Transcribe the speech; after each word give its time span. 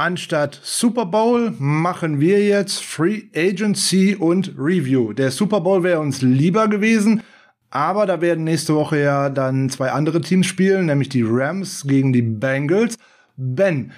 Anstatt 0.00 0.58
Super 0.62 1.04
Bowl 1.04 1.52
machen 1.58 2.20
wir 2.20 2.42
jetzt 2.42 2.82
Free 2.82 3.24
Agency 3.36 4.16
und 4.18 4.54
Review. 4.56 5.12
Der 5.12 5.30
Super 5.30 5.60
Bowl 5.60 5.82
wäre 5.82 6.00
uns 6.00 6.22
lieber 6.22 6.68
gewesen, 6.68 7.22
aber 7.68 8.06
da 8.06 8.22
werden 8.22 8.44
nächste 8.44 8.74
Woche 8.74 8.98
ja 8.98 9.28
dann 9.28 9.68
zwei 9.68 9.90
andere 9.90 10.22
Teams 10.22 10.46
spielen, 10.46 10.86
nämlich 10.86 11.10
die 11.10 11.22
Rams 11.22 11.86
gegen 11.86 12.14
die 12.14 12.22
Bengals. 12.22 12.96
Ben, 13.36 13.92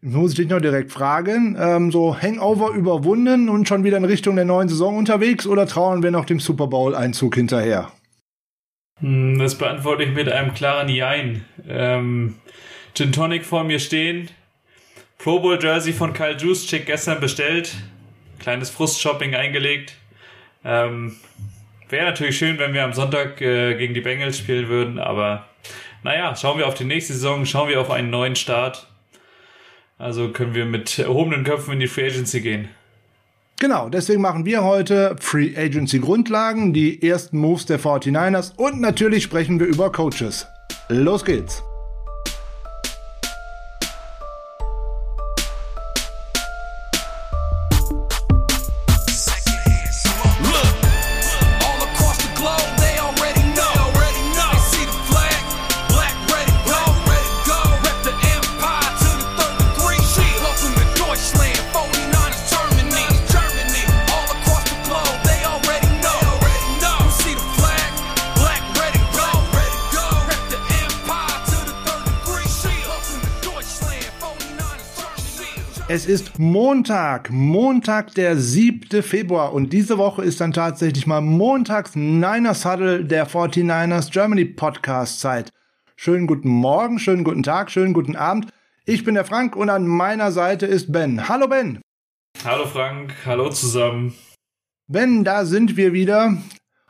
muss 0.00 0.32
ich 0.32 0.38
dich 0.38 0.48
noch 0.48 0.60
direkt 0.60 0.90
fragen, 0.90 1.56
ähm, 1.56 1.92
so 1.92 2.20
Hangover 2.20 2.70
überwunden 2.70 3.48
und 3.48 3.68
schon 3.68 3.84
wieder 3.84 3.98
in 3.98 4.06
Richtung 4.06 4.34
der 4.34 4.46
neuen 4.46 4.68
Saison 4.68 4.96
unterwegs 4.96 5.46
oder 5.46 5.68
trauen 5.68 6.02
wir 6.02 6.10
noch 6.10 6.24
dem 6.24 6.40
Super 6.40 6.66
Bowl-Einzug 6.66 7.36
hinterher? 7.36 7.92
Hm, 8.98 9.38
das 9.38 9.54
beantworte 9.54 10.02
ich 10.02 10.12
mit 10.12 10.28
einem 10.28 10.52
klaren 10.52 10.88
Jein. 10.88 11.44
Ähm, 11.68 12.38
Gin 12.94 13.12
Tonic 13.12 13.44
vor 13.44 13.62
mir 13.62 13.78
stehen, 13.78 14.30
Pro 15.24 15.40
Bowl 15.40 15.58
Jersey 15.58 15.94
von 15.94 16.12
Kyle 16.12 16.36
Juszczyk 16.36 16.84
gestern 16.84 17.18
bestellt. 17.18 17.74
Kleines 18.40 18.68
Frustshopping 18.68 19.34
eingelegt. 19.34 19.94
Ähm, 20.66 21.16
Wäre 21.88 22.04
natürlich 22.04 22.36
schön, 22.36 22.58
wenn 22.58 22.74
wir 22.74 22.84
am 22.84 22.92
Sonntag 22.92 23.40
äh, 23.40 23.74
gegen 23.76 23.94
die 23.94 24.02
Bengals 24.02 24.36
spielen 24.36 24.68
würden, 24.68 24.98
aber 24.98 25.46
naja, 26.02 26.36
schauen 26.36 26.58
wir 26.58 26.68
auf 26.68 26.74
die 26.74 26.84
nächste 26.84 27.14
Saison, 27.14 27.46
schauen 27.46 27.70
wir 27.70 27.80
auf 27.80 27.90
einen 27.90 28.10
neuen 28.10 28.36
Start. 28.36 28.86
Also 29.96 30.28
können 30.28 30.54
wir 30.54 30.66
mit 30.66 30.98
erhobenen 30.98 31.42
Köpfen 31.42 31.72
in 31.72 31.80
die 31.80 31.86
Free 31.86 32.08
Agency 32.08 32.42
gehen. 32.42 32.68
Genau, 33.58 33.88
deswegen 33.88 34.20
machen 34.20 34.44
wir 34.44 34.62
heute 34.62 35.16
Free 35.18 35.56
Agency 35.56 36.00
Grundlagen, 36.00 36.74
die 36.74 37.02
ersten 37.02 37.38
Moves 37.38 37.64
der 37.64 37.80
49ers 37.80 38.54
und 38.56 38.78
natürlich 38.78 39.22
sprechen 39.22 39.58
wir 39.58 39.68
über 39.68 39.90
Coaches. 39.90 40.46
Los 40.90 41.24
geht's! 41.24 41.62
Ist 76.14 76.38
Montag, 76.38 77.32
Montag, 77.32 78.14
der 78.14 78.36
7. 78.36 79.02
Februar 79.02 79.52
und 79.52 79.72
diese 79.72 79.98
Woche 79.98 80.22
ist 80.22 80.40
dann 80.40 80.52
tatsächlich 80.52 81.08
mal 81.08 81.20
Montags 81.20 81.96
Niners 81.96 82.64
Huddle 82.64 83.04
der 83.04 83.26
49ers 83.26 84.12
Germany 84.12 84.44
Podcast 84.44 85.18
Zeit. 85.18 85.50
Schönen 85.96 86.28
guten 86.28 86.50
Morgen, 86.50 87.00
schönen 87.00 87.24
guten 87.24 87.42
Tag, 87.42 87.68
schönen 87.68 87.94
guten 87.94 88.14
Abend. 88.14 88.46
Ich 88.84 89.02
bin 89.02 89.16
der 89.16 89.24
Frank 89.24 89.56
und 89.56 89.70
an 89.70 89.88
meiner 89.88 90.30
Seite 90.30 90.66
ist 90.66 90.92
Ben. 90.92 91.28
Hallo 91.28 91.48
Ben. 91.48 91.80
Hallo 92.44 92.66
Frank, 92.66 93.12
hallo 93.26 93.50
zusammen. 93.50 94.14
Ben, 94.86 95.24
da 95.24 95.44
sind 95.44 95.76
wir 95.76 95.92
wieder. 95.92 96.36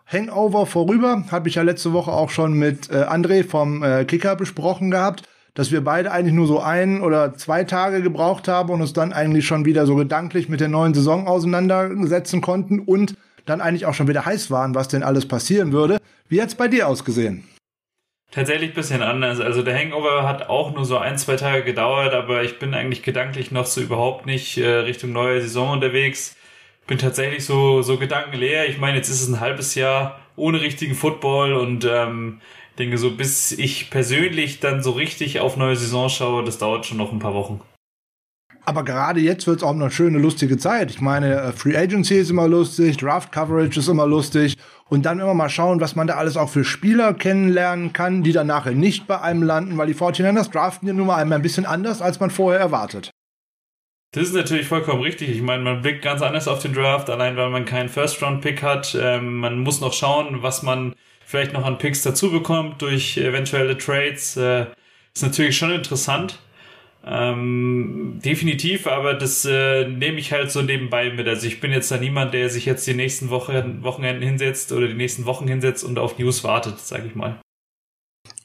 Hangover 0.04 0.66
vorüber, 0.66 1.24
habe 1.30 1.48
ich 1.48 1.54
ja 1.54 1.62
letzte 1.62 1.94
Woche 1.94 2.12
auch 2.12 2.28
schon 2.28 2.52
mit 2.52 2.90
äh, 2.90 3.04
André 3.04 3.48
vom 3.48 3.82
äh, 3.82 4.04
Kicker 4.04 4.36
besprochen 4.36 4.90
gehabt 4.90 5.22
dass 5.54 5.70
wir 5.70 5.82
beide 5.82 6.10
eigentlich 6.10 6.34
nur 6.34 6.46
so 6.46 6.60
ein 6.60 7.00
oder 7.00 7.34
zwei 7.34 7.64
Tage 7.64 8.02
gebraucht 8.02 8.48
haben 8.48 8.70
und 8.70 8.80
uns 8.80 8.92
dann 8.92 9.12
eigentlich 9.12 9.46
schon 9.46 9.64
wieder 9.64 9.86
so 9.86 9.94
gedanklich 9.94 10.48
mit 10.48 10.60
der 10.60 10.68
neuen 10.68 10.94
Saison 10.94 11.26
auseinandersetzen 11.26 12.40
konnten 12.40 12.80
und 12.80 13.14
dann 13.46 13.60
eigentlich 13.60 13.86
auch 13.86 13.94
schon 13.94 14.08
wieder 14.08 14.26
heiß 14.26 14.50
waren, 14.50 14.74
was 14.74 14.88
denn 14.88 15.02
alles 15.02 15.26
passieren 15.26 15.72
würde. 15.72 15.98
Wie 16.28 16.42
hat's 16.42 16.54
bei 16.54 16.68
dir 16.68 16.88
ausgesehen? 16.88 17.44
Tatsächlich 18.30 18.70
ein 18.70 18.74
bisschen 18.74 19.02
anders. 19.02 19.38
Also 19.38 19.62
der 19.62 19.78
Hangover 19.78 20.26
hat 20.26 20.48
auch 20.48 20.74
nur 20.74 20.84
so 20.84 20.98
ein, 20.98 21.18
zwei 21.18 21.36
Tage 21.36 21.62
gedauert, 21.62 22.14
aber 22.14 22.42
ich 22.42 22.58
bin 22.58 22.74
eigentlich 22.74 23.04
gedanklich 23.04 23.52
noch 23.52 23.66
so 23.66 23.80
überhaupt 23.80 24.26
nicht 24.26 24.58
äh, 24.58 24.66
Richtung 24.66 25.12
neue 25.12 25.40
Saison 25.40 25.70
unterwegs. 25.70 26.36
Bin 26.88 26.98
tatsächlich 26.98 27.44
so, 27.44 27.82
so 27.82 27.96
gedankenleer. 27.96 28.68
Ich 28.68 28.78
meine, 28.78 28.96
jetzt 28.96 29.08
ist 29.08 29.22
es 29.22 29.28
ein 29.28 29.38
halbes 29.38 29.76
Jahr 29.76 30.18
ohne 30.34 30.60
richtigen 30.60 30.96
Football 30.96 31.52
und 31.52 31.84
ähm, 31.88 32.40
denke 32.78 32.98
so, 32.98 33.10
bis 33.10 33.52
ich 33.52 33.90
persönlich 33.90 34.60
dann 34.60 34.82
so 34.82 34.92
richtig 34.92 35.40
auf 35.40 35.56
neue 35.56 35.76
Saison 35.76 36.08
schaue, 36.08 36.44
das 36.44 36.58
dauert 36.58 36.86
schon 36.86 36.98
noch 36.98 37.12
ein 37.12 37.18
paar 37.18 37.34
Wochen. 37.34 37.60
Aber 38.66 38.82
gerade 38.82 39.20
jetzt 39.20 39.46
wird 39.46 39.58
es 39.58 39.62
auch 39.62 39.74
eine 39.74 39.90
schöne, 39.90 40.18
lustige 40.18 40.56
Zeit. 40.56 40.90
Ich 40.90 41.00
meine, 41.00 41.34
äh, 41.34 41.52
Free 41.52 41.76
Agency 41.76 42.14
ist 42.14 42.30
immer 42.30 42.48
lustig, 42.48 42.96
Draft 42.96 43.30
Coverage 43.30 43.78
ist 43.78 43.88
immer 43.88 44.06
lustig. 44.06 44.56
Und 44.88 45.06
dann 45.06 45.18
immer 45.18 45.34
mal 45.34 45.48
schauen, 45.48 45.80
was 45.80 45.96
man 45.96 46.06
da 46.06 46.14
alles 46.14 46.36
auch 46.36 46.48
für 46.48 46.64
Spieler 46.64 47.14
kennenlernen 47.14 47.92
kann, 47.92 48.22
die 48.22 48.32
dann 48.32 48.46
nachher 48.46 48.72
nicht 48.72 49.06
bei 49.06 49.20
einem 49.20 49.42
landen, 49.42 49.76
weil 49.76 49.86
die 49.86 49.94
49ers 49.94 50.50
draften 50.50 50.88
ja 50.88 50.94
nun 50.94 51.06
mal 51.06 51.16
einmal 51.16 51.38
ein 51.38 51.42
bisschen 51.42 51.66
anders, 51.66 52.00
als 52.00 52.20
man 52.20 52.30
vorher 52.30 52.60
erwartet. 52.60 53.10
Das 54.12 54.28
ist 54.28 54.34
natürlich 54.34 54.68
vollkommen 54.68 55.02
richtig. 55.02 55.30
Ich 55.30 55.42
meine, 55.42 55.62
man 55.62 55.82
blickt 55.82 56.02
ganz 56.02 56.22
anders 56.22 56.48
auf 56.48 56.60
den 56.60 56.72
Draft, 56.72 57.10
allein 57.10 57.36
weil 57.36 57.50
man 57.50 57.64
keinen 57.64 57.88
First-Round-Pick 57.88 58.62
hat. 58.62 58.96
Ähm, 58.98 59.38
man 59.38 59.58
muss 59.58 59.80
noch 59.80 59.92
schauen, 59.92 60.42
was 60.42 60.62
man 60.62 60.94
vielleicht 61.26 61.52
noch 61.52 61.64
an 61.64 61.78
Picks 61.78 62.02
dazu 62.02 62.30
bekommt 62.30 62.82
durch 62.82 63.16
eventuelle 63.16 63.78
Trades, 63.78 64.36
äh, 64.36 64.66
ist 65.14 65.22
natürlich 65.22 65.56
schon 65.56 65.72
interessant. 65.72 66.38
Ähm, 67.06 68.18
definitiv, 68.24 68.86
aber 68.86 69.12
das 69.12 69.44
äh, 69.44 69.86
nehme 69.86 70.18
ich 70.18 70.32
halt 70.32 70.50
so 70.50 70.62
nebenbei 70.62 71.10
mit. 71.10 71.28
Also 71.28 71.46
ich 71.46 71.60
bin 71.60 71.70
jetzt 71.70 71.90
da 71.90 71.98
niemand, 71.98 72.32
der 72.32 72.48
sich 72.48 72.64
jetzt 72.64 72.86
die 72.86 72.94
nächsten 72.94 73.28
Wochen, 73.28 73.82
Wochenenden 73.82 74.22
hinsetzt 74.22 74.72
oder 74.72 74.88
die 74.88 74.94
nächsten 74.94 75.26
Wochen 75.26 75.46
hinsetzt 75.46 75.84
und 75.84 75.98
auf 75.98 76.18
News 76.18 76.44
wartet, 76.44 76.80
sage 76.80 77.06
ich 77.06 77.14
mal. 77.14 77.38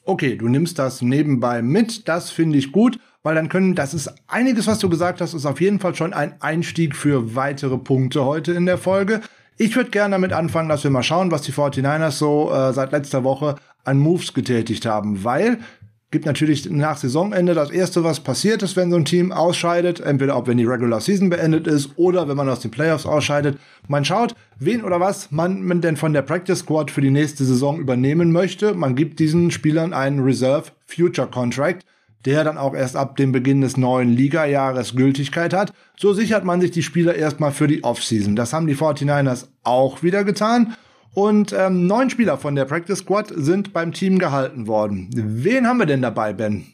Okay, 0.04 0.36
du 0.36 0.48
nimmst 0.48 0.78
das 0.78 1.00
nebenbei 1.00 1.62
mit, 1.62 2.06
das 2.08 2.30
finde 2.30 2.58
ich 2.58 2.72
gut, 2.72 2.98
weil 3.22 3.34
dann 3.34 3.48
können, 3.48 3.74
das 3.74 3.94
ist 3.94 4.12
einiges, 4.26 4.66
was 4.66 4.78
du 4.78 4.90
gesagt 4.90 5.20
hast, 5.20 5.34
ist 5.34 5.46
auf 5.46 5.60
jeden 5.60 5.80
Fall 5.80 5.94
schon 5.94 6.12
ein 6.12 6.40
Einstieg 6.42 6.96
für 6.96 7.34
weitere 7.34 7.78
Punkte 7.78 8.24
heute 8.24 8.52
in 8.52 8.66
der 8.66 8.78
Folge. 8.78 9.20
Ich 9.62 9.76
würde 9.76 9.90
gerne 9.90 10.14
damit 10.14 10.32
anfangen, 10.32 10.70
dass 10.70 10.84
wir 10.84 10.90
mal 10.90 11.02
schauen, 11.02 11.30
was 11.30 11.42
die 11.42 11.52
49ers 11.52 12.12
so 12.12 12.50
äh, 12.50 12.72
seit 12.72 12.92
letzter 12.92 13.24
Woche 13.24 13.56
an 13.84 13.98
Moves 13.98 14.32
getätigt 14.32 14.86
haben, 14.86 15.22
weil 15.22 15.58
gibt 16.10 16.24
natürlich 16.24 16.70
nach 16.70 16.96
Saisonende 16.96 17.52
das 17.52 17.70
erste, 17.70 18.02
was 18.02 18.20
passiert 18.20 18.62
ist, 18.62 18.74
wenn 18.76 18.90
so 18.90 18.96
ein 18.96 19.04
Team 19.04 19.32
ausscheidet, 19.32 20.00
entweder 20.00 20.38
ob 20.38 20.46
wenn 20.46 20.56
die 20.56 20.64
Regular 20.64 21.02
Season 21.02 21.28
beendet 21.28 21.66
ist 21.66 21.90
oder 21.96 22.26
wenn 22.26 22.38
man 22.38 22.48
aus 22.48 22.60
den 22.60 22.70
Playoffs 22.70 23.04
ausscheidet. 23.04 23.58
Man 23.86 24.06
schaut, 24.06 24.34
wen 24.58 24.82
oder 24.82 24.98
was 24.98 25.30
man 25.30 25.82
denn 25.82 25.98
von 25.98 26.14
der 26.14 26.22
Practice 26.22 26.60
Squad 26.60 26.90
für 26.90 27.02
die 27.02 27.10
nächste 27.10 27.44
Saison 27.44 27.78
übernehmen 27.78 28.32
möchte. 28.32 28.72
Man 28.72 28.96
gibt 28.96 29.18
diesen 29.18 29.50
Spielern 29.50 29.92
einen 29.92 30.20
Reserve 30.20 30.70
Future 30.86 31.28
Contract 31.28 31.84
der 32.26 32.44
dann 32.44 32.58
auch 32.58 32.74
erst 32.74 32.96
ab 32.96 33.16
dem 33.16 33.32
Beginn 33.32 33.60
des 33.60 33.76
neuen 33.76 34.10
Liga-Jahres 34.10 34.94
Gültigkeit 34.94 35.52
hat. 35.54 35.72
So 35.96 36.12
sichert 36.12 36.44
man 36.44 36.60
sich 36.60 36.70
die 36.70 36.82
Spieler 36.82 37.14
erstmal 37.14 37.52
für 37.52 37.66
die 37.66 37.84
Offseason. 37.84 38.36
Das 38.36 38.52
haben 38.52 38.66
die 38.66 38.76
49ers 38.76 39.48
auch 39.62 40.02
wieder 40.02 40.24
getan. 40.24 40.76
Und 41.12 41.52
ähm, 41.52 41.86
neun 41.86 42.10
Spieler 42.10 42.38
von 42.38 42.54
der 42.54 42.66
Practice 42.66 43.00
Squad 43.00 43.32
sind 43.34 43.72
beim 43.72 43.92
Team 43.92 44.18
gehalten 44.18 44.66
worden. 44.66 45.10
Wen 45.12 45.66
haben 45.66 45.78
wir 45.78 45.86
denn 45.86 46.02
dabei, 46.02 46.32
Ben? 46.32 46.66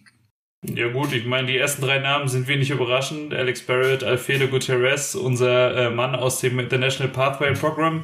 Ja 0.63 0.89
gut, 0.89 1.13
ich 1.13 1.27
meine, 1.27 1.47
die 1.47 1.57
ersten 1.57 1.83
drei 1.83 1.99
Namen 1.99 2.29
sind 2.29 2.49
wenig 2.49 2.71
überraschend. 2.71 3.33
Alex 3.33 3.63
Barrett, 3.63 4.03
Alfredo 4.03 4.49
Gutierrez, 4.49 5.15
unser 5.15 5.77
äh, 5.77 5.91
Mann 5.91 6.15
aus 6.15 6.41
dem 6.41 6.59
International 6.59 7.13
Pathway 7.13 7.53
Program 7.55 8.03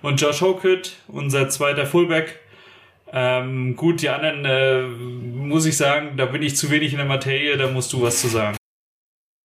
und 0.00 0.20
Josh 0.20 0.40
Hokett, 0.40 0.96
unser 1.08 1.48
zweiter 1.48 1.86
Fullback. 1.86 2.40
Ähm, 3.16 3.76
gut, 3.76 4.02
die 4.02 4.08
anderen 4.08 4.44
äh, 4.44 4.82
muss 4.82 5.66
ich 5.66 5.76
sagen, 5.76 6.16
da 6.16 6.26
bin 6.26 6.42
ich 6.42 6.56
zu 6.56 6.70
wenig 6.70 6.92
in 6.92 6.98
der 6.98 7.06
Materie, 7.06 7.56
da 7.56 7.68
musst 7.68 7.92
du 7.92 8.02
was 8.02 8.20
zu 8.20 8.26
sagen. 8.26 8.56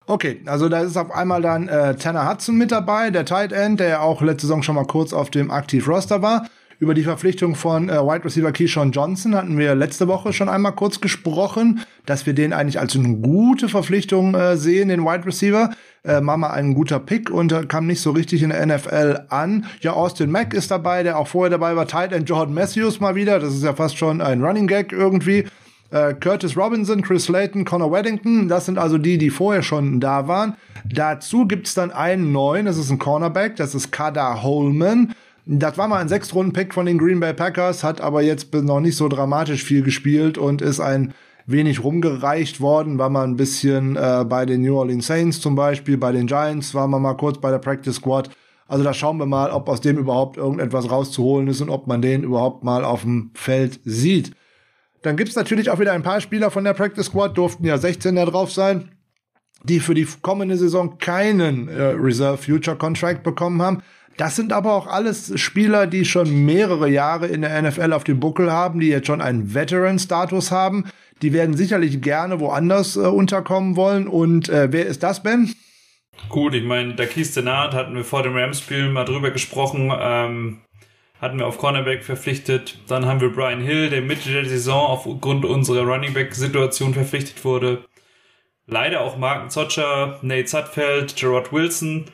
Okay, 0.07 0.41
also 0.47 0.71
da 0.71 0.81
ist 0.81 0.97
auf 0.97 1.11
einmal 1.11 1.43
dann 1.43 1.69
äh, 1.69 1.95
Tanner 1.97 2.31
Hudson 2.31 2.57
mit 2.57 2.73
dabei, 2.73 3.11
der 3.11 3.27
Tight 3.27 3.53
End, 3.53 3.79
der 3.79 3.89
ja 3.89 4.01
auch 4.01 4.23
letzte 4.23 4.47
Saison 4.47 4.63
schon 4.63 4.75
mal 4.75 4.87
kurz 4.87 5.13
auf 5.13 5.29
dem 5.29 5.51
Aktiv-Roster 5.51 6.23
war. 6.23 6.49
Über 6.81 6.95
die 6.95 7.03
Verpflichtung 7.03 7.57
von 7.57 7.89
äh, 7.89 7.95
Wide 7.95 8.25
Receiver 8.25 8.53
Keyshawn 8.53 8.93
Johnson 8.93 9.35
hatten 9.35 9.59
wir 9.59 9.75
letzte 9.75 10.07
Woche 10.07 10.33
schon 10.33 10.49
einmal 10.49 10.77
kurz 10.77 11.01
gesprochen, 11.01 11.81
dass 12.07 12.25
wir 12.25 12.35
den 12.35 12.53
eigentlich 12.53 12.79
als 12.79 12.95
eine 12.95 13.17
gute 13.17 13.69
Verpflichtung 13.69 14.37
äh, 14.37 14.57
sehen, 14.57 14.89
den 14.89 15.05
Wide 15.05 15.27
Receiver. 15.27 15.71
Äh, 16.05 16.21
Mama 16.21 16.51
ein 16.51 16.75
guter 16.75 17.01
Pick 17.01 17.31
und 17.31 17.51
äh, 17.51 17.67
kam 17.67 17.89
nicht 17.89 18.01
so 18.01 18.13
richtig 18.13 18.45
in 18.45 18.51
der 18.51 18.65
NFL 18.65 19.27
an. 19.29 19.67
Ja, 19.81 19.95
Austin 19.95 20.31
Mack 20.31 20.55
ist 20.55 20.71
dabei, 20.71 21.03
der 21.03 21.19
auch 21.19 21.27
vorher 21.27 21.51
dabei 21.51 21.75
war. 21.75 21.89
Tight 21.89 22.13
End 22.13 22.29
Jordan 22.29 22.55
Matthews 22.55 23.01
mal 23.01 23.17
wieder. 23.17 23.41
Das 23.41 23.55
ist 23.55 23.65
ja 23.65 23.75
fast 23.75 23.99
schon 23.99 24.21
ein 24.21 24.41
Running 24.45 24.69
Gag 24.69 24.93
irgendwie. 24.93 25.47
Äh, 25.91 26.15
Curtis 26.15 26.57
Robinson, 26.57 27.03
Chris 27.03 27.25
Slayton, 27.25 27.65
Connor 27.65 27.91
Weddington, 27.91 28.47
das 28.47 28.67
sind 28.67 28.79
also 28.79 28.99
die, 28.99 29.17
die 29.19 29.31
vorher 29.31 29.63
schon 29.63 30.01
da 30.01 30.29
waren. 30.29 30.55
Dazu 30.85 31.47
gibt's 31.47 31.75
dann 31.75 31.91
einen 31.91 32.31
neuen, 32.31 32.67
das 32.67 32.77
ist 32.77 32.91
ein 32.91 32.99
Cornerback, 32.99 33.57
das 33.57 33.75
ist 33.75 33.91
Kada 33.91 34.43
Holman. 34.43 35.15
Das 35.51 35.79
war 35.79 35.89
mal 35.89 36.01
ein 36.01 36.09
Sechstrunden-Pick 36.09 36.75
von 36.75 36.85
den 36.85 36.99
Green 36.99 37.21
Bay 37.21 37.33
Packers, 37.33 37.83
hat 37.83 38.03
aber 38.03 38.21
jetzt 38.21 38.53
noch 38.53 38.81
nicht 38.81 38.97
so 38.97 39.09
dramatisch 39.09 39.65
viel 39.65 39.83
gespielt 39.83 40.37
und 40.37 40.61
ist 40.61 40.79
ein 40.79 41.15
wenig 41.47 41.83
rumgereicht 41.83 42.61
worden, 42.61 42.99
war 42.99 43.09
mal 43.09 43.25
ein 43.25 43.37
bisschen 43.37 43.97
äh, 43.97 44.27
bei 44.29 44.45
den 44.45 44.61
New 44.61 44.77
Orleans 44.77 45.07
Saints 45.07 45.41
zum 45.41 45.55
Beispiel, 45.55 45.97
bei 45.97 46.13
den 46.13 46.27
Giants 46.27 46.75
war 46.75 46.87
man 46.87 47.01
mal 47.01 47.15
kurz 47.15 47.41
bei 47.41 47.51
der 47.51 47.61
Practice 47.61 47.97
Squad. 47.97 48.29
Also 48.67 48.85
da 48.85 48.93
schauen 48.93 49.17
wir 49.17 49.25
mal, 49.25 49.51
ob 49.51 49.71
aus 49.71 49.81
dem 49.81 49.97
überhaupt 49.97 50.37
irgendetwas 50.37 50.91
rauszuholen 50.91 51.49
ist 51.49 51.63
und 51.63 51.71
ob 51.71 51.87
man 51.87 52.03
den 52.03 52.25
überhaupt 52.25 52.63
mal 52.63 52.85
auf 52.85 53.01
dem 53.01 53.31
Feld 53.33 53.81
sieht. 53.87 54.33
Dann 55.01 55.17
gibt's 55.17 55.35
natürlich 55.35 55.71
auch 55.71 55.79
wieder 55.79 55.95
ein 55.95 56.03
paar 56.03 56.21
Spieler 56.21 56.51
von 56.51 56.65
der 56.65 56.75
Practice 56.75 57.07
Squad, 57.07 57.39
durften 57.39 57.65
ja 57.65 57.79
16 57.79 58.17
da 58.17 58.27
drauf 58.27 58.53
sein, 58.53 58.91
die 59.63 59.81
für 59.81 59.95
die 59.95 60.07
kommende 60.21 60.59
Saison 60.59 60.99
keinen 60.99 61.69
äh, 61.69 61.83
Reserve 61.83 62.37
Future 62.37 62.77
Contract 62.77 63.23
bekommen 63.23 63.63
haben. 63.63 63.83
Das 64.19 64.35
sind 64.35 64.53
aber 64.53 64.75
auch 64.75 64.89
alles 64.89 65.41
Spieler, 65.41 65.87
die 65.87 66.05
schon 66.05 66.45
mehrere 66.45 66.89
Jahre 66.89 67.29
in 67.29 67.43
der 67.43 67.63
NFL 67.63 67.93
auf 67.93 68.03
dem 68.03 68.19
Buckel 68.19 68.51
haben, 68.51 68.81
die 68.81 68.89
jetzt 68.89 69.07
schon 69.07 69.21
einen 69.21 69.55
Veteran-Status 69.55 70.51
haben. 70.51 70.87
Die 71.23 71.33
werden 71.33 71.57
sicherlich 71.57 72.03
gerne 72.03 72.41
woanders 72.41 72.97
äh, 72.97 73.01
unterkommen 73.01 73.77
wollen. 73.77 74.09
Und 74.09 74.49
äh, 74.49 74.73
wer 74.73 74.87
ist 74.87 75.05
das, 75.05 75.23
Ben? 75.23 75.55
Gut, 76.29 76.53
ich 76.55 76.65
meine, 76.65 76.95
der 76.95 77.07
Keith 77.07 77.35
Denard 77.37 77.75
hatten 77.75 77.95
wir 77.95 78.05
vor 78.05 78.25
dem 78.25 78.37
Rams-Spiel 78.37 78.91
mal 78.91 79.05
drüber 79.05 79.31
gesprochen. 79.31 79.93
Ähm, 79.97 80.63
hatten 81.21 81.39
wir 81.39 81.47
auf 81.47 81.59
Cornerback 81.59 82.03
verpflichtet. 82.03 82.81
Dann 82.89 83.07
haben 83.07 83.21
wir 83.21 83.33
Brian 83.33 83.61
Hill, 83.61 83.89
der 83.89 84.03
Mitte 84.03 84.33
der 84.33 84.47
Saison 84.47 84.85
aufgrund 84.85 85.45
unserer 85.45 85.83
Running 85.83 86.13
Back-Situation 86.13 86.93
verpflichtet 86.93 87.45
wurde. 87.45 87.85
Leider 88.67 89.03
auch 89.03 89.17
Marken 89.17 89.49
Zotscher, 89.49 90.19
Nate 90.23 90.49
Sutfeld, 90.49 91.15
Gerard 91.15 91.53
Wilson 91.53 92.07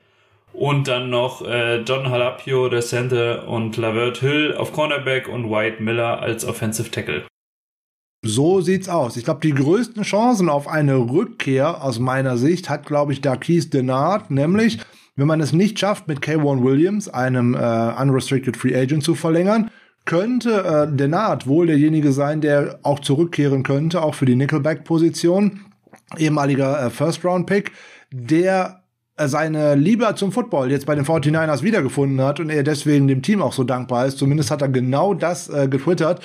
und 0.54 0.88
dann 0.88 1.10
noch 1.10 1.44
äh, 1.46 1.80
John 1.82 2.08
Halapio, 2.08 2.68
der 2.68 2.80
Center 2.80 3.48
und 3.48 3.76
Lavert 3.76 4.18
Hill 4.18 4.54
auf 4.56 4.72
Cornerback 4.72 5.28
und 5.28 5.50
White 5.50 5.82
Miller 5.82 6.20
als 6.20 6.44
Offensive 6.44 6.90
Tackle. 6.90 7.24
So 8.24 8.62
sieht's 8.62 8.88
aus. 8.88 9.18
Ich 9.18 9.24
glaube, 9.24 9.40
die 9.42 9.52
größten 9.52 10.02
Chancen 10.02 10.48
auf 10.48 10.66
eine 10.66 10.96
Rückkehr 10.96 11.82
aus 11.82 11.98
meiner 11.98 12.38
Sicht 12.38 12.70
hat, 12.70 12.86
glaube 12.86 13.12
ich, 13.12 13.20
Darquise 13.20 13.68
Denard, 13.68 14.30
nämlich 14.30 14.78
wenn 15.16 15.26
man 15.26 15.40
es 15.40 15.52
nicht 15.52 15.78
schafft, 15.78 16.08
mit 16.08 16.20
K1 16.20 16.64
Williams, 16.64 17.08
einem 17.08 17.54
äh, 17.54 17.58
Unrestricted 17.58 18.56
Free 18.56 18.74
Agent, 18.74 19.04
zu 19.04 19.14
verlängern, 19.14 19.70
könnte 20.04 20.88
äh, 20.90 20.96
Denard 20.96 21.46
wohl 21.46 21.66
derjenige 21.66 22.12
sein, 22.12 22.40
der 22.40 22.78
auch 22.82 22.98
zurückkehren 23.00 23.62
könnte, 23.62 24.02
auch 24.02 24.14
für 24.14 24.26
die 24.26 24.36
Nickelback-Position, 24.36 25.60
ehemaliger 26.16 26.86
äh, 26.86 26.90
First-Round-Pick, 26.90 27.72
der 28.10 28.83
seine 29.16 29.74
Liebe 29.74 30.12
zum 30.16 30.32
Football 30.32 30.70
jetzt 30.70 30.86
bei 30.86 30.94
den 30.94 31.04
49ers 31.04 31.62
wiedergefunden 31.62 32.20
hat 32.20 32.40
und 32.40 32.50
er 32.50 32.62
deswegen 32.62 33.06
dem 33.06 33.22
Team 33.22 33.42
auch 33.42 33.52
so 33.52 33.64
dankbar 33.64 34.06
ist. 34.06 34.18
Zumindest 34.18 34.50
hat 34.50 34.62
er 34.62 34.68
genau 34.68 35.14
das 35.14 35.48
äh, 35.48 35.68
getwittert. 35.68 36.20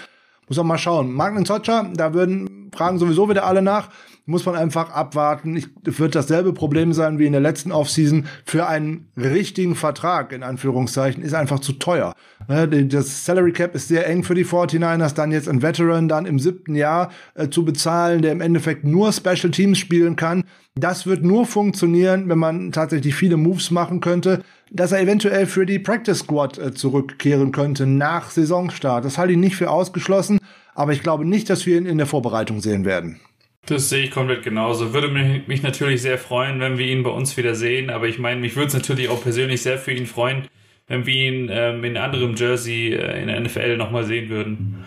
Muss 0.48 0.58
man 0.58 0.68
mal 0.68 0.78
schauen. 0.80 1.14
Magnen 1.14 1.46
Socha, 1.46 1.88
da 1.94 2.14
würden 2.14 2.72
fragen 2.74 2.98
sowieso 2.98 3.30
wieder 3.30 3.46
alle 3.46 3.62
nach. 3.62 3.90
Muss 4.30 4.46
man 4.46 4.56
einfach 4.56 4.92
abwarten. 4.92 5.56
Ich, 5.56 5.70
wird 5.82 6.14
dasselbe 6.14 6.54
Problem 6.54 6.94
sein 6.94 7.18
wie 7.18 7.26
in 7.26 7.32
der 7.32 7.42
letzten 7.42 7.72
Offseason. 7.72 8.28
Für 8.46 8.68
einen 8.68 9.08
richtigen 9.18 9.74
Vertrag, 9.74 10.32
in 10.34 10.44
Anführungszeichen, 10.44 11.24
ist 11.24 11.34
einfach 11.34 11.62
zu 11.62 11.74
teuer. 11.74 12.14
Ne, 12.48 12.68
das 12.68 13.26
Salary 13.26 13.54
Cap 13.54 13.74
ist 13.74 13.88
sehr 13.88 14.08
eng 14.08 14.24
für 14.24 14.36
die 14.36 14.46
49ers. 14.46 15.16
Dann 15.16 15.32
jetzt 15.32 15.50
ein 15.50 15.64
Veteran 15.64 16.08
dann 16.08 16.28
im 16.28 16.38
siebten 16.38 16.76
Jahr 16.76 17.10
äh, 17.34 17.50
zu 17.50 17.66
bezahlen, 17.66 18.22
der 18.22 18.32
im 18.32 18.42
Endeffekt 18.42 18.84
nur 18.84 19.12
Special 19.12 19.50
Teams 19.50 19.80
spielen 19.80 20.16
kann. 20.16 20.44
Das 20.76 21.08
wird 21.08 21.24
nur 21.24 21.48
funktionieren, 21.48 22.30
wenn 22.30 22.38
man 22.38 22.72
tatsächlich 22.72 23.16
viele 23.16 23.36
Moves 23.36 23.72
machen 23.72 24.00
könnte 24.00 24.44
dass 24.72 24.92
er 24.92 25.02
eventuell 25.02 25.48
für 25.48 25.66
die 25.66 25.80
Practice 25.80 26.20
Squad 26.20 26.60
äh, 26.60 26.74
zurückkehren 26.76 27.52
könnte 27.52 27.88
nach 27.88 28.30
Saisonstart. 28.30 29.04
Das 29.04 29.18
halte 29.18 29.34
ich 29.34 29.40
nicht 29.40 29.56
für 29.56 29.72
ausgeschlossen, 29.72 30.38
aber 30.76 30.94
ich 30.94 31.02
glaube 31.02 31.26
nicht, 31.26 31.50
dass 31.50 31.66
wir 31.66 31.76
ihn 31.76 31.88
in 31.88 31.98
der 31.98 32.08
Vorbereitung 32.08 32.62
sehen 32.62 32.86
werden. 32.86 33.20
Das 33.66 33.90
sehe 33.90 34.06
ich 34.06 34.12
komplett 34.12 34.44
genauso. 34.44 34.94
Würde 34.94 35.10
mich, 35.10 35.48
mich 35.48 35.62
natürlich 35.62 36.02
sehr 36.02 36.18
freuen, 36.18 36.60
wenn 36.60 36.78
wir 36.78 36.88
ihn 36.88 37.04
bei 37.04 37.12
uns 37.12 37.38
wieder 37.38 37.56
sehen, 37.56 37.90
aber 37.90 38.08
ich 38.08 38.18
meine, 38.18 38.42
mich 38.42 38.56
würde 38.56 38.68
es 38.68 38.74
natürlich 38.74 39.10
auch 39.10 39.22
persönlich 39.22 39.62
sehr 39.62 39.78
für 39.78 39.92
ihn 39.92 40.08
freuen, 40.08 40.48
wenn 40.88 41.06
wir 41.06 41.14
ihn 41.14 41.50
ähm, 41.52 41.84
in 41.84 41.98
anderem 41.98 42.36
Jersey 42.36 42.94
äh, 42.94 43.22
in 43.22 43.28
der 43.28 43.40
NFL 43.40 43.78
nochmal 43.78 44.06
sehen 44.06 44.30
würden. 44.30 44.86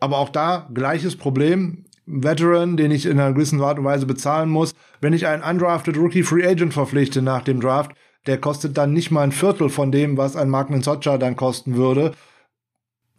Aber 0.00 0.18
auch 0.18 0.30
da 0.30 0.68
gleiches 0.72 1.16
Problem. 1.16 1.84
Veteran, 2.06 2.76
den 2.76 2.90
ich 2.90 3.06
in 3.06 3.18
einer 3.18 3.32
gewissen 3.32 3.62
Art 3.62 3.78
und 3.78 3.84
Weise 3.84 4.06
bezahlen 4.06 4.50
muss. 4.50 4.74
Wenn 5.00 5.12
ich 5.12 5.26
einen 5.26 5.42
undrafted 5.42 5.96
Rookie 5.96 6.22
Free 6.22 6.46
Agent 6.46 6.74
verpflichte 6.74 7.22
nach 7.22 7.42
dem 7.42 7.60
Draft, 7.60 7.92
der 8.26 8.38
kostet 8.38 8.76
dann 8.76 8.92
nicht 8.92 9.10
mal 9.10 9.22
ein 9.22 9.32
Viertel 9.32 9.68
von 9.68 9.92
dem, 9.92 10.16
was 10.16 10.36
ein 10.36 10.50
Mark 10.50 10.68
Socha 10.82 11.18
dann 11.18 11.36
kosten 11.36 11.76
würde. 11.76 12.12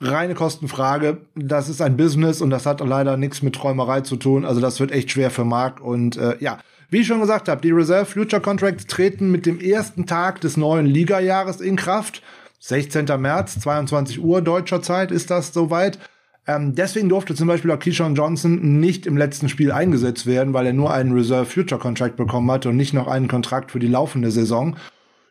Reine 0.01 0.35
Kostenfrage. 0.35 1.17
Das 1.35 1.69
ist 1.69 1.81
ein 1.81 1.97
Business 1.97 2.41
und 2.41 2.49
das 2.49 2.65
hat 2.65 2.81
leider 2.81 3.17
nichts 3.17 3.41
mit 3.41 3.55
Träumerei 3.55 4.01
zu 4.01 4.17
tun. 4.17 4.45
Also 4.45 4.61
das 4.61 4.79
wird 4.79 4.91
echt 4.91 5.11
schwer 5.11 5.31
für 5.31 5.45
Mark. 5.45 5.81
Und 5.81 6.17
äh, 6.17 6.37
ja, 6.39 6.59
wie 6.89 6.99
ich 6.99 7.07
schon 7.07 7.21
gesagt 7.21 7.49
habe, 7.49 7.61
die 7.61 7.71
Reserve 7.71 8.05
Future 8.05 8.41
Contracts 8.41 8.87
treten 8.87 9.31
mit 9.31 9.45
dem 9.45 9.59
ersten 9.59 10.05
Tag 10.05 10.41
des 10.41 10.57
neuen 10.57 10.85
Liga-Jahres 10.85 11.61
in 11.61 11.75
Kraft. 11.75 12.21
16. 12.59 13.05
März, 13.19 13.59
22 13.59 14.23
Uhr 14.23 14.41
deutscher 14.41 14.81
Zeit 14.81 15.11
ist 15.11 15.29
das 15.29 15.53
soweit. 15.53 15.99
Ähm, 16.47 16.75
deswegen 16.75 17.09
durfte 17.09 17.33
zum 17.35 17.47
Beispiel 17.47 17.71
auch 17.71 17.79
Keyshawn 17.79 18.15
Johnson 18.15 18.79
nicht 18.79 19.05
im 19.05 19.17
letzten 19.17 19.49
Spiel 19.49 19.71
eingesetzt 19.71 20.25
werden, 20.25 20.53
weil 20.53 20.67
er 20.67 20.73
nur 20.73 20.93
einen 20.93 21.13
Reserve 21.13 21.45
Future 21.45 21.79
Contract 21.81 22.17
bekommen 22.17 22.49
hatte 22.51 22.69
und 22.69 22.77
nicht 22.77 22.93
noch 22.93 23.07
einen 23.07 23.27
Kontrakt 23.27 23.71
für 23.71 23.79
die 23.79 23.87
laufende 23.87 24.31
Saison. 24.31 24.75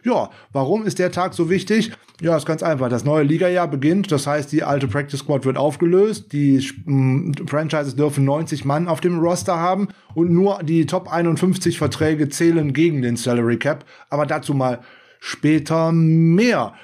Ja, 0.04 0.28
warum 0.52 0.84
ist 0.84 0.98
der 0.98 1.10
Tag 1.10 1.32
so 1.32 1.48
wichtig? 1.48 1.92
Ja, 2.20 2.36
ist 2.36 2.44
ganz 2.46 2.62
einfach. 2.62 2.90
Das 2.90 3.04
neue 3.04 3.24
Liga-Jahr 3.24 3.66
beginnt. 3.68 4.12
Das 4.12 4.26
heißt, 4.26 4.52
die 4.52 4.62
alte 4.62 4.86
Practice 4.86 5.20
Squad 5.20 5.46
wird 5.46 5.56
aufgelöst. 5.56 6.32
Die 6.32 6.56
äh, 6.56 7.46
Franchises 7.46 7.96
dürfen 7.96 8.24
90 8.24 8.66
Mann 8.66 8.86
auf 8.86 9.00
dem 9.00 9.18
Roster 9.18 9.58
haben 9.58 9.88
und 10.14 10.30
nur 10.30 10.62
die 10.62 10.84
Top 10.84 11.10
51 11.10 11.78
Verträge 11.78 12.28
zählen 12.28 12.74
gegen 12.74 13.00
den 13.00 13.16
Salary 13.16 13.58
Cap. 13.58 13.86
Aber 14.10 14.26
dazu 14.26 14.52
mal 14.52 14.80
später 15.20 15.90
mehr. 15.90 16.74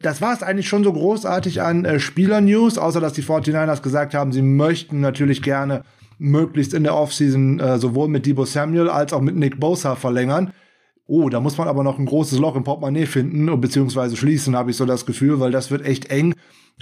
Das 0.00 0.22
war 0.22 0.32
es 0.32 0.44
eigentlich 0.44 0.68
schon 0.68 0.84
so 0.84 0.92
großartig 0.92 1.60
an 1.60 1.84
äh, 1.84 1.98
Spieler-News, 1.98 2.78
außer 2.78 3.00
dass 3.00 3.12
die 3.12 3.24
49ers 3.24 3.82
gesagt 3.82 4.14
haben, 4.14 4.30
sie 4.30 4.42
möchten 4.42 5.00
natürlich 5.00 5.42
gerne 5.42 5.82
möglichst 6.18 6.74
in 6.74 6.84
der 6.84 6.94
Offseason 6.94 7.58
äh, 7.58 7.78
sowohl 7.78 8.06
mit 8.06 8.24
Debo 8.24 8.44
Samuel 8.44 8.88
als 8.88 9.12
auch 9.12 9.20
mit 9.20 9.34
Nick 9.34 9.58
Bosa 9.58 9.96
verlängern. 9.96 10.52
Oh, 11.10 11.30
da 11.30 11.40
muss 11.40 11.56
man 11.56 11.68
aber 11.68 11.82
noch 11.82 11.98
ein 11.98 12.04
großes 12.04 12.38
Loch 12.38 12.54
im 12.54 12.64
Portemonnaie 12.64 13.06
finden, 13.06 13.58
beziehungsweise 13.62 14.14
schließen, 14.14 14.54
habe 14.54 14.70
ich 14.70 14.76
so 14.76 14.84
das 14.84 15.06
Gefühl, 15.06 15.40
weil 15.40 15.50
das 15.50 15.70
wird 15.70 15.86
echt 15.86 16.10
eng. 16.10 16.34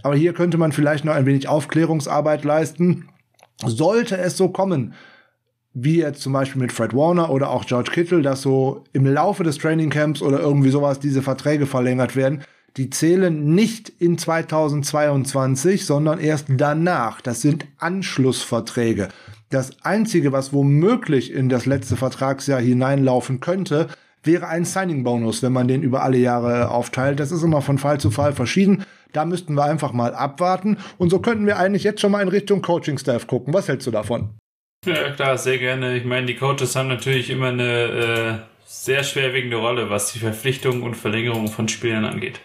Aber 0.02 0.16
hier 0.16 0.32
könnte 0.32 0.58
man 0.58 0.72
vielleicht 0.72 1.04
noch 1.04 1.14
ein 1.14 1.26
wenig 1.26 1.46
Aufklärungsarbeit 1.48 2.44
leisten. 2.44 3.08
Sollte 3.64 4.18
es 4.18 4.36
so 4.36 4.48
kommen, 4.48 4.94
wie 5.74 5.98
jetzt 5.98 6.22
zum 6.22 6.32
Beispiel 6.32 6.60
mit 6.60 6.72
Fred 6.72 6.92
Warner 6.92 7.30
oder 7.30 7.50
auch 7.50 7.66
George 7.66 7.92
Kittle, 7.92 8.20
dass 8.20 8.42
so 8.42 8.82
im 8.92 9.06
Laufe 9.06 9.44
des 9.44 9.58
Trainingcamps 9.58 10.22
oder 10.22 10.40
irgendwie 10.40 10.70
sowas 10.70 10.98
diese 10.98 11.22
Verträge 11.22 11.66
verlängert 11.66 12.16
werden, 12.16 12.42
die 12.76 12.90
zählen 12.90 13.54
nicht 13.54 13.88
in 13.88 14.18
2022, 14.18 15.86
sondern 15.86 16.18
erst 16.18 16.46
danach. 16.48 17.20
Das 17.20 17.42
sind 17.42 17.64
Anschlussverträge. 17.78 19.08
Das 19.50 19.84
Einzige, 19.84 20.32
was 20.32 20.52
womöglich 20.52 21.32
in 21.32 21.48
das 21.48 21.64
letzte 21.64 21.94
Vertragsjahr 21.94 22.60
hineinlaufen 22.60 23.38
könnte, 23.38 23.86
wäre 24.26 24.48
ein 24.48 24.64
Signing-Bonus, 24.64 25.42
wenn 25.42 25.52
man 25.52 25.68
den 25.68 25.82
über 25.82 26.02
alle 26.02 26.18
Jahre 26.18 26.70
aufteilt. 26.70 27.20
Das 27.20 27.32
ist 27.32 27.42
immer 27.42 27.62
von 27.62 27.78
Fall 27.78 27.98
zu 27.98 28.10
Fall 28.10 28.32
verschieden. 28.32 28.84
Da 29.12 29.24
müssten 29.24 29.54
wir 29.54 29.64
einfach 29.64 29.92
mal 29.92 30.14
abwarten. 30.14 30.78
Und 30.98 31.10
so 31.10 31.20
könnten 31.20 31.46
wir 31.46 31.58
eigentlich 31.58 31.84
jetzt 31.84 32.00
schon 32.00 32.12
mal 32.12 32.22
in 32.22 32.28
Richtung 32.28 32.62
Coaching-Staff 32.62 33.26
gucken. 33.26 33.54
Was 33.54 33.68
hältst 33.68 33.86
du 33.86 33.90
davon? 33.90 34.30
Ja, 34.84 35.10
klar, 35.10 35.38
sehr 35.38 35.58
gerne. 35.58 35.96
Ich 35.96 36.04
meine, 36.04 36.26
die 36.26 36.36
Coaches 36.36 36.76
haben 36.76 36.88
natürlich 36.88 37.30
immer 37.30 37.48
eine 37.48 38.42
äh, 38.42 38.56
sehr 38.66 39.04
schwerwiegende 39.04 39.56
Rolle, 39.56 39.90
was 39.90 40.12
die 40.12 40.18
Verpflichtung 40.18 40.82
und 40.82 40.96
Verlängerung 40.96 41.48
von 41.48 41.68
Spielern 41.68 42.04
angeht. 42.04 42.40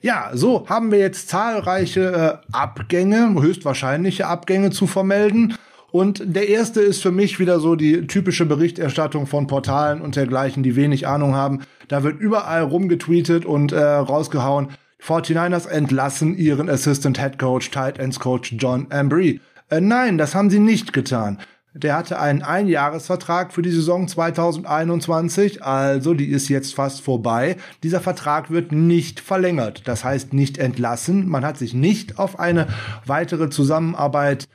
Ja, 0.00 0.30
so 0.34 0.68
haben 0.68 0.90
wir 0.90 0.98
jetzt 0.98 1.28
zahlreiche 1.28 2.42
äh, 2.42 2.46
Abgänge, 2.52 3.40
höchstwahrscheinliche 3.40 4.26
Abgänge 4.26 4.70
zu 4.70 4.86
vermelden. 4.86 5.56
Und 5.94 6.24
der 6.26 6.48
erste 6.48 6.80
ist 6.80 7.02
für 7.02 7.12
mich 7.12 7.38
wieder 7.38 7.60
so 7.60 7.76
die 7.76 8.08
typische 8.08 8.46
Berichterstattung 8.46 9.28
von 9.28 9.46
Portalen 9.46 10.00
und 10.00 10.16
dergleichen, 10.16 10.64
die 10.64 10.74
wenig 10.74 11.06
Ahnung 11.06 11.36
haben. 11.36 11.60
Da 11.86 12.02
wird 12.02 12.18
überall 12.18 12.64
rumgetweetet 12.64 13.44
und 13.44 13.70
äh, 13.70 13.78
rausgehauen. 13.80 14.70
49ers 15.00 15.68
entlassen 15.68 16.36
ihren 16.36 16.68
Assistant 16.68 17.20
Head 17.20 17.38
Coach, 17.38 17.70
Tight 17.70 18.00
Ends 18.00 18.18
Coach 18.18 18.56
John 18.58 18.88
Ambry. 18.90 19.40
Äh, 19.70 19.80
nein, 19.80 20.18
das 20.18 20.34
haben 20.34 20.50
sie 20.50 20.58
nicht 20.58 20.92
getan. 20.92 21.38
Der 21.74 21.96
hatte 21.96 22.18
einen 22.18 22.42
Einjahresvertrag 22.42 23.52
für 23.52 23.62
die 23.62 23.70
Saison 23.70 24.08
2021, 24.08 25.62
also 25.62 26.14
die 26.14 26.30
ist 26.30 26.48
jetzt 26.48 26.74
fast 26.74 27.02
vorbei. 27.02 27.56
Dieser 27.84 28.00
Vertrag 28.00 28.50
wird 28.50 28.72
nicht 28.72 29.20
verlängert, 29.20 29.82
das 29.84 30.02
heißt 30.02 30.32
nicht 30.32 30.58
entlassen. 30.58 31.28
Man 31.28 31.44
hat 31.44 31.56
sich 31.56 31.72
nicht 31.72 32.18
auf 32.18 32.40
eine 32.40 32.66
weitere 33.06 33.48
Zusammenarbeit 33.48 34.48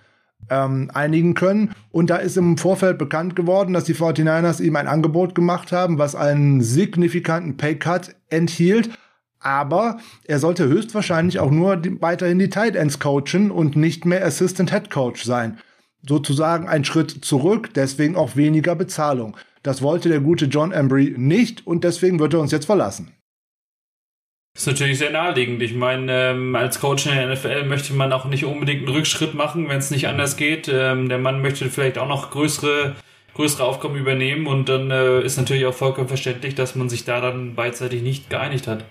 ähm, 0.49 0.89
einigen 0.93 1.33
können. 1.33 1.71
Und 1.91 2.09
da 2.09 2.17
ist 2.17 2.37
im 2.37 2.57
Vorfeld 2.57 2.97
bekannt 2.97 3.35
geworden, 3.35 3.73
dass 3.73 3.83
die 3.85 3.95
49ers 3.95 4.61
ihm 4.61 4.75
ein 4.75 4.87
Angebot 4.87 5.35
gemacht 5.35 5.71
haben, 5.71 5.97
was 5.97 6.15
einen 6.15 6.61
signifikanten 6.61 7.57
Paycut 7.57 8.15
enthielt. 8.29 8.89
Aber 9.39 9.99
er 10.25 10.39
sollte 10.39 10.67
höchstwahrscheinlich 10.67 11.39
auch 11.39 11.51
nur 11.51 11.77
die, 11.77 12.01
weiterhin 12.01 12.39
die 12.39 12.49
Tight 12.49 12.75
Ends 12.75 12.99
coachen 12.99 13.51
und 13.51 13.75
nicht 13.75 14.05
mehr 14.05 14.25
Assistant 14.25 14.71
Head 14.71 14.89
Coach 14.89 15.23
sein. 15.23 15.57
sozusagen 16.07 16.67
ein 16.67 16.85
Schritt 16.85 17.25
zurück, 17.25 17.71
deswegen 17.75 18.15
auch 18.15 18.37
weniger 18.37 18.73
Bezahlung. 18.75 19.35
Das 19.63 19.81
wollte 19.81 20.07
der 20.07 20.21
gute 20.21 20.45
John 20.45 20.71
Embry 20.71 21.13
nicht 21.17 21.67
und 21.67 21.83
deswegen 21.83 22.19
wird 22.19 22.33
er 22.33 22.39
uns 22.39 22.51
jetzt 22.51 22.65
verlassen. 22.65 23.11
Ist 24.59 24.67
natürlich 24.67 24.97
sehr 24.97 25.11
naheliegend. 25.11 25.61
Ich 25.61 25.73
meine, 25.73 26.31
ähm, 26.31 26.53
als 26.53 26.81
Coach 26.81 27.05
in 27.05 27.15
der 27.15 27.33
NFL 27.33 27.63
möchte 27.63 27.93
man 27.93 28.11
auch 28.11 28.25
nicht 28.25 28.43
unbedingt 28.43 28.85
einen 28.85 28.93
Rückschritt 28.93 29.33
machen, 29.33 29.69
wenn 29.69 29.77
es 29.77 29.89
nicht 29.89 30.09
anders 30.09 30.35
geht. 30.35 30.67
Ähm, 30.67 31.07
der 31.07 31.17
Mann 31.17 31.41
möchte 31.41 31.69
vielleicht 31.69 31.97
auch 31.97 32.09
noch 32.09 32.29
größere, 32.29 32.97
größere 33.35 33.63
Aufgaben 33.63 33.95
übernehmen 33.95 34.47
und 34.47 34.67
dann 34.67 34.91
äh, 34.91 35.21
ist 35.21 35.37
natürlich 35.37 35.65
auch 35.65 35.73
vollkommen 35.73 36.09
verständlich, 36.09 36.55
dass 36.55 36.75
man 36.75 36.89
sich 36.89 37.05
da 37.05 37.21
dann 37.21 37.55
beidseitig 37.55 38.01
nicht 38.01 38.29
geeinigt 38.29 38.67
hat. 38.67 38.83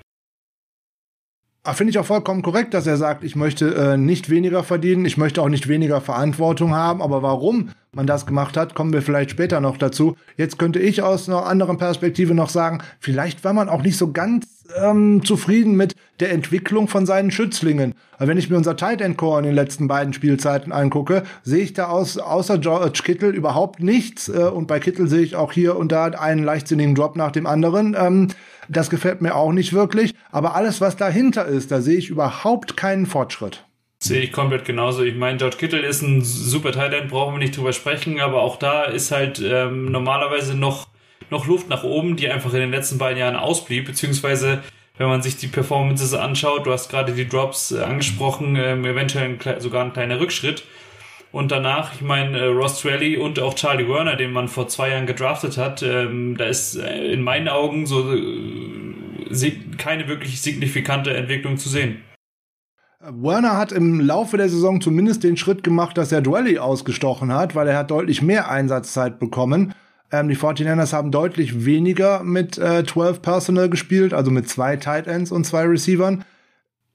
Ah, 1.65 1.75
finde 1.75 1.91
ich 1.91 1.99
auch 1.99 2.07
vollkommen 2.07 2.41
korrekt, 2.41 2.73
dass 2.73 2.87
er 2.87 2.97
sagt, 2.97 3.23
ich 3.23 3.37
möchte 3.37 3.75
äh, 3.75 3.99
nicht 3.99 4.31
weniger 4.31 4.65
verdienen, 4.65 5.05
ich 5.05 5.19
möchte 5.19 5.43
auch 5.43 5.51
nicht 5.51 5.69
weniger 5.69 6.01
Verantwortung 6.01 6.75
haben. 6.75 7.03
Aber 7.03 7.23
warum 7.23 7.73
man 7.93 8.07
das 8.07 8.25
gemacht 8.25 8.57
hat, 8.57 8.75
kommen 8.75 8.95
wir 8.95 9.03
vielleicht 9.03 9.33
später 9.33 9.61
noch 9.61 9.77
dazu. 9.77 10.17
Jetzt 10.39 10.59
könnte 10.59 10.79
ich 10.79 11.03
aus 11.03 11.29
einer 11.29 11.45
anderen 11.45 11.77
Perspektive 11.77 12.33
noch 12.33 12.49
sagen, 12.49 12.81
vielleicht 13.01 13.45
war 13.45 13.53
man 13.53 13.69
auch 13.69 13.83
nicht 13.83 13.99
so 13.99 14.13
ganz 14.13 14.58
ähm, 14.77 15.25
zufrieden 15.25 15.77
mit 15.77 15.95
der 16.21 16.33
Entwicklung 16.33 16.89
von 16.89 17.07
seinen 17.07 17.31
Schützlingen. 17.31 17.95
Aber 18.17 18.29
wenn 18.29 18.39
ich 18.39 18.51
mir 18.51 18.57
unser 18.57 18.77
Tight 18.77 19.01
End 19.01 19.17
Core 19.17 19.41
in 19.41 19.47
den 19.47 19.55
letzten 19.55 19.89
beiden 19.89 20.13
Spielzeiten 20.13 20.73
angucke, 20.73 21.23
sehe 21.43 21.63
ich 21.63 21.73
da 21.73 21.89
aus, 21.89 22.19
außer 22.19 22.59
George 22.59 23.01
Kittle 23.05 23.31
überhaupt 23.31 23.81
nichts. 23.81 24.29
Äh, 24.29 24.43
und 24.43 24.67
bei 24.67 24.81
Kittle 24.81 25.07
sehe 25.07 25.23
ich 25.23 25.37
auch 25.37 25.53
hier 25.53 25.77
und 25.77 25.93
da 25.93 26.07
einen 26.07 26.45
leichtsinnigen 26.45 26.95
Drop 26.95 27.17
nach 27.17 27.33
dem 27.33 27.47
anderen. 27.47 27.97
Ähm, 27.99 28.29
das 28.69 28.91
gefällt 28.91 29.23
mir 29.23 29.35
auch 29.35 29.53
nicht 29.53 29.73
wirklich. 29.73 30.15
Aber 30.31 30.55
alles, 30.55 30.81
was 30.81 30.97
dahinter 30.97 31.47
ist, 31.47 31.71
da 31.71 31.81
sehe 31.81 31.97
ich 31.97 32.11
überhaupt 32.11 32.77
keinen 32.77 33.07
Fortschritt. 33.07 33.65
Sehe 34.01 34.21
ich 34.21 34.33
komplett 34.33 34.65
genauso. 34.65 35.03
Ich 35.03 35.17
meine, 35.17 35.39
George 35.39 35.57
Kittle 35.57 35.81
ist 35.81 36.03
ein 36.03 36.23
super 36.23 36.71
Talent, 36.71 37.11
brauchen 37.11 37.35
wir 37.35 37.39
nicht 37.41 37.57
drüber 37.57 37.73
sprechen, 37.73 38.21
aber 38.21 38.43
auch 38.43 38.57
da 38.57 38.85
ist 38.85 39.11
halt 39.11 39.43
ähm, 39.45 39.91
normalerweise 39.91 40.55
noch, 40.57 40.87
noch 41.31 41.47
Luft 41.47 41.69
nach 41.69 41.85
oben, 41.85 42.17
die 42.17 42.29
einfach 42.29 42.53
in 42.53 42.61
den 42.61 42.71
letzten 42.71 42.99
beiden 42.99 43.19
Jahren 43.19 43.37
ausblieb, 43.37 43.87
beziehungsweise 43.87 44.63
wenn 44.99 45.09
man 45.09 45.23
sich 45.23 45.37
die 45.37 45.47
Performances 45.47 46.13
anschaut, 46.13 46.67
du 46.67 46.73
hast 46.73 46.91
gerade 46.91 47.13
die 47.13 47.29
Drops 47.29 47.73
äh, 47.73 47.83
angesprochen, 47.83 48.57
ähm, 48.57 48.85
eventuell 48.85 49.39
ein, 49.39 49.61
sogar 49.61 49.85
ein 49.85 49.93
kleiner 49.93 50.21
Rückschritt. 50.21 50.65
Und 51.31 51.53
danach, 51.53 51.95
ich 51.95 52.01
meine, 52.01 52.39
äh, 52.39 52.45
Ross 52.47 52.81
Trelly 52.81 53.17
und 53.17 53.39
auch 53.39 53.55
Charlie 53.55 53.89
Werner, 53.89 54.17
den 54.17 54.33
man 54.33 54.49
vor 54.49 54.69
zwei 54.69 54.91
Jahren 54.91 55.07
gedraftet 55.07 55.57
hat, 55.57 55.83
ähm, 55.83 56.37
da 56.37 56.47
ist 56.47 56.77
äh, 56.77 57.13
in 57.13 57.23
meinen 57.23 57.49
Augen 57.49 57.87
so 57.87 58.13
äh, 58.13 59.53
keine 59.77 60.09
wirklich 60.09 60.41
signifikante 60.41 61.15
Entwicklung 61.15 61.59
zu 61.59 61.69
sehen. 61.69 62.03
Werner 63.01 63.57
hat 63.57 63.71
im 63.71 64.01
Laufe 64.01 64.37
der 64.37 64.49
Saison 64.49 64.81
zumindest 64.81 65.23
den 65.23 65.37
Schritt 65.37 65.63
gemacht, 65.63 65.97
dass 65.97 66.11
er 66.11 66.21
Dwelly 66.21 66.59
ausgestochen 66.59 67.33
hat, 67.33 67.55
weil 67.55 67.69
er 67.69 67.77
hat 67.77 67.93
deutlich 67.93 68.23
mehr 68.23 68.51
Einsatzzeit 68.51 69.21
bekommen. 69.21 69.75
Ähm, 70.11 70.29
die 70.29 70.37
49ers 70.37 70.93
haben 70.93 71.11
deutlich 71.11 71.65
weniger 71.65 72.23
mit 72.23 72.59
äh, 72.59 72.85
12 72.85 73.23
Personal 73.23 73.69
gespielt, 73.69 74.15
also 74.15 74.31
mit 74.31 74.49
zwei 74.49 74.77
Tight 74.77 75.07
Ends 75.07 75.31
und 75.31 75.45
zwei 75.45 75.65
Receivern. 75.65 76.25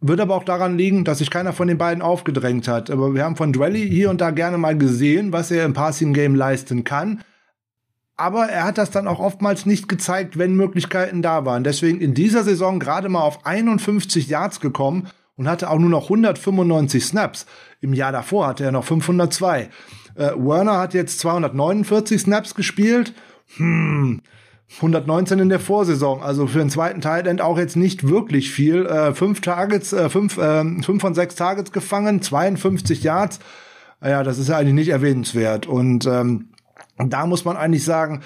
Wird 0.01 0.19
aber 0.19 0.35
auch 0.35 0.43
daran 0.43 0.77
liegen, 0.77 1.05
dass 1.05 1.19
sich 1.19 1.29
keiner 1.29 1.53
von 1.53 1.67
den 1.67 1.77
beiden 1.77 2.01
aufgedrängt 2.01 2.67
hat. 2.67 2.89
Aber 2.89 3.13
wir 3.13 3.23
haben 3.23 3.37
von 3.37 3.53
Dwelly 3.53 3.87
hier 3.87 4.09
und 4.09 4.19
da 4.19 4.31
gerne 4.31 4.57
mal 4.57 4.77
gesehen, 4.77 5.31
was 5.31 5.49
er 5.49 5.63
im 5.63 5.73
Passing 5.73 6.13
Game 6.13 6.35
leisten 6.35 6.83
kann. 6.83 7.21
Aber 8.17 8.47
er 8.47 8.65
hat 8.65 8.77
das 8.77 8.91
dann 8.91 9.07
auch 9.07 9.19
oftmals 9.19 9.65
nicht 9.65 9.87
gezeigt, 9.87 10.37
wenn 10.37 10.55
Möglichkeiten 10.55 11.21
da 11.21 11.45
waren. 11.45 11.63
Deswegen 11.63 12.01
in 12.01 12.13
dieser 12.13 12.43
Saison 12.43 12.79
gerade 12.79 13.09
mal 13.09 13.21
auf 13.21 13.45
51 13.45 14.27
Yards 14.27 14.59
gekommen 14.59 15.07
und 15.35 15.47
hatte 15.47 15.69
auch 15.69 15.79
nur 15.79 15.89
noch 15.89 16.03
195 16.03 17.05
Snaps. 17.05 17.45
Im 17.81 17.93
Jahr 17.93 18.11
davor 18.11 18.47
hatte 18.47 18.63
er 18.65 18.71
noch 18.71 18.83
502. 18.83 19.69
Äh, 20.15 20.31
Werner 20.35 20.77
hat 20.77 20.93
jetzt 20.93 21.19
249 21.19 22.21
Snaps 22.21 22.55
gespielt. 22.55 23.13
Hm, 23.57 24.21
119 24.77 25.39
in 25.39 25.49
der 25.49 25.59
Vorsaison, 25.59 26.23
also 26.23 26.47
für 26.47 26.59
den 26.59 26.69
zweiten 26.69 27.01
Tight 27.01 27.27
End 27.27 27.41
auch 27.41 27.57
jetzt 27.57 27.75
nicht 27.75 28.07
wirklich 28.07 28.51
viel. 28.51 28.85
Äh, 28.85 29.13
fünf 29.13 29.41
Targets, 29.41 29.93
äh, 29.93 30.09
fünf, 30.09 30.37
äh, 30.37 30.63
fünf 30.81 31.01
von 31.01 31.13
sechs 31.13 31.35
Targets 31.35 31.71
gefangen, 31.71 32.21
52 32.21 33.03
Yards. 33.03 33.39
Ja, 34.03 34.23
das 34.23 34.37
ist 34.37 34.49
ja 34.49 34.57
eigentlich 34.57 34.73
nicht 34.73 34.89
erwähnenswert. 34.89 35.65
Und 35.65 36.05
ähm, 36.07 36.49
da 36.97 37.25
muss 37.25 37.45
man 37.45 37.55
eigentlich 37.55 37.85
sagen, 37.85 38.21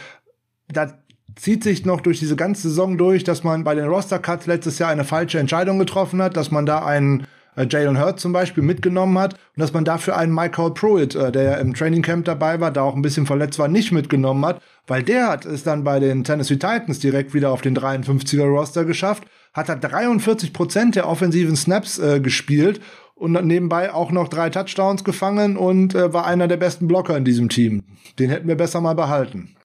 da 0.70 0.94
zieht 1.36 1.64
sich 1.64 1.86
noch 1.86 2.02
durch 2.02 2.20
diese 2.20 2.36
ganze 2.36 2.64
Saison 2.70 2.98
durch, 2.98 3.24
dass 3.24 3.44
man 3.44 3.64
bei 3.64 3.76
den 3.76 3.88
Roster 3.88 4.20
Cuts 4.20 4.48
letztes 4.48 4.80
Jahr 4.80 4.90
eine 4.90 5.04
falsche 5.04 5.40
Entscheidung 5.40 5.78
getroffen 5.78 6.22
hat, 6.22 6.36
dass 6.36 6.50
man 6.50 6.66
da 6.66 6.84
einen 6.84 7.28
äh, 7.58 7.68
Jalen 7.70 8.00
Hurt 8.00 8.20
zum 8.20 8.32
Beispiel 8.32 8.64
mitgenommen 8.64 9.18
hat 9.18 9.34
und 9.34 9.62
dass 9.62 9.74
man 9.74 9.84
dafür 9.84 10.16
einen 10.16 10.34
Michael 10.34 10.72
Pruitt, 10.72 11.16
äh, 11.16 11.32
der 11.32 11.44
ja 11.44 11.54
im 11.56 11.74
Training 11.74 12.02
Camp 12.02 12.26
dabei 12.26 12.62
war, 12.62 12.72
da 12.72 12.84
auch 12.84 12.96
ein 12.96 13.02
bisschen 13.02 13.26
verletzt 13.26 13.60
war, 13.60 13.68
nicht 13.68 13.92
mitgenommen 13.92 14.46
hat, 14.46 14.62
weil 14.86 15.04
der 15.04 15.28
hat 15.28 15.46
es 15.46 15.64
dann 15.64 15.84
bei 15.84 16.00
den 16.00 16.24
Tennessee 16.24 16.56
Titans 16.56 17.00
direkt 17.00 17.34
wieder 17.34 17.52
auf 17.52 17.62
den 17.62 17.76
53er 17.76 18.46
Roster 18.46 18.86
geschafft, 18.86 19.24
hat 19.54 19.70
er 19.70 19.76
43 19.76 20.54
Prozent 20.54 20.96
der 20.96 21.10
offensiven 21.10 21.56
Snaps 21.56 22.00
äh, 22.00 22.20
gespielt 22.20 22.80
und 23.16 23.34
nebenbei 23.46 23.94
auch 23.94 24.12
noch 24.12 24.28
drei 24.28 24.50
Touchdowns 24.50 25.04
gefangen 25.04 25.58
und 25.58 25.96
äh, 25.96 26.14
war 26.14 26.26
einer 26.26 26.48
der 26.48 26.58
besten 26.58 26.88
Blocker 26.88 27.18
in 27.18 27.26
diesem 27.26 27.50
Team. 27.50 27.84
Den 28.20 28.30
hätten 28.30 28.48
wir 28.48 28.56
besser 28.56 28.80
mal 28.80 28.94
behalten. 28.94 29.57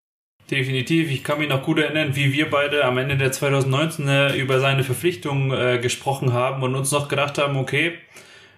Definitiv. 0.51 1.11
Ich 1.11 1.25
kann 1.25 1.39
mich 1.39 1.49
noch 1.49 1.63
gut 1.63 1.79
erinnern, 1.79 2.15
wie 2.15 2.33
wir 2.33 2.51
beide 2.51 2.85
am 2.85 2.99
Ende 2.99 3.17
der 3.17 3.33
2019 3.33 4.09
äh, 4.09 4.37
über 4.37 4.61
seine 4.61 4.85
Verpflichtung 4.85 5.53
äh, 5.53 5.79
gesprochen 5.79 6.33
haben 6.33 6.63
und 6.63 6.75
uns 6.75 6.91
noch 6.91 7.09
gedacht 7.09 7.39
haben, 7.39 7.57
okay, 7.57 7.93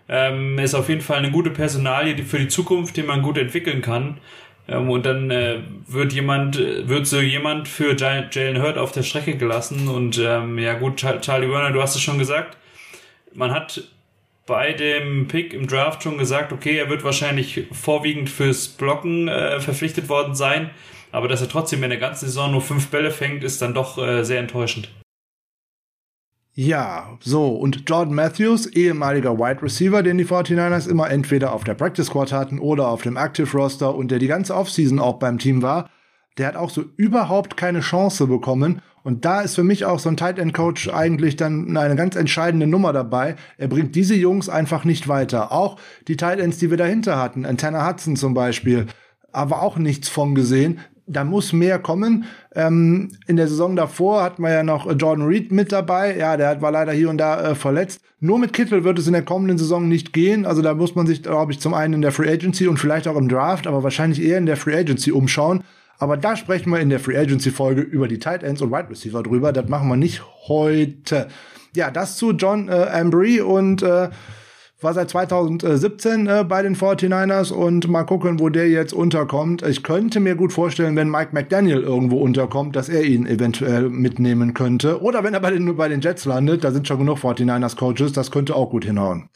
ähm, 0.08 0.58
ist 0.58 0.74
auf 0.74 0.88
jeden 0.88 1.02
Fall 1.02 1.18
eine 1.18 1.30
gute 1.30 1.50
Personalie 1.50 2.24
für 2.24 2.38
die 2.38 2.48
Zukunft, 2.48 2.96
die 2.96 3.02
man 3.02 3.22
gut 3.22 3.38
entwickeln 3.38 3.80
kann. 3.80 4.18
Ähm, 4.66 4.90
und 4.90 5.06
dann 5.06 5.30
äh, 5.30 5.60
wird 5.86 6.12
jemand, 6.12 6.58
wird 6.58 7.06
so 7.06 7.20
jemand 7.20 7.68
für 7.68 7.96
Jalen 7.96 8.62
Hurt 8.62 8.78
auf 8.78 8.92
der 8.92 9.02
Strecke 9.02 9.36
gelassen. 9.36 9.88
Und 9.88 10.18
ähm, 10.18 10.58
ja 10.58 10.74
gut, 10.74 10.96
Charlie 10.96 11.50
Werner, 11.50 11.70
du 11.70 11.82
hast 11.82 11.94
es 11.94 12.02
schon 12.02 12.18
gesagt. 12.18 12.56
Man 13.32 13.52
hat 13.52 13.82
bei 14.46 14.72
dem 14.72 15.26
Pick 15.26 15.54
im 15.54 15.66
Draft 15.66 16.02
schon 16.02 16.18
gesagt, 16.18 16.52
okay, 16.52 16.76
er 16.76 16.90
wird 16.90 17.02
wahrscheinlich 17.02 17.66
vorwiegend 17.72 18.28
fürs 18.28 18.68
Blocken 18.68 19.28
äh, 19.28 19.60
verpflichtet 19.60 20.08
worden 20.08 20.34
sein. 20.34 20.70
Aber 21.14 21.28
dass 21.28 21.40
er 21.40 21.48
trotzdem 21.48 21.84
in 21.84 21.90
der 21.90 22.00
ganzen 22.00 22.26
Saison 22.26 22.50
nur 22.50 22.60
fünf 22.60 22.88
Bälle 22.88 23.12
fängt, 23.12 23.44
ist 23.44 23.62
dann 23.62 23.72
doch 23.72 23.98
äh, 23.98 24.24
sehr 24.24 24.40
enttäuschend. 24.40 24.88
Ja, 26.54 27.18
so, 27.20 27.50
und 27.50 27.88
Jordan 27.88 28.16
Matthews, 28.16 28.66
ehemaliger 28.66 29.38
Wide 29.38 29.62
Receiver, 29.62 30.02
den 30.02 30.18
die 30.18 30.26
49ers 30.26 30.88
immer 30.88 31.08
entweder 31.08 31.52
auf 31.52 31.62
der 31.62 31.74
Practice 31.74 32.06
Squad 32.06 32.32
hatten 32.32 32.58
oder 32.58 32.88
auf 32.88 33.02
dem 33.02 33.16
Active 33.16 33.48
Roster 33.56 33.94
und 33.94 34.10
der 34.10 34.18
die 34.18 34.26
ganze 34.26 34.56
Offseason 34.56 34.98
auch 34.98 35.20
beim 35.20 35.38
Team 35.38 35.62
war, 35.62 35.88
der 36.36 36.48
hat 36.48 36.56
auch 36.56 36.70
so 36.70 36.82
überhaupt 36.96 37.56
keine 37.56 37.78
Chance 37.78 38.26
bekommen. 38.26 38.82
Und 39.04 39.24
da 39.24 39.42
ist 39.42 39.54
für 39.54 39.62
mich 39.62 39.84
auch 39.84 40.00
so 40.00 40.08
ein 40.08 40.16
Tight 40.16 40.40
End 40.40 40.52
Coach 40.52 40.88
eigentlich 40.88 41.36
dann 41.36 41.76
eine 41.76 41.94
ganz 41.94 42.16
entscheidende 42.16 42.66
Nummer 42.66 42.92
dabei. 42.92 43.36
Er 43.56 43.68
bringt 43.68 43.94
diese 43.94 44.16
Jungs 44.16 44.48
einfach 44.48 44.84
nicht 44.84 45.06
weiter. 45.06 45.52
Auch 45.52 45.76
die 46.08 46.16
Tight 46.16 46.40
Ends, 46.40 46.58
die 46.58 46.70
wir 46.70 46.76
dahinter 46.76 47.22
hatten, 47.22 47.46
Antenna 47.46 47.88
Hudson 47.88 48.16
zum 48.16 48.34
Beispiel, 48.34 48.86
aber 49.30 49.62
auch 49.62 49.76
nichts 49.76 50.08
von 50.08 50.34
gesehen 50.34 50.80
da 51.06 51.24
muss 51.24 51.52
mehr 51.52 51.78
kommen. 51.78 52.24
Ähm, 52.54 53.10
in 53.26 53.36
der 53.36 53.48
Saison 53.48 53.76
davor 53.76 54.22
hatten 54.22 54.42
wir 54.42 54.52
ja 54.52 54.62
noch 54.62 54.86
Jordan 54.86 55.26
Reed 55.26 55.52
mit 55.52 55.72
dabei. 55.72 56.16
Ja, 56.16 56.36
der 56.36 56.60
war 56.62 56.70
leider 56.70 56.92
hier 56.92 57.10
und 57.10 57.18
da 57.18 57.50
äh, 57.50 57.54
verletzt. 57.54 58.00
Nur 58.20 58.38
mit 58.38 58.52
Kittel 58.52 58.84
wird 58.84 58.98
es 58.98 59.06
in 59.06 59.12
der 59.12 59.22
kommenden 59.22 59.58
Saison 59.58 59.86
nicht 59.88 60.12
gehen. 60.12 60.46
Also 60.46 60.62
da 60.62 60.74
muss 60.74 60.94
man 60.94 61.06
sich, 61.06 61.22
glaube 61.22 61.52
ich, 61.52 61.60
zum 61.60 61.74
einen 61.74 61.94
in 61.94 62.02
der 62.02 62.12
Free 62.12 62.30
Agency 62.30 62.66
und 62.68 62.78
vielleicht 62.78 63.06
auch 63.06 63.16
im 63.16 63.28
Draft, 63.28 63.66
aber 63.66 63.82
wahrscheinlich 63.82 64.22
eher 64.22 64.38
in 64.38 64.46
der 64.46 64.56
Free 64.56 64.76
Agency 64.76 65.12
umschauen. 65.12 65.62
Aber 65.98 66.16
da 66.16 66.36
sprechen 66.36 66.70
wir 66.70 66.80
in 66.80 66.88
der 66.88 67.00
Free 67.00 67.18
Agency 67.18 67.50
Folge 67.50 67.82
über 67.82 68.08
die 68.08 68.18
Tight 68.18 68.42
Ends 68.42 68.62
und 68.62 68.70
Wide 68.70 68.90
Receiver 68.90 69.22
drüber. 69.22 69.52
Das 69.52 69.68
machen 69.68 69.88
wir 69.88 69.96
nicht 69.96 70.22
heute. 70.48 71.28
Ja, 71.76 71.90
das 71.90 72.16
zu 72.16 72.32
John 72.32 72.68
äh, 72.68 72.72
Ambry 72.72 73.40
und 73.40 73.82
äh, 73.82 74.08
war 74.84 74.94
seit 74.94 75.10
2017 75.10 76.26
äh, 76.26 76.44
bei 76.46 76.62
den 76.62 76.76
49ers 76.76 77.52
und 77.52 77.88
mal 77.88 78.04
gucken, 78.04 78.38
wo 78.38 78.50
der 78.50 78.68
jetzt 78.68 78.92
unterkommt. 78.92 79.62
Ich 79.62 79.82
könnte 79.82 80.20
mir 80.20 80.36
gut 80.36 80.52
vorstellen, 80.52 80.94
wenn 80.94 81.10
Mike 81.10 81.30
McDaniel 81.32 81.80
irgendwo 81.80 82.18
unterkommt, 82.18 82.76
dass 82.76 82.88
er 82.88 83.02
ihn 83.02 83.26
eventuell 83.26 83.88
mitnehmen 83.88 84.54
könnte. 84.54 85.02
Oder 85.02 85.24
wenn 85.24 85.34
er 85.34 85.40
bei 85.40 85.50
den, 85.50 85.76
bei 85.76 85.88
den 85.88 86.02
Jets 86.02 86.26
landet, 86.26 86.62
da 86.62 86.70
sind 86.70 86.86
schon 86.86 86.98
genug 86.98 87.18
49ers 87.18 87.76
Coaches, 87.76 88.12
das 88.12 88.30
könnte 88.30 88.54
auch 88.54 88.70
gut 88.70 88.84
hinhauen. 88.84 89.28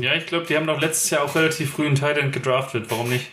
Ja, 0.00 0.14
ich 0.14 0.26
glaube, 0.26 0.46
die 0.46 0.56
haben 0.56 0.66
doch 0.66 0.80
letztes 0.80 1.10
Jahr 1.10 1.24
auch 1.24 1.34
relativ 1.34 1.70
früh 1.70 1.86
einen 1.86 1.94
Titan 1.94 2.32
gedraftet. 2.32 2.86
Warum 2.88 3.08
nicht? 3.08 3.30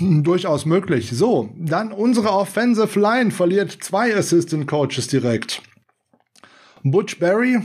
Durchaus 0.00 0.64
möglich. 0.64 1.10
So, 1.12 1.50
dann 1.56 1.90
unsere 1.90 2.30
Offensive 2.30 2.98
Line 3.00 3.32
verliert 3.32 3.72
zwei 3.80 4.14
Assistant 4.14 4.68
Coaches 4.68 5.08
direkt. 5.08 5.60
Butch 6.84 7.18
Berry 7.18 7.60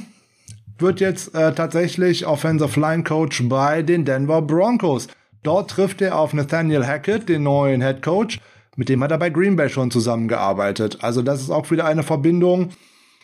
wird 0.77 1.00
jetzt 1.00 1.36
äh, 1.36 1.53
tatsächlich 1.53 2.25
Offensive 2.25 2.80
Line 2.80 3.03
Coach 3.03 3.44
bei 3.48 3.82
den 3.82 4.06
Denver 4.06 4.42
Broncos. 4.42 5.08
Dort 5.44 5.72
trifft 5.72 6.01
er 6.01 6.18
auf 6.18 6.34
Nathaniel 6.34 6.86
Hackett, 6.86 7.30
den 7.30 7.44
neuen 7.44 7.82
Head 7.82 8.01
Coach. 8.01 8.39
Mit 8.75 8.89
dem 8.89 9.03
hat 9.03 9.12
er 9.12 9.18
bei 9.18 9.30
Green 9.30 9.56
Bay 9.56 9.70
schon 9.70 9.92
zusammengearbeitet. 9.92 11.00
Also 11.01 11.22
das 11.22 11.42
ist 11.42 11.50
auch 11.50 11.70
wieder 11.70 11.86
eine 11.86 12.03
Verbindung, 12.03 12.70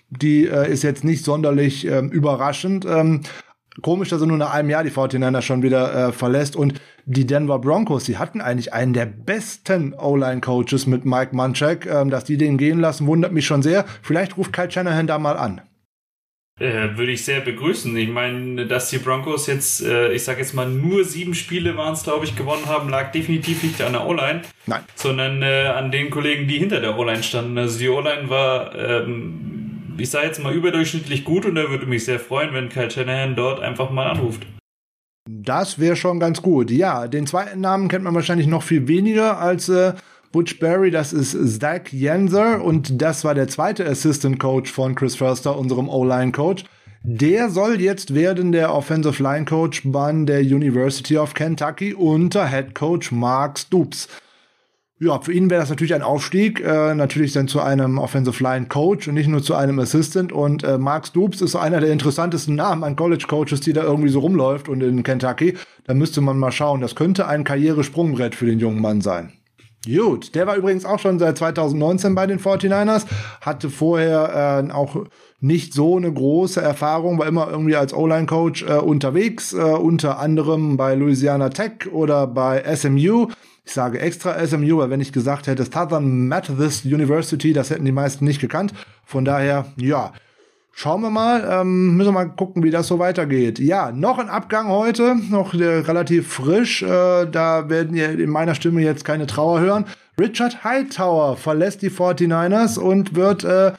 die 0.09 0.45
äh, 0.45 0.71
ist 0.71 0.83
jetzt 0.83 1.03
nicht 1.03 1.23
sonderlich 1.25 1.85
ähm, 1.85 2.09
überraschend. 2.09 2.85
Ähm, 2.85 3.21
Komisch, 3.81 4.09
dass 4.09 4.21
er 4.21 4.27
nur 4.27 4.37
nach 4.37 4.53
einem 4.53 4.69
Jahr 4.69 4.83
die 4.83 4.91
49ers 4.91 5.41
schon 5.41 5.61
wieder 5.61 6.09
äh, 6.09 6.11
verlässt. 6.11 6.55
Und 6.55 6.81
die 7.05 7.25
Denver 7.25 7.59
Broncos, 7.59 8.03
die 8.03 8.17
hatten 8.17 8.41
eigentlich 8.41 8.73
einen 8.73 8.93
der 8.93 9.05
besten 9.05 9.93
O-Line-Coaches 9.93 10.87
mit 10.87 11.05
Mike 11.05 11.35
Munchak. 11.35 11.85
Ähm, 11.85 12.09
dass 12.09 12.25
die 12.25 12.37
den 12.37 12.57
gehen 12.57 12.79
lassen, 12.79 13.07
wundert 13.07 13.31
mich 13.31 13.45
schon 13.45 13.61
sehr. 13.61 13.85
Vielleicht 14.01 14.37
ruft 14.37 14.53
Kyle 14.53 14.69
Shanahan 14.69 15.07
da 15.07 15.17
mal 15.17 15.37
an. 15.37 15.61
Äh, 16.59 16.97
würde 16.97 17.13
ich 17.13 17.23
sehr 17.23 17.39
begrüßen. 17.39 17.95
Ich 17.95 18.09
meine, 18.09 18.65
dass 18.65 18.89
die 18.89 18.97
Broncos 18.97 19.47
jetzt, 19.47 19.81
äh, 19.81 20.11
ich 20.11 20.25
sage 20.25 20.41
jetzt 20.41 20.53
mal, 20.53 20.67
nur 20.67 21.05
sieben 21.05 21.33
Spiele 21.33 21.77
waren 21.77 21.93
es, 21.93 22.03
glaube 22.03 22.25
ich, 22.25 22.35
gewonnen 22.35 22.65
haben, 22.65 22.89
lag 22.89 23.13
definitiv 23.13 23.63
nicht 23.63 23.81
an 23.81 23.93
der 23.93 24.05
O-Line. 24.05 24.41
Nein. 24.65 24.81
Sondern 24.95 25.41
äh, 25.41 25.67
an 25.67 25.89
den 25.89 26.09
Kollegen, 26.09 26.49
die 26.49 26.57
hinter 26.57 26.81
der 26.81 26.99
O-Line 26.99 27.23
standen. 27.23 27.57
Also 27.57 27.79
die 27.79 27.87
O-Line 27.87 28.29
war, 28.29 28.75
ähm, 28.75 29.95
ich 29.97 30.09
sage 30.09 30.27
jetzt 30.27 30.43
mal, 30.43 30.53
überdurchschnittlich 30.53 31.23
gut 31.23 31.45
und 31.45 31.55
da 31.55 31.69
würde 31.69 31.85
mich 31.85 32.03
sehr 32.03 32.19
freuen, 32.19 32.53
wenn 32.53 32.67
Kyle 32.67 32.91
Shanahan 32.91 33.37
dort 33.37 33.61
einfach 33.61 33.89
mal 33.89 34.09
anruft. 34.09 34.45
Das 35.29 35.79
wäre 35.79 35.95
schon 35.95 36.19
ganz 36.19 36.41
gut. 36.41 36.71
Ja, 36.71 37.07
den 37.07 37.25
zweiten 37.25 37.61
Namen 37.61 37.87
kennt 37.87 38.03
man 38.03 38.15
wahrscheinlich 38.15 38.47
noch 38.47 38.63
viel 38.63 38.89
weniger 38.89 39.39
als 39.39 39.69
äh, 39.69 39.93
Butch 40.31 40.59
Berry, 40.59 40.91
das 40.91 41.11
ist 41.11 41.59
Zach 41.59 41.91
Jenser 41.91 42.63
und 42.63 43.01
das 43.01 43.23
war 43.23 43.33
der 43.33 43.47
zweite 43.47 43.87
Assistant 43.87 44.39
Coach 44.39 44.71
von 44.71 44.93
Chris 44.93 45.15
Förster, 45.15 45.57
unserem 45.57 45.89
O-Line 45.89 46.31
Coach. 46.31 46.65
Der 47.01 47.49
soll 47.49 47.81
jetzt 47.81 48.13
werden 48.13 48.51
der 48.51 48.73
Offensive 48.73 49.23
Line 49.23 49.45
Coach 49.45 49.81
bei 49.85 50.11
der 50.11 50.41
University 50.41 51.17
of 51.17 51.33
Kentucky 51.33 51.95
unter 51.95 52.47
Head 52.47 52.75
Coach 52.75 53.11
Mark 53.11 53.57
Stoops. 53.57 54.07
Ja, 54.99 55.19
für 55.19 55.33
ihn 55.33 55.49
wäre 55.49 55.61
das 55.61 55.69
natürlich 55.69 55.95
ein 55.95 56.03
Aufstieg, 56.03 56.59
äh, 56.59 56.93
natürlich 56.93 57.31
dann 57.31 57.47
zu 57.47 57.61
einem 57.61 57.97
Offensive 57.97 58.43
Line 58.43 58.67
Coach 58.67 59.07
und 59.07 59.15
nicht 59.15 59.29
nur 59.29 59.41
zu 59.41 59.55
einem 59.55 59.79
Assistant. 59.79 60.31
Und 60.31 60.63
äh, 60.63 60.77
Mark 60.77 61.07
Stoops 61.07 61.41
ist 61.41 61.55
einer 61.55 61.79
der 61.79 61.91
interessantesten 61.91 62.53
Namen 62.53 62.83
an 62.83 62.95
College 62.97 63.25
Coaches, 63.27 63.61
die 63.61 63.73
da 63.73 63.81
irgendwie 63.81 64.09
so 64.09 64.19
rumläuft 64.19 64.69
und 64.69 64.83
in 64.83 65.01
Kentucky. 65.01 65.55
Da 65.85 65.95
müsste 65.95 66.21
man 66.21 66.37
mal 66.37 66.51
schauen. 66.51 66.81
Das 66.81 66.95
könnte 66.95 67.27
ein 67.27 67.45
Karrieresprungbrett 67.45 68.35
für 68.35 68.45
den 68.45 68.59
jungen 68.59 68.81
Mann 68.81 68.99
sein. 68.99 69.31
Gut, 69.85 70.35
der 70.35 70.45
war 70.45 70.57
übrigens 70.57 70.83
auch 70.83 70.99
schon 70.99 71.19
seit 71.19 71.37
2019 71.37 72.13
bei 72.13 72.27
den 72.27 72.39
49ers, 72.39 73.05
hatte 73.39 73.69
vorher 73.69 74.65
äh, 74.67 74.71
auch 74.73 75.05
nicht 75.39 75.73
so 75.73 75.95
eine 75.95 76.11
große 76.11 76.61
Erfahrung, 76.61 77.17
war 77.17 77.27
immer 77.27 77.49
irgendwie 77.49 77.77
als 77.77 77.93
O-Line-Coach 77.93 78.63
äh, 78.63 78.73
unterwegs, 78.73 79.53
äh, 79.53 79.57
unter 79.57 80.19
anderem 80.19 80.75
bei 80.75 80.95
Louisiana 80.95 81.47
Tech 81.47 81.91
oder 81.93 82.27
bei 82.27 82.63
SMU. 82.75 83.27
Ich 83.63 83.71
sage 83.71 83.99
extra 83.99 84.45
SMU, 84.45 84.79
weil 84.79 84.89
wenn 84.89 84.99
ich 84.99 85.13
gesagt 85.13 85.47
hätte 85.47 85.63
Southern 85.63 86.27
Methodist 86.27 86.85
University, 86.85 87.53
das 87.53 87.69
hätten 87.69 87.85
die 87.85 87.93
meisten 87.93 88.25
nicht 88.25 88.41
gekannt. 88.41 88.73
Von 89.05 89.23
daher, 89.23 89.67
ja, 89.77 90.11
Schauen 90.81 91.01
wir 91.01 91.09
mal, 91.09 91.45
ähm, 91.51 91.97
müssen 91.97 92.07
wir 92.07 92.13
mal 92.13 92.29
gucken, 92.29 92.63
wie 92.63 92.71
das 92.71 92.87
so 92.87 92.99
weitergeht. 92.99 93.59
Ja, 93.59 93.91
noch 93.91 94.17
ein 94.17 94.29
Abgang 94.29 94.69
heute, 94.69 95.17
noch 95.29 95.53
äh, 95.53 95.79
relativ 95.79 96.31
frisch. 96.31 96.83
Äh, 96.83 97.25
da 97.25 97.67
werden 97.67 97.97
ihr 97.97 98.17
in 98.17 98.29
meiner 98.29 98.55
Stimme 98.55 98.81
jetzt 98.81 99.03
keine 99.03 99.27
Trauer 99.27 99.59
hören. 99.59 99.83
Richard 100.17 100.63
Hightower 100.63 101.35
verlässt 101.35 101.81
die 101.81 101.89
49ers 101.89 102.79
und 102.79 103.13
wird 103.13 103.43
äh, 103.43 103.73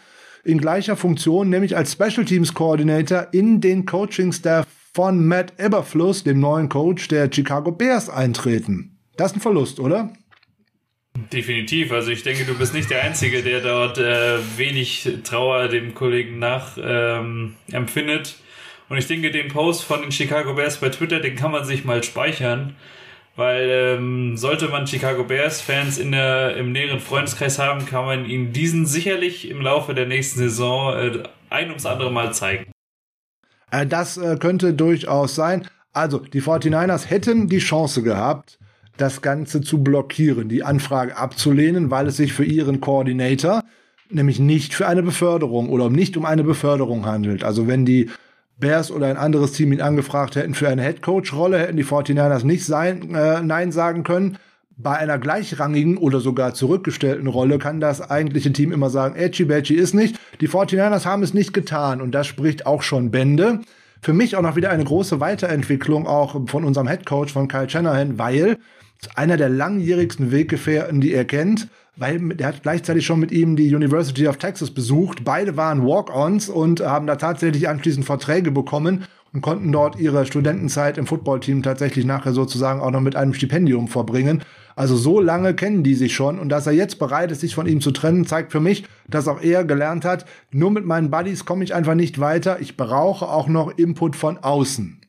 in 0.45 0.59
gleicher 0.59 0.95
Funktion, 0.95 1.49
nämlich 1.49 1.75
als 1.75 1.92
Special 1.92 2.26
Teams 2.26 2.52
Coordinator, 2.52 3.28
in 3.33 3.62
den 3.62 3.87
Coaching 3.87 4.33
Staff 4.33 4.66
von 4.92 5.26
Matt 5.26 5.54
Eberfluss, 5.57 6.23
dem 6.23 6.38
neuen 6.38 6.69
Coach 6.69 7.09
der 7.09 7.33
Chicago 7.33 7.73
Bears, 7.73 8.11
eintreten. 8.11 8.99
Das 9.16 9.30
ist 9.30 9.38
ein 9.38 9.40
Verlust, 9.40 9.80
oder? 9.80 10.11
Definitiv. 11.33 11.93
Also 11.93 12.11
ich 12.11 12.23
denke, 12.23 12.45
du 12.45 12.57
bist 12.57 12.75
nicht 12.75 12.90
der 12.90 13.02
Einzige, 13.02 13.43
der 13.43 13.61
dort 13.61 13.99
äh, 13.99 14.38
wenig 14.57 15.09
Trauer 15.25 15.69
dem 15.69 15.95
Kollegen 15.95 16.38
nach 16.38 16.76
ähm, 16.81 17.57
empfindet. 17.71 18.37
Und 18.88 18.99
ich 18.99 19.07
denke, 19.07 19.31
den 19.31 19.49
Post 19.49 19.85
von 19.85 20.02
den 20.02 20.12
Chicago 20.12 20.55
Bears 20.55 20.79
bei 20.79 20.88
Twitter, 20.88 21.21
den 21.21 21.37
kann 21.37 21.52
man 21.52 21.64
sich 21.64 21.85
mal 21.85 22.02
speichern. 22.02 22.76
Weil 23.37 23.71
ähm, 23.71 24.37
sollte 24.37 24.69
man 24.69 24.87
Chicago 24.87 25.25
Bears-Fans 25.25 25.99
in 25.99 26.12
der, 26.12 26.57
im 26.57 26.73
näheren 26.73 27.00
Freundeskreis 27.00 27.59
haben, 27.59 27.87
kann 27.87 28.05
man 28.05 28.26
ihnen 28.26 28.52
diesen 28.52 28.87
sicherlich 28.87 29.49
im 29.49 29.61
Laufe 29.61 29.95
der 29.95 30.07
nächsten 30.07 30.40
Saison 30.40 30.95
äh, 30.95 31.23
ein 31.49 31.69
ums 31.69 31.87
andere 31.87 32.11
Mal 32.11 32.35
zeigen. 32.35 32.73
Äh, 33.71 33.87
das 33.87 34.17
äh, 34.17 34.37
könnte 34.37 34.75
durchaus 34.75 35.37
sein. 35.37 35.67
Also, 35.93 36.19
die 36.19 36.43
49ers 36.43 37.06
hätten 37.06 37.49
die 37.49 37.58
Chance 37.58 38.02
gehabt, 38.02 38.58
das 39.00 39.23
Ganze 39.23 39.60
zu 39.60 39.82
blockieren, 39.82 40.49
die 40.49 40.63
Anfrage 40.63 41.17
abzulehnen, 41.17 41.91
weil 41.91 42.06
es 42.06 42.17
sich 42.17 42.32
für 42.32 42.45
ihren 42.45 42.80
Koordinator 42.80 43.63
nämlich 44.13 44.41
nicht 44.41 44.75
für 44.75 44.86
eine 44.86 45.02
Beförderung 45.02 45.69
oder 45.69 45.89
nicht 45.89 46.17
um 46.17 46.25
eine 46.25 46.45
Beförderung 46.45 47.06
handelt. 47.06 47.45
Also 47.45 47.67
wenn 47.67 47.84
die 47.84 48.10
Bears 48.58 48.91
oder 48.91 49.06
ein 49.06 49.17
anderes 49.17 49.52
Team 49.52 49.73
ihn 49.73 49.80
angefragt 49.80 50.36
hätten 50.36 50.54
für 50.54 50.69
eine 50.69 50.82
Headcoach-Rolle, 50.82 51.58
hätten 51.58 51.76
die 51.76 51.84
49ers 51.84 52.45
nicht 52.45 52.65
sein, 52.65 53.15
äh, 53.15 53.41
Nein 53.43 53.73
sagen 53.73 54.02
können. 54.02 54.36
Bei 54.76 54.97
einer 54.97 55.19
gleichrangigen 55.19 55.99
oder 55.99 56.21
sogar 56.21 56.54
zurückgestellten 56.54 57.26
Rolle 57.26 57.58
kann 57.58 57.80
das 57.80 58.00
eigentliche 58.10 58.52
Team 58.52 58.73
immer 58.73 58.89
sagen, 58.89 59.15
Edgy 59.15 59.45
Badgy 59.45 59.75
ist 59.75 59.95
nicht. 59.95 60.17
Die 60.41 60.49
49ers 60.49 61.04
haben 61.04 61.23
es 61.23 61.34
nicht 61.34 61.52
getan 61.52 62.00
und 62.00 62.13
das 62.13 62.26
spricht 62.26 62.67
auch 62.67 62.82
schon 62.82 63.10
Bände. 63.10 63.60
Für 64.00 64.15
mich 64.15 64.36
auch 64.36 64.43
noch 64.43 64.56
wieder 64.56 64.71
eine 64.71 64.84
große 64.84 65.21
Weiterentwicklung 65.21 66.06
auch 66.06 66.49
von 66.49 66.65
unserem 66.65 66.86
Headcoach 66.86 67.30
von 67.30 67.49
Kyle 67.49 67.69
Shanahan, 67.69 68.19
weil 68.19 68.56
einer 69.15 69.36
der 69.36 69.49
langjährigsten 69.49 70.30
Weggefährten, 70.30 71.00
die 71.00 71.13
er 71.13 71.25
kennt, 71.25 71.69
weil 71.97 72.21
er 72.39 72.49
hat 72.49 72.63
gleichzeitig 72.63 73.04
schon 73.04 73.21
mit 73.21 73.32
ihm 73.32 73.56
die 73.56 73.75
University 73.75 74.26
of 74.26 74.36
Texas 74.36 74.71
besucht. 74.71 75.25
Beide 75.25 75.56
waren 75.56 75.84
Walk-ons 75.84 76.49
und 76.49 76.80
haben 76.80 77.06
da 77.06 77.17
tatsächlich 77.17 77.69
anschließend 77.69 78.06
Verträge 78.06 78.50
bekommen 78.50 79.04
und 79.32 79.43
konnten 79.43 79.71
dort 79.71 79.99
ihre 79.99 80.26
Studentenzeit 80.26 80.99
im 80.99 81.06
Footballteam 81.06 81.63
tatsächlich 81.63 82.04
nachher 82.04 82.32
sozusagen 82.32 82.80
auch 82.80 82.91
noch 82.91 83.00
mit 83.00 83.17
einem 83.17 83.34
Stipendium 83.34 83.89
verbringen. 83.89 84.43
Also 84.76 84.97
so 84.97 85.21
lange 85.21 85.54
kennen 85.54 85.82
die 85.82 85.95
sich 85.95 86.15
schon 86.15 86.39
und 86.39 86.49
dass 86.49 86.67
er 86.67 86.73
jetzt 86.73 86.99
bereit 86.99 87.30
ist, 87.30 87.41
sich 87.41 87.54
von 87.54 87.67
ihm 87.67 87.80
zu 87.80 87.91
trennen, 87.91 88.26
zeigt 88.26 88.50
für 88.50 88.60
mich, 88.60 88.84
dass 89.08 89.28
auch 89.28 89.43
er 89.43 89.65
gelernt 89.65 90.04
hat, 90.04 90.25
nur 90.50 90.71
mit 90.71 90.86
meinen 90.86 91.10
Buddies 91.10 91.45
komme 91.45 91.65
ich 91.65 91.75
einfach 91.75 91.95
nicht 91.95 92.19
weiter. 92.19 92.60
Ich 92.60 92.76
brauche 92.76 93.28
auch 93.28 93.49
noch 93.49 93.76
Input 93.76 94.17
von 94.17 94.39
außen. 94.39 95.00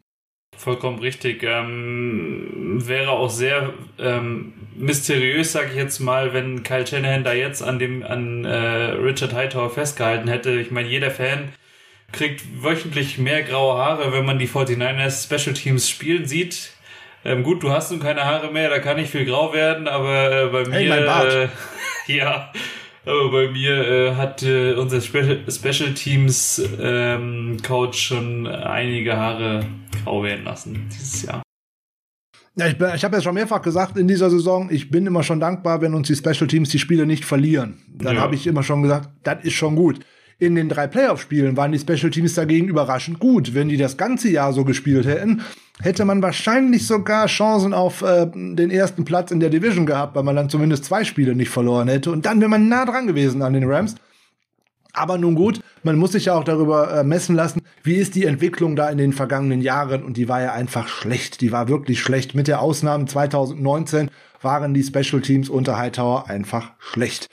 Vollkommen 0.62 1.00
richtig. 1.00 1.42
Ähm, 1.42 2.78
wäre 2.88 3.10
auch 3.10 3.32
sehr 3.32 3.74
ähm, 3.98 4.54
mysteriös, 4.76 5.54
sage 5.54 5.70
ich 5.72 5.76
jetzt 5.76 5.98
mal, 5.98 6.34
wenn 6.34 6.62
Kyle 6.62 6.86
Shanahan 6.86 7.24
da 7.24 7.34
jetzt 7.34 7.64
an 7.64 7.80
dem 7.80 8.04
an 8.04 8.46
äh, 8.46 8.56
Richard 8.92 9.34
Hightower 9.34 9.72
festgehalten 9.72 10.28
hätte. 10.28 10.52
Ich 10.52 10.70
meine, 10.70 10.88
jeder 10.88 11.10
Fan 11.10 11.52
kriegt 12.12 12.44
wöchentlich 12.62 13.18
mehr 13.18 13.42
graue 13.42 13.76
Haare, 13.80 14.14
wenn 14.14 14.24
man 14.24 14.38
die 14.38 14.48
49ers 14.48 15.24
Special 15.26 15.56
Teams 15.56 15.90
spielen 15.90 16.28
sieht. 16.28 16.74
Ähm, 17.26 17.42
gut, 17.42 17.64
du 17.64 17.72
hast 17.72 17.90
nun 17.90 18.00
keine 18.00 18.26
Haare 18.26 18.52
mehr, 18.52 18.70
da 18.70 18.78
kann 18.78 18.98
nicht 18.98 19.10
viel 19.10 19.26
grau 19.26 19.54
werden, 19.54 19.88
aber 19.88 20.44
äh, 20.44 20.48
bei 20.48 20.66
mir, 20.66 20.94
hey, 20.96 21.44
äh, 21.44 21.48
ja, 22.06 22.54
aber 23.06 23.32
bei 23.32 23.52
mir 23.52 23.88
äh, 23.88 24.16
hat 24.16 24.44
äh, 24.44 24.74
unser 24.74 25.02
Special, 25.02 25.44
Special 25.50 25.94
Teams 25.94 26.62
ähm, 26.80 27.58
Coach 27.66 28.00
schon 28.00 28.48
einige 28.48 29.18
Haare 29.18 29.66
grau 30.04 30.24
werden 30.24 30.46
lassen 30.46 30.88
dieses 30.92 31.24
Jahr. 31.24 31.42
Ja, 32.56 32.68
ich, 32.68 32.74
ich 32.74 33.04
habe 33.04 33.16
ja 33.16 33.22
schon 33.22 33.34
mehrfach 33.34 33.62
gesagt 33.62 33.98
in 33.98 34.08
dieser 34.08 34.30
Saison, 34.30 34.70
ich 34.70 34.92
bin 34.92 35.08
immer 35.08 35.24
schon 35.24 35.40
dankbar, 35.40 35.82
wenn 35.82 35.94
uns 35.94 36.08
die 36.08 36.16
Special 36.16 36.48
Teams 36.48 36.70
die 36.70 36.80
Spiele 36.80 37.06
nicht 37.06 37.24
verlieren. 37.24 37.82
Dann 37.88 38.16
ja. 38.16 38.22
habe 38.22 38.36
ich 38.36 38.46
immer 38.46 38.64
schon 38.64 38.84
gesagt, 38.84 39.10
das 39.24 39.44
ist 39.44 39.54
schon 39.54 39.76
gut. 39.76 40.00
In 40.38 40.56
den 40.56 40.70
drei 40.70 40.88
Playoff-Spielen 40.88 41.56
waren 41.56 41.72
die 41.72 41.80
Special 41.80 42.10
Teams 42.10 42.34
dagegen 42.34 42.68
überraschend 42.68 43.20
gut. 43.20 43.54
Wenn 43.54 43.70
die 43.70 43.78
das 43.78 43.96
ganze 43.96 44.30
Jahr 44.30 44.54
so 44.54 44.66
gespielt 44.66 45.06
hätten, 45.06 45.42
hätte 45.82 46.06
man 46.06 46.22
wahrscheinlich 46.22 46.88
sogar 46.88 47.28
Chancen 47.28 47.74
auf 47.74 48.02
äh, 48.02 48.28
den 48.28 48.72
ersten 48.72 49.06
Platz 49.06 49.32
in 49.32 49.40
der 49.40 49.50
Division 49.50 49.86
gehabt, 49.86 50.16
weil 50.16 50.24
man 50.24 50.36
dann 50.36 50.50
zumindest 50.50 50.86
zwei 50.86 51.04
Spiele 51.04 51.36
nicht 51.36 51.50
verloren 51.50 51.88
hätte. 51.88 52.12
Und 52.12 52.26
dann 52.26 52.40
wäre 52.40 52.50
man 52.50 52.70
nah 52.70 52.86
dran 52.86 53.08
gewesen 53.08 53.42
an 53.42 53.54
den 53.54 53.70
Rams. 53.70 53.96
Aber 54.94 55.18
nun 55.18 55.36
gut, 55.36 55.62
man 55.84 55.98
muss 55.98 56.12
sich 56.12 56.26
ja 56.26 56.34
auch 56.34 56.44
darüber 56.44 57.00
äh, 57.00 57.04
messen 57.04 57.36
lassen, 57.36 57.62
wie 57.84 57.96
ist 57.96 58.16
die 58.16 58.26
Entwicklung 58.26 58.76
da 58.76 58.90
in 58.90 58.98
den 58.98 59.14
vergangenen 59.14 59.62
Jahren 59.62 60.04
und 60.04 60.18
die 60.18 60.28
war 60.28 60.42
ja 60.42 60.54
einfach 60.54 60.88
schlecht. 60.88 61.42
Die 61.42 61.52
war 61.52 61.68
wirklich 61.70 62.02
schlecht. 62.02 62.36
Mit 62.36 62.48
der 62.48 62.62
Ausnahme 62.62 63.06
2019 63.06 64.10
waren 64.42 64.74
die 64.74 64.84
Special 64.84 65.22
Teams 65.22 65.50
unter 65.50 65.78
Hightower 65.78 66.30
einfach 66.30 66.74
schlecht. 66.80 67.30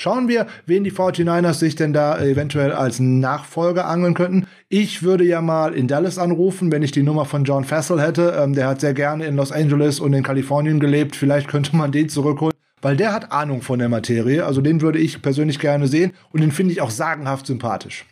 Schauen 0.00 0.28
wir, 0.28 0.46
wen 0.64 0.82
die 0.82 0.92
49ers 0.92 1.58
sich 1.58 1.74
denn 1.74 1.92
da 1.92 2.18
eventuell 2.18 2.72
als 2.72 3.00
Nachfolger 3.00 3.84
angeln 3.84 4.14
könnten. 4.14 4.46
Ich 4.70 5.02
würde 5.02 5.24
ja 5.24 5.42
mal 5.42 5.74
in 5.74 5.88
Dallas 5.88 6.16
anrufen, 6.16 6.72
wenn 6.72 6.82
ich 6.82 6.90
die 6.90 7.02
Nummer 7.02 7.26
von 7.26 7.44
John 7.44 7.64
Fassel 7.64 8.00
hätte. 8.00 8.34
Ähm, 8.40 8.54
der 8.54 8.66
hat 8.66 8.80
sehr 8.80 8.94
gerne 8.94 9.26
in 9.26 9.36
Los 9.36 9.52
Angeles 9.52 10.00
und 10.00 10.14
in 10.14 10.22
Kalifornien 10.22 10.80
gelebt. 10.80 11.16
Vielleicht 11.16 11.48
könnte 11.48 11.76
man 11.76 11.92
den 11.92 12.08
zurückholen, 12.08 12.56
weil 12.80 12.96
der 12.96 13.12
hat 13.12 13.30
Ahnung 13.30 13.60
von 13.60 13.78
der 13.78 13.90
Materie. 13.90 14.46
Also 14.46 14.62
den 14.62 14.80
würde 14.80 14.98
ich 14.98 15.20
persönlich 15.20 15.58
gerne 15.58 15.86
sehen 15.86 16.14
und 16.32 16.40
den 16.40 16.50
finde 16.50 16.72
ich 16.72 16.80
auch 16.80 16.88
sagenhaft 16.88 17.46
sympathisch. 17.46 18.06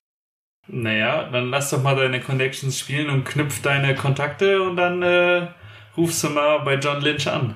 Naja, 0.66 1.30
dann 1.32 1.48
lass 1.48 1.70
doch 1.70 1.82
mal 1.82 1.96
deine 1.96 2.20
Connections 2.20 2.78
spielen 2.78 3.08
und 3.08 3.24
knüpf 3.24 3.62
deine 3.62 3.94
Kontakte 3.94 4.60
und 4.60 4.76
dann 4.76 5.00
äh, 5.02 5.48
rufst 5.96 6.22
du 6.22 6.28
mal 6.28 6.58
bei 6.58 6.74
John 6.74 7.00
Lynch 7.00 7.26
an. 7.28 7.54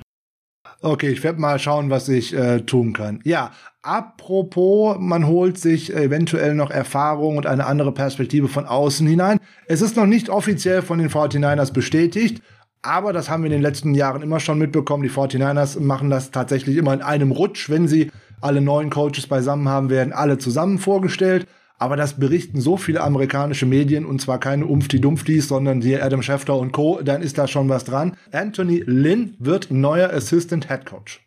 Okay, 0.81 1.11
ich 1.11 1.23
werde 1.23 1.39
mal 1.39 1.59
schauen, 1.59 1.91
was 1.91 2.09
ich 2.09 2.35
äh, 2.35 2.61
tun 2.63 2.93
kann. 2.93 3.21
Ja, 3.25 3.53
apropos, 3.83 4.97
man 4.99 5.27
holt 5.27 5.59
sich 5.59 5.95
eventuell 5.95 6.55
noch 6.55 6.71
Erfahrung 6.71 7.37
und 7.37 7.47
eine 7.47 7.67
andere 7.67 7.93
Perspektive 7.93 8.49
von 8.49 8.65
außen 8.65 9.07
hinein. 9.07 9.39
Es 9.67 9.83
ist 9.83 9.97
noch 9.97 10.07
nicht 10.07 10.31
offiziell 10.31 10.83
von 10.83 10.99
den 10.99 11.11
49ers 11.11 11.73
bestätigt, 11.73 12.43
aber 12.83 13.13
das 13.13 13.29
haben 13.29 13.43
wir 13.43 13.47
in 13.47 13.53
den 13.53 13.63
letzten 13.63 13.95
Jahren 13.95 14.23
immer 14.23 14.41
schon 14.41 14.59
mitbekommen. 14.59 15.03
Die 15.03 15.11
49ers 15.11 15.81
machen 15.81 16.11
das 16.11 16.31
tatsächlich 16.31 16.77
immer 16.77 16.95
in 16.95 17.03
einem 17.03 17.31
Rutsch, 17.31 17.71
wenn 17.71 17.87
sie 17.87 18.11
alle 18.41 18.61
neuen 18.61 18.91
Coaches 18.91 19.27
beisammen 19.27 19.69
haben, 19.69 19.91
werden 19.91 20.13
alle 20.13 20.39
zusammen 20.39 20.79
vorgestellt. 20.79 21.47
Aber 21.79 21.97
das 21.97 22.15
berichten 22.15 22.61
so 22.61 22.77
viele 22.77 23.01
amerikanische 23.01 23.67
Medien 23.67 24.05
und 24.05 24.21
zwar 24.21 24.39
keine 24.39 24.67
Umfti-Dumpftis, 24.67 25.49
sondern 25.49 25.81
die 25.81 26.01
Adam 26.01 26.23
Schefter 26.23 26.57
und 26.57 26.71
Co., 26.73 27.01
dann 27.03 27.23
ist 27.23 27.39
da 27.39 27.49
schon 27.49 27.69
was 27.69 27.85
dran. 27.85 28.17
Anthony 28.31 28.85
Lynn 28.87 29.35
wird 29.41 29.73
neuer 29.73 30.11
Assistant 30.13 30.69
Head 30.69 30.87
Coach. 30.87 31.21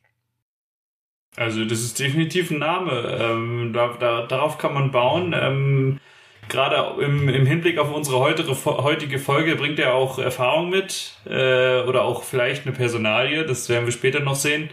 Also 1.38 1.66
das 1.66 1.82
ist 1.82 2.00
definitiv 2.00 2.52
ein 2.52 2.60
Name. 2.60 3.18
Ähm, 3.20 3.72
da, 3.74 3.96
da, 4.00 4.26
darauf 4.26 4.58
kann 4.58 4.74
man 4.74 4.92
bauen. 4.92 5.36
Ähm, 5.38 6.00
Gerade 6.48 7.02
im, 7.04 7.28
im 7.28 7.46
Hinblick 7.46 7.80
auf 7.80 7.92
unsere 7.92 8.20
heutige, 8.20 8.54
heutige 8.66 9.18
Folge 9.18 9.56
bringt 9.56 9.80
er 9.80 9.96
auch 9.96 10.20
Erfahrung 10.20 10.70
mit 10.70 11.16
äh, 11.26 11.82
oder 11.82 12.04
auch 12.04 12.24
vielleicht 12.24 12.66
eine 12.66 12.76
Personalie. 12.76 13.46
Das 13.46 13.68
werden 13.68 13.86
wir 13.86 13.92
später 13.92 14.20
noch 14.20 14.36
sehen. 14.36 14.70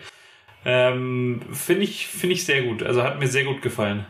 Ähm, 0.65 1.41
Finde 1.51 1.83
ich, 1.83 2.07
find 2.07 2.33
ich 2.33 2.45
sehr 2.45 2.63
gut. 2.63 2.83
Also 2.83 3.03
hat 3.03 3.19
mir 3.19 3.27
sehr 3.27 3.45
gut 3.45 3.63
gefallen. 3.63 4.07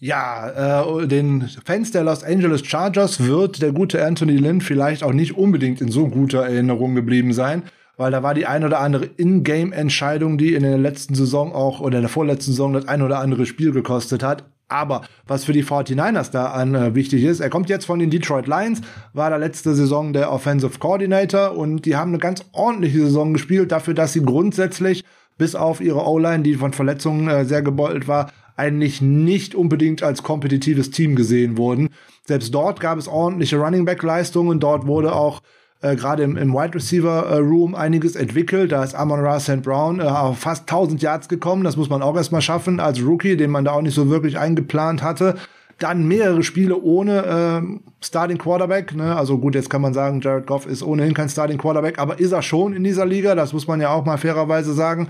Ja, 0.00 0.82
äh, 1.00 1.06
den 1.06 1.48
Fans 1.64 1.90
der 1.90 2.04
Los 2.04 2.24
Angeles 2.24 2.64
Chargers 2.66 3.24
wird 3.26 3.62
der 3.62 3.72
gute 3.72 4.04
Anthony 4.04 4.36
Lynn 4.36 4.60
vielleicht 4.60 5.02
auch 5.02 5.12
nicht 5.12 5.36
unbedingt 5.36 5.80
in 5.80 5.88
so 5.90 6.08
guter 6.08 6.44
Erinnerung 6.44 6.94
geblieben 6.94 7.32
sein, 7.32 7.62
weil 7.96 8.10
da 8.10 8.22
war 8.22 8.34
die 8.34 8.46
ein 8.46 8.64
oder 8.64 8.80
andere 8.80 9.04
In-Game-Entscheidung, 9.04 10.38
die 10.38 10.54
in 10.54 10.62
der 10.62 10.78
letzten 10.78 11.14
Saison 11.14 11.52
auch 11.52 11.80
oder 11.80 11.98
in 11.98 12.02
der 12.02 12.10
vorletzten 12.10 12.52
Saison 12.52 12.72
das 12.72 12.88
ein 12.88 13.02
oder 13.02 13.18
andere 13.18 13.46
Spiel 13.46 13.72
gekostet 13.72 14.22
hat. 14.22 14.44
Aber 14.68 15.02
was 15.26 15.44
für 15.44 15.52
die 15.52 15.64
49ers 15.64 16.30
da 16.30 16.46
an 16.46 16.74
äh, 16.74 16.94
wichtig 16.94 17.22
ist, 17.22 17.40
er 17.40 17.50
kommt 17.50 17.68
jetzt 17.68 17.84
von 17.84 17.98
den 17.98 18.10
Detroit 18.10 18.46
Lions, 18.46 18.80
war 19.12 19.30
da 19.30 19.36
letzte 19.36 19.74
Saison 19.74 20.12
der 20.12 20.32
Offensive 20.32 20.78
Coordinator 20.78 21.56
und 21.56 21.84
die 21.84 21.96
haben 21.96 22.10
eine 22.10 22.18
ganz 22.18 22.44
ordentliche 22.52 23.00
Saison 23.00 23.34
gespielt, 23.34 23.72
dafür, 23.72 23.94
dass 23.94 24.14
sie 24.14 24.22
grundsätzlich 24.22 25.04
bis 25.36 25.54
auf 25.54 25.80
ihre 25.80 26.06
O-Line, 26.06 26.42
die 26.42 26.54
von 26.54 26.72
Verletzungen 26.72 27.28
äh, 27.28 27.44
sehr 27.44 27.62
gebeutelt 27.62 28.08
war, 28.08 28.30
eigentlich 28.56 29.02
nicht 29.02 29.54
unbedingt 29.54 30.02
als 30.02 30.22
kompetitives 30.22 30.90
Team 30.90 31.16
gesehen 31.16 31.58
wurden. 31.58 31.90
Selbst 32.26 32.54
dort 32.54 32.80
gab 32.80 32.98
es 32.98 33.08
ordentliche 33.08 33.56
Running 33.56 33.84
Back 33.84 34.02
Leistungen. 34.02 34.60
Dort 34.60 34.86
wurde 34.86 35.14
auch 35.14 35.42
äh, 35.84 35.96
gerade 35.96 36.22
im, 36.22 36.36
im 36.36 36.54
Wide 36.54 36.74
Receiver 36.74 37.26
äh, 37.26 37.36
Room 37.36 37.74
einiges 37.74 38.16
entwickelt. 38.16 38.72
Da 38.72 38.82
ist 38.82 38.94
Amon 38.94 39.20
Ra 39.20 39.38
St. 39.38 39.62
Brown 39.62 40.00
äh, 40.00 40.04
auf 40.04 40.38
fast 40.38 40.62
1000 40.62 41.02
Yards 41.02 41.28
gekommen. 41.28 41.62
Das 41.62 41.76
muss 41.76 41.90
man 41.90 42.02
auch 42.02 42.16
erstmal 42.16 42.40
schaffen 42.40 42.80
als 42.80 43.02
Rookie, 43.02 43.36
den 43.36 43.50
man 43.50 43.64
da 43.64 43.72
auch 43.72 43.82
nicht 43.82 43.94
so 43.94 44.08
wirklich 44.08 44.38
eingeplant 44.38 45.02
hatte. 45.02 45.34
Dann 45.78 46.06
mehrere 46.06 46.42
Spiele 46.42 46.80
ohne 46.80 47.24
äh, 47.62 47.80
Starting 48.00 48.38
Quarterback. 48.38 48.94
Ne? 48.94 49.14
Also 49.14 49.38
gut, 49.38 49.54
jetzt 49.54 49.68
kann 49.68 49.82
man 49.82 49.92
sagen, 49.92 50.20
Jared 50.22 50.46
Goff 50.46 50.66
ist 50.66 50.82
ohnehin 50.82 51.12
kein 51.12 51.28
Starting 51.28 51.58
Quarterback, 51.58 51.98
aber 51.98 52.18
ist 52.18 52.32
er 52.32 52.42
schon 52.42 52.72
in 52.72 52.82
dieser 52.82 53.04
Liga. 53.04 53.34
Das 53.34 53.52
muss 53.52 53.66
man 53.66 53.80
ja 53.80 53.90
auch 53.90 54.06
mal 54.06 54.16
fairerweise 54.16 54.72
sagen. 54.72 55.08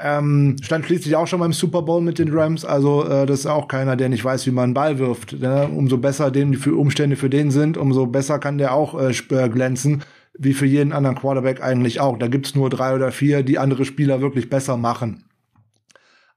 Ähm, 0.00 0.56
stand 0.62 0.86
schließlich 0.86 1.16
auch 1.16 1.26
schon 1.26 1.40
beim 1.40 1.52
Super 1.52 1.82
Bowl 1.82 2.00
mit 2.00 2.18
den 2.18 2.32
Rams. 2.32 2.64
Also 2.64 3.04
äh, 3.04 3.26
das 3.26 3.40
ist 3.40 3.46
auch 3.46 3.66
keiner, 3.68 3.96
der 3.96 4.08
nicht 4.08 4.24
weiß, 4.24 4.46
wie 4.46 4.50
man 4.52 4.64
einen 4.64 4.74
Ball 4.74 4.98
wirft. 4.98 5.40
Ne? 5.40 5.68
Umso 5.68 5.98
besser 5.98 6.30
den 6.30 6.52
die 6.52 6.70
Umstände 6.70 7.16
für 7.16 7.30
den 7.30 7.50
sind, 7.50 7.76
umso 7.76 8.06
besser 8.06 8.38
kann 8.38 8.58
der 8.58 8.74
auch 8.74 8.98
äh, 8.98 9.10
äh, 9.10 9.48
glänzen, 9.48 10.02
wie 10.38 10.52
für 10.52 10.66
jeden 10.66 10.92
anderen 10.92 11.16
Quarterback 11.16 11.62
eigentlich 11.62 12.00
auch. 12.00 12.18
Da 12.18 12.28
gibt's 12.28 12.54
nur 12.54 12.70
drei 12.70 12.94
oder 12.94 13.10
vier, 13.10 13.42
die 13.42 13.58
andere 13.58 13.84
Spieler 13.84 14.20
wirklich 14.20 14.48
besser 14.48 14.76
machen. 14.76 15.24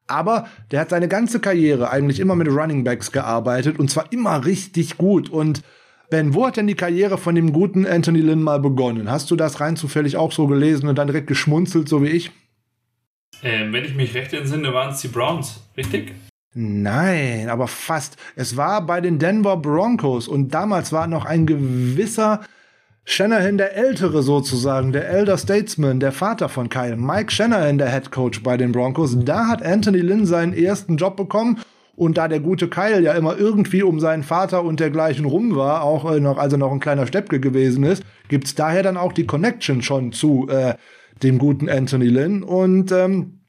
Aber 0.08 0.48
der 0.72 0.82
hat 0.82 0.90
seine 0.90 1.08
ganze 1.08 1.40
Karriere 1.40 1.92
eigentlich 1.92 2.20
immer 2.20 2.36
mit 2.36 2.50
Running 2.50 2.84
Backs 2.84 3.12
gearbeitet 3.12 3.80
und 3.80 3.90
zwar 3.90 4.12
immer 4.12 4.44
richtig 4.46 4.98
gut. 4.98 5.30
Und 5.30 5.62
Ben, 6.12 6.34
wo 6.34 6.46
hat 6.46 6.58
denn 6.58 6.68
die 6.68 6.76
Karriere 6.76 7.18
von 7.18 7.36
dem 7.36 7.54
guten 7.54 7.86
Anthony 7.86 8.20
Lynn 8.20 8.44
mal 8.44 8.60
begonnen? 8.60 9.10
Hast 9.10 9.32
du 9.32 9.38
das 9.38 9.62
rein 9.62 9.78
zufällig 9.78 10.18
auch 10.18 10.34
so 10.34 10.46
gelesen 10.46 10.90
und 10.90 10.98
dann 10.98 11.08
direkt 11.08 11.28
geschmunzelt, 11.28 11.88
so 11.88 12.04
wie 12.04 12.10
ich? 12.10 12.32
Ähm, 13.44 13.74
wenn 13.74 13.86
ich 13.86 13.96
mich 13.96 14.14
recht 14.14 14.34
entsinne, 14.34 14.74
waren 14.74 14.92
es 14.92 15.02
die 15.02 15.08
Browns, 15.08 15.62
richtig? 15.76 16.14
Nein, 16.54 17.48
aber 17.50 17.68
fast. 17.68 18.18
Es 18.36 18.58
war 18.58 18.86
bei 18.86 19.00
den 19.00 19.20
Denver 19.20 19.58
Broncos 19.58 20.28
und 20.28 20.54
damals 20.54 20.92
war 20.92 21.08
noch 21.08 21.26
ein 21.26 21.46
gewisser 21.46 22.42
Shanahan 23.06 23.58
der 23.58 23.76
Ältere 23.76 24.22
sozusagen, 24.22 24.92
der 24.92 25.10
Elder 25.10 25.38
Statesman, 25.38 26.00
der 26.00 26.12
Vater 26.12 26.50
von 26.50 26.70
Kyle, 26.70 26.98
Mike 26.98 27.32
Shanahan, 27.32 27.78
der 27.78 27.90
Head 27.90 28.12
Coach 28.12 28.44
bei 28.44 28.58
den 28.58 28.74
Broncos. 28.74 29.18
Da 29.20 29.48
hat 29.48 29.64
Anthony 29.64 30.00
Lynn 30.00 30.26
seinen 30.26 30.54
ersten 30.54 30.98
Job 30.98 31.16
bekommen 31.16 31.60
und 31.96 32.18
da 32.18 32.28
der 32.28 32.40
gute 32.42 32.68
Kyle 32.68 33.02
ja 33.02 33.14
immer 33.14 33.38
irgendwie 33.38 33.84
um 33.84 34.00
seinen 34.00 34.24
Vater 34.24 34.64
und 34.64 34.80
dergleichen 34.80 35.26
rum 35.26 35.56
war, 35.56 35.84
auch 35.84 36.12
äh, 36.12 36.20
noch, 36.20 36.38
als 36.38 36.54
er 36.54 36.60
noch 36.60 36.72
ein 36.72 36.80
kleiner 36.80 37.08
Steppke 37.08 37.40
gewesen 37.40 37.84
ist, 37.84 38.04
gibt's 38.28 38.56
daher 38.56 38.84
dann 38.84 38.98
auch 38.98 39.14
die 39.14 39.26
Connection 39.26 39.82
schon 39.82 40.12
zu 40.12 40.48
äh, 40.50 40.76
dem 41.24 41.38
guten 41.38 41.70
Anthony 41.70 42.08
Lynn. 42.08 42.44
Und 42.44 42.92
ähm, 42.92 43.42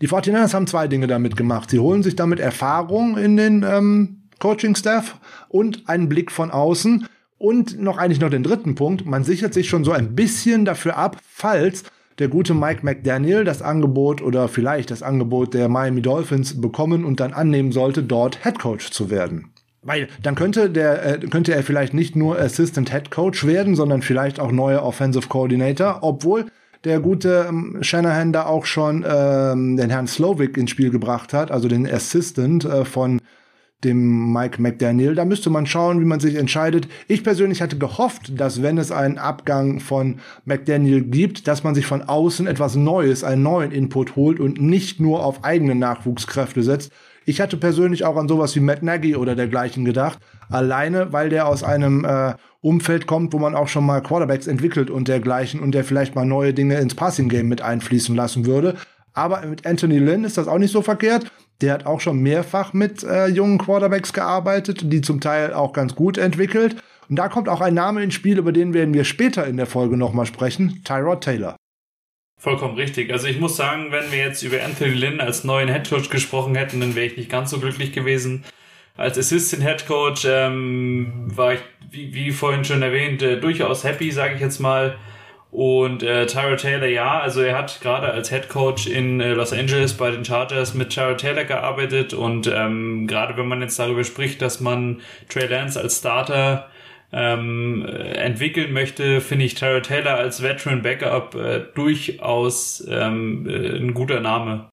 die 0.00 0.08
49ers 0.08 0.54
haben 0.54 0.66
zwei 0.66 0.88
Dinge 0.88 1.06
damit 1.06 1.36
gemacht. 1.36 1.70
Sie 1.70 1.78
holen 1.78 2.02
sich 2.02 2.16
damit 2.16 2.40
Erfahrung 2.40 3.16
in 3.16 3.36
den 3.36 3.64
ähm, 3.68 4.28
Coaching-Staff 4.38 5.18
und 5.48 5.88
einen 5.88 6.08
Blick 6.08 6.30
von 6.30 6.50
außen. 6.50 7.06
Und 7.38 7.80
noch 7.80 7.98
eigentlich 7.98 8.20
noch 8.20 8.30
den 8.30 8.42
dritten 8.42 8.74
Punkt, 8.74 9.04
man 9.04 9.24
sichert 9.24 9.52
sich 9.52 9.68
schon 9.68 9.84
so 9.84 9.92
ein 9.92 10.14
bisschen 10.14 10.64
dafür 10.64 10.96
ab, 10.96 11.18
falls 11.26 11.84
der 12.18 12.28
gute 12.28 12.54
Mike 12.54 12.80
McDaniel 12.82 13.44
das 13.44 13.60
Angebot 13.60 14.22
oder 14.22 14.48
vielleicht 14.48 14.90
das 14.90 15.02
Angebot 15.02 15.52
der 15.52 15.68
Miami 15.68 16.00
Dolphins 16.00 16.60
bekommen 16.60 17.04
und 17.04 17.20
dann 17.20 17.34
annehmen 17.34 17.72
sollte, 17.72 18.02
dort 18.02 18.42
Head 18.42 18.58
Coach 18.58 18.90
zu 18.90 19.10
werden. 19.10 19.50
Weil 19.82 20.08
dann 20.22 20.34
könnte 20.34 20.70
der 20.70 21.22
äh, 21.22 21.26
könnte 21.28 21.54
er 21.54 21.62
vielleicht 21.62 21.94
nicht 21.94 22.16
nur 22.16 22.38
Assistant 22.38 22.90
Head 22.90 23.10
Coach 23.10 23.46
werden, 23.46 23.76
sondern 23.76 24.02
vielleicht 24.02 24.40
auch 24.40 24.50
neuer 24.50 24.82
Offensive 24.82 25.28
Coordinator, 25.28 25.98
obwohl 26.00 26.46
der 26.86 27.00
gute 27.00 27.46
ähm, 27.48 27.78
Shanahan 27.80 28.32
da 28.32 28.46
auch 28.46 28.64
schon 28.64 29.04
ähm, 29.06 29.76
den 29.76 29.90
Herrn 29.90 30.06
Slovic 30.06 30.56
ins 30.56 30.70
Spiel 30.70 30.90
gebracht 30.90 31.32
hat, 31.32 31.50
also 31.50 31.66
den 31.66 31.86
Assistant 31.86 32.64
äh, 32.64 32.84
von 32.84 33.20
dem 33.82 34.32
Mike 34.32 34.62
McDaniel. 34.62 35.16
Da 35.16 35.24
müsste 35.24 35.50
man 35.50 35.66
schauen, 35.66 36.00
wie 36.00 36.04
man 36.04 36.20
sich 36.20 36.36
entscheidet. 36.36 36.88
Ich 37.08 37.24
persönlich 37.24 37.60
hatte 37.60 37.76
gehofft, 37.76 38.40
dass 38.40 38.62
wenn 38.62 38.78
es 38.78 38.92
einen 38.92 39.18
Abgang 39.18 39.80
von 39.80 40.20
McDaniel 40.44 41.02
gibt, 41.02 41.48
dass 41.48 41.64
man 41.64 41.74
sich 41.74 41.86
von 41.86 42.02
außen 42.02 42.46
etwas 42.46 42.76
Neues, 42.76 43.24
einen 43.24 43.42
neuen 43.42 43.72
Input 43.72 44.14
holt 44.14 44.38
und 44.38 44.60
nicht 44.60 45.00
nur 45.00 45.24
auf 45.24 45.44
eigene 45.44 45.74
Nachwuchskräfte 45.74 46.62
setzt. 46.62 46.92
Ich 47.24 47.40
hatte 47.40 47.56
persönlich 47.56 48.04
auch 48.04 48.16
an 48.16 48.28
sowas 48.28 48.54
wie 48.54 48.60
Matt 48.60 48.84
Nagy 48.84 49.16
oder 49.16 49.34
dergleichen 49.34 49.84
gedacht. 49.84 50.20
Alleine, 50.48 51.12
weil 51.12 51.28
der 51.30 51.48
aus 51.48 51.64
einem 51.64 52.04
äh, 52.04 52.34
Umfeld 52.66 53.06
kommt, 53.06 53.32
wo 53.32 53.38
man 53.38 53.54
auch 53.54 53.68
schon 53.68 53.86
mal 53.86 54.02
Quarterbacks 54.02 54.46
entwickelt 54.46 54.90
und 54.90 55.08
dergleichen 55.08 55.60
und 55.60 55.72
der 55.72 55.84
vielleicht 55.84 56.14
mal 56.14 56.26
neue 56.26 56.52
Dinge 56.52 56.78
ins 56.78 56.94
Passing 56.94 57.28
Game 57.28 57.48
mit 57.48 57.62
einfließen 57.62 58.14
lassen 58.14 58.44
würde. 58.44 58.76
Aber 59.12 59.40
mit 59.46 59.64
Anthony 59.64 59.98
Lynn 59.98 60.24
ist 60.24 60.36
das 60.36 60.48
auch 60.48 60.58
nicht 60.58 60.72
so 60.72 60.82
verkehrt. 60.82 61.30
Der 61.62 61.72
hat 61.72 61.86
auch 61.86 62.00
schon 62.00 62.20
mehrfach 62.20 62.72
mit 62.72 63.02
äh, 63.02 63.28
jungen 63.28 63.58
Quarterbacks 63.58 64.12
gearbeitet, 64.12 64.92
die 64.92 65.00
zum 65.00 65.20
Teil 65.20 65.54
auch 65.54 65.72
ganz 65.72 65.94
gut 65.94 66.18
entwickelt. 66.18 66.76
Und 67.08 67.16
da 67.16 67.28
kommt 67.28 67.48
auch 67.48 67.60
ein 67.60 67.72
Name 67.72 68.02
ins 68.02 68.14
Spiel, 68.14 68.36
über 68.36 68.52
den 68.52 68.74
werden 68.74 68.92
wir 68.92 69.04
später 69.04 69.46
in 69.46 69.56
der 69.56 69.66
Folge 69.66 69.96
nochmal 69.96 70.26
sprechen, 70.26 70.82
Tyrod 70.84 71.22
Taylor. 71.22 71.56
Vollkommen 72.38 72.74
richtig. 72.74 73.10
Also 73.12 73.28
ich 73.28 73.40
muss 73.40 73.56
sagen, 73.56 73.92
wenn 73.92 74.10
wir 74.10 74.18
jetzt 74.18 74.42
über 74.42 74.62
Anthony 74.62 74.92
Lynn 74.92 75.20
als 75.20 75.44
neuen 75.44 75.68
Headcoach 75.68 76.10
gesprochen 76.10 76.54
hätten, 76.54 76.80
dann 76.80 76.94
wäre 76.94 77.06
ich 77.06 77.16
nicht 77.16 77.30
ganz 77.30 77.50
so 77.50 77.58
glücklich 77.58 77.92
gewesen. 77.92 78.44
Als 78.96 79.18
Assistant 79.18 79.62
Headcoach 79.62 80.24
ähm, 80.26 81.26
war 81.26 81.54
ich, 81.54 81.60
wie, 81.90 82.14
wie 82.14 82.30
vorhin 82.30 82.64
schon 82.64 82.82
erwähnt, 82.82 83.22
äh, 83.22 83.38
durchaus 83.38 83.84
happy, 83.84 84.10
sage 84.10 84.34
ich 84.34 84.40
jetzt 84.40 84.58
mal. 84.58 84.96
Und 85.50 86.02
äh, 86.02 86.26
Tyra 86.26 86.56
Taylor, 86.56 86.86
ja, 86.86 87.20
also 87.20 87.40
er 87.40 87.56
hat 87.56 87.80
gerade 87.80 88.10
als 88.10 88.30
Head 88.30 88.48
Coach 88.48 88.86
in 88.86 89.20
äh, 89.20 89.32
Los 89.32 89.52
Angeles 89.52 89.94
bei 89.94 90.10
den 90.10 90.24
Chargers 90.24 90.74
mit 90.74 90.90
Tyra 90.90 91.14
Taylor 91.14 91.44
gearbeitet 91.44 92.12
und 92.12 92.46
ähm, 92.46 93.06
gerade 93.06 93.36
wenn 93.36 93.48
man 93.48 93.62
jetzt 93.62 93.78
darüber 93.78 94.04
spricht, 94.04 94.42
dass 94.42 94.60
man 94.60 95.00
Trey 95.28 95.46
Lance 95.46 95.80
als 95.80 95.98
Starter 95.98 96.68
ähm, 97.12 97.86
entwickeln 97.86 98.72
möchte, 98.72 99.20
finde 99.20 99.44
ich 99.44 99.54
Tyra 99.54 99.80
Taylor 99.80 100.16
als 100.16 100.42
Veteran 100.42 100.82
Backup 100.82 101.34
äh, 101.34 101.60
durchaus 101.74 102.86
ähm, 102.90 103.48
äh, 103.48 103.78
ein 103.78 103.94
guter 103.94 104.20
Name. 104.20 104.68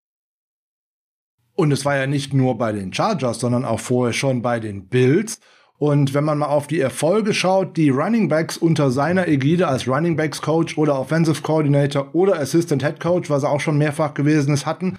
Und 1.55 1.71
es 1.71 1.85
war 1.85 1.95
ja 1.95 2.07
nicht 2.07 2.33
nur 2.33 2.57
bei 2.57 2.71
den 2.71 2.93
Chargers, 2.93 3.39
sondern 3.39 3.65
auch 3.65 3.79
vorher 3.79 4.13
schon 4.13 4.41
bei 4.41 4.59
den 4.59 4.87
Bills. 4.87 5.39
Und 5.77 6.13
wenn 6.13 6.23
man 6.23 6.37
mal 6.37 6.47
auf 6.47 6.67
die 6.67 6.79
Erfolge 6.79 7.33
schaut, 7.33 7.77
die 7.77 7.89
Running 7.89 8.29
Backs 8.29 8.57
unter 8.57 8.89
seiner 8.89 9.27
Ägide 9.27 9.67
als 9.67 9.87
Running 9.87 10.15
Backs 10.15 10.41
Coach 10.41 10.77
oder 10.77 10.99
Offensive 10.99 11.41
Coordinator 11.41 12.09
oder 12.13 12.39
Assistant 12.39 12.83
Head 12.83 12.99
Coach, 12.99 13.29
was 13.29 13.43
er 13.43 13.49
auch 13.49 13.59
schon 13.59 13.77
mehrfach 13.77 14.13
gewesen 14.13 14.53
ist, 14.53 14.65
hatten, 14.65 14.97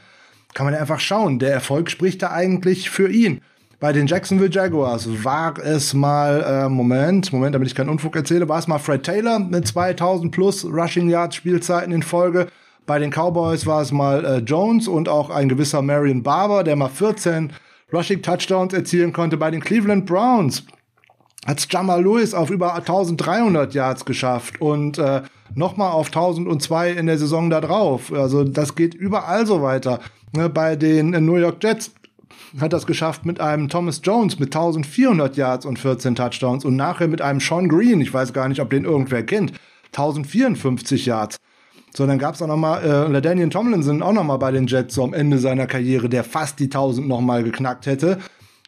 kann 0.52 0.66
man 0.66 0.74
ja 0.74 0.80
einfach 0.80 1.00
schauen. 1.00 1.38
Der 1.38 1.52
Erfolg 1.52 1.90
spricht 1.90 2.22
da 2.22 2.30
eigentlich 2.30 2.90
für 2.90 3.08
ihn. 3.08 3.40
Bei 3.80 3.92
den 3.92 4.06
Jacksonville 4.06 4.50
Jaguars 4.50 5.24
war 5.24 5.58
es 5.58 5.94
mal, 5.94 6.42
äh, 6.42 6.68
Moment, 6.68 7.32
Moment, 7.32 7.54
damit 7.54 7.68
ich 7.68 7.74
keinen 7.74 7.88
Unfug 7.88 8.14
erzähle, 8.16 8.48
war 8.48 8.58
es 8.58 8.68
mal 8.68 8.78
Fred 8.78 9.02
Taylor 9.02 9.38
mit 9.38 9.66
2000 9.66 10.30
plus 10.30 10.64
Rushing 10.64 11.10
Yards 11.10 11.36
Spielzeiten 11.36 11.92
in 11.92 12.02
Folge. 12.02 12.48
Bei 12.86 12.98
den 12.98 13.10
Cowboys 13.10 13.66
war 13.66 13.80
es 13.80 13.92
mal 13.92 14.24
äh, 14.24 14.38
Jones 14.38 14.88
und 14.88 15.08
auch 15.08 15.30
ein 15.30 15.48
gewisser 15.48 15.80
Marion 15.80 16.22
Barber, 16.22 16.64
der 16.64 16.76
mal 16.76 16.90
14 16.90 17.52
Rushing 17.92 18.20
Touchdowns 18.20 18.74
erzielen 18.74 19.12
konnte. 19.12 19.38
Bei 19.38 19.50
den 19.50 19.62
Cleveland 19.62 20.04
Browns 20.04 20.64
hat 21.46 21.58
es 21.58 21.68
Jamal 21.70 22.02
Lewis 22.02 22.34
auf 22.34 22.50
über 22.50 22.74
1300 22.74 23.72
Yards 23.72 24.04
geschafft 24.04 24.60
und 24.60 24.98
äh, 24.98 25.22
nochmal 25.54 25.92
auf 25.92 26.08
1002 26.08 26.92
in 26.92 27.06
der 27.06 27.18
Saison 27.18 27.48
da 27.48 27.60
drauf. 27.62 28.12
Also 28.12 28.44
das 28.44 28.74
geht 28.74 28.94
überall 28.94 29.46
so 29.46 29.62
weiter. 29.62 30.00
Ne, 30.36 30.50
bei 30.50 30.76
den 30.76 31.10
New 31.10 31.36
York 31.36 31.62
Jets 31.62 31.92
hat 32.60 32.72
das 32.72 32.86
geschafft 32.86 33.24
mit 33.24 33.40
einem 33.40 33.68
Thomas 33.68 34.00
Jones 34.02 34.38
mit 34.38 34.54
1400 34.54 35.36
Yards 35.36 35.64
und 35.64 35.78
14 35.78 36.16
Touchdowns 36.16 36.64
und 36.64 36.76
nachher 36.76 37.08
mit 37.08 37.22
einem 37.22 37.40
Sean 37.40 37.68
Green, 37.68 38.00
ich 38.00 38.12
weiß 38.12 38.32
gar 38.32 38.48
nicht, 38.48 38.60
ob 38.60 38.70
den 38.70 38.84
irgendwer 38.84 39.22
kennt, 39.22 39.52
1054 39.92 41.06
Yards. 41.06 41.38
So, 41.96 42.06
dann 42.06 42.18
gab's 42.18 42.42
auch 42.42 42.48
noch 42.48 42.56
mal 42.56 42.82
äh, 42.82 43.12
LaDainian 43.12 43.50
Tomlinson 43.50 44.02
auch 44.02 44.12
noch 44.12 44.24
mal 44.24 44.36
bei 44.36 44.50
den 44.50 44.66
Jets 44.66 44.96
so 44.96 45.04
am 45.04 45.14
Ende 45.14 45.38
seiner 45.38 45.66
Karriere, 45.66 46.08
der 46.08 46.24
fast 46.24 46.58
die 46.58 46.64
1000 46.64 47.06
noch 47.06 47.20
mal 47.20 47.44
geknackt 47.44 47.86
hätte. 47.86 48.18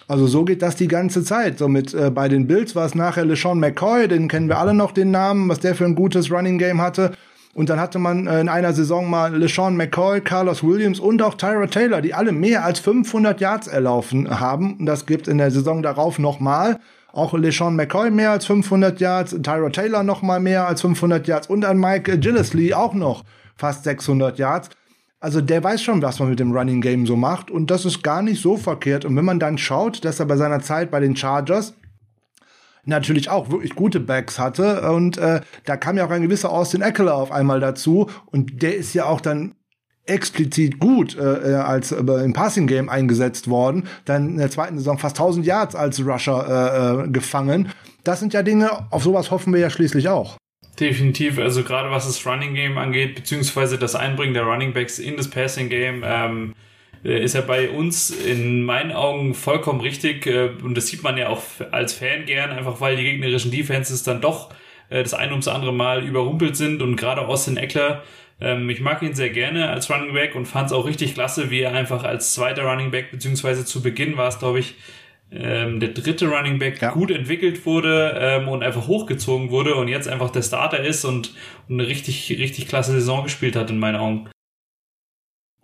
Also 0.07 0.29
so 0.29 0.45
geht 0.45 0.63
das 0.63 0.77
die 0.77 0.87
ganze 0.87 1.25
Zeit. 1.25 1.59
So 1.59 1.67
mit 1.67 1.93
äh, 1.93 2.11
bei 2.11 2.29
den 2.29 2.47
Bills 2.47 2.77
war 2.77 2.87
es 2.87 2.95
nachher 2.95 3.25
LeSean 3.25 3.59
McCoy, 3.59 4.07
den 4.07 4.29
kennen 4.29 4.49
wir 4.49 4.59
alle 4.59 4.75
noch 4.75 4.93
den 4.93 5.11
Namen, 5.11 5.49
was 5.49 5.59
der 5.59 5.75
für 5.75 5.85
ein 5.85 5.97
gutes 5.97 6.31
Running 6.31 6.59
Game 6.59 6.81
hatte. 6.81 7.13
Und 7.53 7.69
dann 7.69 7.81
hatte 7.81 7.99
man 7.99 8.29
äh, 8.29 8.41
in 8.41 8.49
einer 8.49 8.73
Saison 8.73 9.11
mal 9.11 9.37
LeSean 9.37 9.77
McCoy, 9.77 10.21
Carlos 10.21 10.63
Williams 10.63 11.01
und 11.01 11.21
auch 11.21 11.35
Tyra 11.35 11.67
Taylor, 11.67 12.03
die 12.03 12.15
alle 12.15 12.31
mehr 12.31 12.65
als 12.65 12.79
500 12.79 13.41
Yards 13.41 13.67
erlaufen 13.67 14.39
haben. 14.39 14.77
Und 14.79 14.87
das 14.87 15.05
gibt 15.05 15.27
in 15.27 15.39
der 15.39 15.51
Saison 15.51 15.83
darauf 15.83 16.21
nochmal. 16.21 16.79
Auch 17.17 17.33
LeSean 17.33 17.77
McCoy 17.77 18.11
mehr 18.11 18.31
als 18.31 18.45
500 18.45 19.01
Yards, 19.01 19.35
Tyra 19.43 19.71
Taylor 19.71 20.03
nochmal 20.03 20.39
mehr 20.39 20.69
als 20.69 20.83
500 20.83 21.27
Yards 21.27 21.47
und 21.47 21.65
an 21.65 21.79
Mike 21.79 22.19
Gillisley 22.19 22.75
auch 22.75 22.93
noch 22.93 23.25
fast 23.57 23.85
600 23.85 24.39
Yards. 24.39 24.69
Also 25.19 25.41
der 25.41 25.65
weiß 25.65 25.81
schon, 25.81 26.03
was 26.03 26.19
man 26.19 26.29
mit 26.29 26.41
dem 26.41 26.53
Running 26.53 26.83
Game 26.83 27.07
so 27.07 27.17
macht 27.17 27.51
und 27.51 27.71
das 27.71 27.87
ist 27.87 28.03
gar 28.03 28.21
nicht 28.21 28.43
so 28.43 28.59
verkehrt. 28.59 29.07
Und 29.07 29.17
wenn 29.17 29.25
man 29.25 29.41
dann 29.41 29.57
schaut, 29.57 30.05
dass 30.05 30.21
er 30.21 30.27
bei 30.27 30.37
seiner 30.37 30.61
Zeit 30.61 30.91
bei 30.91 31.01
den 31.01 31.17
Chargers 31.17 31.73
natürlich 32.85 33.31
auch 33.31 33.49
wirklich 33.51 33.75
gute 33.75 33.99
Backs 33.99 34.39
hatte. 34.39 34.91
Und 34.93 35.17
äh, 35.17 35.41
da 35.65 35.79
kam 35.79 35.97
ja 35.97 36.05
auch 36.07 36.11
ein 36.11 36.21
gewisser 36.21 36.51
Austin 36.51 36.83
Eckler 36.83 37.15
auf 37.15 37.33
einmal 37.33 37.61
dazu. 37.61 38.11
Und 38.27 38.63
der 38.63 38.77
ist 38.77 38.93
ja 38.93 39.07
auch 39.07 39.23
dann 39.23 39.55
explizit 40.07 40.79
gut 40.79 41.17
äh, 41.17 41.53
äh 41.53 41.55
als 41.55 41.93
äh, 41.93 41.99
im 41.99 42.33
Passing 42.33 42.67
Game 42.67 42.89
eingesetzt 42.89 43.49
worden, 43.49 43.89
dann 44.05 44.31
in 44.31 44.37
der 44.39 44.51
zweiten 44.51 44.79
Saison 44.79 44.99
fast 44.99 45.17
1000 45.17 45.47
Yards 45.47 45.75
als 45.75 46.05
Rusher 46.05 47.05
äh, 47.05 47.05
äh, 47.05 47.09
gefangen. 47.09 47.69
Das 48.05 48.21
sind 48.21 48.33
ja 48.33 48.43
Dinge, 48.43 48.71
auf 48.91 49.03
sowas 49.03 49.31
hoffen 49.31 49.53
wir 49.53 49.61
ja 49.61 49.71
schließlich 49.71 50.09
auch. 50.09 50.37
Definitiv, 50.79 51.39
also 51.39 51.63
gerade 51.63 51.91
was 51.91 52.07
das 52.07 52.25
Running 52.27 52.55
Game 52.55 52.79
angeht, 52.79 53.15
beziehungsweise 53.15 53.79
das 53.79 53.95
Einbringen 53.95 54.35
der 54.35 54.45
Running 54.45 54.75
Backs 54.75 54.99
in 54.99 55.17
das 55.17 55.29
Passing 55.29 55.69
Game, 55.71 56.03
ähm, 56.05 56.55
äh, 57.03 57.25
ist 57.25 57.35
ja 57.35 57.41
bei 57.41 57.71
uns 57.71 58.11
in 58.11 58.63
meinen 58.63 58.93
Augen 58.93 59.35
vollkommen 59.35 59.81
richtig 59.81 60.27
und 60.27 60.77
das 60.77 60.89
sieht 60.89 61.03
man 61.03 61.17
ja 61.17 61.29
auch 61.29 61.43
als 61.73 61.95
Fan 61.95 62.27
gern, 62.27 62.51
einfach 62.51 62.81
weil 62.81 62.97
die 62.97 63.05
gegnerischen 63.05 63.51
Defenses 63.51 64.03
dann 64.03 64.21
doch 64.21 64.53
das 64.89 65.15
ein 65.15 65.33
ums 65.33 65.49
andere 65.49 65.73
Mal 65.73 66.05
überrumpelt 66.05 66.57
sind 66.57 66.81
und 66.81 66.95
gerade 66.95 67.23
Austin 67.23 67.57
Eckler, 67.57 68.05
ähm, 68.41 68.69
ich 68.69 68.81
mag 68.81 69.03
ihn 69.03 69.15
sehr 69.15 69.31
gerne 69.31 69.69
als 69.71 69.91
Running 69.91 70.13
Back 70.13 70.35
und 70.35 70.47
fand 70.47 70.67
es 70.67 70.73
auch 70.73 70.87
richtig 70.87 71.15
klasse, 71.15 71.51
wie 71.51 71.61
er 71.61 71.73
einfach 71.73 72.05
als 72.05 72.35
zweiter 72.35 72.63
Running 72.63 72.91
Back, 72.91 73.11
beziehungsweise 73.11 73.65
zu 73.65 73.83
Beginn 73.83 74.17
war 74.17 74.29
es, 74.29 74.39
glaube 74.39 74.59
ich, 74.59 74.75
ähm, 75.31 75.81
der 75.81 75.89
dritte 75.91 76.29
Running 76.29 76.59
Back 76.59 76.81
ja. 76.81 76.93
gut 76.93 77.11
entwickelt 77.11 77.67
wurde 77.67 78.17
ähm, 78.19 78.49
und 78.49 78.63
einfach 78.63 78.87
hochgezogen 78.87 79.51
wurde 79.51 79.75
und 79.75 79.89
jetzt 79.89 80.09
einfach 80.09 80.31
der 80.31 80.43
Starter 80.43 80.85
ist 80.85 81.05
und, 81.05 81.35
und 81.69 81.81
eine 81.81 81.89
richtig, 81.89 82.31
richtig 82.39 82.69
klasse 82.69 82.93
Saison 82.93 83.25
gespielt 83.25 83.57
hat 83.57 83.71
in 83.71 83.79
meinen 83.79 83.97
Augen 83.97 84.29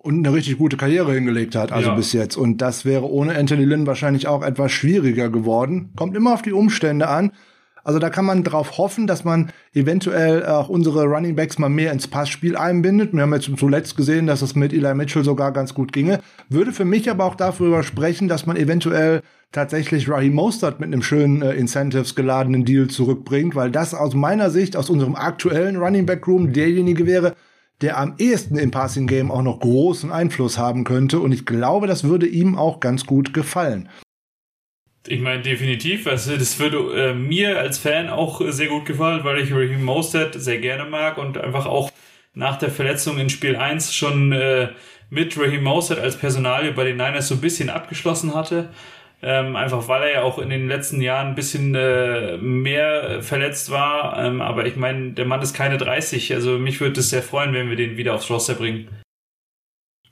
und 0.02 0.26
eine 0.26 0.34
richtig 0.34 0.58
gute 0.58 0.76
Karriere 0.76 1.14
hingelegt 1.14 1.54
hat, 1.54 1.70
also 1.70 1.90
ja. 1.90 1.94
bis 1.94 2.12
jetzt. 2.12 2.36
Und 2.36 2.58
das 2.58 2.84
wäre 2.84 3.08
ohne 3.08 3.36
Anthony 3.36 3.64
Lynn 3.64 3.86
wahrscheinlich 3.86 4.26
auch 4.26 4.42
etwas 4.42 4.72
schwieriger 4.72 5.30
geworden. 5.30 5.92
Kommt 5.96 6.16
immer 6.16 6.34
auf 6.34 6.42
die 6.42 6.52
Umstände 6.52 7.08
an. 7.08 7.32
Also 7.84 7.98
da 7.98 8.10
kann 8.10 8.24
man 8.24 8.44
darauf 8.44 8.78
hoffen, 8.78 9.06
dass 9.06 9.24
man 9.24 9.50
eventuell 9.74 10.46
auch 10.46 10.68
unsere 10.68 11.04
Running 11.04 11.36
Backs 11.36 11.58
mal 11.58 11.68
mehr 11.68 11.92
ins 11.92 12.08
Passspiel 12.08 12.56
einbindet. 12.56 13.12
Wir 13.12 13.22
haben 13.22 13.34
jetzt 13.34 13.50
zuletzt 13.56 13.96
gesehen, 13.96 14.26
dass 14.26 14.42
es 14.42 14.54
mit 14.54 14.72
Eli 14.72 14.94
Mitchell 14.94 15.24
sogar 15.24 15.52
ganz 15.52 15.74
gut 15.74 15.92
ginge. 15.92 16.20
Würde 16.48 16.72
für 16.72 16.84
mich 16.84 17.10
aber 17.10 17.24
auch 17.24 17.34
darüber 17.34 17.82
sprechen, 17.82 18.28
dass 18.28 18.46
man 18.46 18.56
eventuell 18.56 19.22
tatsächlich 19.52 20.08
Raheem 20.08 20.34
Mostert 20.34 20.80
mit 20.80 20.88
einem 20.88 21.02
schönen 21.02 21.42
äh, 21.42 21.52
Incentives 21.52 22.14
geladenen 22.14 22.64
Deal 22.64 22.88
zurückbringt, 22.88 23.54
weil 23.54 23.70
das 23.70 23.94
aus 23.94 24.14
meiner 24.14 24.50
Sicht, 24.50 24.76
aus 24.76 24.90
unserem 24.90 25.14
aktuellen 25.14 25.76
Running 25.76 26.06
Back 26.06 26.26
Room 26.26 26.52
derjenige 26.52 27.06
wäre, 27.06 27.34
der 27.82 27.98
am 27.98 28.14
ehesten 28.18 28.56
im 28.56 28.70
Passing 28.70 29.06
Game 29.06 29.30
auch 29.30 29.42
noch 29.42 29.60
großen 29.60 30.10
Einfluss 30.10 30.56
haben 30.56 30.84
könnte. 30.84 31.20
Und 31.20 31.32
ich 31.32 31.44
glaube, 31.44 31.86
das 31.86 32.04
würde 32.04 32.26
ihm 32.26 32.56
auch 32.56 32.80
ganz 32.80 33.04
gut 33.04 33.34
gefallen. 33.34 33.88
Ich 35.08 35.20
meine, 35.20 35.42
definitiv. 35.42 36.06
Also, 36.06 36.36
das 36.36 36.58
würde 36.58 37.10
äh, 37.10 37.14
mir 37.14 37.58
als 37.58 37.78
Fan 37.78 38.08
auch 38.08 38.40
sehr 38.48 38.68
gut 38.68 38.86
gefallen, 38.86 39.24
weil 39.24 39.40
ich 39.40 39.52
Raheem 39.52 39.84
Mostert 39.84 40.34
sehr 40.40 40.58
gerne 40.58 40.88
mag 40.88 41.18
und 41.18 41.38
einfach 41.38 41.66
auch 41.66 41.90
nach 42.34 42.56
der 42.56 42.70
Verletzung 42.70 43.18
in 43.18 43.28
Spiel 43.28 43.56
1 43.56 43.94
schon 43.94 44.32
äh, 44.32 44.68
mit 45.10 45.36
Raheem 45.38 45.64
Mostert 45.64 45.98
als 45.98 46.16
Personalie 46.16 46.72
bei 46.72 46.84
den 46.84 46.96
Niners 46.96 47.28
so 47.28 47.34
ein 47.34 47.40
bisschen 47.40 47.68
abgeschlossen 47.68 48.34
hatte. 48.34 48.70
Ähm, 49.24 49.54
einfach 49.54 49.86
weil 49.86 50.02
er 50.02 50.12
ja 50.12 50.22
auch 50.22 50.38
in 50.38 50.50
den 50.50 50.66
letzten 50.66 51.00
Jahren 51.00 51.28
ein 51.28 51.34
bisschen 51.36 51.74
äh, 51.74 52.38
mehr 52.38 53.22
verletzt 53.22 53.70
war. 53.70 54.18
Ähm, 54.18 54.40
aber 54.40 54.66
ich 54.66 54.76
meine, 54.76 55.12
der 55.12 55.26
Mann 55.26 55.42
ist 55.42 55.54
keine 55.54 55.78
30. 55.78 56.34
Also 56.34 56.58
mich 56.58 56.80
würde 56.80 57.00
es 57.00 57.10
sehr 57.10 57.22
freuen, 57.22 57.52
wenn 57.52 57.68
wir 57.68 57.76
den 57.76 57.96
wieder 57.96 58.14
aufs 58.14 58.30
Roster 58.30 58.54
bringen. 58.54 58.88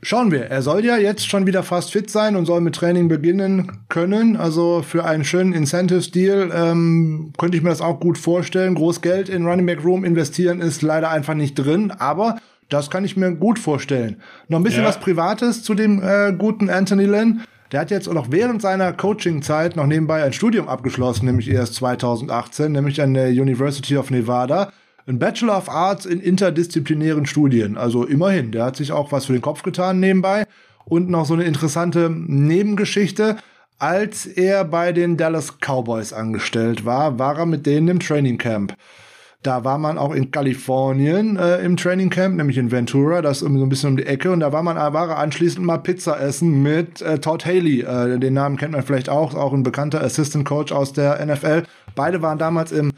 Schauen 0.02 0.32
wir. 0.32 0.46
Er 0.46 0.62
soll 0.62 0.82
ja 0.84 0.96
jetzt 0.96 1.28
schon 1.28 1.46
wieder 1.46 1.62
fast 1.62 1.92
fit 1.92 2.08
sein 2.10 2.34
und 2.34 2.46
soll 2.46 2.62
mit 2.62 2.74
Training 2.74 3.08
beginnen 3.08 3.84
können. 3.90 4.36
Also 4.36 4.82
für 4.82 5.04
einen 5.04 5.24
schönen 5.24 5.52
Incentives-Deal 5.52 6.50
ähm, 6.54 7.32
könnte 7.36 7.58
ich 7.58 7.62
mir 7.62 7.68
das 7.68 7.82
auch 7.82 8.00
gut 8.00 8.16
vorstellen. 8.16 8.74
Groß 8.74 9.02
Geld 9.02 9.28
in 9.28 9.46
Running 9.46 9.66
Back 9.66 9.84
Room 9.84 10.04
investieren 10.04 10.62
ist 10.62 10.80
leider 10.80 11.10
einfach 11.10 11.34
nicht 11.34 11.54
drin. 11.54 11.90
Aber 11.90 12.38
das 12.70 12.88
kann 12.88 13.04
ich 13.04 13.18
mir 13.18 13.32
gut 13.32 13.58
vorstellen. 13.58 14.22
Noch 14.48 14.58
ein 14.58 14.62
bisschen 14.62 14.84
ja. 14.84 14.88
was 14.88 15.00
Privates 15.00 15.62
zu 15.62 15.74
dem 15.74 16.02
äh, 16.02 16.32
guten 16.32 16.70
Anthony 16.70 17.04
Lynn. 17.04 17.42
Der 17.70 17.80
hat 17.80 17.90
jetzt 17.90 18.08
auch 18.08 18.14
noch 18.14 18.30
während 18.32 18.62
seiner 18.62 18.92
Coaching-Zeit 18.94 19.76
noch 19.76 19.86
nebenbei 19.86 20.24
ein 20.24 20.32
Studium 20.32 20.66
abgeschlossen, 20.68 21.26
nämlich 21.26 21.48
erst 21.50 21.74
2018, 21.74 22.72
nämlich 22.72 23.02
an 23.02 23.12
der 23.12 23.28
University 23.28 23.96
of 23.98 24.10
Nevada. 24.10 24.72
Ein 25.10 25.18
Bachelor 25.18 25.58
of 25.58 25.68
Arts 25.68 26.06
in 26.06 26.20
interdisziplinären 26.20 27.26
Studien. 27.26 27.76
Also 27.76 28.04
immerhin, 28.04 28.52
der 28.52 28.64
hat 28.64 28.76
sich 28.76 28.92
auch 28.92 29.10
was 29.10 29.24
für 29.24 29.32
den 29.32 29.42
Kopf 29.42 29.64
getan 29.64 29.98
nebenbei. 29.98 30.46
Und 30.84 31.10
noch 31.10 31.26
so 31.26 31.34
eine 31.34 31.42
interessante 31.42 32.08
Nebengeschichte. 32.08 33.36
Als 33.80 34.26
er 34.26 34.64
bei 34.64 34.92
den 34.92 35.16
Dallas 35.16 35.58
Cowboys 35.58 36.12
angestellt 36.12 36.84
war, 36.84 37.18
war 37.18 37.38
er 37.38 37.46
mit 37.46 37.66
denen 37.66 37.88
im 37.88 37.98
Training 37.98 38.38
Camp. 38.38 38.76
Da 39.42 39.64
war 39.64 39.78
man 39.78 39.98
auch 39.98 40.14
in 40.14 40.30
Kalifornien 40.30 41.36
äh, 41.36 41.58
im 41.64 41.76
Training 41.76 42.10
Camp, 42.10 42.36
nämlich 42.36 42.58
in 42.58 42.70
Ventura, 42.70 43.20
das 43.20 43.38
ist 43.38 43.40
so 43.40 43.46
ein 43.46 43.68
bisschen 43.68 43.90
um 43.90 43.96
die 43.96 44.06
Ecke. 44.06 44.30
Und 44.30 44.40
da 44.40 44.52
war 44.52 44.62
man 44.62 44.76
war 44.76 45.18
anschließend 45.18 45.66
mal 45.66 45.78
Pizza 45.78 46.20
essen 46.20 46.62
mit 46.62 47.02
äh, 47.02 47.18
Todd 47.18 47.44
Haley. 47.44 47.80
Äh, 47.80 48.20
den 48.20 48.34
Namen 48.34 48.58
kennt 48.58 48.72
man 48.72 48.82
vielleicht 48.84 49.08
auch, 49.08 49.34
auch 49.34 49.52
ein 49.52 49.64
bekannter 49.64 50.04
Assistant 50.04 50.44
Coach 50.44 50.70
aus 50.70 50.92
der 50.92 51.24
NFL. 51.26 51.64
Beide 51.96 52.22
waren 52.22 52.38
damals 52.38 52.70
im 52.70 52.92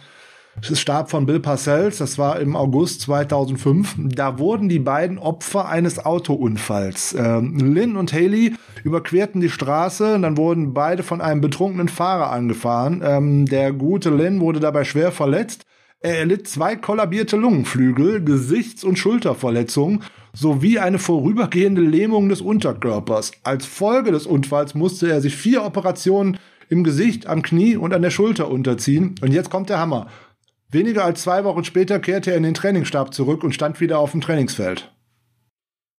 Stab 0.60 1.10
von 1.10 1.26
Bill 1.26 1.40
Parcells, 1.40 1.98
das 1.98 2.18
war 2.18 2.38
im 2.38 2.54
August 2.56 3.00
2005. 3.02 3.96
Da 3.98 4.38
wurden 4.38 4.68
die 4.68 4.78
beiden 4.78 5.18
Opfer 5.18 5.68
eines 5.68 6.04
Autounfalls. 6.04 7.14
Ähm, 7.18 7.58
Lynn 7.58 7.96
und 7.96 8.12
Haley 8.12 8.54
überquerten 8.84 9.40
die 9.40 9.50
Straße 9.50 10.14
und 10.14 10.22
dann 10.22 10.36
wurden 10.36 10.74
beide 10.74 11.02
von 11.02 11.20
einem 11.20 11.40
betrunkenen 11.40 11.88
Fahrer 11.88 12.30
angefahren. 12.30 13.02
Ähm, 13.04 13.46
der 13.46 13.72
gute 13.72 14.10
Lynn 14.10 14.40
wurde 14.40 14.60
dabei 14.60 14.84
schwer 14.84 15.10
verletzt. 15.10 15.64
Er 16.00 16.18
erlitt 16.18 16.48
zwei 16.48 16.76
kollabierte 16.76 17.36
Lungenflügel, 17.36 18.24
Gesichts- 18.24 18.84
und 18.84 18.98
Schulterverletzungen 18.98 20.02
sowie 20.32 20.78
eine 20.78 20.98
vorübergehende 20.98 21.82
Lähmung 21.82 22.28
des 22.28 22.40
Unterkörpers. 22.40 23.32
Als 23.42 23.66
Folge 23.66 24.12
des 24.12 24.26
Unfalls 24.26 24.74
musste 24.74 25.10
er 25.10 25.20
sich 25.20 25.36
vier 25.36 25.64
Operationen 25.64 26.38
im 26.68 26.84
Gesicht, 26.84 27.26
am 27.26 27.42
Knie 27.42 27.76
und 27.76 27.94
an 27.94 28.02
der 28.02 28.10
Schulter 28.10 28.50
unterziehen. 28.50 29.14
Und 29.20 29.32
jetzt 29.32 29.50
kommt 29.50 29.70
der 29.70 29.78
Hammer. 29.78 30.08
Weniger 30.72 31.04
als 31.04 31.22
zwei 31.22 31.44
Wochen 31.44 31.64
später 31.64 32.00
kehrte 32.00 32.30
er 32.30 32.38
in 32.38 32.42
den 32.42 32.54
Trainingsstab 32.54 33.12
zurück 33.12 33.44
und 33.44 33.52
stand 33.52 33.80
wieder 33.80 33.98
auf 33.98 34.12
dem 34.12 34.22
Trainingsfeld. 34.22 34.90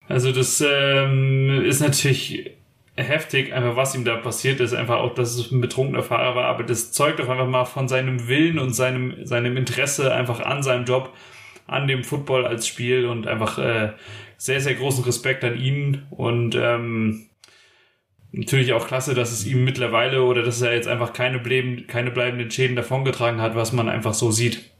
Also 0.07 0.31
das 0.31 0.61
ähm, 0.67 1.63
ist 1.63 1.79
natürlich 1.79 2.51
heftig, 2.95 3.53
einfach 3.53 3.75
was 3.75 3.95
ihm 3.95 4.03
da 4.03 4.17
passiert 4.17 4.59
ist, 4.59 4.73
einfach 4.73 4.97
auch, 4.97 5.13
dass 5.13 5.35
es 5.35 5.51
ein 5.51 5.61
betrunkener 5.61 6.03
Fahrer 6.03 6.35
war, 6.35 6.45
aber 6.45 6.63
das 6.63 6.91
zeugt 6.91 7.19
doch 7.19 7.29
einfach 7.29 7.47
mal 7.47 7.65
von 7.65 7.87
seinem 7.87 8.27
Willen 8.27 8.59
und 8.59 8.73
seinem, 8.73 9.25
seinem 9.25 9.57
Interesse 9.57 10.13
einfach 10.13 10.39
an 10.41 10.61
seinem 10.63 10.85
Job, 10.85 11.13
an 11.67 11.87
dem 11.87 12.03
Football 12.03 12.45
als 12.45 12.67
Spiel 12.67 13.05
und 13.05 13.27
einfach 13.27 13.57
äh, 13.57 13.93
sehr, 14.37 14.59
sehr 14.59 14.73
großen 14.73 15.03
Respekt 15.05 15.43
an 15.43 15.57
ihn. 15.57 16.03
Und 16.09 16.55
ähm, 16.55 17.27
natürlich 18.33 18.73
auch 18.73 18.87
klasse, 18.87 19.13
dass 19.13 19.31
es 19.31 19.45
ihm 19.45 19.63
mittlerweile 19.63 20.23
oder 20.23 20.43
dass 20.43 20.61
er 20.61 20.73
jetzt 20.73 20.87
einfach 20.87 21.13
keine, 21.13 21.39
bleib 21.39 21.87
keine 21.87 22.11
bleibenden 22.11 22.51
Schäden 22.51 22.75
davongetragen 22.75 23.41
hat, 23.41 23.55
was 23.55 23.71
man 23.71 23.87
einfach 23.87 24.13
so 24.13 24.31
sieht. 24.31 24.71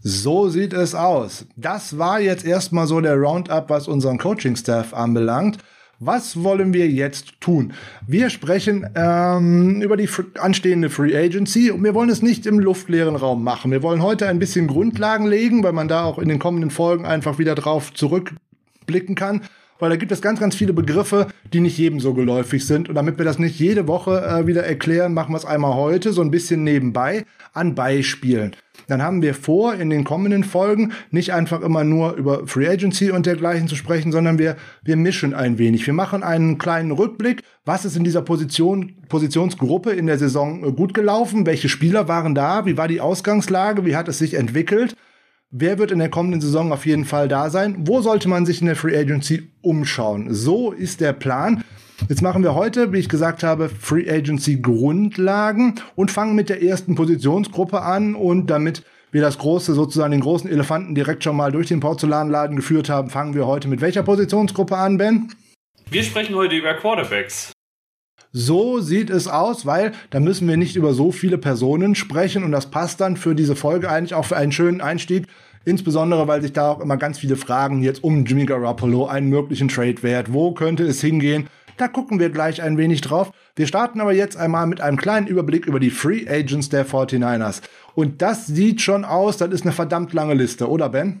So 0.00 0.48
sieht 0.48 0.72
es 0.72 0.94
aus. 0.94 1.46
Das 1.56 1.98
war 1.98 2.20
jetzt 2.20 2.44
erstmal 2.44 2.86
so 2.86 3.00
der 3.00 3.16
Roundup, 3.16 3.70
was 3.70 3.88
unseren 3.88 4.18
Coaching-Staff 4.18 4.94
anbelangt. 4.94 5.58
Was 5.98 6.42
wollen 6.42 6.74
wir 6.74 6.88
jetzt 6.88 7.40
tun? 7.40 7.72
Wir 8.06 8.28
sprechen 8.28 8.86
ähm, 8.94 9.80
über 9.80 9.96
die 9.96 10.08
anstehende 10.38 10.90
Free 10.90 11.16
Agency 11.16 11.70
und 11.70 11.82
wir 11.82 11.94
wollen 11.94 12.10
es 12.10 12.20
nicht 12.20 12.44
im 12.44 12.58
luftleeren 12.58 13.16
Raum 13.16 13.42
machen. 13.42 13.70
Wir 13.70 13.82
wollen 13.82 14.02
heute 14.02 14.28
ein 14.28 14.38
bisschen 14.38 14.66
Grundlagen 14.66 15.26
legen, 15.26 15.62
weil 15.62 15.72
man 15.72 15.88
da 15.88 16.04
auch 16.04 16.18
in 16.18 16.28
den 16.28 16.38
kommenden 16.38 16.70
Folgen 16.70 17.06
einfach 17.06 17.38
wieder 17.38 17.54
drauf 17.54 17.94
zurückblicken 17.94 19.14
kann. 19.14 19.40
Weil 19.78 19.90
da 19.90 19.96
gibt 19.96 20.12
es 20.12 20.22
ganz, 20.22 20.40
ganz 20.40 20.54
viele 20.54 20.72
Begriffe, 20.72 21.26
die 21.52 21.60
nicht 21.60 21.78
jedem 21.78 22.00
so 22.00 22.14
geläufig 22.14 22.66
sind. 22.66 22.88
Und 22.88 22.94
damit 22.94 23.18
wir 23.18 23.24
das 23.24 23.38
nicht 23.38 23.58
jede 23.58 23.86
Woche 23.88 24.24
äh, 24.24 24.46
wieder 24.46 24.64
erklären, 24.64 25.14
machen 25.14 25.32
wir 25.32 25.38
es 25.38 25.44
einmal 25.44 25.74
heute 25.74 26.12
so 26.12 26.22
ein 26.22 26.30
bisschen 26.30 26.64
nebenbei 26.64 27.24
an 27.52 27.74
Beispielen 27.74 28.52
dann 28.86 29.02
haben 29.02 29.22
wir 29.22 29.34
vor, 29.34 29.74
in 29.74 29.90
den 29.90 30.04
kommenden 30.04 30.44
Folgen 30.44 30.92
nicht 31.10 31.32
einfach 31.32 31.60
immer 31.62 31.84
nur 31.84 32.14
über 32.14 32.46
Free 32.46 32.68
Agency 32.68 33.10
und 33.10 33.26
dergleichen 33.26 33.68
zu 33.68 33.76
sprechen, 33.76 34.12
sondern 34.12 34.38
wir, 34.38 34.56
wir 34.82 34.96
mischen 34.96 35.34
ein 35.34 35.58
wenig. 35.58 35.86
Wir 35.86 35.94
machen 35.94 36.22
einen 36.22 36.58
kleinen 36.58 36.92
Rückblick. 36.92 37.42
Was 37.64 37.84
ist 37.84 37.96
in 37.96 38.04
dieser 38.04 38.22
Position, 38.22 38.94
Positionsgruppe 39.08 39.90
in 39.90 40.06
der 40.06 40.18
Saison 40.18 40.64
äh, 40.64 40.72
gut 40.72 40.94
gelaufen? 40.94 41.46
Welche 41.46 41.68
Spieler 41.68 42.08
waren 42.08 42.34
da? 42.34 42.66
Wie 42.66 42.76
war 42.76 42.88
die 42.88 43.00
Ausgangslage? 43.00 43.84
Wie 43.84 43.96
hat 43.96 44.08
es 44.08 44.18
sich 44.18 44.34
entwickelt? 44.34 44.96
Wer 45.52 45.78
wird 45.78 45.92
in 45.92 46.00
der 46.00 46.10
kommenden 46.10 46.40
Saison 46.40 46.72
auf 46.72 46.86
jeden 46.86 47.04
Fall 47.04 47.28
da 47.28 47.50
sein? 47.50 47.76
Wo 47.86 48.00
sollte 48.00 48.28
man 48.28 48.44
sich 48.44 48.60
in 48.60 48.66
der 48.66 48.74
Free 48.74 48.98
Agency 48.98 49.52
umschauen? 49.62 50.34
So 50.34 50.72
ist 50.72 51.00
der 51.00 51.12
Plan. 51.12 51.62
Jetzt 52.08 52.20
machen 52.20 52.42
wir 52.42 52.56
heute, 52.56 52.92
wie 52.92 52.98
ich 52.98 53.08
gesagt 53.08 53.44
habe, 53.44 53.68
Free 53.68 54.10
Agency 54.10 54.56
Grundlagen 54.56 55.76
und 55.94 56.10
fangen 56.10 56.34
mit 56.34 56.48
der 56.48 56.64
ersten 56.64 56.96
Positionsgruppe 56.96 57.80
an 57.80 58.16
und 58.16 58.48
damit 58.48 58.82
wir 59.12 59.22
das 59.22 59.38
große, 59.38 59.72
sozusagen 59.72 60.10
den 60.10 60.20
großen 60.20 60.50
Elefanten 60.50 60.96
direkt 60.96 61.22
schon 61.22 61.36
mal 61.36 61.52
durch 61.52 61.68
den 61.68 61.78
Porzellanladen 61.78 62.56
geführt 62.56 62.90
haben, 62.90 63.08
fangen 63.08 63.34
wir 63.34 63.46
heute 63.46 63.68
mit 63.68 63.80
welcher 63.80 64.02
Positionsgruppe 64.02 64.76
an, 64.76 64.98
Ben? 64.98 65.32
Wir 65.90 66.02
sprechen 66.02 66.34
heute 66.34 66.56
über 66.56 66.74
Quarterbacks. 66.74 67.52
So 68.32 68.80
sieht 68.80 69.10
es 69.10 69.28
aus, 69.28 69.66
weil 69.66 69.92
da 70.10 70.20
müssen 70.20 70.48
wir 70.48 70.56
nicht 70.56 70.76
über 70.76 70.92
so 70.92 71.12
viele 71.12 71.38
Personen 71.38 71.94
sprechen 71.94 72.44
und 72.44 72.52
das 72.52 72.70
passt 72.70 73.00
dann 73.00 73.16
für 73.16 73.34
diese 73.34 73.56
Folge 73.56 73.90
eigentlich 73.90 74.14
auch 74.14 74.26
für 74.26 74.36
einen 74.36 74.52
schönen 74.52 74.80
Einstieg. 74.80 75.26
Insbesondere, 75.64 76.28
weil 76.28 76.42
sich 76.42 76.52
da 76.52 76.70
auch 76.70 76.80
immer 76.80 76.96
ganz 76.96 77.18
viele 77.18 77.36
Fragen 77.36 77.82
jetzt 77.82 78.04
um 78.04 78.24
Jimmy 78.24 78.46
Garoppolo, 78.46 79.06
einen 79.06 79.28
möglichen 79.28 79.68
Trade-Wert, 79.68 80.32
wo 80.32 80.52
könnte 80.52 80.84
es 80.84 81.00
hingehen, 81.00 81.48
da 81.76 81.88
gucken 81.88 82.18
wir 82.18 82.30
gleich 82.30 82.62
ein 82.62 82.78
wenig 82.78 83.00
drauf. 83.00 83.32
Wir 83.54 83.66
starten 83.66 84.00
aber 84.00 84.12
jetzt 84.12 84.36
einmal 84.36 84.66
mit 84.66 84.80
einem 84.80 84.96
kleinen 84.96 85.26
Überblick 85.26 85.66
über 85.66 85.80
die 85.80 85.90
Free 85.90 86.26
Agents 86.28 86.68
der 86.68 86.86
49ers. 86.86 87.62
Und 87.94 88.22
das 88.22 88.46
sieht 88.46 88.80
schon 88.80 89.04
aus, 89.04 89.36
das 89.36 89.50
ist 89.50 89.62
eine 89.62 89.72
verdammt 89.72 90.12
lange 90.12 90.34
Liste, 90.34 90.70
oder 90.70 90.88
Ben? 90.88 91.20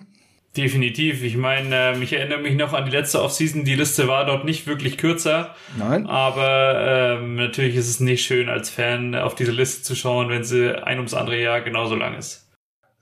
Definitiv. 0.56 1.22
Ich 1.22 1.36
meine, 1.36 1.74
äh, 1.74 2.02
ich 2.02 2.12
erinnere 2.12 2.40
mich 2.40 2.56
noch 2.56 2.72
an 2.72 2.86
die 2.86 2.90
letzte 2.90 3.22
Offseason. 3.22 3.64
Die 3.64 3.74
Liste 3.74 4.08
war 4.08 4.24
dort 4.24 4.44
nicht 4.44 4.66
wirklich 4.66 4.96
kürzer. 4.96 5.54
Nein. 5.78 6.06
Aber 6.06 7.18
ähm, 7.20 7.34
natürlich 7.34 7.76
ist 7.76 7.88
es 7.88 8.00
nicht 8.00 8.24
schön, 8.24 8.48
als 8.48 8.70
Fan 8.70 9.14
auf 9.14 9.34
diese 9.34 9.52
Liste 9.52 9.82
zu 9.82 9.94
schauen, 9.94 10.28
wenn 10.28 10.44
sie 10.44 10.82
ein 10.82 10.98
ums 10.98 11.14
andere 11.14 11.40
Jahr 11.40 11.60
genauso 11.60 11.94
lang 11.94 12.16
ist. 12.16 12.46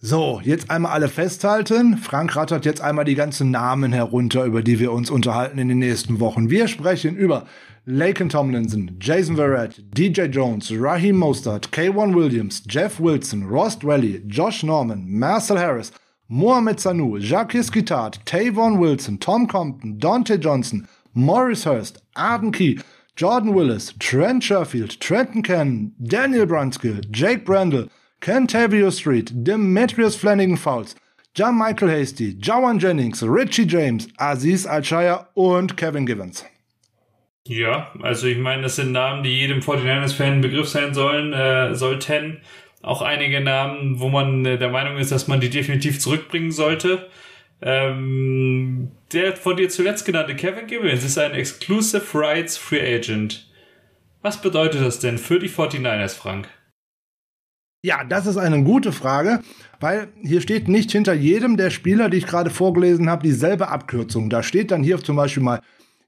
So, 0.01 0.41
jetzt 0.45 0.71
einmal 0.71 0.93
alle 0.93 1.09
festhalten. 1.09 1.97
Frank 1.97 2.37
rattert 2.37 2.67
jetzt 2.67 2.83
einmal 2.83 3.07
die 3.07 3.15
ganzen 3.15 3.51
Namen 3.51 3.93
herunter, 3.93 4.45
über 4.45 4.63
die 4.63 4.79
wir 4.79 4.93
uns 4.93 5.09
unterhalten 5.11 5.59
in 5.59 5.69
den 5.69 5.79
nächsten 5.79 6.21
Wochen. 6.21 6.51
Wir 6.51 6.69
sprechen 6.69 7.17
über 7.17 7.47
Laken 7.87 8.29
Tomlinson, 8.29 8.99
Jason 9.01 9.37
Verrett, 9.37 9.83
DJ 9.97 10.23
Jones, 10.23 10.71
Raheem 10.75 11.17
Mostert, 11.17 11.69
K1 11.69 12.15
Williams, 12.15 12.63
Jeff 12.69 13.01
Wilson, 13.01 13.45
Ross 13.47 13.79
Dwelly, 13.79 14.23
Josh 14.27 14.63
Norman, 14.63 15.07
Marcel 15.09 15.59
Harris, 15.59 15.93
Mohamed 16.29 16.77
Sanu, 16.77 17.21
Jacques 17.21 17.53
Guitart, 17.53 18.19
Tavon 18.25 18.79
Wilson, 18.79 19.19
Tom 19.19 19.47
Compton, 19.47 19.99
Dante 19.99 20.39
Johnson, 20.39 20.89
Morris 21.15 21.65
Hurst, 21.65 22.03
Arden 22.17 22.51
Key, 22.51 22.79
Jordan 23.17 23.55
Willis, 23.55 23.93
Trent 23.99 24.43
Sherfield, 24.43 24.99
Trenton 24.99 25.43
Cannon, 25.43 25.93
Daniel 26.03 26.47
Brunskill, 26.47 27.09
Jake 27.11 27.45
Brandle, 27.45 27.89
Kentavio 28.21 28.91
Street, 28.91 29.45
Demetrius 29.45 30.17
Flanagan 30.17 30.57
Fouls, 30.57 30.97
John 31.35 31.57
Michael 31.57 31.89
Hasty, 31.89 32.35
Jawan 32.35 32.79
Jennings, 32.79 33.23
Richie 33.23 33.67
James, 33.67 34.09
Aziz 34.19 34.67
Al-Shaya 34.67 35.27
und 35.35 35.77
Kevin 35.77 36.07
Givens. 36.07 36.45
Ja, 37.47 37.93
also 38.03 38.27
ich 38.27 38.39
meine, 38.39 38.63
das 38.63 38.77
sind 38.77 38.93
Namen, 38.93 39.23
die 39.23 39.41
jedem 39.41 39.61
49ers-Fan 39.61 40.41
Begriff 40.41 40.69
sein 40.69 40.95
sollen, 40.95 41.35
äh, 41.35 41.75
sollten. 41.75 42.41
Auch 42.85 43.01
einige 43.03 43.41
Namen, 43.41 43.99
wo 43.99 44.09
man 44.09 44.45
äh, 44.45 44.59
der 44.59 44.69
Meinung 44.69 44.99
ist, 44.99 45.11
dass 45.11 45.27
man 45.27 45.41
die 45.41 45.51
definitiv 45.51 46.01
zurückbringen 46.01 46.53
sollte. 46.53 47.09
Ähm, 47.63 48.91
der 49.13 49.37
von 49.37 49.57
dir 49.57 49.71
zuletzt 49.71 50.05
genannte 50.05 50.37
Kevin 50.37 50.67
Gibbons 50.67 51.05
ist 51.05 51.19
ein 51.19 51.33
Exclusive 51.33 52.05
Rights 52.15 52.59
Free 52.59 52.97
Agent. 52.97 53.49
Was 54.21 54.41
bedeutet 54.41 54.83
das 54.83 54.99
denn 54.99 55.19
für 55.19 55.39
die 55.39 55.49
49ers, 55.49 56.15
Frank? 56.15 56.49
Ja, 57.83 58.05
das 58.05 58.27
ist 58.27 58.39
eine 58.39 58.63
gute 58.65 58.93
Frage, 58.93 59.41
weil 59.81 60.09
hier 60.23 60.41
steht 60.41 60.69
nicht 60.69 60.91
hinter 60.93 61.13
jedem 61.13 61.57
der 61.57 61.71
Spieler, 61.71 62.09
die 62.09 62.19
ich 62.19 62.27
gerade 62.27 62.51
vorgelesen 62.51 63.11
habe, 63.11 63.23
dieselbe 63.23 63.69
Abkürzung. 63.69 64.31
Da 64.31 64.43
steht 64.43 64.71
dann 64.71 64.83
hier 64.83 64.99
zum 64.99 65.17
Beispiel 65.17 65.43
mal 65.43 65.61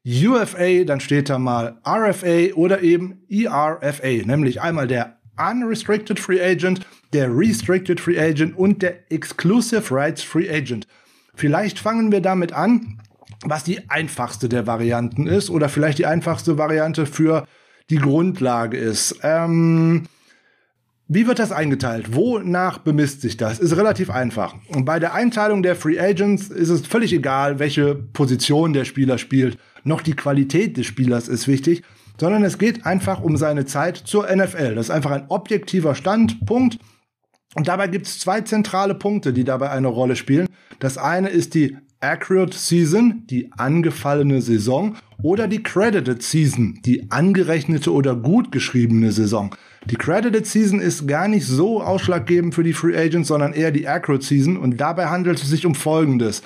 UFA, 0.07 0.85
dann 0.85 1.01
steht 1.01 1.29
da 1.29 1.39
mal 1.39 1.79
RFA 1.87 2.55
oder 2.55 2.83
eben 2.83 3.25
ERFA, 3.29 4.25
nämlich 4.25 4.62
einmal 4.62 4.87
der 4.87 5.16
Unrestricted 5.38 6.18
Free 6.18 6.42
Agent, 6.42 6.87
der 7.12 7.29
Restricted 7.37 8.01
Free 8.01 8.18
Agent 8.18 8.57
und 8.57 8.83
der 8.83 9.11
Exclusive 9.11 9.94
Rights 9.94 10.22
Free 10.22 10.51
Agent. 10.51 10.87
Vielleicht 11.35 11.79
fangen 11.79 12.11
wir 12.12 12.20
damit 12.20 12.53
an, 12.53 13.01
was 13.44 13.64
die 13.64 13.88
einfachste 13.90 14.49
der 14.49 14.66
Varianten 14.66 15.27
ist 15.27 15.51
oder 15.51 15.68
vielleicht 15.68 15.99
die 15.99 16.07
einfachste 16.07 16.59
Variante 16.59 17.07
für 17.07 17.46
die 17.90 17.99
Grundlage 17.99 18.77
ist. 18.77 19.18
Ähm, 19.22 20.09
wie 21.09 21.29
wird 21.29 21.38
das 21.38 21.53
eingeteilt? 21.53 22.16
Wonach 22.16 22.79
bemisst 22.79 23.20
sich 23.20 23.37
das? 23.37 23.61
Ist 23.61 23.77
relativ 23.77 24.11
einfach. 24.11 24.57
Und 24.75 24.85
bei 24.85 24.99
der 24.99 25.14
Einteilung 25.14 25.62
der 25.62 25.77
Free 25.77 26.01
Agents 26.01 26.49
ist 26.49 26.68
es 26.68 26.85
völlig 26.85 27.12
egal, 27.12 27.61
welche 27.61 27.94
Position 27.94 28.72
der 28.72 28.85
Spieler 28.85 29.16
spielt. 29.18 29.57
Noch 29.85 30.03
die 30.03 30.16
Qualität 30.16 30.77
des 30.77 30.87
Spielers 30.87 31.29
ist 31.29 31.46
wichtig, 31.46 31.85
sondern 32.19 32.45
es 32.45 32.59
geht 32.59 32.87
einfach 32.87 33.23
um 33.23 33.37
seine 33.37 33.67
Zeit 33.67 33.97
zur 33.97 34.27
NFL. 34.35 34.75
Das 34.75 34.87
ist 34.87 34.91
einfach 34.91 35.11
ein 35.11 35.27
objektiver 35.29 35.95
Standpunkt. 35.95 36.79
Und 37.55 37.69
dabei 37.69 37.89
gibt 37.89 38.07
es 38.07 38.19
zwei 38.19 38.43
zentrale 38.43 38.95
Punkte, 38.95 39.33
die 39.33 39.45
dabei 39.45 39.71
eine 39.71 39.89
Rolle 39.89 40.17
spielen. 40.17 40.49
Das 40.79 40.99
eine 40.99 41.29
ist 41.29 41.55
die 41.55 41.77
Accurate 42.01 42.57
Season, 42.57 43.25
die 43.31 43.51
angefallene 43.53 44.43
Saison, 44.43 44.97
oder 45.23 45.49
die 45.49 45.63
Credited 45.63 46.23
Season, 46.23 46.79
die 46.85 47.11
angerechnete 47.11 47.91
oder 47.93 48.15
gut 48.15 48.53
geschriebene 48.53 49.13
Saison. 49.13 49.55
Die 49.87 49.97
Credited 49.97 50.47
Season 50.47 50.81
ist 50.81 51.07
gar 51.07 51.29
nicht 51.29 51.47
so 51.47 51.83
ausschlaggebend 51.83 52.55
für 52.55 52.63
die 52.63 52.75
Free 52.75 52.97
Agents, 52.97 53.29
sondern 53.29 53.55
eher 53.55 53.71
die 53.71 53.89
Accurate 53.89 54.25
Season 54.25 54.57
und 54.57 54.79
dabei 54.79 55.07
handelt 55.07 55.41
es 55.41 55.49
sich 55.49 55.65
um 55.65 55.75
Folgendes. 55.75 56.43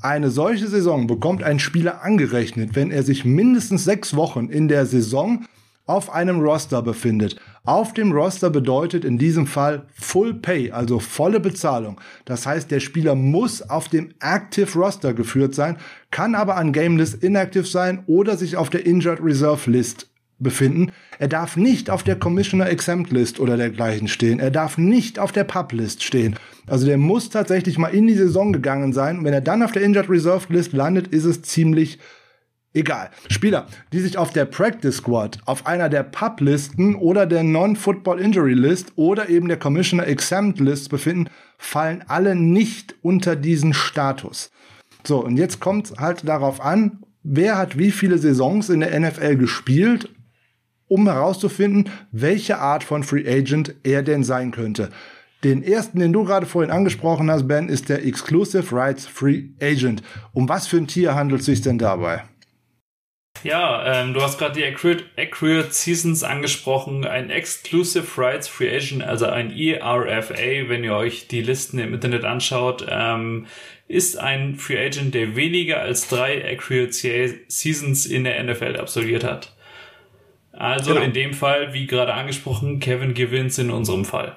Eine 0.00 0.30
solche 0.30 0.68
Saison 0.68 1.06
bekommt 1.06 1.42
ein 1.42 1.58
Spieler 1.58 2.02
angerechnet, 2.02 2.74
wenn 2.74 2.90
er 2.90 3.02
sich 3.02 3.24
mindestens 3.24 3.84
sechs 3.84 4.14
Wochen 4.16 4.48
in 4.48 4.68
der 4.68 4.86
Saison 4.86 5.44
auf 5.86 6.12
einem 6.12 6.40
Roster 6.40 6.80
befindet. 6.82 7.36
Auf 7.64 7.92
dem 7.92 8.12
Roster 8.12 8.48
bedeutet 8.50 9.04
in 9.04 9.18
diesem 9.18 9.46
Fall 9.46 9.86
Full 9.94 10.34
Pay, 10.34 10.70
also 10.70 10.98
volle 10.98 11.40
Bezahlung. 11.40 12.00
Das 12.24 12.46
heißt, 12.46 12.70
der 12.70 12.80
Spieler 12.80 13.14
muss 13.14 13.62
auf 13.62 13.88
dem 13.88 14.14
Active 14.20 14.78
Roster 14.78 15.12
geführt 15.12 15.54
sein, 15.54 15.76
kann 16.10 16.34
aber 16.34 16.56
an 16.56 16.72
Game 16.72 16.96
List 16.96 17.22
inactive 17.22 17.66
sein 17.66 18.02
oder 18.06 18.36
sich 18.36 18.56
auf 18.56 18.70
der 18.70 18.86
Injured 18.86 19.22
Reserve 19.22 19.70
List 19.70 20.08
befinden. 20.38 20.90
Er 21.18 21.28
darf 21.28 21.56
nicht 21.56 21.90
auf 21.90 22.02
der 22.02 22.18
Commissioner 22.18 22.68
Exempt 22.68 23.12
List 23.12 23.38
oder 23.38 23.56
dergleichen 23.56 24.08
stehen. 24.08 24.40
Er 24.40 24.50
darf 24.50 24.78
nicht 24.78 25.18
auf 25.18 25.32
der 25.32 25.44
Pub 25.44 25.72
List 25.72 26.02
stehen. 26.02 26.36
Also 26.66 26.86
der 26.86 26.98
muss 26.98 27.30
tatsächlich 27.30 27.78
mal 27.78 27.88
in 27.88 28.06
die 28.06 28.14
Saison 28.14 28.52
gegangen 28.52 28.92
sein. 28.92 29.18
Und 29.18 29.24
wenn 29.24 29.34
er 29.34 29.40
dann 29.40 29.62
auf 29.62 29.72
der 29.72 29.82
Injured 29.82 30.08
Reserve 30.08 30.52
List 30.52 30.72
landet, 30.72 31.08
ist 31.08 31.24
es 31.24 31.42
ziemlich 31.42 31.98
egal. 32.72 33.10
Spieler, 33.28 33.66
die 33.92 34.00
sich 34.00 34.18
auf 34.18 34.32
der 34.32 34.44
Practice 34.44 34.96
Squad, 34.96 35.38
auf 35.46 35.66
einer 35.66 35.88
der 35.88 36.02
Pub-Listen 36.02 36.96
oder 36.96 37.26
der 37.26 37.42
Non-Football 37.42 38.20
Injury 38.20 38.54
List 38.54 38.92
oder 38.96 39.28
eben 39.28 39.48
der 39.48 39.58
Commissioner 39.58 40.06
Exempt 40.06 40.60
List 40.60 40.90
befinden, 40.90 41.30
fallen 41.58 42.04
alle 42.08 42.34
nicht 42.34 42.94
unter 43.02 43.36
diesen 43.36 43.74
Status. 43.74 44.50
So, 45.06 45.24
und 45.24 45.36
jetzt 45.36 45.60
kommt 45.60 45.92
halt 45.98 46.26
darauf 46.26 46.60
an, 46.60 47.04
wer 47.22 47.56
hat 47.58 47.78
wie 47.78 47.90
viele 47.90 48.18
Saisons 48.18 48.70
in 48.70 48.80
der 48.80 48.98
NFL 48.98 49.36
gespielt 49.36 50.08
um 50.86 51.06
herauszufinden, 51.08 51.90
welche 52.12 52.58
Art 52.58 52.84
von 52.84 53.02
Free 53.02 53.26
Agent 53.26 53.74
er 53.82 54.02
denn 54.02 54.22
sein 54.22 54.50
könnte. 54.50 54.90
Den 55.44 55.62
ersten, 55.62 56.00
den 56.00 56.12
du 56.12 56.24
gerade 56.24 56.46
vorhin 56.46 56.70
angesprochen 56.72 57.30
hast, 57.30 57.46
Ben, 57.46 57.68
ist 57.68 57.90
der 57.90 58.04
Exclusive 58.04 58.74
Rights 58.74 59.06
Free 59.06 59.50
Agent. 59.60 60.02
Um 60.32 60.48
was 60.48 60.66
für 60.66 60.78
ein 60.78 60.86
Tier 60.86 61.14
handelt 61.14 61.40
es 61.40 61.46
sich 61.46 61.60
denn 61.60 61.76
dabei? 61.76 62.22
Ja, 63.42 64.00
ähm, 64.00 64.14
du 64.14 64.22
hast 64.22 64.38
gerade 64.38 64.54
die 64.54 64.64
Accurate, 64.64 65.04
Accurate 65.18 65.70
Seasons 65.70 66.22
angesprochen. 66.22 67.04
Ein 67.04 67.28
Exclusive 67.28 68.06
Rights 68.16 68.48
Free 68.48 68.74
Agent, 68.74 69.02
also 69.02 69.26
ein 69.26 69.54
ERFA, 69.54 70.68
wenn 70.68 70.82
ihr 70.82 70.94
euch 70.94 71.28
die 71.28 71.42
Listen 71.42 71.78
im 71.78 71.92
Internet 71.92 72.24
anschaut, 72.24 72.86
ähm, 72.88 73.46
ist 73.86 74.18
ein 74.18 74.56
Free 74.56 74.78
Agent, 74.78 75.14
der 75.14 75.36
weniger 75.36 75.80
als 75.80 76.08
drei 76.08 76.42
Accurate 76.50 76.92
Seasons 77.48 78.06
in 78.06 78.24
der 78.24 78.42
NFL 78.42 78.76
absolviert 78.76 79.24
hat. 79.24 79.54
Also 80.52 80.94
genau. 80.94 81.04
in 81.04 81.12
dem 81.12 81.34
Fall, 81.34 81.74
wie 81.74 81.86
gerade 81.86 82.14
angesprochen, 82.14 82.80
Kevin 82.80 83.12
Givens 83.12 83.58
in 83.58 83.70
unserem 83.70 84.06
Fall. 84.06 84.36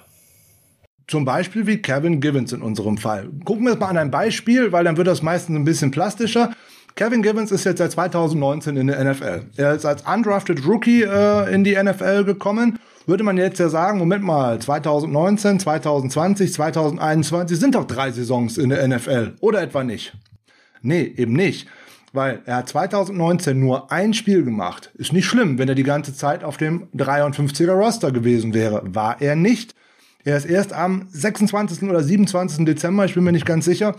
Zum 1.07 1.23
Beispiel 1.23 1.65
wie 1.67 1.77
Kevin 1.77 2.19
Givens 2.19 2.51
in 2.51 2.61
unserem 2.61 2.97
Fall. 2.97 3.29
Gucken 3.45 3.65
wir 3.65 3.73
es 3.73 3.79
mal 3.79 3.87
an 3.87 3.97
ein 3.97 4.11
Beispiel, 4.11 4.73
weil 4.73 4.83
dann 4.83 4.97
wird 4.97 5.07
das 5.07 5.21
meistens 5.21 5.55
ein 5.55 5.63
bisschen 5.63 5.89
plastischer. 5.89 6.51
Kevin 6.95 7.21
Givens 7.21 7.51
ist 7.51 7.63
jetzt 7.63 7.77
seit 7.77 7.91
2019 7.91 8.75
in 8.75 8.87
der 8.87 9.01
NFL. 9.03 9.43
Er 9.55 9.73
ist 9.75 9.85
als 9.85 10.01
undrafted 10.01 10.67
Rookie 10.67 11.03
äh, 11.03 11.53
in 11.53 11.63
die 11.63 11.81
NFL 11.81 12.25
gekommen. 12.25 12.77
Würde 13.05 13.23
man 13.23 13.37
jetzt 13.37 13.59
ja 13.59 13.69
sagen, 13.69 13.99
Moment 13.99 14.23
mal, 14.23 14.59
2019, 14.59 15.61
2020, 15.61 16.51
2021 16.51 17.57
sind 17.57 17.75
doch 17.75 17.85
drei 17.85 18.11
Saisons 18.11 18.57
in 18.57 18.69
der 18.69 18.85
NFL. 18.85 19.35
Oder 19.39 19.61
etwa 19.61 19.85
nicht? 19.85 20.13
Nee, 20.81 21.13
eben 21.15 21.31
nicht. 21.31 21.69
Weil 22.11 22.41
er 22.45 22.57
hat 22.57 22.69
2019 22.69 23.57
nur 23.57 23.93
ein 23.93 24.13
Spiel 24.13 24.43
gemacht. 24.43 24.91
Ist 24.95 25.13
nicht 25.13 25.25
schlimm, 25.25 25.57
wenn 25.57 25.69
er 25.69 25.75
die 25.75 25.83
ganze 25.83 26.13
Zeit 26.13 26.43
auf 26.43 26.57
dem 26.57 26.87
53er 26.95 27.71
Roster 27.71 28.11
gewesen 28.11 28.53
wäre. 28.53 28.81
War 28.83 29.21
er 29.21 29.37
nicht. 29.37 29.73
Er 30.27 30.35
ist 30.35 30.45
erst 30.45 30.73
am 30.73 31.07
26. 31.09 31.83
oder 31.83 32.03
27. 32.03 32.65
Dezember, 32.65 33.05
ich 33.05 33.13
bin 33.13 33.23
mir 33.23 33.31
nicht 33.31 33.45
ganz 33.45 33.63
sicher, 33.63 33.95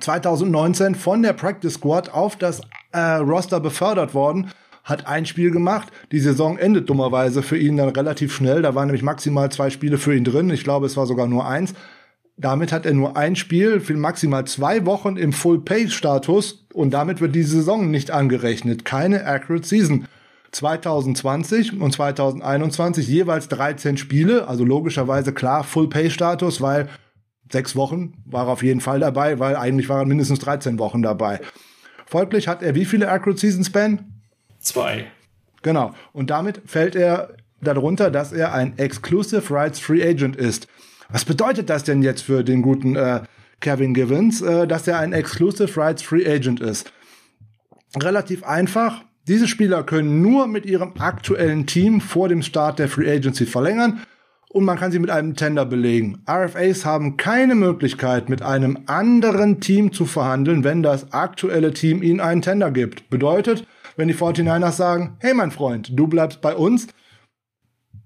2019 0.00 0.96
von 0.96 1.22
der 1.22 1.34
Practice 1.34 1.74
Squad 1.74 2.12
auf 2.12 2.34
das 2.34 2.62
äh, 2.90 2.98
Roster 2.98 3.60
befördert 3.60 4.12
worden, 4.12 4.50
hat 4.82 5.06
ein 5.06 5.24
Spiel 5.24 5.52
gemacht. 5.52 5.92
Die 6.10 6.18
Saison 6.18 6.58
endet 6.58 6.90
dummerweise 6.90 7.44
für 7.44 7.56
ihn 7.56 7.76
dann 7.76 7.90
relativ 7.90 8.34
schnell. 8.34 8.62
Da 8.62 8.74
waren 8.74 8.88
nämlich 8.88 9.04
maximal 9.04 9.52
zwei 9.52 9.70
Spiele 9.70 9.98
für 9.98 10.16
ihn 10.16 10.24
drin. 10.24 10.50
Ich 10.50 10.64
glaube, 10.64 10.86
es 10.86 10.96
war 10.96 11.06
sogar 11.06 11.28
nur 11.28 11.46
eins. 11.46 11.74
Damit 12.36 12.72
hat 12.72 12.84
er 12.84 12.94
nur 12.94 13.16
ein 13.16 13.36
Spiel 13.36 13.78
für 13.78 13.94
maximal 13.94 14.44
zwei 14.48 14.84
Wochen 14.84 15.16
im 15.16 15.32
Full-Pay-Status 15.32 16.66
und 16.74 16.90
damit 16.92 17.20
wird 17.20 17.36
die 17.36 17.44
Saison 17.44 17.88
nicht 17.88 18.10
angerechnet. 18.10 18.84
Keine 18.84 19.24
Accurate 19.24 19.68
Season. 19.68 20.08
2020 20.52 21.80
und 21.80 21.92
2021 21.92 23.08
jeweils 23.08 23.48
13 23.48 23.96
Spiele, 23.96 24.48
also 24.48 24.64
logischerweise 24.64 25.32
klar 25.32 25.64
Full-Pay-Status, 25.64 26.60
weil 26.60 26.88
sechs 27.50 27.74
Wochen 27.74 28.14
war 28.24 28.46
er 28.46 28.52
auf 28.52 28.62
jeden 28.62 28.80
Fall 28.80 29.00
dabei, 29.00 29.38
weil 29.38 29.56
eigentlich 29.56 29.88
waren 29.88 30.08
mindestens 30.08 30.38
13 30.40 30.78
Wochen 30.78 31.02
dabei. 31.02 31.40
Folglich 32.06 32.48
hat 32.48 32.62
er 32.62 32.74
wie 32.74 32.84
viele 32.84 33.10
Accurate 33.10 33.40
Seasons, 33.40 33.70
Ben? 33.70 34.22
Zwei. 34.58 35.06
Genau. 35.62 35.94
Und 36.12 36.30
damit 36.30 36.60
fällt 36.66 36.94
er 36.94 37.36
darunter, 37.62 38.10
dass 38.10 38.32
er 38.32 38.52
ein 38.52 38.76
Exclusive 38.78 39.52
Rights 39.52 39.78
Free 39.78 40.02
Agent 40.06 40.36
ist. 40.36 40.68
Was 41.08 41.24
bedeutet 41.24 41.70
das 41.70 41.84
denn 41.84 42.02
jetzt 42.02 42.22
für 42.22 42.42
den 42.42 42.62
guten 42.62 42.96
äh, 42.96 43.22
Kevin 43.60 43.94
Givens, 43.94 44.42
äh, 44.42 44.66
dass 44.66 44.86
er 44.86 44.98
ein 44.98 45.12
Exclusive 45.12 45.80
Rights 45.80 46.02
Free 46.02 46.26
Agent 46.26 46.60
ist? 46.60 46.92
Relativ 47.96 48.44
einfach. 48.44 49.02
Diese 49.28 49.46
Spieler 49.46 49.84
können 49.84 50.20
nur 50.20 50.48
mit 50.48 50.66
ihrem 50.66 50.94
aktuellen 50.98 51.66
Team 51.66 52.00
vor 52.00 52.28
dem 52.28 52.42
Start 52.42 52.80
der 52.80 52.88
Free 52.88 53.08
Agency 53.08 53.46
verlängern 53.46 54.00
und 54.48 54.64
man 54.64 54.76
kann 54.76 54.90
sie 54.90 54.98
mit 54.98 55.10
einem 55.10 55.36
Tender 55.36 55.64
belegen. 55.64 56.24
RFAs 56.28 56.84
haben 56.84 57.16
keine 57.16 57.54
Möglichkeit, 57.54 58.28
mit 58.28 58.42
einem 58.42 58.80
anderen 58.86 59.60
Team 59.60 59.92
zu 59.92 60.06
verhandeln, 60.06 60.64
wenn 60.64 60.82
das 60.82 61.12
aktuelle 61.12 61.72
Team 61.72 62.02
ihnen 62.02 62.20
einen 62.20 62.42
Tender 62.42 62.72
gibt. 62.72 63.08
Bedeutet, 63.10 63.64
wenn 63.96 64.08
die 64.08 64.14
49ers 64.14 64.72
sagen, 64.72 65.16
hey 65.20 65.34
mein 65.34 65.52
Freund, 65.52 65.90
du 65.96 66.08
bleibst 66.08 66.40
bei 66.40 66.56
uns, 66.56 66.88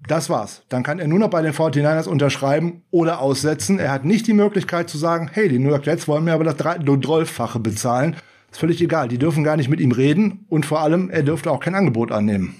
das 0.07 0.29
war's. 0.29 0.65
Dann 0.69 0.83
kann 0.83 0.99
er 0.99 1.09
nur 1.09 1.19
noch 1.19 1.31
bei 1.31 1.41
den 1.41 1.55
49ers 1.55 2.09
unterschreiben 2.09 2.85
oder 2.91 3.21
aussetzen. 3.21 3.79
Er 3.79 3.91
hat 3.91 4.05
nicht 4.05 4.27
die 4.27 4.35
Möglichkeit 4.35 4.91
zu 4.91 4.99
sagen, 4.99 5.31
hey, 5.33 5.49
die 5.49 5.59
New 5.59 5.71
York 5.71 5.87
Jets 5.87 6.07
wollen 6.07 6.25
mir 6.25 6.35
aber 6.35 6.45
das 6.45 6.57
Dreifache 6.57 7.59
bezahlen. 7.59 8.17
Ist 8.57 8.61
völlig 8.61 8.81
egal. 8.81 9.09
Die 9.09 9.19
dürfen 9.19 9.45
gar 9.45 9.59
nicht 9.59 9.69
mit 9.69 9.81
ihm 9.81 9.93
reden 9.93 10.47
und 10.49 10.65
vor 10.65 10.81
allem, 10.81 11.11
er 11.11 11.23
dürfte 11.23 11.51
auch 11.51 11.61
kein 11.61 11.75
Angebot 11.75 12.11
annehmen. 12.11 12.57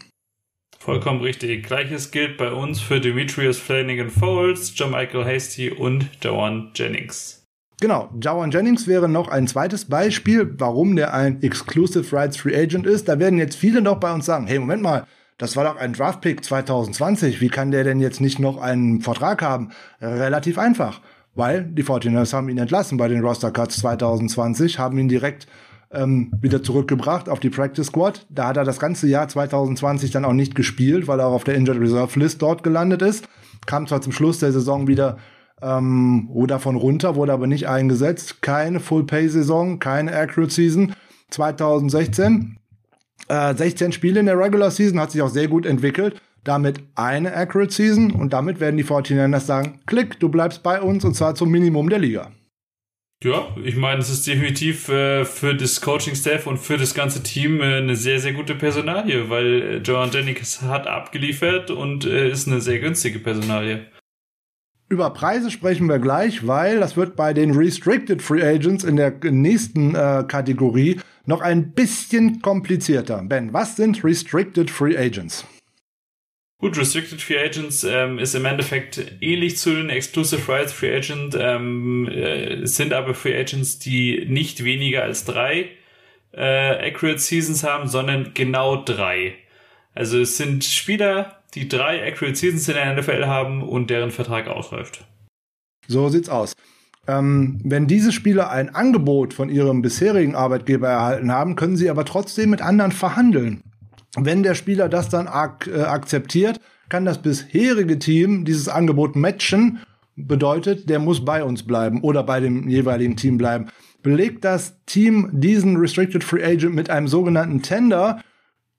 Vollkommen 0.79 1.23
richtig. 1.23 1.65
Gleiches 1.65 2.11
gilt 2.11 2.37
bei 2.37 2.53
uns 2.53 2.83
für 2.83 3.01
Demetrius 3.01 3.57
Flanagan 3.57 4.11
Foles, 4.11 4.75
John 4.77 4.91
Michael 4.91 5.25
Hasty 5.25 5.71
und 5.71 6.11
Jawan 6.23 6.73
Jennings. 6.75 7.45
Genau, 7.81 8.11
Jawan 8.21 8.51
Jennings 8.51 8.87
wäre 8.87 9.09
noch 9.09 9.29
ein 9.29 9.47
zweites 9.47 9.87
Beispiel, 9.87 10.55
warum 10.59 10.97
der 10.97 11.15
ein 11.15 11.43
Exclusive 11.43 12.15
Rights 12.15 12.37
Free 12.37 12.55
Agent 12.55 12.87
ist. 12.87 13.09
Da 13.09 13.19
werden 13.19 13.39
jetzt 13.39 13.57
viele 13.57 13.81
noch 13.81 13.99
bei 13.99 14.13
uns 14.13 14.27
sagen, 14.27 14.47
hey, 14.47 14.59
Moment 14.59 14.83
mal, 14.83 15.07
das 15.39 15.57
war 15.57 15.65
doch 15.65 15.81
ein 15.81 15.95
Draftpick 15.95 16.45
2020. 16.45 17.41
Wie 17.41 17.49
kann 17.49 17.71
der 17.71 17.85
denn 17.85 18.01
jetzt 18.01 18.21
nicht 18.21 18.39
noch 18.39 18.59
einen 18.59 19.01
Vertrag 19.01 19.41
haben? 19.41 19.71
Relativ 20.03 20.59
einfach, 20.59 21.01
weil 21.35 21.65
die 21.65 21.85
49ers 21.85 22.35
haben 22.35 22.51
ihn 22.51 22.59
entlassen 22.59 22.99
bei 22.99 23.09
den 23.09 23.25
Roster 23.25 23.51
Cuts 23.51 23.79
2020, 23.79 24.79
haben 24.79 24.99
ihn 24.99 25.09
direkt 25.09 25.47
ähm, 25.97 26.31
wieder 26.41 26.63
zurückgebracht 26.63 27.29
auf 27.29 27.41
die 27.41 27.51
Practice 27.51 27.87
Squad. 27.87 28.27
Da 28.29 28.49
hat 28.49 28.57
er 28.57 28.65
das 28.65 28.79
ganze 28.79 29.09
Jahr 29.09 29.29
2020 29.29 30.11
dann 30.11 30.25
auch 30.25 30.33
nicht 30.33 30.55
gespielt, 30.55 31.09
weil 31.09 31.21
er 31.21 31.27
auch 31.27 31.35
auf 31.35 31.45
der 31.45 31.55
Injured 31.55 31.81
Reserve 31.81 32.19
List 32.19 32.43
dort 32.43 32.63
gelandet 32.63 33.03
ist. 33.03 33.29
Kam 33.67 33.87
zwar 33.87 34.03
zum 34.03 34.13
Schluss 34.13 34.39
der 34.39 34.53
Saison 34.53 34.87
wieder 34.87 35.19
ähm, 35.63 36.29
davon 36.47 36.77
runter, 36.77 37.17
wurde 37.17 37.33
aber 37.33 37.47
nicht 37.47 37.69
eingesetzt. 37.69 38.43
Keine 38.43 38.81
Full-Pay-Saison, 38.81 39.79
keine 39.79 40.15
Accurate 40.15 40.53
Season 40.53 40.95
2016. 41.31 42.59
Äh, 43.29 43.55
16 43.55 43.93
Spiele 43.93 44.21
in 44.21 44.27
der 44.27 44.39
Regular 44.39 44.71
Season, 44.71 45.01
hat 45.01 45.11
sich 45.11 45.23
auch 45.23 45.31
sehr 45.31 45.49
gut 45.49 45.67
entwickelt. 45.67 46.21
Damit 46.45 46.81
eine 46.95 47.35
Accurate 47.35 47.73
Season 47.73 48.13
und 48.13 48.33
damit 48.33 48.61
werden 48.61 48.77
die 48.77 48.85
49ers 48.85 49.41
sagen, 49.41 49.81
klick, 49.87 50.21
du 50.21 50.29
bleibst 50.29 50.63
bei 50.63 50.81
uns 50.81 51.05
und 51.05 51.15
zwar 51.15 51.35
zum 51.35 51.51
Minimum 51.51 51.89
der 51.89 51.99
Liga. 51.99 52.31
Ja, 53.25 53.49
ich 53.65 53.77
meine, 53.77 54.01
es 54.01 54.11
ist 54.11 54.27
definitiv 54.27 54.91
äh, 54.91 55.25
für 55.25 55.55
das 55.55 55.81
Coaching-Staff 55.81 56.47
und 56.47 56.59
für 56.59 56.77
das 56.77 56.95
ganze 56.95 57.23
Team 57.23 57.61
äh, 57.61 57.77
eine 57.77 57.97
sehr, 57.97 58.21
sehr 58.21 58.35
gute 58.35 58.55
Personalie, 58.55 59.31
weil 59.31 59.63
äh, 59.63 59.77
Joan 59.79 60.11
Jennings 60.11 60.61
hat 60.61 60.87
abgeliefert 60.87 61.71
und 61.71 62.05
äh, 62.05 62.31
ist 62.31 62.47
eine 62.47 62.61
sehr 62.61 62.79
günstige 62.79 63.19
Personalie. 63.19 63.87
Über 64.89 65.11
Preise 65.11 65.51
sprechen 65.51 65.89
wir 65.89 65.99
gleich, 65.99 66.47
weil 66.47 66.79
das 66.79 66.97
wird 66.97 67.17
bei 67.17 67.33
den 67.33 67.57
Restricted 67.57 68.21
Free 68.21 68.43
Agents 68.43 68.85
in 68.85 68.97
der 68.97 69.15
nächsten 69.25 69.95
äh, 69.95 70.25
Kategorie 70.29 71.01
noch 71.25 71.41
ein 71.41 71.73
bisschen 71.73 72.43
komplizierter. 72.43 73.23
Ben, 73.25 73.53
was 73.53 73.77
sind 73.77 74.05
Restricted 74.05 74.71
Free 74.71 74.97
Agents? 74.97 75.45
Gut, 76.59 76.79
Restricted 76.79 77.21
Free 77.21 77.39
Agents 77.39 77.85
ähm, 77.85 78.19
ist 78.19 78.35
im 78.35 78.47
Endeffekt 78.47 79.19
ähnlich 79.21 79.59
zu 79.59 79.75
den 79.75 79.91
Exclusive 79.91 80.51
Rights 80.51 80.73
Free 80.73 80.97
Agent, 80.97 81.37
ähm, 81.39 82.09
äh, 82.09 82.65
sind 82.67 82.95
aber 82.95 83.15
Free 83.15 83.39
Agents, 83.39 83.79
die 83.79 84.25
nicht 84.27 84.65
weniger 84.65 85.03
als 85.03 85.25
drei 85.27 85.69
äh, 86.33 86.89
Accurate 86.89 87.19
Seasons 87.19 87.63
haben, 87.63 87.89
sondern 87.89 88.33
genau 88.33 88.83
drei. 88.83 89.35
Also 89.95 90.19
es 90.19 90.39
sind 90.39 90.65
Spieler, 90.65 91.43
die 91.55 91.69
drei 91.69 92.07
Accurate 92.07 92.37
Seasons 92.37 92.69
in 92.69 92.75
der 92.75 92.95
NFL 92.95 93.27
haben 93.27 93.63
und 93.63 93.91
deren 93.91 94.11
Vertrag 94.11 94.49
ausläuft. 94.49 95.05
So 95.89 96.09
sieht's 96.09 96.31
aus. 96.31 96.55
Ähm, 97.07 97.61
wenn 97.65 97.87
diese 97.87 98.13
Spieler 98.13 98.51
ein 98.51 98.75
Angebot 98.75 99.35
von 99.35 99.51
ihrem 99.51 99.83
bisherigen 99.83 100.35
Arbeitgeber 100.35 100.89
erhalten 100.89 101.31
haben, 101.31 101.55
können 101.55 101.77
sie 101.77 101.91
aber 101.91 102.07
trotzdem 102.07 102.49
mit 102.49 102.63
anderen 102.63 102.93
verhandeln. 102.93 103.63
Wenn 104.17 104.43
der 104.43 104.55
Spieler 104.55 104.89
das 104.89 105.09
dann 105.09 105.29
ak 105.29 105.67
äh, 105.67 105.83
akzeptiert, 105.83 106.61
kann 106.89 107.05
das 107.05 107.21
bisherige 107.21 107.99
Team 107.99 108.45
dieses 108.45 108.69
Angebot 108.69 109.17
matchen. 109.17 109.81
Bedeutet, 110.17 110.89
der 110.89 110.99
muss 110.99 111.25
bei 111.25 111.45
uns 111.45 111.65
bleiben 111.65 112.01
oder 112.03 112.23
bei 112.23 112.41
dem 112.41 112.69
jeweiligen 112.69 113.17
Team 113.17 113.37
bleiben. 113.37 113.67
Belegt 114.03 114.45
das 114.45 114.79
Team 114.87 115.29
diesen 115.33 115.77
Restricted 115.77 116.25
Free 116.25 116.43
Agent 116.43 116.75
mit 116.75 116.89
einem 116.89 117.09
sogenannten 117.09 117.61
Tender, 117.61 118.23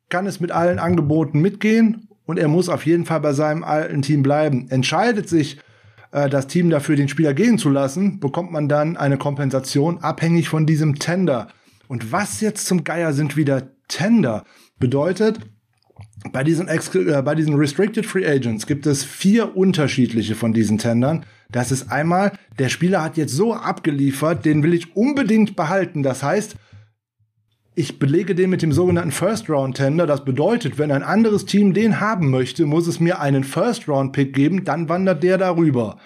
kann 0.09 0.25
es 0.25 0.39
mit 0.39 0.51
allen 0.51 0.79
Angeboten 0.79 1.39
mitgehen 1.39 2.07
und 2.25 2.39
er 2.39 2.47
muss 2.47 2.69
auf 2.69 2.85
jeden 2.85 3.05
Fall 3.05 3.19
bei 3.19 3.33
seinem 3.33 3.63
alten 3.63 4.01
Team 4.01 4.23
bleiben. 4.23 4.67
Entscheidet 4.69 5.29
sich 5.29 5.59
äh, 6.11 6.29
das 6.29 6.47
Team 6.47 6.69
dafür, 6.69 6.95
den 6.95 7.09
Spieler 7.09 7.33
gehen 7.33 7.57
zu 7.57 7.69
lassen, 7.69 8.19
bekommt 8.19 8.51
man 8.51 8.67
dann 8.67 8.97
eine 8.97 9.17
Kompensation 9.17 9.99
abhängig 9.99 10.49
von 10.49 10.65
diesem 10.65 10.97
Tender. 10.97 11.49
Und 11.87 12.11
was 12.11 12.41
jetzt 12.41 12.65
zum 12.65 12.83
Geier 12.83 13.13
sind 13.13 13.37
wieder 13.37 13.69
Tender? 13.87 14.43
Bedeutet, 14.79 15.39
bei 16.31 16.43
diesen, 16.43 16.67
äh, 16.67 17.21
bei 17.23 17.35
diesen 17.35 17.55
Restricted 17.55 18.05
Free 18.05 18.27
Agents 18.27 18.67
gibt 18.67 18.85
es 18.85 19.03
vier 19.03 19.55
unterschiedliche 19.55 20.35
von 20.35 20.53
diesen 20.53 20.77
Tendern. 20.77 21.25
Das 21.49 21.71
ist 21.71 21.91
einmal, 21.91 22.33
der 22.59 22.69
Spieler 22.69 23.03
hat 23.03 23.17
jetzt 23.17 23.33
so 23.33 23.53
abgeliefert, 23.53 24.45
den 24.45 24.63
will 24.63 24.73
ich 24.73 24.95
unbedingt 24.95 25.55
behalten. 25.55 26.03
Das 26.03 26.23
heißt, 26.23 26.55
ich 27.75 27.99
belege 27.99 28.33
den 28.33 28.49
mit 28.49 28.63
dem 28.63 28.71
sogenannten 28.71 29.11
First 29.11 29.49
Round 29.49 29.77
Tender. 29.77 30.07
Das 30.07 30.25
bedeutet, 30.25 30.79
wenn 30.79 30.91
ein 30.91 31.03
anderes 31.03 31.45
Team 31.45 31.73
den 31.73 31.99
haben 31.99 32.29
möchte, 32.31 32.65
muss 32.65 32.87
es 32.87 32.99
mir 32.99 33.21
einen 33.21 33.43
First 33.43 33.87
Round 33.87 34.13
Pick 34.13 34.33
geben, 34.33 34.63
dann 34.63 34.89
wandert 34.89 35.21
der 35.21 35.37
darüber. 35.37 35.99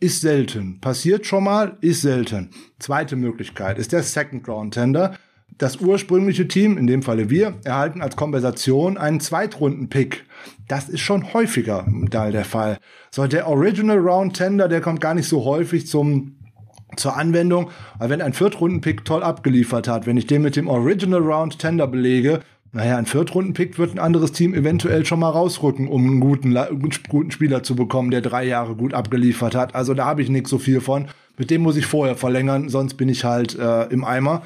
Ist 0.00 0.20
selten. 0.20 0.80
Passiert 0.80 1.26
schon 1.26 1.42
mal, 1.42 1.76
ist 1.80 2.02
selten. 2.02 2.50
Zweite 2.78 3.16
Möglichkeit 3.16 3.78
ist 3.78 3.92
der 3.92 4.04
Second 4.04 4.46
Round 4.46 4.74
Tender. 4.74 5.16
Das 5.56 5.78
ursprüngliche 5.78 6.46
Team, 6.46 6.78
in 6.78 6.86
dem 6.86 7.02
Falle 7.02 7.30
wir, 7.30 7.54
erhalten 7.64 8.00
als 8.00 8.14
Kompensation 8.14 8.96
einen 8.96 9.20
Zweitrunden-Pick. 9.20 10.24
Das 10.68 10.88
ist 10.88 11.00
schon 11.00 11.32
häufiger 11.32 11.86
da 12.10 12.30
der 12.30 12.44
Fall. 12.44 12.78
So, 13.10 13.26
der 13.26 13.48
Original 13.48 13.98
Round 13.98 14.36
Tender, 14.36 14.68
der 14.68 14.80
kommt 14.80 15.00
gar 15.00 15.14
nicht 15.14 15.28
so 15.28 15.44
häufig 15.44 15.86
zum 15.86 16.34
zur 16.96 17.16
Anwendung. 17.16 17.70
Aber 17.98 18.10
wenn 18.10 18.22
ein 18.22 18.32
Viertrunden-Pick 18.32 19.04
toll 19.04 19.22
abgeliefert 19.22 19.88
hat, 19.88 20.06
wenn 20.06 20.16
ich 20.16 20.26
den 20.26 20.42
mit 20.42 20.56
dem 20.56 20.68
Original 20.68 21.20
Round 21.20 21.58
Tender 21.58 21.86
belege, 21.86 22.40
naja, 22.72 22.98
ein 22.98 23.06
Viertrunden-Pick 23.06 23.78
wird 23.78 23.94
ein 23.94 23.98
anderes 23.98 24.32
Team 24.32 24.54
eventuell 24.54 25.06
schon 25.06 25.20
mal 25.20 25.30
rausrücken, 25.30 25.88
um 25.88 26.06
einen 26.06 26.20
guten, 26.20 26.56
guten 27.08 27.30
Spieler 27.30 27.62
zu 27.62 27.74
bekommen, 27.74 28.10
der 28.10 28.20
drei 28.20 28.44
Jahre 28.44 28.74
gut 28.74 28.92
abgeliefert 28.92 29.54
hat. 29.54 29.74
Also 29.74 29.94
da 29.94 30.04
habe 30.04 30.22
ich 30.22 30.28
nicht 30.28 30.46
so 30.48 30.58
viel 30.58 30.80
von. 30.80 31.06
Mit 31.38 31.50
dem 31.50 31.62
muss 31.62 31.76
ich 31.76 31.86
vorher 31.86 32.16
verlängern, 32.16 32.68
sonst 32.68 32.94
bin 32.94 33.08
ich 33.08 33.24
halt 33.24 33.58
äh, 33.58 33.84
im 33.84 34.04
Eimer. 34.04 34.42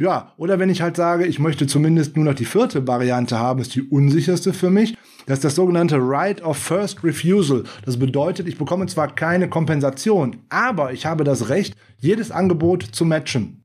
Ja, 0.00 0.32
oder 0.38 0.58
wenn 0.58 0.70
ich 0.70 0.80
halt 0.80 0.96
sage, 0.96 1.26
ich 1.26 1.38
möchte 1.38 1.66
zumindest 1.66 2.16
nur 2.16 2.24
noch 2.24 2.32
die 2.32 2.46
vierte 2.46 2.88
Variante 2.88 3.38
haben, 3.38 3.60
ist 3.60 3.74
die 3.74 3.82
unsicherste 3.82 4.54
für 4.54 4.70
mich. 4.70 4.96
Das 5.26 5.40
ist 5.40 5.44
das 5.44 5.56
sogenannte 5.56 5.98
Right 6.00 6.42
of 6.42 6.56
First 6.56 7.04
Refusal. 7.04 7.64
Das 7.84 7.98
bedeutet, 7.98 8.48
ich 8.48 8.56
bekomme 8.56 8.86
zwar 8.86 9.14
keine 9.14 9.50
Kompensation, 9.50 10.38
aber 10.48 10.94
ich 10.94 11.04
habe 11.04 11.22
das 11.22 11.50
Recht, 11.50 11.76
jedes 11.98 12.30
Angebot 12.30 12.82
zu 12.82 13.04
matchen. 13.04 13.62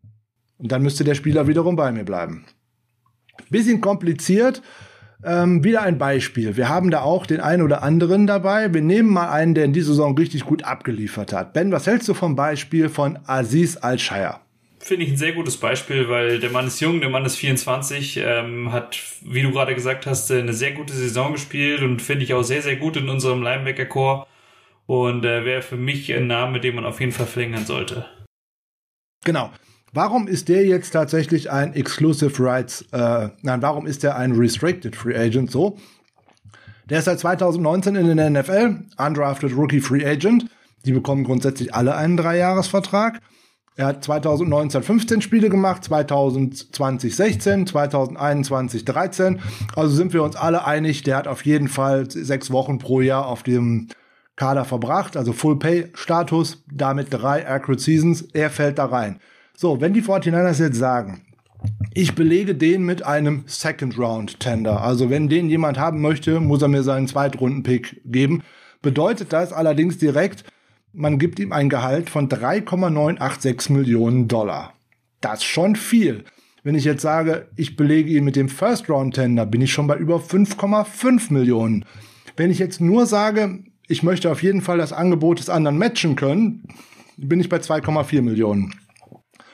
Und 0.58 0.74
dann 0.74 0.84
müsste 0.84 1.06
der 1.06 1.16
Spieler 1.16 1.48
wiederum 1.48 1.78
bei 1.78 1.94
mir 1.94 2.04
bleiben. 2.04 2.44
Bisschen 3.50 3.80
kompliziert. 3.80 4.62
Ähm, 5.24 5.64
wieder 5.64 5.84
ein 5.84 5.98
Beispiel. 5.98 6.58
Wir 6.58 6.68
haben 6.68 6.92
da 6.92 7.00
auch 7.04 7.26
den 7.26 7.40
einen 7.40 7.64
oder 7.64 7.82
anderen 7.82 8.28
dabei. 8.28 8.74
Wir 8.74 8.82
nehmen 8.82 9.10
mal 9.10 9.32
einen, 9.32 9.56
der 9.56 9.64
in 9.64 9.72
dieser 9.72 9.88
Saison 9.88 10.18
richtig 10.18 10.44
gut 10.44 10.66
abgeliefert 10.66 11.32
hat. 11.32 11.54
Ben, 11.54 11.72
was 11.72 11.88
hältst 11.88 12.10
du 12.10 12.14
vom 12.14 12.36
Beispiel 12.36 12.90
von 12.90 13.20
Aziz 13.26 13.78
Al-Shire? 13.78 14.45
Finde 14.86 15.06
ich 15.06 15.12
ein 15.14 15.18
sehr 15.18 15.34
gutes 15.34 15.58
Beispiel, 15.58 16.10
weil 16.10 16.40
der 16.40 16.52
Mann 16.52 16.68
ist 16.68 16.80
jung, 16.80 17.00
der 17.00 17.10
Mann 17.10 17.26
ist 17.26 17.38
24, 17.38 18.18
ähm, 18.18 18.72
hat, 18.72 19.02
wie 19.24 19.42
du 19.42 19.52
gerade 19.52 19.74
gesagt 19.74 20.06
hast, 20.06 20.32
eine 20.32 20.54
sehr 20.54 20.74
gute 20.74 20.94
Saison 20.94 21.32
gespielt 21.32 21.82
und 21.82 22.04
finde 22.04 22.24
ich 22.24 22.36
auch 22.36 22.44
sehr, 22.44 22.62
sehr 22.62 22.76
gut 22.76 22.96
in 22.96 23.10
unserem 23.10 23.42
Linebacker-Core 23.42 24.28
und 24.86 25.26
äh, 25.26 25.44
wäre 25.44 25.64
für 25.64 25.76
mich 25.76 26.14
ein 26.14 26.28
Name, 26.28 26.60
den 26.60 26.76
man 26.76 26.86
auf 26.86 27.00
jeden 27.00 27.14
Fall 27.14 27.26
verlängern 27.26 27.66
sollte. 27.66 28.06
Genau. 29.24 29.50
Warum 29.92 30.28
ist 30.28 30.50
der 30.50 30.66
jetzt 30.66 30.92
tatsächlich 30.92 31.50
ein 31.50 31.74
Exclusive 31.74 32.44
Rights, 32.44 32.86
äh, 32.92 33.30
nein, 33.42 33.62
warum 33.64 33.88
ist 33.88 34.04
der 34.04 34.18
ein 34.18 34.34
Restricted 34.34 34.96
Free 34.96 35.18
Agent 35.18 35.50
so? 35.50 35.80
Der 36.90 37.00
ist 37.00 37.06
seit 37.06 37.20
2019 37.20 37.96
in 37.96 38.18
der 38.18 38.30
NFL, 38.30 38.82
undrafted 38.98 39.58
Rookie 39.58 39.80
Free 39.80 40.06
Agent. 40.06 40.46
Die 40.86 40.92
bekommen 40.92 41.24
grundsätzlich 41.24 41.74
alle 41.74 41.96
einen 41.96 42.18
Dreijahresvertrag. 42.18 43.20
Er 43.78 43.88
hat 43.88 44.04
2019 44.06 44.84
15 44.84 45.22
Spiele 45.22 45.50
gemacht, 45.50 45.84
2020 45.84 47.14
16, 47.14 47.68
2021 47.68 48.86
13. 48.86 49.42
Also 49.76 49.94
sind 49.96 50.14
wir 50.14 50.24
uns 50.24 50.38
alle 50.38 50.66
einig, 50.66 51.04
der 51.04 51.18
hat 51.18 51.28
auf 51.28 51.46
jeden 51.46 51.68
Fall 51.68 52.10
sechs 52.10 52.52
Wochen 52.52 52.80
pro 52.80 53.02
Jahr 53.02 53.28
auf 53.28 53.44
dem 53.44 53.90
Kader 54.38 54.66
verbracht, 54.66 55.18
also 55.18 55.34
Full 55.34 55.60
Pay 55.60 55.90
Status, 55.94 56.64
damit 56.72 57.08
drei 57.10 57.48
Accurate 57.48 57.82
Seasons. 57.82 58.22
Er 58.34 58.50
fällt 58.50 58.78
da 58.78 58.86
rein. 58.86 59.20
So, 59.58 59.80
wenn 59.82 59.94
die 59.94 60.02
49ers 60.02 60.62
jetzt 60.62 60.78
sagen, 60.78 61.22
ich 61.94 62.16
belege 62.16 62.56
den 62.56 62.84
mit 62.84 63.06
einem 63.06 63.44
Second 63.46 63.98
Round 63.98 64.40
Tender. 64.40 64.82
Also 64.82 65.10
wenn 65.10 65.30
den 65.30 65.50
jemand 65.50 65.80
haben 65.80 66.02
möchte, 66.02 66.40
muss 66.40 66.62
er 66.62 66.68
mir 66.68 66.84
seinen 66.84 67.08
Zweitrunden-Pick 67.08 68.02
geben. 68.06 68.44
Bedeutet 68.82 69.34
das 69.34 69.52
allerdings 69.52 69.98
direkt, 69.98 70.44
man 70.96 71.20
gibt 71.20 71.40
ihm 71.40 71.52
ein 71.52 71.70
Gehalt 71.70 72.10
von 72.10 72.30
3,986 72.30 73.70
Millionen 73.70 74.28
Dollar. 74.28 74.74
Das 75.22 75.40
ist 75.40 75.46
schon 75.46 75.76
viel. 75.76 76.24
Wenn 76.64 76.76
ich 76.76 76.86
jetzt 76.86 77.02
sage, 77.02 77.48
ich 77.56 77.76
belege 77.76 78.10
ihn 78.10 78.24
mit 78.24 78.36
dem 78.36 78.50
First 78.50 78.90
Round 78.90 79.16
Tender, 79.16 79.46
bin 79.46 79.62
ich 79.62 79.72
schon 79.72 79.88
bei 79.88 79.98
über 79.98 80.18
5,5 80.18 81.32
Millionen. 81.32 81.86
Wenn 82.38 82.50
ich 82.50 82.60
jetzt 82.60 82.82
nur 82.82 83.06
sage, 83.06 83.64
ich 83.88 84.02
möchte 84.02 84.32
auf 84.32 84.42
jeden 84.42 84.62
Fall 84.62 84.78
das 84.78 84.94
Angebot 84.94 85.40
des 85.40 85.50
anderen 85.50 85.78
matchen 85.78 86.16
können, 86.16 86.64
bin 87.18 87.40
ich 87.40 87.50
bei 87.50 87.58
2,4 87.58 88.22
Millionen. 88.22 88.74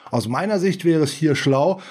Aus 0.09 0.27
meiner 0.27 0.59
Sicht 0.59 0.85
wäre 0.85 1.03
es 1.03 1.11
hier 1.11 1.35
schlau, 1.35 1.81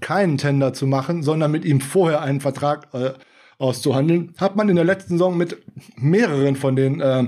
keinen 0.00 0.38
Tender 0.38 0.72
zu 0.72 0.86
machen, 0.86 1.22
sondern 1.22 1.50
mit 1.50 1.64
ihm 1.64 1.80
vorher 1.80 2.20
einen 2.22 2.40
Vertrag 2.40 2.88
äh, 2.92 3.12
auszuhandeln. 3.58 4.34
Hat 4.38 4.56
man 4.56 4.68
in 4.68 4.76
der 4.76 4.84
letzten 4.84 5.14
Saison 5.14 5.36
mit 5.36 5.56
mehreren 5.96 6.56
von 6.56 6.76
den 6.76 7.00
äh, 7.00 7.24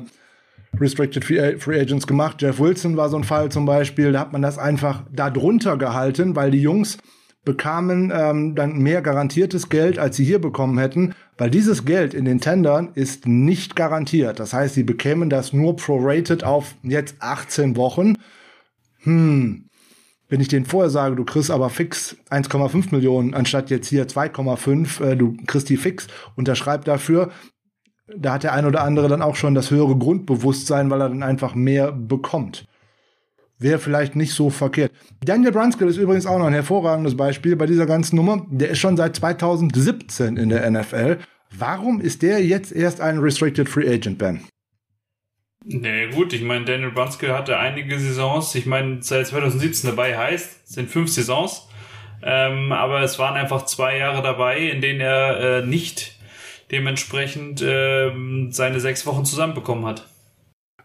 Restricted 0.78 1.24
Free 1.24 1.80
Agents 1.80 2.06
gemacht. 2.06 2.40
Jeff 2.40 2.58
Wilson 2.58 2.96
war 2.96 3.08
so 3.08 3.16
ein 3.16 3.24
Fall 3.24 3.50
zum 3.50 3.66
Beispiel. 3.66 4.12
Da 4.12 4.20
hat 4.20 4.32
man 4.32 4.42
das 4.42 4.58
einfach 4.58 5.04
da 5.12 5.30
drunter 5.30 5.76
gehalten, 5.76 6.36
weil 6.36 6.50
die 6.50 6.62
Jungs 6.62 6.98
bekamen 7.44 8.12
ähm, 8.14 8.54
dann 8.54 8.78
mehr 8.78 9.02
garantiertes 9.02 9.68
Geld, 9.68 9.98
als 9.98 10.16
sie 10.16 10.24
hier 10.24 10.40
bekommen 10.40 10.78
hätten, 10.78 11.14
weil 11.38 11.50
dieses 11.50 11.84
Geld 11.84 12.12
in 12.12 12.26
den 12.26 12.40
Tendern 12.40 12.90
ist 12.94 13.26
nicht 13.26 13.76
garantiert. 13.76 14.38
Das 14.38 14.52
heißt, 14.52 14.74
sie 14.74 14.82
bekämen 14.82 15.30
das 15.30 15.52
nur 15.52 15.76
prorated 15.76 16.44
auf 16.44 16.74
jetzt 16.82 17.16
18 17.20 17.76
Wochen. 17.76 18.16
Hm, 19.02 19.70
wenn 20.28 20.40
ich 20.40 20.48
denen 20.48 20.66
vorher 20.66 20.90
sage, 20.90 21.16
du 21.16 21.24
kriegst 21.24 21.50
aber 21.50 21.70
fix 21.70 22.16
1,5 22.30 22.94
Millionen 22.94 23.34
anstatt 23.34 23.70
jetzt 23.70 23.88
hier 23.88 24.06
2,5, 24.06 25.02
äh, 25.02 25.16
du 25.16 25.36
kriegst 25.46 25.68
die 25.70 25.78
fix, 25.78 26.08
unterschreib 26.36 26.84
dafür, 26.84 27.30
da 28.16 28.34
hat 28.34 28.42
der 28.42 28.52
ein 28.52 28.66
oder 28.66 28.82
andere 28.82 29.08
dann 29.08 29.22
auch 29.22 29.36
schon 29.36 29.54
das 29.54 29.70
höhere 29.70 29.96
Grundbewusstsein, 29.96 30.90
weil 30.90 31.00
er 31.00 31.08
dann 31.08 31.22
einfach 31.22 31.54
mehr 31.54 31.92
bekommt. 31.92 32.66
Wäre 33.58 33.78
vielleicht 33.78 34.16
nicht 34.16 34.32
so 34.32 34.48
verkehrt. 34.48 34.90
Daniel 35.22 35.52
Brunskill 35.52 35.88
ist 35.88 35.98
übrigens 35.98 36.24
auch 36.24 36.38
noch 36.38 36.46
ein 36.46 36.54
hervorragendes 36.54 37.16
Beispiel 37.16 37.56
bei 37.56 37.66
dieser 37.66 37.86
ganzen 37.86 38.16
Nummer. 38.16 38.46
Der 38.50 38.70
ist 38.70 38.78
schon 38.78 38.96
seit 38.96 39.16
2017 39.16 40.36
in 40.38 40.48
der 40.48 40.68
NFL. 40.70 41.18
Warum 41.56 42.00
ist 42.00 42.22
der 42.22 42.44
jetzt 42.44 42.72
erst 42.72 43.00
ein 43.00 43.18
Restricted 43.18 43.68
Free 43.68 43.88
Agent, 43.92 44.18
Ben? 44.18 44.40
Nee, 45.64 46.08
gut, 46.08 46.32
ich 46.32 46.42
meine, 46.42 46.64
Daniel 46.64 46.90
Brunskill 46.90 47.34
hatte 47.34 47.58
einige 47.58 47.98
Saisons. 47.98 48.54
Ich 48.54 48.64
meine, 48.64 49.02
seit 49.02 49.26
2017 49.26 49.90
dabei 49.90 50.16
heißt, 50.16 50.66
sind 50.66 50.88
fünf 50.88 51.10
Saisons. 51.10 51.68
Ähm, 52.22 52.72
aber 52.72 53.02
es 53.02 53.18
waren 53.18 53.34
einfach 53.34 53.66
zwei 53.66 53.98
Jahre 53.98 54.22
dabei, 54.22 54.58
in 54.58 54.80
denen 54.80 55.00
er 55.00 55.58
äh, 55.58 55.66
nicht 55.66 56.19
dementsprechend 56.70 57.62
äh, 57.62 58.10
seine 58.50 58.80
sechs 58.80 59.06
Wochen 59.06 59.24
zusammenbekommen 59.24 59.86
hat. 59.86 60.06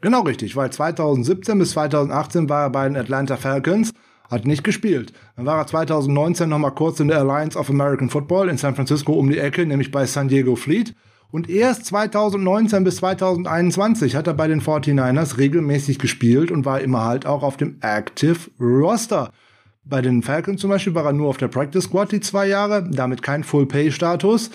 Genau 0.01 0.21
richtig, 0.21 0.55
weil 0.55 0.71
2017 0.71 1.57
bis 1.57 1.71
2018 1.71 2.49
war 2.49 2.63
er 2.63 2.69
bei 2.69 2.87
den 2.87 2.97
Atlanta 2.97 3.37
Falcons, 3.37 3.93
hat 4.29 4.45
nicht 4.45 4.63
gespielt. 4.63 5.13
Dann 5.35 5.45
war 5.45 5.57
er 5.57 5.67
2019 5.67 6.49
nochmal 6.49 6.73
kurz 6.73 6.99
in 6.99 7.07
der 7.07 7.19
Alliance 7.19 7.57
of 7.57 7.69
American 7.69 8.09
Football 8.09 8.49
in 8.49 8.57
San 8.57 8.75
Francisco 8.75 9.13
um 9.13 9.29
die 9.29 9.39
Ecke, 9.39 9.65
nämlich 9.65 9.91
bei 9.91 10.05
San 10.05 10.27
Diego 10.27 10.55
Fleet. 10.55 10.95
Und 11.31 11.49
erst 11.49 11.85
2019 11.87 12.83
bis 12.83 12.97
2021 12.97 14.15
hat 14.15 14.27
er 14.27 14.33
bei 14.33 14.47
den 14.47 14.61
49ers 14.61 15.37
regelmäßig 15.37 15.99
gespielt 15.99 16.51
und 16.51 16.65
war 16.65 16.81
immer 16.81 17.03
halt 17.03 17.25
auch 17.25 17.43
auf 17.43 17.57
dem 17.57 17.77
Active 17.81 18.37
Roster. 18.59 19.31
Bei 19.83 20.01
den 20.01 20.23
Falcons 20.23 20.61
zum 20.61 20.69
Beispiel 20.69 20.95
war 20.95 21.05
er 21.05 21.13
nur 21.13 21.29
auf 21.29 21.37
der 21.37 21.47
Practice 21.47 21.83
Squad 21.85 22.11
die 22.11 22.19
zwei 22.19 22.47
Jahre, 22.47 22.87
damit 22.89 23.21
kein 23.21 23.43
Full-Pay-Status. 23.43 24.51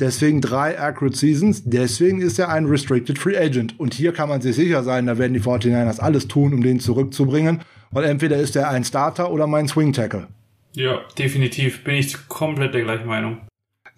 Deswegen 0.00 0.40
drei 0.40 0.78
Accurate 0.80 1.16
Seasons. 1.16 1.62
Deswegen 1.64 2.20
ist 2.20 2.38
er 2.38 2.48
ein 2.48 2.66
Restricted 2.66 3.18
Free 3.18 3.36
Agent. 3.36 3.78
Und 3.78 3.94
hier 3.94 4.12
kann 4.12 4.28
man 4.28 4.40
sich 4.40 4.56
sicher 4.56 4.82
sein, 4.82 5.06
da 5.06 5.18
werden 5.18 5.34
die 5.34 5.40
49ers 5.40 6.00
alles 6.00 6.28
tun, 6.28 6.54
um 6.54 6.62
den 6.62 6.80
zurückzubringen. 6.80 7.60
Weil 7.90 8.04
entweder 8.04 8.36
ist 8.36 8.56
er 8.56 8.70
ein 8.70 8.84
Starter 8.84 9.30
oder 9.30 9.46
mein 9.46 9.68
Swing 9.68 9.92
Tackle. 9.92 10.28
Ja, 10.74 11.00
definitiv. 11.18 11.84
Bin 11.84 11.96
ich 11.96 12.28
komplett 12.28 12.74
der 12.74 12.82
gleichen 12.82 13.06
Meinung. 13.06 13.42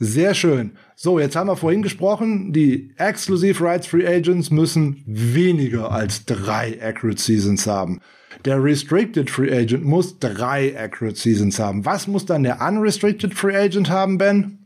Sehr 0.00 0.34
schön. 0.34 0.72
So, 0.96 1.20
jetzt 1.20 1.36
haben 1.36 1.46
wir 1.48 1.56
vorhin 1.56 1.82
gesprochen, 1.82 2.52
die 2.52 2.92
Exclusive 2.96 3.62
Rights 3.62 3.86
Free 3.86 4.06
Agents 4.06 4.50
müssen 4.50 5.02
weniger 5.06 5.92
als 5.92 6.24
drei 6.24 6.78
Accurate 6.82 7.20
Seasons 7.20 7.66
haben. 7.66 8.00
Der 8.44 8.62
Restricted 8.62 9.30
Free 9.30 9.56
Agent 9.56 9.84
muss 9.84 10.18
drei 10.18 10.76
Accurate 10.76 11.16
Seasons 11.16 11.60
haben. 11.60 11.84
Was 11.84 12.08
muss 12.08 12.26
dann 12.26 12.42
der 12.42 12.60
Unrestricted 12.60 13.34
Free 13.34 13.56
Agent 13.56 13.88
haben, 13.88 14.18
Ben? 14.18 14.63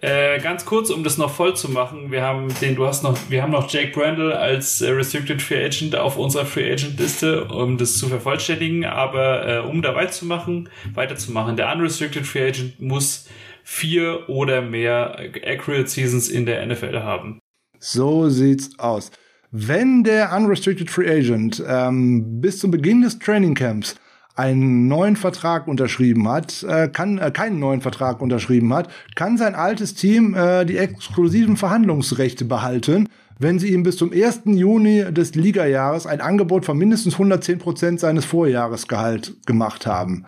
Äh, 0.00 0.38
ganz 0.40 0.64
kurz, 0.64 0.90
um 0.90 1.02
das 1.02 1.18
noch 1.18 1.30
voll 1.30 1.56
zu 1.56 1.68
machen, 1.68 2.12
wir 2.12 2.22
haben 2.22 2.48
den, 2.60 2.76
du 2.76 2.86
hast 2.86 3.02
noch, 3.02 3.18
wir 3.28 3.42
haben 3.42 3.50
noch 3.50 3.68
Jake 3.68 3.90
Brandle 3.90 4.38
als 4.38 4.80
äh, 4.80 4.90
Restricted 4.90 5.42
Free 5.42 5.64
Agent 5.64 5.96
auf 5.96 6.16
unserer 6.16 6.46
Free 6.46 6.72
Agent 6.72 7.00
Liste, 7.00 7.46
um 7.46 7.78
das 7.78 7.98
zu 7.98 8.06
vervollständigen, 8.06 8.84
aber 8.84 9.48
äh, 9.48 9.58
um 9.58 9.82
da 9.82 9.96
weiterzumachen, 9.96 10.68
weiterzumachen, 10.94 11.56
der 11.56 11.72
Unrestricted 11.72 12.24
Free 12.24 12.46
Agent 12.46 12.80
muss 12.80 13.26
vier 13.64 14.28
oder 14.28 14.62
mehr 14.62 15.18
Accurate 15.44 15.88
Seasons 15.88 16.28
in 16.28 16.46
der 16.46 16.64
NFL 16.64 17.00
haben. 17.00 17.40
So 17.80 18.28
sieht's 18.28 18.78
aus. 18.78 19.10
Wenn 19.50 20.04
der 20.04 20.32
Unrestricted 20.32 20.90
Free 20.90 21.10
Agent 21.10 21.60
ähm, 21.66 22.40
bis 22.40 22.60
zum 22.60 22.70
Beginn 22.70 23.02
des 23.02 23.18
Training 23.18 23.54
Camps 23.54 23.96
einen 24.38 24.86
neuen 24.86 25.16
Vertrag 25.16 25.66
unterschrieben 25.66 26.28
hat, 26.28 26.62
äh, 26.62 26.88
kann 26.88 27.18
äh, 27.18 27.32
keinen 27.32 27.58
neuen 27.58 27.80
Vertrag 27.80 28.22
unterschrieben 28.22 28.72
hat, 28.72 28.88
kann 29.16 29.36
sein 29.36 29.56
altes 29.56 29.94
Team 29.94 30.34
äh, 30.34 30.64
die 30.64 30.78
exklusiven 30.78 31.56
Verhandlungsrechte 31.56 32.44
behalten, 32.44 33.08
wenn 33.40 33.58
sie 33.58 33.72
ihm 33.72 33.82
bis 33.82 33.96
zum 33.96 34.12
1. 34.12 34.42
Juni 34.44 35.04
des 35.12 35.34
Ligajahres 35.34 36.06
ein 36.06 36.20
Angebot 36.20 36.64
von 36.64 36.78
mindestens 36.78 37.14
110 37.14 37.58
Prozent 37.58 38.00
seines 38.00 38.24
Vorjahresgehalt 38.24 39.44
gemacht 39.44 39.86
haben. 39.86 40.26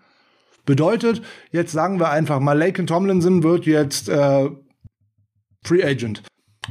Bedeutet, 0.67 1.23
jetzt 1.53 1.73
sagen 1.73 2.01
wir 2.01 2.11
einfach 2.11 2.41
mal, 2.41 2.59
Laken 2.59 2.89
Tomlinson 2.89 3.45
wird 3.45 3.65
jetzt 3.67 4.09
äh, 4.09 4.49
Free 5.65 5.85
Agent. 5.85 6.23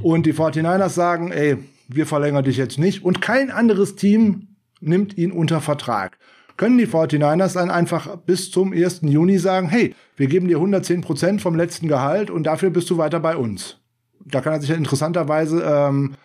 Und 0.01 0.25
die 0.25 0.33
49ers 0.33 0.89
sagen, 0.89 1.31
ey, 1.31 1.57
wir 1.87 2.05
verlängern 2.05 2.43
dich 2.43 2.57
jetzt 2.57 2.79
nicht. 2.79 3.03
Und 3.03 3.21
kein 3.21 3.49
anderes 3.49 3.95
Team 3.95 4.55
nimmt 4.81 5.17
ihn 5.17 5.31
unter 5.31 5.61
Vertrag. 5.61 6.17
Können 6.59 6.77
die 6.77 6.87
49ers 6.87 7.53
dann 7.53 7.71
einfach 7.71 8.17
bis 8.17 8.51
zum 8.51 8.73
1. 8.73 8.99
Juni 9.03 9.37
sagen, 9.37 9.69
hey, 9.69 9.95
wir 10.17 10.27
geben 10.27 10.49
dir 10.49 10.57
110 10.57 10.99
Prozent 10.99 11.41
vom 11.41 11.55
letzten 11.55 11.87
Gehalt 11.87 12.29
und 12.29 12.43
dafür 12.43 12.69
bist 12.69 12.89
du 12.89 12.97
weiter 12.97 13.21
bei 13.21 13.37
uns. 13.37 13.77
Da 14.25 14.41
kann 14.41 14.51
er 14.51 14.59
sich 14.59 14.69
ja 14.69 14.75
interessanterweise 14.75 15.63
ähm, 15.65 16.15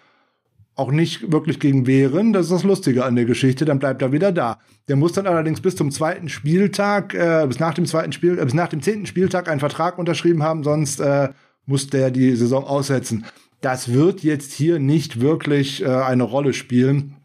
auch 0.75 0.91
nicht 0.91 1.31
wirklich 1.31 1.61
gegen 1.61 1.87
wehren. 1.87 2.33
Das 2.33 2.47
ist 2.47 2.51
das 2.51 2.65
Lustige 2.65 3.05
an 3.05 3.15
der 3.15 3.27
Geschichte. 3.27 3.65
Dann 3.65 3.79
bleibt 3.79 4.03
er 4.03 4.11
wieder 4.11 4.33
da. 4.33 4.59
Der 4.89 4.97
muss 4.97 5.13
dann 5.13 5.29
allerdings 5.29 5.61
bis 5.61 5.77
zum 5.77 5.93
zweiten 5.93 6.29
Spieltag, 6.29 7.15
äh, 7.15 7.45
bis 7.47 7.61
nach 7.61 7.75
dem 7.75 7.87
zweiten 7.87 8.11
Spiel, 8.11 8.37
äh, 8.37 8.45
bis 8.45 8.55
nach 8.55 8.67
dem 8.67 8.83
zehnten 8.83 9.07
Spieltag 9.07 9.49
einen 9.49 9.61
Vertrag 9.61 9.99
unterschrieben 9.99 10.43
haben, 10.43 10.65
sonst 10.65 10.99
äh, 10.99 11.29
muss 11.65 11.87
der 11.91 12.11
die 12.11 12.35
Saison 12.35 12.65
aussetzen. 12.65 13.25
Das 13.61 13.93
wird 13.93 14.25
jetzt 14.25 14.51
hier 14.53 14.81
nicht 14.81 15.21
wirklich 15.21 15.81
äh, 15.81 15.87
eine 15.87 16.25
Rolle 16.25 16.53
spielen. 16.55 17.19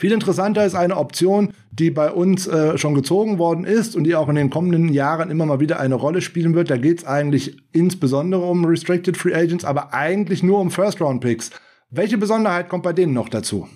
Viel 0.00 0.12
interessanter 0.12 0.64
ist 0.64 0.74
eine 0.74 0.96
Option, 0.96 1.52
die 1.72 1.90
bei 1.90 2.10
uns 2.10 2.46
äh, 2.46 2.78
schon 2.78 2.94
gezogen 2.94 3.36
worden 3.36 3.64
ist 3.64 3.94
und 3.94 4.04
die 4.04 4.14
auch 4.14 4.30
in 4.30 4.34
den 4.34 4.48
kommenden 4.48 4.88
Jahren 4.88 5.30
immer 5.30 5.44
mal 5.44 5.60
wieder 5.60 5.78
eine 5.78 5.94
Rolle 5.94 6.22
spielen 6.22 6.54
wird. 6.54 6.70
Da 6.70 6.78
geht 6.78 7.00
es 7.00 7.04
eigentlich 7.04 7.58
insbesondere 7.72 8.40
um 8.40 8.64
Restricted 8.64 9.18
Free 9.18 9.34
Agents, 9.34 9.62
aber 9.62 9.92
eigentlich 9.92 10.42
nur 10.42 10.58
um 10.58 10.70
First-Round-Picks. 10.70 11.50
Welche 11.90 12.16
Besonderheit 12.16 12.70
kommt 12.70 12.82
bei 12.82 12.94
denen 12.94 13.12
noch 13.12 13.28
dazu? 13.28 13.68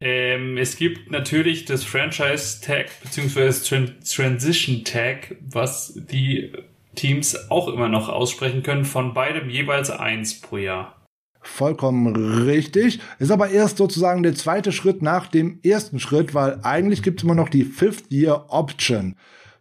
Ähm, 0.00 0.56
es 0.56 0.76
gibt 0.76 1.08
natürlich 1.12 1.64
das 1.64 1.84
Franchise 1.84 2.60
Tag 2.60 2.86
bzw. 3.04 3.52
Tran 3.64 3.94
Transition 4.04 4.82
Tag, 4.82 5.36
was 5.40 5.94
die 6.10 6.50
Teams 6.96 7.48
auch 7.48 7.68
immer 7.68 7.88
noch 7.88 8.08
aussprechen 8.08 8.64
können, 8.64 8.84
von 8.84 9.14
beidem 9.14 9.50
jeweils 9.50 9.90
eins 9.90 10.40
pro 10.40 10.56
Jahr. 10.56 10.97
Vollkommen 11.40 12.14
richtig. 12.44 13.00
Ist 13.18 13.30
aber 13.30 13.50
erst 13.50 13.78
sozusagen 13.78 14.22
der 14.22 14.34
zweite 14.34 14.72
Schritt 14.72 15.02
nach 15.02 15.26
dem 15.28 15.60
ersten 15.62 16.00
Schritt, 16.00 16.34
weil 16.34 16.60
eigentlich 16.62 17.02
gibt 17.02 17.20
es 17.20 17.24
immer 17.24 17.34
noch 17.34 17.48
die 17.48 17.64
Fifth 17.64 18.10
Year 18.12 18.46
Option. 18.48 19.14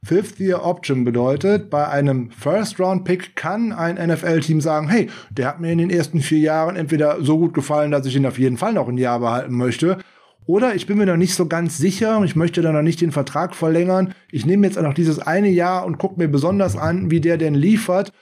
Fifth 0.03 0.39
Year 0.39 0.63
Option 0.63 1.03
bedeutet, 1.03 1.69
bei 1.69 1.87
einem 1.87 2.31
First 2.31 2.79
Round 2.79 3.03
Pick 3.03 3.35
kann 3.35 3.73
ein 3.73 3.95
NFL-Team 3.95 4.61
sagen, 4.61 4.87
hey, 4.87 5.09
der 5.31 5.47
hat 5.47 5.59
mir 5.59 5.71
in 5.71 5.79
den 5.79 5.89
ersten 5.89 6.21
vier 6.21 6.39
Jahren 6.39 6.75
entweder 6.75 7.21
so 7.21 7.37
gut 7.37 7.53
gefallen, 7.53 7.91
dass 7.91 8.05
ich 8.05 8.15
ihn 8.15 8.25
auf 8.25 8.39
jeden 8.39 8.57
Fall 8.57 8.73
noch 8.73 8.87
ein 8.87 8.97
Jahr 8.97 9.19
behalten 9.19 9.55
möchte. 9.55 9.97
Oder 10.45 10.75
ich 10.75 10.87
bin 10.87 10.97
mir 10.97 11.05
noch 11.05 11.17
nicht 11.17 11.35
so 11.35 11.47
ganz 11.47 11.77
sicher 11.77 12.23
ich 12.23 12.37
möchte 12.37 12.61
dann 12.61 12.73
noch 12.73 12.81
nicht 12.81 13.01
den 13.01 13.11
Vertrag 13.11 13.53
verlängern. 13.53 14.13
Ich 14.31 14.45
nehme 14.45 14.65
jetzt 14.65 14.81
noch 14.81 14.93
dieses 14.93 15.19
eine 15.19 15.49
Jahr 15.49 15.85
und 15.85 15.97
gucke 15.97 16.19
mir 16.19 16.29
besonders 16.29 16.77
an, 16.77 17.11
wie 17.11 17.19
der 17.19 17.37
denn 17.37 17.53
liefert. 17.53 18.13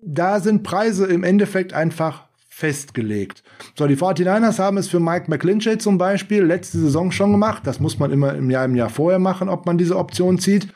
Da 0.00 0.38
sind 0.38 0.62
Preise 0.62 1.06
im 1.06 1.24
Endeffekt 1.24 1.72
einfach 1.72 2.28
festgelegt. 2.62 3.42
So, 3.76 3.88
die 3.88 3.96
49ers 3.96 4.60
haben 4.60 4.76
es 4.76 4.86
für 4.86 5.00
Mike 5.00 5.28
McClinchay 5.28 5.78
zum 5.78 5.98
Beispiel 5.98 6.44
letzte 6.44 6.78
Saison 6.78 7.10
schon 7.10 7.32
gemacht. 7.32 7.66
Das 7.66 7.80
muss 7.80 7.98
man 7.98 8.12
immer 8.12 8.34
im 8.34 8.50
Jahr, 8.50 8.64
im 8.66 8.76
Jahr 8.76 8.88
vorher 8.88 9.18
machen, 9.18 9.48
ob 9.48 9.66
man 9.66 9.78
diese 9.78 9.98
Option 9.98 10.38
zieht. 10.38 10.68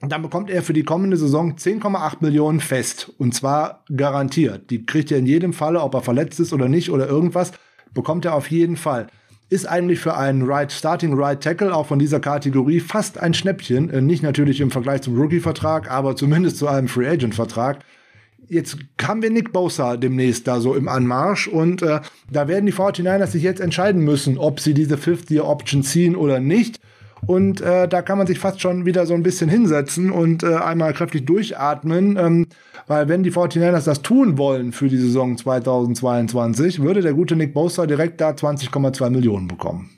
Dann 0.00 0.20
bekommt 0.20 0.50
er 0.50 0.64
für 0.64 0.72
die 0.72 0.82
kommende 0.82 1.16
Saison 1.16 1.54
10,8 1.54 2.16
Millionen 2.22 2.58
fest. 2.58 3.12
Und 3.18 3.36
zwar 3.36 3.84
garantiert. 3.94 4.68
Die 4.70 4.84
kriegt 4.84 5.12
er 5.12 5.18
in 5.18 5.26
jedem 5.26 5.52
Falle, 5.52 5.80
ob 5.80 5.94
er 5.94 6.02
verletzt 6.02 6.40
ist 6.40 6.52
oder 6.52 6.68
nicht 6.68 6.90
oder 6.90 7.06
irgendwas, 7.06 7.52
bekommt 7.94 8.24
er 8.24 8.34
auf 8.34 8.50
jeden 8.50 8.76
Fall. 8.76 9.06
Ist 9.48 9.68
eigentlich 9.68 10.00
für 10.00 10.16
einen 10.16 10.42
right, 10.42 10.72
Starting 10.72 11.14
Right 11.14 11.40
Tackle 11.40 11.72
auch 11.72 11.86
von 11.86 12.00
dieser 12.00 12.18
Kategorie 12.18 12.80
fast 12.80 13.16
ein 13.16 13.32
Schnäppchen. 13.32 13.90
Äh, 13.90 14.00
nicht 14.00 14.24
natürlich 14.24 14.60
im 14.60 14.72
Vergleich 14.72 15.02
zum 15.02 15.16
Rookie-Vertrag, 15.16 15.88
aber 15.88 16.16
zumindest 16.16 16.56
zu 16.56 16.66
einem 16.66 16.88
Free 16.88 17.06
Agent-Vertrag 17.06 17.78
jetzt 18.50 18.76
haben 19.00 19.22
wir 19.22 19.30
Nick 19.30 19.52
Bosa 19.52 19.96
demnächst 19.96 20.46
da 20.46 20.60
so 20.60 20.74
im 20.74 20.88
Anmarsch 20.88 21.48
und 21.48 21.82
äh, 21.82 22.00
da 22.30 22.48
werden 22.48 22.66
die 22.66 22.72
49ers 22.72 23.28
sich 23.28 23.42
jetzt 23.42 23.60
entscheiden 23.60 24.02
müssen, 24.02 24.36
ob 24.36 24.60
sie 24.60 24.74
diese 24.74 24.98
Fifth-Year-Option 24.98 25.82
ziehen 25.82 26.16
oder 26.16 26.40
nicht. 26.40 26.80
Und 27.26 27.60
äh, 27.60 27.86
da 27.86 28.00
kann 28.02 28.18
man 28.18 28.26
sich 28.26 28.38
fast 28.38 28.60
schon 28.60 28.86
wieder 28.86 29.04
so 29.06 29.14
ein 29.14 29.22
bisschen 29.22 29.50
hinsetzen 29.50 30.10
und 30.10 30.42
äh, 30.42 30.54
einmal 30.54 30.94
kräftig 30.94 31.26
durchatmen, 31.26 32.16
ähm, 32.16 32.46
weil 32.86 33.08
wenn 33.08 33.22
die 33.22 33.30
49ers 33.30 33.84
das 33.84 34.00
tun 34.00 34.38
wollen 34.38 34.72
für 34.72 34.88
die 34.88 34.96
Saison 34.96 35.36
2022, 35.36 36.82
würde 36.82 37.02
der 37.02 37.12
gute 37.12 37.36
Nick 37.36 37.52
Bosa 37.52 37.86
direkt 37.86 38.20
da 38.22 38.30
20,2 38.30 39.10
Millionen 39.10 39.48
bekommen. 39.48 39.90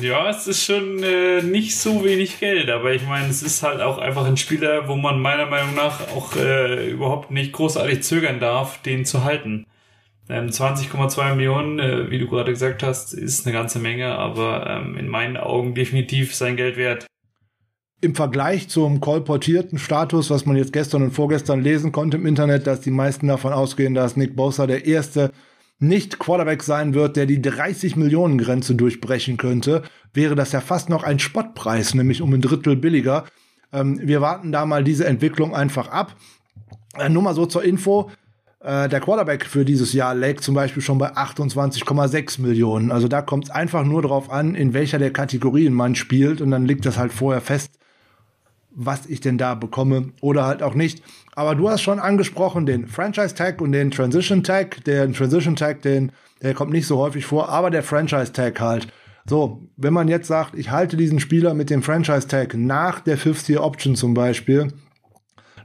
Ja, 0.00 0.28
es 0.28 0.48
ist 0.48 0.64
schon 0.64 1.02
äh, 1.02 1.40
nicht 1.42 1.78
so 1.78 2.04
wenig 2.04 2.40
Geld, 2.40 2.68
aber 2.68 2.92
ich 2.92 3.06
meine, 3.06 3.28
es 3.28 3.42
ist 3.42 3.62
halt 3.62 3.80
auch 3.80 3.98
einfach 3.98 4.26
ein 4.26 4.36
Spieler, 4.36 4.88
wo 4.88 4.96
man 4.96 5.20
meiner 5.20 5.46
Meinung 5.46 5.74
nach 5.74 6.08
auch 6.08 6.34
äh, 6.36 6.90
überhaupt 6.90 7.30
nicht 7.30 7.52
großartig 7.52 8.02
zögern 8.02 8.40
darf, 8.40 8.82
den 8.82 9.04
zu 9.04 9.22
halten. 9.22 9.66
Ähm, 10.28 10.48
20,2 10.48 11.34
Millionen, 11.34 11.78
äh, 11.78 12.10
wie 12.10 12.18
du 12.18 12.28
gerade 12.28 12.50
gesagt 12.50 12.82
hast, 12.82 13.12
ist 13.12 13.46
eine 13.46 13.52
ganze 13.52 13.78
Menge, 13.78 14.18
aber 14.18 14.66
ähm, 14.68 14.96
in 14.96 15.08
meinen 15.08 15.36
Augen 15.36 15.74
definitiv 15.74 16.34
sein 16.34 16.56
Geld 16.56 16.76
wert. 16.76 17.06
Im 18.00 18.14
Vergleich 18.14 18.68
zum 18.68 19.00
kolportierten 19.00 19.78
Status, 19.78 20.28
was 20.28 20.44
man 20.44 20.56
jetzt 20.56 20.72
gestern 20.72 21.02
und 21.02 21.12
vorgestern 21.12 21.62
lesen 21.62 21.92
konnte 21.92 22.16
im 22.16 22.26
Internet, 22.26 22.66
dass 22.66 22.80
die 22.80 22.90
meisten 22.90 23.28
davon 23.28 23.52
ausgehen, 23.52 23.94
dass 23.94 24.16
Nick 24.16 24.34
Bosa 24.34 24.66
der 24.66 24.86
erste 24.86 25.30
nicht 25.78 26.18
Quarterback 26.18 26.62
sein 26.62 26.94
wird, 26.94 27.16
der 27.16 27.26
die 27.26 27.42
30 27.42 27.96
Millionen 27.96 28.38
Grenze 28.38 28.74
durchbrechen 28.74 29.36
könnte, 29.36 29.82
wäre 30.12 30.34
das 30.34 30.52
ja 30.52 30.60
fast 30.60 30.88
noch 30.88 31.02
ein 31.02 31.18
Spottpreis, 31.18 31.94
nämlich 31.94 32.22
um 32.22 32.32
ein 32.32 32.40
Drittel 32.40 32.76
billiger. 32.76 33.24
Ähm, 33.72 33.98
wir 34.02 34.20
warten 34.20 34.52
da 34.52 34.64
mal 34.66 34.84
diese 34.84 35.06
Entwicklung 35.06 35.54
einfach 35.54 35.88
ab. 35.88 36.16
Äh, 36.96 37.08
nur 37.08 37.22
mal 37.22 37.34
so 37.34 37.46
zur 37.46 37.64
Info. 37.64 38.10
Äh, 38.60 38.88
der 38.88 39.00
Quarterback 39.00 39.44
für 39.44 39.64
dieses 39.64 39.92
Jahr 39.92 40.14
lag 40.14 40.36
zum 40.40 40.54
Beispiel 40.54 40.82
schon 40.82 40.98
bei 40.98 41.12
28,6 41.14 42.40
Millionen. 42.40 42.92
Also 42.92 43.08
da 43.08 43.20
kommt 43.20 43.44
es 43.44 43.50
einfach 43.50 43.84
nur 43.84 44.02
darauf 44.02 44.30
an, 44.30 44.54
in 44.54 44.72
welcher 44.72 44.98
der 44.98 45.12
Kategorien 45.12 45.74
man 45.74 45.94
spielt 45.96 46.40
und 46.40 46.50
dann 46.50 46.64
liegt 46.64 46.86
das 46.86 46.96
halt 46.96 47.12
vorher 47.12 47.42
fest, 47.42 47.78
was 48.70 49.06
ich 49.06 49.20
denn 49.20 49.38
da 49.38 49.54
bekomme 49.54 50.12
oder 50.20 50.46
halt 50.46 50.62
auch 50.62 50.74
nicht. 50.74 51.02
Aber 51.36 51.54
du 51.54 51.68
hast 51.68 51.82
schon 51.82 51.98
angesprochen 51.98 52.66
den 52.66 52.86
Franchise 52.86 53.34
Tag 53.34 53.60
und 53.60 53.72
den 53.72 53.90
Transition 53.90 54.42
Tag. 54.42 54.84
Der 54.84 55.10
Transition 55.12 55.56
Tag, 55.56 55.82
den, 55.82 56.12
der 56.42 56.54
kommt 56.54 56.72
nicht 56.72 56.86
so 56.86 56.98
häufig 56.98 57.26
vor, 57.26 57.48
aber 57.48 57.70
der 57.70 57.82
Franchise 57.82 58.32
Tag 58.32 58.60
halt. 58.60 58.88
So, 59.26 59.62
wenn 59.76 59.94
man 59.94 60.08
jetzt 60.08 60.28
sagt, 60.28 60.54
ich 60.54 60.70
halte 60.70 60.96
diesen 60.96 61.18
Spieler 61.18 61.54
mit 61.54 61.70
dem 61.70 61.82
Franchise 61.82 62.28
Tag 62.28 62.54
nach 62.54 63.00
der 63.00 63.16
Fifth 63.16 63.48
Year 63.48 63.64
Option 63.64 63.96
zum 63.96 64.14
Beispiel, 64.14 64.68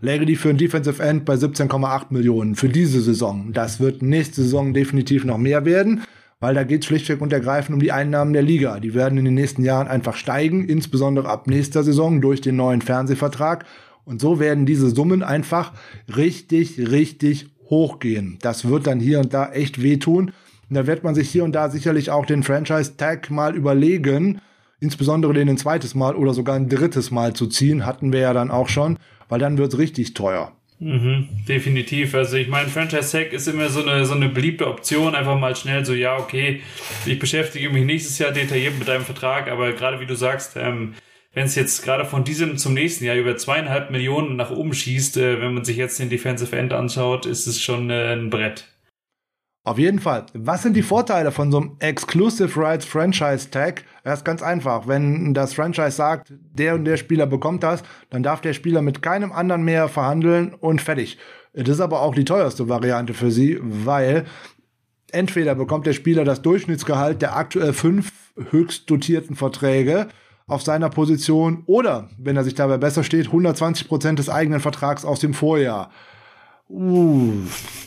läge 0.02 0.26
die 0.26 0.38
für 0.38 0.50
ein 0.50 0.58
Defensive 0.58 1.04
End 1.04 1.26
bei 1.26 1.34
17,8 1.36 2.06
Millionen 2.10 2.56
für 2.56 2.70
diese 2.70 3.02
Saison. 3.02 3.52
Das 3.54 3.80
wird 3.80 4.02
nächste 4.02 4.42
Saison 4.42 4.74
definitiv 4.74 5.26
noch 5.26 5.38
mehr 5.38 5.66
werden 5.66 6.04
weil 6.40 6.56
da 6.56 6.64
geht 6.64 6.82
es 6.82 6.88
schlichtweg 6.88 7.22
und 7.22 7.34
ergreifend 7.34 7.74
um 7.74 7.82
die 7.82 7.92
Einnahmen 7.92 8.34
der 8.34 8.42
Liga. 8.42 8.80
Die 8.80 8.94
werden 8.94 9.18
in 9.18 9.26
den 9.26 9.34
nächsten 9.34 9.64
Jahren 9.64 9.88
einfach 9.88 10.16
steigen, 10.16 10.66
insbesondere 10.66 11.28
ab 11.28 11.48
nächster 11.48 11.84
Saison 11.84 12.22
durch 12.22 12.42
den 12.42 12.56
neuen 12.56 12.82
Fernsehvertrag. 12.82 13.66
Und 14.10 14.20
so 14.20 14.40
werden 14.40 14.66
diese 14.66 14.90
Summen 14.90 15.22
einfach 15.22 15.72
richtig, 16.16 16.80
richtig 16.80 17.46
hochgehen. 17.70 18.40
Das 18.42 18.68
wird 18.68 18.88
dann 18.88 19.00
hier 19.00 19.20
und 19.20 19.36
da 19.36 19.52
echt 19.52 19.84
wehtun. 19.84 20.32
Und 20.68 20.76
da 20.76 20.88
wird 20.88 21.04
man 21.04 21.14
sich 21.14 21.30
hier 21.30 21.44
und 21.44 21.52
da 21.52 21.70
sicherlich 21.70 22.10
auch 22.10 22.26
den 22.26 22.42
Franchise-Tag 22.42 23.30
mal 23.30 23.56
überlegen, 23.56 24.42
insbesondere 24.80 25.34
den 25.34 25.48
ein 25.48 25.60
zweites 25.60 25.94
Mal 25.94 26.16
oder 26.16 26.34
sogar 26.34 26.56
ein 26.56 26.70
drittes 26.70 27.12
Mal 27.12 27.34
zu 27.34 27.46
ziehen, 27.46 27.86
hatten 27.86 28.12
wir 28.12 28.22
ja 28.22 28.34
dann 28.34 28.50
auch 28.50 28.68
schon, 28.68 28.98
weil 29.28 29.38
dann 29.38 29.60
wird's 29.60 29.78
richtig 29.78 30.16
teuer. 30.16 30.54
Mhm, 30.80 31.28
definitiv. 31.48 32.16
Also 32.16 32.38
ich 32.38 32.48
meine, 32.48 32.70
Franchise 32.70 33.12
Tag 33.12 33.32
ist 33.32 33.48
immer 33.48 33.70
so 33.70 33.84
eine, 33.86 34.06
so 34.06 34.16
eine 34.16 34.30
beliebte 34.30 34.66
Option, 34.66 35.14
einfach 35.14 35.38
mal 35.40 35.56
schnell 35.56 35.86
so, 35.86 35.94
ja, 35.94 36.18
okay, 36.18 36.62
ich 37.06 37.20
beschäftige 37.20 37.70
mich 37.70 37.86
nächstes 37.86 38.18
Jahr 38.18 38.32
detailliert 38.32 38.80
mit 38.80 38.88
deinem 38.88 39.06
Vertrag, 39.06 39.52
aber 39.52 39.72
gerade 39.74 40.00
wie 40.00 40.08
du 40.08 40.16
sagst, 40.16 40.54
ähm, 40.56 40.96
wenn 41.34 41.46
es 41.46 41.56
jetzt 41.56 41.84
gerade 41.84 42.06
von 42.06 42.24
diesem 42.24 42.58
zum 42.58 42.74
nächsten 42.74 43.06
Jahr 43.06 43.16
über 43.16 43.38
zweieinhalb 43.38 43.92
Millionen 43.92 44.36
nach 44.36 44.52
oben 44.52 44.74
schießt, 44.74 45.18
äh, 45.18 45.42
wenn 45.42 45.54
man 45.54 45.66
sich 45.66 45.78
jetzt 45.78 46.00
den 46.00 46.10
Defensive 46.10 46.56
End 46.56 46.74
anschaut, 46.74 47.26
ist 47.26 47.48
es 47.48 47.62
schon 47.62 47.90
äh, 47.90 48.14
ein 48.14 48.30
Brett. 48.30 48.66
Auf 49.66 49.78
jeden 49.78 50.00
Fall. 50.00 50.26
Was 50.34 50.64
sind 50.64 50.76
die 50.76 50.82
Vorteile 50.82 51.32
von 51.32 51.52
so 51.52 51.58
einem 51.58 51.76
Exclusive 51.80 52.60
Rights 52.60 52.86
Franchise 52.86 53.52
Tag? 53.52 53.84
Das 54.04 54.20
ist 54.20 54.26
ganz 54.26 54.42
einfach. 54.42 54.88
Wenn 54.88 55.34
das 55.34 55.54
Franchise 55.54 55.92
sagt, 55.92 56.34
der 56.54 56.76
und 56.76 56.86
der 56.86 56.98
Spieler 56.98 57.28
bekommt 57.28 57.62
das, 57.62 57.84
dann 58.10 58.24
darf 58.24 58.42
der 58.42 58.54
Spieler 58.54 58.82
mit 58.82 59.02
keinem 59.02 59.32
anderen 59.32 59.64
mehr 59.64 59.88
verhandeln 59.90 60.56
und 60.56 60.82
fertig. 60.82 61.20
Das 61.54 61.70
ist 61.70 61.82
aber 61.82 62.02
auch 62.02 62.16
die 62.16 62.26
teuerste 62.26 62.70
Variante 62.70 63.14
für 63.14 63.32
sie, 63.32 63.60
weil 63.62 64.26
entweder 65.12 65.56
bekommt 65.56 65.86
der 65.86 65.94
Spieler 65.94 66.24
das 66.24 66.42
Durchschnittsgehalt 66.42 67.22
der 67.22 67.36
aktuell 67.36 67.74
fünf 67.74 68.12
höchst 68.52 68.90
dotierten 68.90 69.36
Verträge 69.36 70.08
auf 70.50 70.62
seiner 70.62 70.90
Position 70.90 71.64
oder, 71.66 72.10
wenn 72.18 72.36
er 72.36 72.44
sich 72.44 72.56
dabei 72.56 72.78
besser 72.78 73.04
steht, 73.04 73.28
120 73.28 73.88
Prozent 73.88 74.20
des 74.20 74.30
eigenen 74.30 74.60
Vertrags 74.60 75.06
aus 75.06 75.20
dem 75.20 75.34
Vorjahr. 75.34 75.92
Uh. 76.70 77.34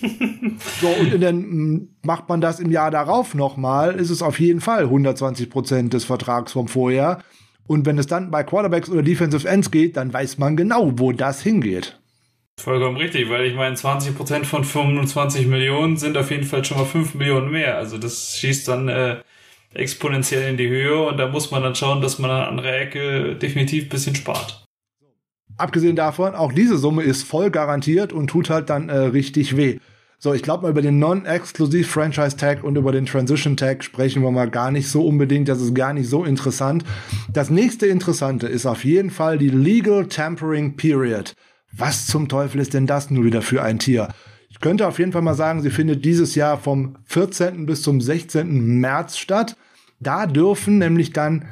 so, 0.80 0.88
und 0.88 1.20
dann 1.22 1.36
mm, 1.36 1.88
macht 2.02 2.28
man 2.28 2.40
das 2.40 2.58
im 2.58 2.70
Jahr 2.70 2.90
darauf 2.90 3.34
nochmal, 3.34 3.94
ist 3.94 4.10
es 4.10 4.22
auf 4.22 4.40
jeden 4.40 4.60
Fall 4.60 4.84
120 4.84 5.50
Prozent 5.50 5.92
des 5.92 6.04
Vertrags 6.04 6.52
vom 6.52 6.66
Vorjahr. 6.66 7.22
Und 7.66 7.86
wenn 7.86 7.98
es 7.98 8.08
dann 8.08 8.30
bei 8.30 8.42
Quarterbacks 8.42 8.90
oder 8.90 9.02
Defensive 9.02 9.48
Ends 9.48 9.70
geht, 9.70 9.96
dann 9.96 10.12
weiß 10.12 10.38
man 10.38 10.56
genau, 10.56 10.92
wo 10.96 11.12
das 11.12 11.42
hingeht. 11.42 12.00
Vollkommen 12.58 12.96
richtig, 12.96 13.30
weil 13.30 13.46
ich 13.46 13.54
meine, 13.54 13.76
20% 13.76 14.44
von 14.44 14.64
25 14.64 15.46
Millionen 15.46 15.96
sind 15.96 16.16
auf 16.16 16.30
jeden 16.30 16.44
Fall 16.44 16.64
schon 16.64 16.78
mal 16.78 16.84
5 16.84 17.14
Millionen 17.14 17.50
mehr. 17.50 17.76
Also 17.76 17.98
das 17.98 18.36
schießt 18.36 18.68
dann 18.68 18.88
äh, 18.88 19.16
exponentiell 19.75 20.51
in 20.51 20.57
die 20.57 20.68
Höhe 20.68 21.03
und 21.03 21.16
da 21.18 21.29
muss 21.29 21.51
man 21.51 21.62
dann 21.62 21.75
schauen, 21.75 22.01
dass 22.01 22.18
man 22.18 22.31
an 22.31 22.49
anderer 22.49 22.75
Ecke 22.75 23.37
definitiv 23.37 23.85
ein 23.85 23.89
bisschen 23.89 24.14
spart. 24.14 24.64
Abgesehen 25.57 25.97
davon, 25.97 26.35
auch 26.35 26.53
diese 26.53 26.79
Summe 26.79 27.03
ist 27.03 27.23
voll 27.23 27.51
garantiert 27.51 28.12
und 28.12 28.29
tut 28.29 28.51
halt 28.51 28.70
dann 28.70 28.89
äh, 28.89 28.97
richtig 28.97 29.57
weh. 29.57 29.79
So, 30.18 30.33
ich 30.33 30.43
glaube 30.43 30.62
mal 30.62 30.70
über 30.70 30.83
den 30.83 31.01
Non-Exclusive 31.01 31.83
Franchise 31.83 32.37
Tag 32.37 32.62
und 32.62 32.77
über 32.77 32.93
den 32.93 33.07
Transition 33.07 33.57
Tag 33.57 33.83
sprechen 33.83 34.23
wir 34.23 34.31
mal 34.31 34.49
gar 34.49 34.70
nicht 34.70 34.89
so 34.89 35.05
unbedingt. 35.05 35.49
Das 35.49 35.61
ist 35.61 35.75
gar 35.75 35.93
nicht 35.93 36.09
so 36.09 36.25
interessant. 36.25 36.85
Das 37.33 37.51
nächste 37.51 37.87
Interessante 37.87 38.47
ist 38.47 38.64
auf 38.64 38.85
jeden 38.85 39.11
Fall 39.11 39.37
die 39.37 39.49
Legal 39.49 40.07
Tampering 40.07 40.77
Period. 40.77 41.35
Was 41.73 42.07
zum 42.07 42.29
Teufel 42.29 42.61
ist 42.61 42.73
denn 42.73 42.87
das 42.87 43.11
nun 43.11 43.25
wieder 43.25 43.43
für 43.43 43.62
ein 43.62 43.81
Tier? 43.81 44.09
Ich 44.53 44.61
könnte 44.61 44.86
auf 44.86 44.98
jeden 44.98 45.12
Fall 45.12 45.22
mal 45.22 45.34
sagen, 45.34 45.62
sie 45.62 45.70
findet 45.70 46.05
dieses 46.05 46.34
Jahr 46.34 46.59
vom 46.59 46.98
14. 47.07 47.64
bis 47.64 47.80
zum 47.82 48.00
16. 48.00 48.78
März 48.80 49.16
statt. 49.16 49.57
Da 49.98 50.26
dürfen 50.26 50.78
nämlich 50.78 51.12
dann 51.12 51.46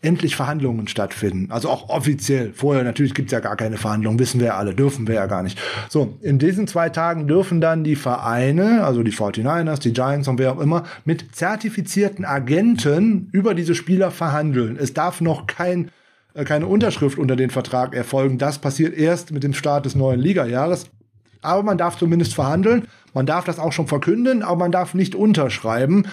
endlich 0.00 0.36
Verhandlungen 0.36 0.86
stattfinden. 0.86 1.50
Also 1.50 1.68
auch 1.68 1.88
offiziell. 1.88 2.52
Vorher 2.54 2.84
natürlich 2.84 3.14
gibt's 3.14 3.32
ja 3.32 3.40
gar 3.40 3.56
keine 3.56 3.76
Verhandlungen, 3.76 4.20
wissen 4.20 4.38
wir 4.38 4.46
ja 4.46 4.56
alle, 4.56 4.72
dürfen 4.72 5.08
wir 5.08 5.16
ja 5.16 5.26
gar 5.26 5.42
nicht. 5.42 5.58
So, 5.88 6.16
in 6.22 6.38
diesen 6.38 6.68
zwei 6.68 6.90
Tagen 6.90 7.26
dürfen 7.26 7.60
dann 7.60 7.82
die 7.82 7.96
Vereine, 7.96 8.84
also 8.84 9.02
die 9.02 9.12
49ers, 9.12 9.80
die 9.80 9.92
Giants 9.92 10.28
und 10.28 10.38
wer 10.38 10.52
auch 10.52 10.60
immer, 10.60 10.84
mit 11.04 11.34
zertifizierten 11.34 12.24
Agenten 12.24 13.28
über 13.32 13.54
diese 13.54 13.74
Spieler 13.74 14.12
verhandeln. 14.12 14.76
Es 14.80 14.94
darf 14.94 15.20
noch 15.20 15.48
kein 15.48 15.90
äh, 16.34 16.44
keine 16.44 16.68
Unterschrift 16.68 17.18
unter 17.18 17.34
den 17.34 17.50
Vertrag 17.50 17.96
erfolgen. 17.96 18.38
Das 18.38 18.60
passiert 18.60 18.96
erst 18.96 19.32
mit 19.32 19.42
dem 19.42 19.54
Start 19.54 19.84
des 19.84 19.96
neuen 19.96 20.20
Ligajahres. 20.20 20.90
Aber 21.42 21.62
man 21.62 21.78
darf 21.78 21.98
zumindest 21.98 22.34
verhandeln. 22.34 22.88
Man 23.14 23.26
darf 23.26 23.44
das 23.44 23.58
auch 23.58 23.72
schon 23.72 23.86
verkünden, 23.86 24.42
aber 24.42 24.56
man 24.56 24.72
darf 24.72 24.94
nicht 24.94 25.14
unterschreiben. 25.14 26.04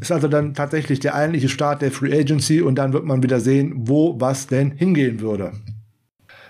Ist 0.00 0.12
also 0.12 0.28
dann 0.28 0.54
tatsächlich 0.54 1.00
der 1.00 1.14
eigentliche 1.14 1.48
Start 1.48 1.82
der 1.82 1.92
Free 1.92 2.18
Agency 2.18 2.60
und 2.60 2.76
dann 2.76 2.92
wird 2.92 3.04
man 3.04 3.22
wieder 3.22 3.40
sehen, 3.40 3.72
wo 3.76 4.20
was 4.20 4.46
denn 4.46 4.72
hingehen 4.72 5.20
würde. 5.20 5.52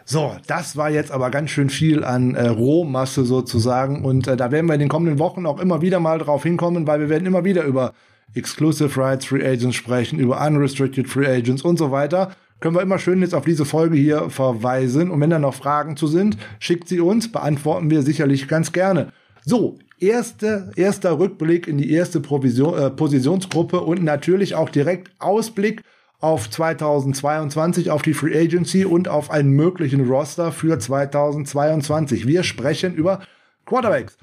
So, 0.06 0.36
das 0.46 0.76
war 0.76 0.90
jetzt 0.90 1.10
aber 1.10 1.30
ganz 1.30 1.50
schön 1.50 1.70
viel 1.70 2.04
an 2.04 2.34
äh, 2.34 2.46
Rohmasse 2.46 3.24
sozusagen 3.24 4.04
und 4.04 4.26
äh, 4.26 4.36
da 4.36 4.50
werden 4.50 4.66
wir 4.66 4.74
in 4.74 4.80
den 4.80 4.88
kommenden 4.90 5.18
Wochen 5.18 5.46
auch 5.46 5.58
immer 5.58 5.80
wieder 5.80 5.98
mal 5.98 6.18
drauf 6.18 6.42
hinkommen, 6.42 6.86
weil 6.86 7.00
wir 7.00 7.08
werden 7.08 7.24
immer 7.24 7.44
wieder 7.44 7.64
über 7.64 7.92
Exclusive 8.34 9.00
Rights 9.00 9.26
Free 9.26 9.46
Agents 9.46 9.76
sprechen, 9.76 10.18
über 10.18 10.44
Unrestricted 10.46 11.08
Free 11.08 11.26
Agents 11.26 11.62
und 11.62 11.78
so 11.78 11.90
weiter. 11.90 12.32
Können 12.64 12.76
wir 12.76 12.80
immer 12.80 12.98
schön 12.98 13.20
jetzt 13.20 13.34
auf 13.34 13.44
diese 13.44 13.66
Folge 13.66 13.94
hier 13.94 14.30
verweisen 14.30 15.10
und 15.10 15.20
wenn 15.20 15.28
da 15.28 15.38
noch 15.38 15.52
Fragen 15.52 15.98
zu 15.98 16.06
sind, 16.06 16.38
schickt 16.58 16.88
sie 16.88 16.98
uns, 16.98 17.30
beantworten 17.30 17.90
wir 17.90 18.00
sicherlich 18.00 18.48
ganz 18.48 18.72
gerne. 18.72 19.12
So, 19.44 19.78
erste, 20.00 20.72
erster 20.74 21.18
Rückblick 21.18 21.68
in 21.68 21.76
die 21.76 21.92
erste 21.92 22.20
Provision, 22.20 22.78
äh, 22.78 22.88
Positionsgruppe 22.88 23.80
und 23.82 24.02
natürlich 24.02 24.54
auch 24.54 24.70
direkt 24.70 25.10
Ausblick 25.18 25.82
auf 26.20 26.48
2022, 26.48 27.90
auf 27.90 28.00
die 28.00 28.14
Free 28.14 28.34
Agency 28.34 28.86
und 28.86 29.08
auf 29.08 29.30
einen 29.30 29.50
möglichen 29.50 30.08
Roster 30.08 30.50
für 30.50 30.78
2022. 30.78 32.26
Wir 32.26 32.44
sprechen 32.44 32.94
über 32.94 33.20
Quarterbacks. 33.66 34.16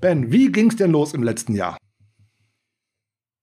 Ben, 0.00 0.32
wie 0.32 0.50
ging's 0.50 0.76
denn 0.76 0.92
los 0.92 1.12
im 1.12 1.22
letzten 1.22 1.54
Jahr? 1.54 1.76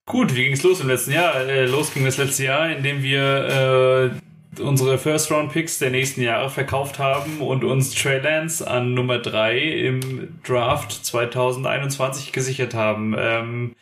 Gut, 0.06 0.34
wie 0.34 0.46
ging's 0.46 0.64
los 0.64 0.80
im 0.80 0.88
letzten 0.88 1.12
Jahr? 1.12 1.36
Äh, 1.36 1.66
los 1.66 1.94
ging 1.94 2.04
das 2.04 2.16
letzte 2.18 2.46
Jahr, 2.46 2.68
indem 2.76 3.04
wir 3.04 4.10
äh, 4.12 4.29
unsere 4.58 4.98
First-Round-Picks 4.98 5.78
der 5.78 5.90
nächsten 5.90 6.22
Jahre 6.22 6.50
verkauft 6.50 6.98
haben 6.98 7.40
und 7.40 7.64
uns 7.64 7.94
Trey 7.94 8.20
Lance 8.20 8.66
an 8.66 8.94
Nummer 8.94 9.18
3 9.18 9.58
im 9.58 10.40
Draft 10.42 10.92
2021 10.92 12.32
gesichert 12.32 12.74
haben. 12.74 13.14
Ähm, 13.18 13.76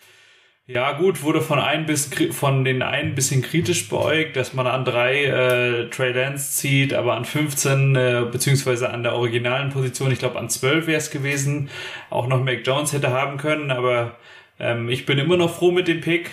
ja, 0.70 0.92
gut, 0.92 1.22
wurde 1.22 1.40
von, 1.40 1.58
ein 1.58 1.86
bis, 1.86 2.10
von 2.32 2.62
den 2.62 2.82
einen 2.82 3.14
bisschen 3.14 3.40
kritisch 3.40 3.88
beäugt, 3.88 4.36
dass 4.36 4.52
man 4.52 4.66
an 4.66 4.84
drei 4.84 5.24
äh, 5.24 5.88
Trey 5.88 6.12
Lance 6.12 6.52
zieht, 6.58 6.92
aber 6.92 7.14
an 7.14 7.24
15, 7.24 7.96
äh, 7.96 8.26
beziehungsweise 8.30 8.90
an 8.90 9.02
der 9.02 9.14
originalen 9.14 9.70
Position, 9.70 10.12
ich 10.12 10.18
glaube 10.18 10.38
an 10.38 10.50
12 10.50 10.86
wäre 10.86 10.98
es 10.98 11.10
gewesen, 11.10 11.70
auch 12.10 12.26
noch 12.26 12.44
Mac 12.44 12.66
Jones 12.66 12.92
hätte 12.92 13.10
haben 13.12 13.38
können, 13.38 13.70
aber 13.70 14.18
ähm, 14.60 14.90
ich 14.90 15.06
bin 15.06 15.18
immer 15.18 15.38
noch 15.38 15.54
froh 15.54 15.70
mit 15.70 15.88
dem 15.88 16.02
Pick. 16.02 16.32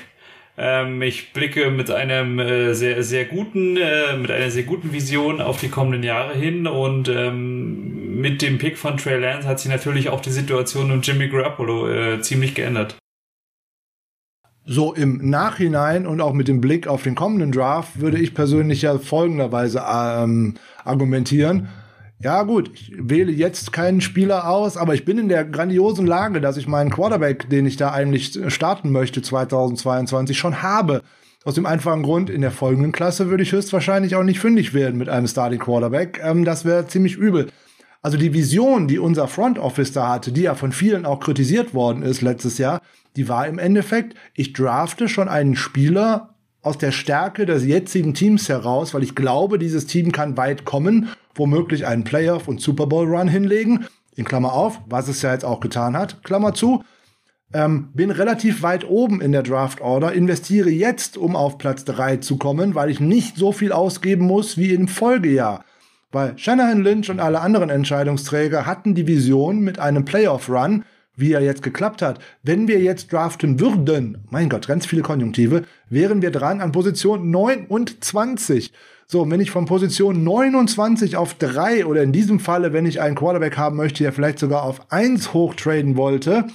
Ähm, 0.57 1.01
ich 1.01 1.33
blicke 1.33 1.69
mit 1.69 1.91
einem 1.91 2.39
äh, 2.39 2.73
sehr, 2.73 3.03
sehr 3.03 3.25
guten, 3.25 3.75
äh, 3.75 4.15
mit 4.17 4.31
einer 4.31 4.49
sehr 4.49 4.63
guten 4.63 4.93
Vision 4.93 5.41
auf 5.41 5.59
die 5.59 5.67
kommenden 5.67 6.03
Jahre 6.03 6.33
hin 6.33 6.65
und 6.65 7.09
ähm, 7.09 8.21
mit 8.21 8.41
dem 8.41 8.57
Pick 8.57 8.77
von 8.77 8.97
Trey 8.97 9.19
Lance 9.19 9.47
hat 9.47 9.59
sich 9.59 9.69
natürlich 9.69 10.09
auch 10.09 10.21
die 10.21 10.31
Situation 10.31 10.91
um 10.91 11.01
Jimmy 11.01 11.27
Garoppolo 11.27 11.89
äh, 11.89 12.21
ziemlich 12.21 12.55
geändert. 12.55 12.95
So 14.67 14.93
im 14.93 15.29
Nachhinein 15.29 16.07
und 16.07 16.21
auch 16.21 16.33
mit 16.33 16.47
dem 16.47 16.61
Blick 16.61 16.87
auf 16.87 17.03
den 17.03 17.13
kommenden 17.13 17.51
Draft 17.51 17.99
würde 17.99 18.17
ich 18.17 18.33
persönlich 18.33 18.81
ja 18.81 18.97
folgenderweise 18.97 19.83
ähm, 19.87 20.55
argumentieren 20.83 21.67
ja 22.25 22.41
gut, 22.41 22.71
ich 22.73 22.91
wähle 22.97 23.31
jetzt 23.31 23.71
keinen 23.71 24.01
Spieler 24.01 24.49
aus, 24.49 24.77
aber 24.77 24.95
ich 24.95 25.05
bin 25.05 25.19
in 25.19 25.29
der 25.29 25.45
grandiosen 25.45 26.07
Lage, 26.07 26.41
dass 26.41 26.57
ich 26.57 26.67
meinen 26.67 26.89
Quarterback, 26.89 27.51
den 27.51 27.67
ich 27.67 27.77
da 27.77 27.91
eigentlich 27.91 28.39
starten 28.47 28.91
möchte 28.91 29.21
2022, 29.21 30.35
schon 30.35 30.63
habe. 30.63 31.03
Aus 31.43 31.53
dem 31.53 31.67
einfachen 31.67 32.01
Grund, 32.01 32.31
in 32.31 32.41
der 32.41 32.49
folgenden 32.49 32.91
Klasse 32.91 33.29
würde 33.29 33.43
ich 33.43 33.51
höchstwahrscheinlich 33.51 34.15
auch 34.15 34.23
nicht 34.23 34.39
fündig 34.39 34.73
werden 34.73 34.97
mit 34.97 35.07
einem 35.07 35.27
Starting 35.27 35.59
Quarterback. 35.59 36.19
Ähm, 36.23 36.45
das 36.45 36.65
wäre 36.65 36.87
ziemlich 36.87 37.15
übel. 37.15 37.51
Also 38.01 38.17
die 38.17 38.33
Vision, 38.33 38.87
die 38.87 38.97
unser 38.97 39.27
Front 39.27 39.59
Office 39.59 39.91
da 39.91 40.09
hatte, 40.09 40.31
die 40.31 40.41
ja 40.41 40.55
von 40.55 40.71
vielen 40.71 41.05
auch 41.05 41.19
kritisiert 41.19 41.75
worden 41.75 42.01
ist 42.01 42.23
letztes 42.23 42.57
Jahr, 42.57 42.81
die 43.17 43.29
war 43.29 43.45
im 43.45 43.59
Endeffekt, 43.59 44.15
ich 44.33 44.53
drafte 44.53 45.07
schon 45.07 45.27
einen 45.27 45.55
Spieler 45.55 46.33
aus 46.63 46.79
der 46.79 46.91
Stärke 46.91 47.45
des 47.45 47.63
jetzigen 47.65 48.15
Teams 48.15 48.49
heraus, 48.49 48.95
weil 48.95 49.03
ich 49.03 49.13
glaube, 49.13 49.59
dieses 49.59 49.85
Team 49.85 50.11
kann 50.11 50.37
weit 50.37 50.65
kommen, 50.65 51.09
womöglich 51.35 51.85
einen 51.85 52.03
Playoff- 52.03 52.47
und 52.47 52.61
Super 52.61 52.87
Bowl-Run 52.87 53.27
hinlegen, 53.27 53.85
in 54.15 54.25
Klammer 54.25 54.53
auf, 54.53 54.81
was 54.87 55.07
es 55.07 55.21
ja 55.21 55.33
jetzt 55.33 55.45
auch 55.45 55.59
getan 55.59 55.97
hat, 55.97 56.23
Klammer 56.23 56.53
zu. 56.53 56.83
Ähm, 57.53 57.89
bin 57.93 58.11
relativ 58.11 58.63
weit 58.63 58.89
oben 58.89 59.21
in 59.21 59.31
der 59.31 59.43
Draft 59.43 59.79
Order, 59.79 60.13
investiere 60.13 60.69
jetzt, 60.69 61.17
um 61.17 61.35
auf 61.35 61.57
Platz 61.57 61.85
3 61.85 62.17
zu 62.17 62.37
kommen, 62.37 62.75
weil 62.75 62.89
ich 62.89 62.99
nicht 62.99 63.37
so 63.37 63.51
viel 63.51 63.71
ausgeben 63.71 64.25
muss 64.25 64.57
wie 64.57 64.73
im 64.73 64.87
Folgejahr. 64.87 65.63
Weil 66.11 66.37
Shanahan 66.37 66.81
Lynch 66.81 67.09
und 67.09 67.19
alle 67.19 67.41
anderen 67.41 67.69
Entscheidungsträger 67.69 68.65
hatten 68.65 68.95
die 68.95 69.07
Vision 69.07 69.59
mit 69.59 69.79
einem 69.79 70.05
Playoff-Run, 70.05 70.85
wie 71.15 71.33
er 71.33 71.41
jetzt 71.41 71.63
geklappt 71.63 72.01
hat. 72.01 72.19
Wenn 72.43 72.67
wir 72.67 72.79
jetzt 72.79 73.11
draften 73.11 73.59
würden, 73.59 74.19
mein 74.29 74.49
Gott, 74.49 74.67
ganz 74.67 74.85
viele 74.85 75.01
Konjunktive, 75.01 75.63
wären 75.89 76.21
wir 76.21 76.31
dran 76.31 76.61
an 76.61 76.71
Position 76.71 77.31
29. 77.31 78.71
So, 79.07 79.29
wenn 79.29 79.39
ich 79.39 79.51
von 79.51 79.65
Position 79.65 80.23
29 80.23 81.15
auf 81.15 81.35
3 81.35 81.85
oder 81.85 82.01
in 82.01 82.11
diesem 82.11 82.39
Falle, 82.39 82.73
wenn 82.73 82.87
ich 82.87 83.01
einen 83.01 83.15
Quarterback 83.15 83.57
haben 83.57 83.77
möchte, 83.77 84.03
der 84.03 84.13
vielleicht 84.13 84.39
sogar 84.39 84.63
auf 84.63 84.91
1 84.91 85.33
hochtraden 85.33 85.95
wollte, 85.95 86.45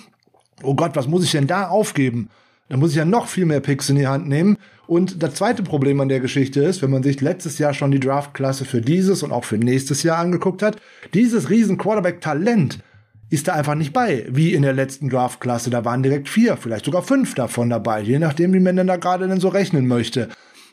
oh 0.62 0.74
Gott, 0.74 0.96
was 0.96 1.06
muss 1.06 1.24
ich 1.24 1.30
denn 1.30 1.46
da 1.46 1.68
aufgeben? 1.68 2.28
Da 2.68 2.76
muss 2.76 2.90
ich 2.90 2.96
ja 2.96 3.04
noch 3.04 3.26
viel 3.26 3.46
mehr 3.46 3.61
Picks 3.61 3.88
in 3.88 3.96
die 3.96 4.06
Hand 4.06 4.28
nehmen. 4.28 4.56
Und 4.86 5.22
das 5.22 5.34
zweite 5.34 5.62
Problem 5.62 6.00
an 6.00 6.08
der 6.08 6.20
Geschichte 6.20 6.62
ist, 6.62 6.82
wenn 6.82 6.90
man 6.90 7.02
sich 7.02 7.20
letztes 7.20 7.58
Jahr 7.58 7.74
schon 7.74 7.90
die 7.90 8.00
Draftklasse 8.00 8.64
für 8.64 8.80
dieses 8.80 9.22
und 9.22 9.32
auch 9.32 9.44
für 9.44 9.58
nächstes 9.58 10.02
Jahr 10.02 10.18
angeguckt 10.18 10.62
hat, 10.62 10.76
dieses 11.14 11.50
riesen 11.50 11.78
Quarterback-Talent, 11.78 12.78
ist 13.31 13.49
da 13.49 13.55
einfach 13.55 13.76
nicht 13.76 13.93
bei, 13.93 14.26
wie 14.28 14.53
in 14.53 14.62
der 14.62 14.72
letzten 14.72 15.09
Draftklasse. 15.09 15.70
Da 15.70 15.85
waren 15.85 16.03
direkt 16.03 16.28
vier, 16.28 16.57
vielleicht 16.57 16.85
sogar 16.85 17.03
fünf 17.03 17.35
davon 17.35 17.70
dabei, 17.70 18.03
je 18.03 18.18
nachdem, 18.18 18.53
wie 18.53 18.61
man 18.61 18.76
denn 18.76 18.89
da 18.89 18.97
gerade 18.97 19.28
denn 19.28 19.41
so 19.41 19.49
rechnen 19.49 19.87
möchte. 19.87 20.28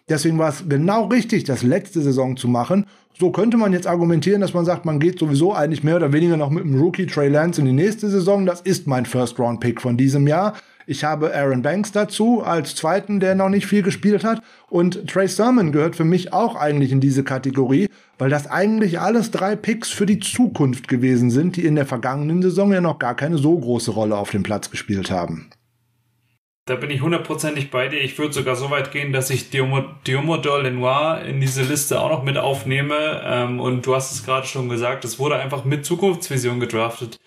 Deswegen 0.09 0.37
war 0.39 0.49
es 0.49 0.63
genau 0.67 1.05
richtig, 1.05 1.43
das 1.43 1.63
letzte 1.63 2.01
Saison 2.01 2.37
zu 2.37 2.47
machen. 2.47 2.85
So 3.19 3.31
könnte 3.31 3.57
man 3.57 3.73
jetzt 3.73 3.87
argumentieren, 3.87 4.41
dass 4.41 4.53
man 4.53 4.63
sagt, 4.63 4.85
man 4.85 4.99
geht 4.99 5.19
sowieso 5.19 5.53
eigentlich 5.53 5.83
mehr 5.83 5.97
oder 5.97 6.13
weniger 6.13 6.37
noch 6.37 6.49
mit 6.49 6.63
dem 6.63 6.79
Rookie 6.79 7.07
Trey 7.07 7.29
Lance 7.29 7.59
in 7.59 7.65
die 7.65 7.73
nächste 7.73 8.09
Saison. 8.09 8.45
Das 8.45 8.61
ist 8.61 8.87
mein 8.87 9.05
First 9.05 9.37
Round 9.39 9.59
Pick 9.59 9.81
von 9.81 9.97
diesem 9.97 10.27
Jahr. 10.27 10.55
Ich 10.89 11.03
habe 11.03 11.35
Aaron 11.35 11.63
Banks 11.63 11.91
dazu 11.91 12.41
als 12.41 12.73
zweiten, 12.73 13.19
der 13.19 13.35
noch 13.35 13.49
nicht 13.49 13.67
viel 13.67 13.83
gespielt 13.83 14.23
hat. 14.23 14.41
Und 14.69 15.05
Trey 15.05 15.27
Sermon 15.27 15.73
gehört 15.73 15.97
für 15.97 16.05
mich 16.05 16.31
auch 16.31 16.55
eigentlich 16.55 16.93
in 16.93 17.01
diese 17.01 17.25
Kategorie, 17.25 17.89
weil 18.17 18.29
das 18.29 18.47
eigentlich 18.47 18.97
alles 18.97 19.29
drei 19.29 19.57
Picks 19.57 19.91
für 19.91 20.05
die 20.05 20.19
Zukunft 20.19 20.87
gewesen 20.87 21.29
sind, 21.29 21.57
die 21.57 21.65
in 21.65 21.75
der 21.75 21.85
vergangenen 21.85 22.41
Saison 22.41 22.71
ja 22.71 22.79
noch 22.79 22.99
gar 22.99 23.15
keine 23.17 23.37
so 23.37 23.59
große 23.59 23.91
Rolle 23.91 24.15
auf 24.15 24.31
dem 24.31 24.43
Platz 24.43 24.71
gespielt 24.71 25.11
haben. 25.11 25.49
Da 26.67 26.75
bin 26.75 26.89
ich 26.89 27.01
hundertprozentig 27.01 27.69
bei 27.69 27.89
dir. 27.89 27.99
Ich 27.99 28.17
würde 28.17 28.33
sogar 28.33 28.55
so 28.55 28.71
weit 28.71 28.91
gehen, 28.91 29.11
dass 29.11 29.29
ich 29.29 29.49
Diomodor 29.49 30.63
Lenoir 30.63 31.21
in 31.25 31.41
diese 31.41 31.63
Liste 31.63 31.99
auch 31.99 32.09
noch 32.09 32.23
mit 32.23 32.37
aufnehme. 32.37 33.23
Ähm, 33.25 33.59
und 33.59 33.85
du 33.85 33.93
hast 33.93 34.13
es 34.13 34.25
gerade 34.25 34.47
schon 34.47 34.69
gesagt, 34.69 35.03
es 35.03 35.19
wurde 35.19 35.35
einfach 35.35 35.65
mit 35.65 35.85
Zukunftsvision 35.85 36.61
gedraftet. 36.61 37.19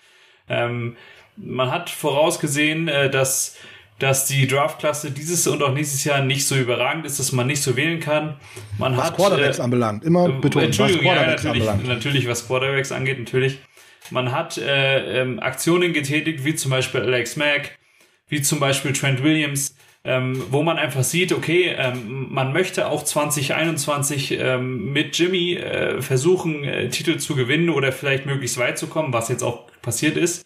Ähm, 0.49 0.95
man 1.37 1.71
hat 1.71 1.89
vorausgesehen, 1.89 2.87
äh, 2.87 3.09
dass 3.09 3.57
dass 4.01 4.25
die 4.25 4.47
Draftklasse 4.47 5.11
dieses 5.11 5.45
und 5.45 5.61
auch 5.61 5.73
nächstes 5.73 6.03
Jahr 6.05 6.23
nicht 6.23 6.47
so 6.47 6.55
überragend 6.55 7.05
ist, 7.05 7.19
dass 7.19 7.31
man 7.33 7.45
nicht 7.45 7.61
so 7.61 7.75
wählen 7.75 7.99
kann. 7.99 8.35
Man 8.79 8.97
was 8.97 9.05
hat, 9.05 9.15
Quarterbacks 9.15 9.59
äh, 9.59 9.61
anbelangt, 9.61 10.03
immer 10.03 10.27
betont, 10.27 10.55
was 10.55 10.63
Entschuldigung, 10.63 11.05
ja, 11.05 11.13
Quarterbacks 11.13 11.43
natürlich, 11.43 11.69
anbelangt. 11.69 11.95
natürlich, 11.95 12.27
was 12.27 12.47
Quarterbacks 12.47 12.91
angeht, 12.91 13.19
natürlich. 13.19 13.59
Man 14.09 14.31
hat 14.31 14.57
äh, 14.57 15.21
ähm, 15.21 15.39
Aktionen 15.39 15.93
getätigt, 15.93 16.43
wie 16.43 16.55
zum 16.55 16.71
Beispiel 16.71 17.01
Alex 17.01 17.35
Mack, 17.35 17.77
wie 18.27 18.41
zum 18.41 18.59
Beispiel 18.59 18.91
Trent 18.93 19.21
Williams, 19.21 19.75
ähm, 20.03 20.43
wo 20.49 20.63
man 20.63 20.79
einfach 20.79 21.03
sieht, 21.03 21.31
okay, 21.31 21.75
ähm, 21.77 22.27
man 22.31 22.53
möchte 22.53 22.87
auch 22.87 23.03
2021 23.03 24.31
ähm, 24.31 24.91
mit 24.93 25.15
Jimmy 25.15 25.53
äh, 25.53 26.01
versuchen, 26.01 26.63
äh, 26.63 26.89
Titel 26.89 27.17
zu 27.17 27.35
gewinnen 27.35 27.69
oder 27.69 27.91
vielleicht 27.91 28.25
möglichst 28.25 28.57
weit 28.57 28.79
zu 28.79 28.87
kommen, 28.87 29.13
was 29.13 29.29
jetzt 29.29 29.43
auch 29.43 29.67
passiert 29.83 30.17
ist. 30.17 30.43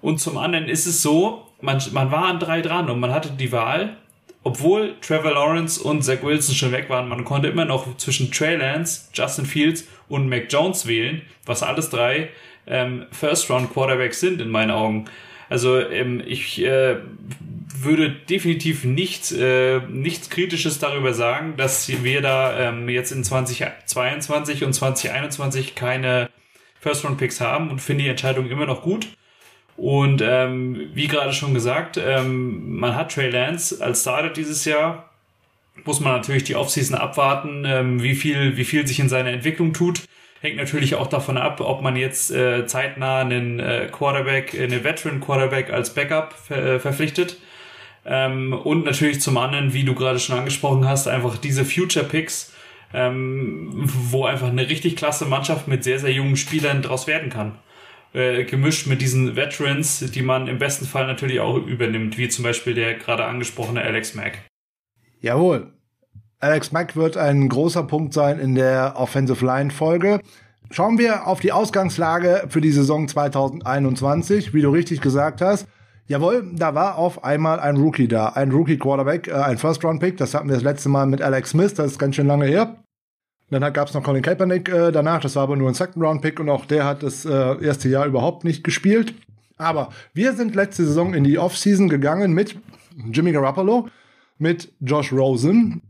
Und 0.00 0.20
zum 0.20 0.38
anderen 0.38 0.68
ist 0.68 0.86
es 0.86 1.02
so, 1.02 1.46
man, 1.60 1.82
man 1.92 2.10
war 2.10 2.24
an 2.24 2.38
drei 2.38 2.62
dran 2.62 2.88
und 2.88 3.00
man 3.00 3.12
hatte 3.12 3.30
die 3.30 3.52
Wahl, 3.52 3.96
obwohl 4.44 4.94
Trevor 5.00 5.32
Lawrence 5.32 5.82
und 5.82 6.02
Zach 6.02 6.22
Wilson 6.22 6.54
schon 6.54 6.72
weg 6.72 6.88
waren, 6.88 7.08
man 7.08 7.24
konnte 7.24 7.48
immer 7.48 7.64
noch 7.64 7.96
zwischen 7.96 8.30
Trey 8.30 8.56
Lance, 8.56 9.08
Justin 9.12 9.46
Fields 9.46 9.86
und 10.08 10.28
Mac 10.28 10.46
Jones 10.48 10.86
wählen, 10.86 11.22
was 11.44 11.62
alles 11.62 11.90
drei 11.90 12.30
ähm, 12.66 13.06
First-Round-Quarterbacks 13.10 14.20
sind 14.20 14.40
in 14.40 14.50
meinen 14.50 14.70
Augen. 14.70 15.06
Also 15.48 15.78
ähm, 15.80 16.22
ich 16.24 16.62
äh, 16.62 16.96
würde 17.74 18.10
definitiv 18.10 18.84
nicht, 18.84 19.32
äh, 19.32 19.80
nichts 19.88 20.30
Kritisches 20.30 20.78
darüber 20.78 21.14
sagen, 21.14 21.56
dass 21.56 21.88
wir 22.02 22.20
da 22.20 22.58
ähm, 22.68 22.88
jetzt 22.88 23.12
in 23.12 23.24
2022 23.24 24.64
und 24.64 24.72
2021 24.72 25.74
keine 25.74 26.30
First-Round-Picks 26.80 27.40
haben 27.40 27.70
und 27.70 27.80
finde 27.80 28.04
die 28.04 28.10
Entscheidung 28.10 28.48
immer 28.50 28.66
noch 28.66 28.82
gut. 28.82 29.08
Und 29.78 30.22
ähm, 30.22 30.90
wie 30.92 31.06
gerade 31.06 31.32
schon 31.32 31.54
gesagt, 31.54 31.98
ähm, 32.04 32.78
man 32.80 32.96
hat 32.96 33.14
Trey 33.14 33.30
Lance 33.30 33.80
als 33.80 34.00
Starter 34.00 34.30
dieses 34.30 34.64
Jahr. 34.64 35.08
Muss 35.84 36.00
man 36.00 36.14
natürlich 36.14 36.42
die 36.42 36.56
Offseason 36.56 36.98
abwarten, 36.98 37.64
ähm, 37.64 38.02
wie 38.02 38.16
viel, 38.16 38.56
wie 38.56 38.64
viel 38.64 38.88
sich 38.88 38.98
in 38.98 39.08
seiner 39.08 39.30
Entwicklung 39.30 39.72
tut. 39.72 40.02
Hängt 40.40 40.56
natürlich 40.56 40.96
auch 40.96 41.06
davon 41.06 41.38
ab, 41.38 41.60
ob 41.60 41.80
man 41.80 41.94
jetzt 41.94 42.32
äh, 42.32 42.66
zeitnah 42.66 43.20
einen 43.20 43.60
äh, 43.60 43.88
Quarterback, 43.92 44.52
einen 44.52 44.82
Veteran 44.82 45.20
Quarterback 45.20 45.72
als 45.72 45.94
Backup 45.94 46.32
ver 46.32 46.74
äh, 46.74 46.80
verpflichtet. 46.80 47.36
Ähm, 48.04 48.54
und 48.54 48.84
natürlich 48.84 49.20
zum 49.20 49.36
anderen, 49.36 49.74
wie 49.74 49.84
du 49.84 49.94
gerade 49.94 50.18
schon 50.18 50.38
angesprochen 50.38 50.88
hast, 50.88 51.06
einfach 51.06 51.38
diese 51.38 51.64
Future 51.64 52.04
Picks, 52.04 52.52
ähm, 52.92 53.70
wo 53.74 54.24
einfach 54.24 54.48
eine 54.48 54.68
richtig 54.68 54.96
klasse 54.96 55.24
Mannschaft 55.24 55.68
mit 55.68 55.84
sehr, 55.84 56.00
sehr 56.00 56.12
jungen 56.12 56.36
Spielern 56.36 56.82
draus 56.82 57.06
werden 57.06 57.30
kann. 57.30 57.58
Äh, 58.14 58.44
gemischt 58.44 58.86
mit 58.86 59.02
diesen 59.02 59.36
Veterans, 59.36 59.98
die 59.98 60.22
man 60.22 60.48
im 60.48 60.58
besten 60.58 60.86
Fall 60.86 61.06
natürlich 61.06 61.40
auch 61.40 61.56
übernimmt, 61.56 62.16
wie 62.16 62.28
zum 62.28 62.42
Beispiel 62.42 62.72
der 62.72 62.94
gerade 62.94 63.24
angesprochene 63.24 63.82
Alex 63.82 64.14
Mack. 64.14 64.38
Jawohl. 65.20 65.74
Alex 66.40 66.72
Mack 66.72 66.96
wird 66.96 67.16
ein 67.18 67.48
großer 67.48 67.82
Punkt 67.82 68.14
sein 68.14 68.38
in 68.38 68.54
der 68.54 68.94
Offensive 68.96 69.44
Line 69.44 69.70
Folge. 69.70 70.20
Schauen 70.70 70.96
wir 70.96 71.26
auf 71.26 71.40
die 71.40 71.52
Ausgangslage 71.52 72.44
für 72.48 72.60
die 72.60 72.72
Saison 72.72 73.08
2021, 73.08 74.54
wie 74.54 74.62
du 74.62 74.70
richtig 74.70 75.00
gesagt 75.00 75.40
hast. 75.42 75.66
Jawohl, 76.06 76.50
da 76.54 76.74
war 76.74 76.96
auf 76.96 77.24
einmal 77.24 77.60
ein 77.60 77.76
Rookie 77.76 78.08
da, 78.08 78.30
ein 78.30 78.50
Rookie 78.50 78.78
Quarterback, 78.78 79.28
äh, 79.28 79.32
ein 79.32 79.58
First 79.58 79.84
Round 79.84 80.00
Pick. 80.00 80.16
Das 80.16 80.32
hatten 80.32 80.48
wir 80.48 80.54
das 80.54 80.64
letzte 80.64 80.88
Mal 80.88 81.06
mit 81.06 81.20
Alex 81.20 81.50
Smith, 81.50 81.74
das 81.74 81.92
ist 81.92 81.98
ganz 81.98 82.16
schön 82.16 82.26
lange 82.26 82.46
her. 82.46 82.82
Dann 83.50 83.72
gab 83.72 83.88
es 83.88 83.94
noch 83.94 84.02
Colin 84.02 84.22
Kaepernick 84.22 84.68
äh, 84.68 84.92
danach, 84.92 85.20
das 85.20 85.36
war 85.36 85.44
aber 85.44 85.56
nur 85.56 85.68
ein 85.68 85.74
Second 85.74 86.04
Round 86.04 86.22
Pick 86.22 86.38
und 86.38 86.50
auch 86.50 86.66
der 86.66 86.84
hat 86.84 87.02
das 87.02 87.24
äh, 87.24 87.64
erste 87.64 87.88
Jahr 87.88 88.06
überhaupt 88.06 88.44
nicht 88.44 88.62
gespielt. 88.62 89.14
Aber 89.56 89.90
wir 90.12 90.34
sind 90.34 90.54
letzte 90.54 90.84
Saison 90.84 91.14
in 91.14 91.24
die 91.24 91.38
Offseason 91.38 91.88
gegangen 91.88 92.32
mit 92.32 92.56
Jimmy 93.10 93.32
Garoppolo, 93.32 93.88
mit 94.38 94.72
Josh 94.80 95.12
Rosen, 95.12 95.82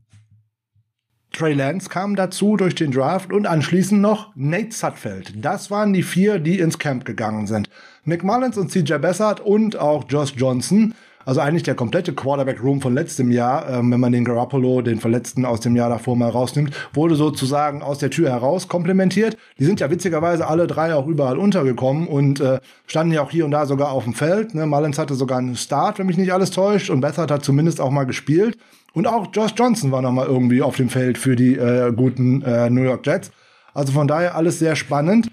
Trey 1.32 1.52
Lance 1.52 1.88
kam 1.88 2.16
dazu 2.16 2.56
durch 2.56 2.74
den 2.74 2.90
Draft 2.90 3.32
und 3.32 3.46
anschließend 3.46 4.00
noch 4.00 4.34
Nate 4.34 4.72
Sutfeld. 4.72 5.32
Das 5.36 5.70
waren 5.70 5.92
die 5.92 6.02
vier, 6.02 6.38
die 6.38 6.58
ins 6.58 6.78
Camp 6.78 7.04
gegangen 7.04 7.46
sind. 7.46 7.68
Nick 8.04 8.24
Mullins 8.24 8.56
und 8.56 8.70
CJ 8.70 8.94
Bessard 8.94 9.40
und 9.40 9.76
auch 9.76 10.04
Josh 10.08 10.34
Johnson. 10.36 10.94
Also 11.28 11.42
eigentlich 11.42 11.62
der 11.62 11.74
komplette 11.74 12.14
Quarterback-Room 12.14 12.80
von 12.80 12.94
letztem 12.94 13.30
Jahr, 13.30 13.68
ähm, 13.68 13.92
wenn 13.92 14.00
man 14.00 14.12
den 14.12 14.24
Garoppolo, 14.24 14.80
den 14.80 14.98
Verletzten 14.98 15.44
aus 15.44 15.60
dem 15.60 15.76
Jahr 15.76 15.90
davor 15.90 16.16
mal 16.16 16.30
rausnimmt, 16.30 16.74
wurde 16.94 17.16
sozusagen 17.16 17.82
aus 17.82 17.98
der 17.98 18.08
Tür 18.08 18.30
heraus 18.30 18.66
komplementiert. 18.66 19.36
Die 19.58 19.66
sind 19.66 19.78
ja 19.78 19.90
witzigerweise 19.90 20.46
alle 20.46 20.66
drei 20.66 20.94
auch 20.94 21.06
überall 21.06 21.36
untergekommen 21.36 22.08
und 22.08 22.40
äh, 22.40 22.60
standen 22.86 23.12
ja 23.12 23.20
auch 23.20 23.30
hier 23.30 23.44
und 23.44 23.50
da 23.50 23.66
sogar 23.66 23.92
auf 23.92 24.04
dem 24.04 24.14
Feld. 24.14 24.54
Ne? 24.54 24.64
Mullins 24.64 24.98
hatte 24.98 25.16
sogar 25.16 25.36
einen 25.36 25.56
Start, 25.56 25.98
wenn 25.98 26.06
mich 26.06 26.16
nicht 26.16 26.32
alles 26.32 26.50
täuscht, 26.50 26.88
und 26.88 27.02
Bessard 27.02 27.30
hat 27.30 27.44
zumindest 27.44 27.78
auch 27.78 27.90
mal 27.90 28.04
gespielt. 28.04 28.56
Und 28.94 29.06
auch 29.06 29.26
Josh 29.30 29.52
Johnson 29.54 29.92
war 29.92 30.00
noch 30.00 30.12
mal 30.12 30.24
irgendwie 30.24 30.62
auf 30.62 30.76
dem 30.76 30.88
Feld 30.88 31.18
für 31.18 31.36
die 31.36 31.56
äh, 31.56 31.92
guten 31.94 32.40
äh, 32.40 32.70
New 32.70 32.84
York 32.84 33.06
Jets. 33.06 33.32
Also 33.74 33.92
von 33.92 34.08
daher 34.08 34.34
alles 34.34 34.60
sehr 34.60 34.76
spannend. 34.76 35.30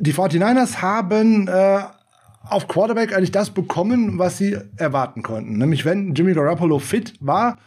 Die 0.00 0.14
49ers 0.14 0.80
haben 0.80 1.46
äh, 1.46 1.80
auf 2.48 2.68
Quarterback 2.68 3.14
eigentlich 3.14 3.32
das 3.32 3.50
bekommen, 3.50 4.18
was 4.18 4.38
sie 4.38 4.56
erwarten 4.76 5.22
konnten. 5.22 5.58
Nämlich 5.58 5.84
wenn 5.84 6.14
Jimmy 6.14 6.34
Garoppolo 6.34 6.78
fit 6.78 7.14
war, 7.20 7.58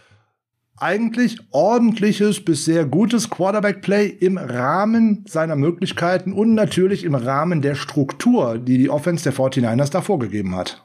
eigentlich 0.77 1.37
ordentliches 1.51 2.43
bis 2.43 2.65
sehr 2.65 2.85
gutes 2.85 3.29
Quarterback-Play 3.29 4.07
im 4.07 4.37
Rahmen 4.37 5.23
seiner 5.27 5.55
Möglichkeiten 5.55 6.33
und 6.33 6.53
natürlich 6.53 7.05
im 7.05 7.15
Rahmen 7.15 7.61
der 7.61 7.75
Struktur, 7.75 8.57
die 8.57 8.77
die 8.77 8.89
Offense 8.89 9.23
der 9.23 9.33
49ers 9.33 9.91
da 9.91 10.01
vorgegeben 10.01 10.55
hat. 10.55 10.83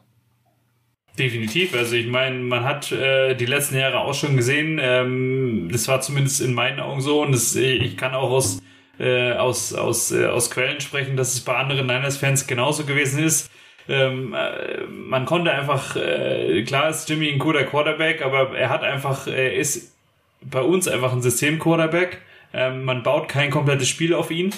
Definitiv. 1.19 1.75
Also 1.75 1.97
ich 1.97 2.07
meine, 2.07 2.39
man 2.39 2.65
hat 2.65 2.93
äh, 2.93 3.35
die 3.35 3.47
letzten 3.47 3.77
Jahre 3.77 3.99
auch 3.99 4.15
schon 4.15 4.37
gesehen, 4.37 4.79
ähm, 4.81 5.69
das 5.71 5.89
war 5.89 6.01
zumindest 6.01 6.41
in 6.41 6.55
meinen 6.55 6.79
Augen 6.79 7.01
so 7.01 7.23
und 7.23 7.33
das, 7.33 7.57
ich 7.57 7.97
kann 7.97 8.15
auch 8.15 8.31
aus, 8.31 8.63
äh, 8.99 9.33
aus, 9.33 9.75
aus, 9.75 10.13
äh, 10.13 10.27
aus 10.27 10.51
Quellen 10.51 10.81
sprechen, 10.81 11.17
dass 11.17 11.35
es 11.35 11.41
bei 11.41 11.57
anderen 11.57 11.87
Niners-Fans 11.89 12.47
genauso 12.47 12.85
gewesen 12.85 13.25
ist. 13.25 13.51
Ähm, 13.91 14.35
äh, 14.35 14.87
man 14.87 15.27
konnte 15.27 15.51
einfach, 15.51 15.97
äh, 15.97 16.63
klar 16.63 16.91
ist 16.91 17.09
Jimmy 17.09 17.29
ein 17.29 17.41
guter 17.41 17.65
Quarterback, 17.65 18.23
aber 18.23 18.57
er 18.57 18.71
hat 18.71 18.85
einfach, 18.85 19.27
er 19.27 19.55
ist 19.57 19.97
bei 20.41 20.63
uns 20.63 20.87
einfach 20.87 21.13
ein 21.13 21.23
System-Quarterback. 21.23 22.19
Ähm, 22.53 22.85
man 22.85 23.03
baut 23.03 23.29
kein 23.29 23.51
komplettes 23.51 23.89
Spiel 23.89 24.15
auf 24.15 24.31
ihn 24.31 24.55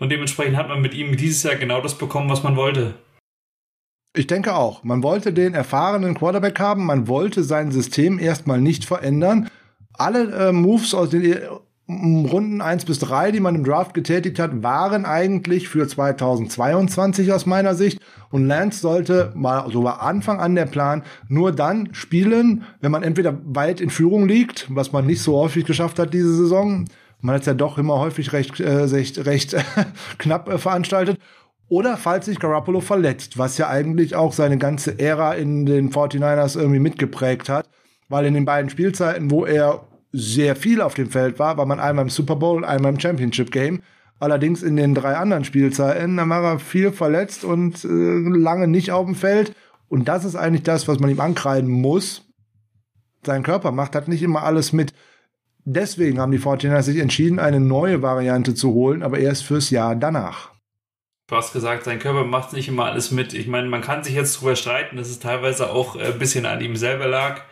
und 0.00 0.10
dementsprechend 0.10 0.56
hat 0.56 0.68
man 0.68 0.82
mit 0.82 0.94
ihm 0.94 1.16
dieses 1.16 1.44
Jahr 1.44 1.54
genau 1.54 1.80
das 1.80 1.96
bekommen, 1.96 2.28
was 2.28 2.42
man 2.42 2.56
wollte. 2.56 2.94
Ich 4.16 4.26
denke 4.26 4.56
auch. 4.56 4.82
Man 4.82 5.04
wollte 5.04 5.32
den 5.32 5.54
erfahrenen 5.54 6.14
Quarterback 6.14 6.58
haben, 6.58 6.84
man 6.84 7.06
wollte 7.06 7.44
sein 7.44 7.70
System 7.70 8.18
erstmal 8.18 8.60
nicht 8.60 8.84
verändern. 8.84 9.48
Alle 9.92 10.48
äh, 10.48 10.52
Moves 10.52 10.92
aus 10.92 11.10
den 11.10 11.32
äh, 11.32 11.40
Runden 12.26 12.60
1 12.60 12.84
bis 12.84 12.98
3, 13.00 13.32
die 13.32 13.40
man 13.40 13.54
im 13.54 13.64
Draft 13.64 13.94
getätigt 13.94 14.38
hat, 14.38 14.62
waren 14.62 15.04
eigentlich 15.04 15.68
für 15.68 15.86
2022 15.86 17.32
aus 17.32 17.46
meiner 17.46 17.74
Sicht. 17.74 18.00
Und 18.30 18.46
Lance 18.46 18.80
sollte 18.80 19.32
mal, 19.34 19.70
so 19.70 19.84
war 19.84 20.02
Anfang 20.02 20.40
an 20.40 20.54
der 20.54 20.66
Plan, 20.66 21.02
nur 21.28 21.52
dann 21.52 21.90
spielen, 21.92 22.64
wenn 22.80 22.90
man 22.92 23.02
entweder 23.02 23.38
weit 23.44 23.80
in 23.80 23.90
Führung 23.90 24.26
liegt, 24.26 24.66
was 24.70 24.92
man 24.92 25.06
nicht 25.06 25.22
so 25.22 25.36
häufig 25.36 25.64
geschafft 25.64 25.98
hat 25.98 26.14
diese 26.14 26.34
Saison. 26.34 26.86
Man 27.20 27.34
hat 27.34 27.42
es 27.42 27.46
ja 27.46 27.54
doch 27.54 27.78
immer 27.78 27.98
häufig 27.98 28.32
recht, 28.32 28.58
äh, 28.60 28.70
recht, 28.70 29.24
recht 29.24 29.56
knapp 30.18 30.48
äh, 30.48 30.58
veranstaltet. 30.58 31.18
Oder 31.68 31.96
falls 31.96 32.26
sich 32.26 32.38
Garoppolo 32.38 32.80
verletzt, 32.80 33.38
was 33.38 33.56
ja 33.56 33.68
eigentlich 33.68 34.14
auch 34.14 34.32
seine 34.32 34.58
ganze 34.58 34.98
Ära 34.98 35.34
in 35.34 35.64
den 35.64 35.90
49ers 35.90 36.58
irgendwie 36.58 36.80
mitgeprägt 36.80 37.48
hat. 37.48 37.68
Weil 38.08 38.26
in 38.26 38.34
den 38.34 38.44
beiden 38.44 38.68
Spielzeiten, 38.68 39.30
wo 39.30 39.46
er 39.46 39.86
sehr 40.12 40.56
viel 40.56 40.80
auf 40.80 40.94
dem 40.94 41.10
Feld 41.10 41.38
war, 41.38 41.56
war 41.56 41.66
man 41.66 41.80
einmal 41.80 42.04
im 42.04 42.10
Super 42.10 42.36
Bowl, 42.36 42.64
einmal 42.64 42.92
im 42.92 43.00
Championship 43.00 43.50
Game. 43.50 43.82
Allerdings 44.20 44.62
in 44.62 44.76
den 44.76 44.94
drei 44.94 45.16
anderen 45.16 45.44
Spielzeiten, 45.44 46.16
da 46.16 46.28
war 46.28 46.44
er 46.44 46.58
viel 46.60 46.92
verletzt 46.92 47.44
und 47.44 47.84
äh, 47.84 47.88
lange 47.88 48.68
nicht 48.68 48.92
auf 48.92 49.06
dem 49.06 49.16
Feld. 49.16 49.54
Und 49.88 50.06
das 50.06 50.24
ist 50.24 50.36
eigentlich 50.36 50.62
das, 50.62 50.86
was 50.86 51.00
man 51.00 51.10
ihm 51.10 51.20
ankreiden 51.20 51.68
muss. 51.68 52.24
Sein 53.24 53.42
Körper 53.42 53.72
macht 53.72 53.94
halt 53.94 54.08
nicht 54.08 54.22
immer 54.22 54.42
alles 54.42 54.72
mit. 54.72 54.92
Deswegen 55.64 56.18
haben 56.18 56.32
die 56.32 56.40
49ers 56.40 56.82
sich 56.82 56.98
entschieden, 56.98 57.38
eine 57.38 57.60
neue 57.60 58.02
Variante 58.02 58.54
zu 58.54 58.72
holen, 58.72 59.02
aber 59.02 59.18
erst 59.18 59.44
fürs 59.44 59.70
Jahr 59.70 59.94
danach. 59.94 60.50
Du 61.28 61.36
hast 61.36 61.52
gesagt, 61.52 61.84
sein 61.84 61.98
Körper 61.98 62.24
macht 62.24 62.52
nicht 62.52 62.68
immer 62.68 62.86
alles 62.86 63.10
mit. 63.10 63.32
Ich 63.32 63.46
meine, 63.46 63.68
man 63.68 63.80
kann 63.80 64.02
sich 64.04 64.14
jetzt 64.14 64.40
drüber 64.40 64.56
streiten, 64.56 64.96
dass 64.96 65.08
es 65.08 65.18
teilweise 65.18 65.70
auch 65.70 65.96
ein 65.96 66.18
bisschen 66.18 66.46
an 66.46 66.60
ihm 66.60 66.76
selber 66.76 67.06
lag. 67.06 67.42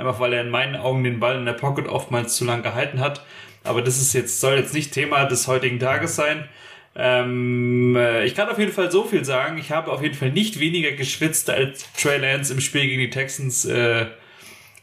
Einfach 0.00 0.18
weil 0.18 0.32
er 0.32 0.40
in 0.40 0.48
meinen 0.48 0.76
Augen 0.76 1.04
den 1.04 1.20
Ball 1.20 1.36
in 1.36 1.44
der 1.44 1.52
Pocket 1.52 1.86
oftmals 1.86 2.34
zu 2.34 2.46
lang 2.46 2.62
gehalten 2.62 3.00
hat. 3.00 3.22
Aber 3.64 3.82
das 3.82 4.00
ist 4.00 4.14
jetzt, 4.14 4.40
soll 4.40 4.56
jetzt 4.56 4.72
nicht 4.72 4.92
Thema 4.92 5.26
des 5.26 5.46
heutigen 5.46 5.78
Tages 5.78 6.16
sein. 6.16 6.48
Ähm, 6.96 7.94
ich 8.24 8.34
kann 8.34 8.48
auf 8.48 8.58
jeden 8.58 8.72
Fall 8.72 8.90
so 8.90 9.04
viel 9.04 9.26
sagen. 9.26 9.58
Ich 9.58 9.70
habe 9.70 9.92
auf 9.92 10.02
jeden 10.02 10.14
Fall 10.14 10.30
nicht 10.30 10.58
weniger 10.58 10.92
geschwitzt 10.92 11.50
als 11.50 11.86
Trey 11.92 12.16
Lance 12.16 12.52
im 12.52 12.60
Spiel 12.60 12.86
gegen 12.86 13.00
die 13.00 13.10
Texans 13.10 13.66
äh, 13.66 14.06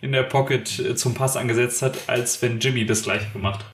in 0.02 0.12
der 0.12 0.24
Pocket 0.24 0.68
zum 0.68 1.16
Pass 1.16 1.36
angesetzt 1.36 1.82
hat, 1.82 1.98
als 2.06 2.40
wenn 2.44 2.60
Jimmy 2.60 2.86
das 2.86 3.02
gleiche 3.02 3.32
gemacht. 3.34 3.66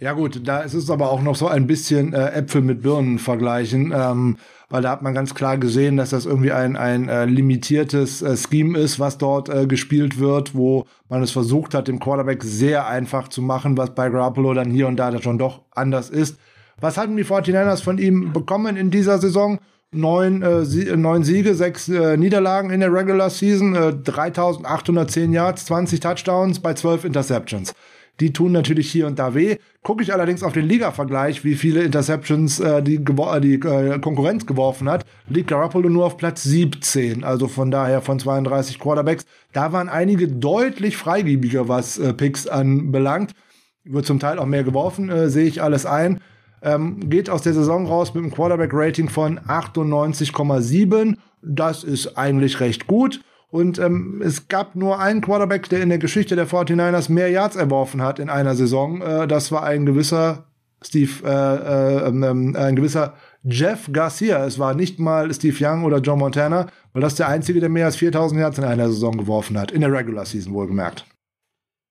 Ja 0.00 0.14
gut, 0.14 0.48
da 0.48 0.60
ist 0.60 0.72
es 0.72 0.88
aber 0.88 1.10
auch 1.10 1.20
noch 1.20 1.36
so 1.36 1.46
ein 1.46 1.66
bisschen 1.66 2.14
äh, 2.14 2.30
Äpfel 2.30 2.62
mit 2.62 2.80
Birnen 2.80 3.18
vergleichen, 3.18 3.92
ähm, 3.94 4.38
weil 4.70 4.80
da 4.80 4.90
hat 4.92 5.02
man 5.02 5.12
ganz 5.12 5.34
klar 5.34 5.58
gesehen, 5.58 5.98
dass 5.98 6.08
das 6.08 6.24
irgendwie 6.24 6.52
ein, 6.52 6.74
ein 6.74 7.10
äh, 7.10 7.26
limitiertes 7.26 8.22
äh, 8.22 8.34
Scheme 8.34 8.78
ist, 8.78 8.98
was 8.98 9.18
dort 9.18 9.50
äh, 9.50 9.66
gespielt 9.66 10.18
wird, 10.18 10.54
wo 10.54 10.86
man 11.10 11.22
es 11.22 11.32
versucht 11.32 11.74
hat, 11.74 11.86
dem 11.86 12.00
Quarterback 12.00 12.42
sehr 12.42 12.86
einfach 12.86 13.28
zu 13.28 13.42
machen, 13.42 13.76
was 13.76 13.94
bei 13.94 14.08
Garoppolo 14.08 14.54
dann 14.54 14.70
hier 14.70 14.88
und 14.88 14.96
da 14.96 15.20
schon 15.20 15.36
doch 15.36 15.60
anders 15.72 16.08
ist. 16.08 16.38
Was 16.80 16.96
hatten 16.96 17.14
die 17.18 17.24
49ers 17.24 17.82
von 17.82 17.98
ihm 17.98 18.32
bekommen 18.32 18.76
in 18.78 18.90
dieser 18.90 19.18
Saison? 19.18 19.58
Neun, 19.92 20.40
äh, 20.40 20.64
Sie 20.64 20.84
neun 20.96 21.24
Siege, 21.24 21.54
sechs 21.54 21.90
äh, 21.90 22.16
Niederlagen 22.16 22.70
in 22.70 22.80
der 22.80 22.90
Regular 22.90 23.28
Season, 23.28 23.74
äh, 23.74 23.92
3810 23.92 25.32
Yards, 25.32 25.66
20 25.66 26.00
Touchdowns 26.00 26.60
bei 26.60 26.72
12 26.72 27.04
Interceptions. 27.04 27.74
Die 28.20 28.32
tun 28.32 28.52
natürlich 28.52 28.92
hier 28.92 29.06
und 29.06 29.18
da 29.18 29.34
weh. 29.34 29.56
Gucke 29.82 30.02
ich 30.02 30.12
allerdings 30.12 30.42
auf 30.42 30.52
den 30.52 30.66
Liga-Vergleich, 30.66 31.42
wie 31.42 31.54
viele 31.54 31.82
Interceptions 31.82 32.60
äh, 32.60 32.82
die, 32.82 32.96
äh, 32.96 33.40
die 33.40 33.54
äh, 33.54 33.98
Konkurrenz 33.98 34.44
geworfen 34.44 34.90
hat, 34.90 35.06
liegt 35.28 35.48
Garoppolo 35.48 35.88
nur 35.88 36.04
auf 36.04 36.18
Platz 36.18 36.42
17. 36.42 37.24
Also 37.24 37.48
von 37.48 37.70
daher 37.70 38.02
von 38.02 38.18
32 38.18 38.78
Quarterbacks. 38.78 39.24
Da 39.52 39.72
waren 39.72 39.88
einige 39.88 40.28
deutlich 40.28 40.98
freigebiger, 40.98 41.68
was 41.68 41.98
äh, 41.98 42.12
Picks 42.12 42.46
anbelangt. 42.46 43.32
Wird 43.84 44.04
zum 44.04 44.20
Teil 44.20 44.38
auch 44.38 44.46
mehr 44.46 44.64
geworfen, 44.64 45.08
äh, 45.08 45.30
sehe 45.30 45.46
ich 45.46 45.62
alles 45.62 45.86
ein. 45.86 46.20
Ähm, 46.62 47.08
geht 47.08 47.30
aus 47.30 47.40
der 47.40 47.54
Saison 47.54 47.86
raus 47.86 48.12
mit 48.12 48.22
einem 48.22 48.32
Quarterback-Rating 48.32 49.08
von 49.08 49.40
98,7. 49.40 51.16
Das 51.42 51.84
ist 51.84 52.18
eigentlich 52.18 52.60
recht 52.60 52.86
gut. 52.86 53.22
Und 53.50 53.78
ähm, 53.78 54.22
es 54.24 54.48
gab 54.48 54.76
nur 54.76 55.00
einen 55.00 55.20
Quarterback, 55.20 55.68
der 55.68 55.82
in 55.82 55.88
der 55.88 55.98
Geschichte 55.98 56.36
der 56.36 56.46
49ers 56.46 57.10
mehr 57.10 57.28
Yards 57.28 57.56
erworfen 57.56 58.02
hat 58.02 58.18
in 58.18 58.30
einer 58.30 58.54
Saison. 58.54 59.02
Äh, 59.02 59.26
das 59.26 59.50
war 59.50 59.64
ein 59.64 59.86
gewisser 59.86 60.46
Steve, 60.82 61.10
äh, 61.24 61.28
äh, 61.28 62.08
ähm, 62.08 62.54
ein 62.56 62.76
gewisser 62.76 63.14
Jeff 63.42 63.90
Garcia. 63.92 64.46
Es 64.46 64.58
war 64.58 64.74
nicht 64.74 64.98
mal 64.98 65.32
Steve 65.34 65.56
Young 65.60 65.84
oder 65.84 65.98
John 65.98 66.18
Montana, 66.18 66.68
weil 66.92 67.02
das 67.02 67.16
der 67.16 67.28
einzige, 67.28 67.60
der 67.60 67.68
mehr 67.68 67.86
als 67.86 67.96
4000 67.96 68.40
Yards 68.40 68.58
in 68.58 68.64
einer 68.64 68.88
Saison 68.88 69.16
geworfen 69.16 69.58
hat. 69.58 69.72
In 69.72 69.80
der 69.80 69.92
Regular 69.92 70.24
Season 70.24 70.52
wohlgemerkt. 70.52 71.04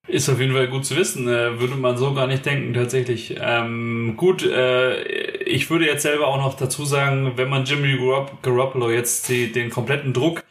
Ist 0.08 0.28
auf 0.28 0.40
jeden 0.40 0.54
Fall 0.54 0.70
gut 0.70 0.86
zu 0.86 0.96
wissen. 0.96 1.28
Äh, 1.28 1.60
würde 1.60 1.76
man 1.76 1.98
so 1.98 2.14
gar 2.16 2.26
nicht 2.26 2.46
denken, 2.46 2.74
tatsächlich. 2.74 3.36
Ähm, 3.40 4.16
gut, 4.18 4.44
äh, 4.44 5.04
ich 5.44 5.70
würde 5.70 5.86
jetzt 5.86 6.02
selber 6.02 6.28
auch 6.28 6.38
noch 6.38 6.56
dazu 6.56 6.84
sagen, 6.86 7.34
wenn 7.36 7.50
man 7.50 7.66
Jimmy 7.66 7.96
Garoppolo 8.42 8.90
jetzt 8.90 9.30
die, 9.30 9.52
den 9.52 9.70
kompletten 9.70 10.14
Druck 10.14 10.44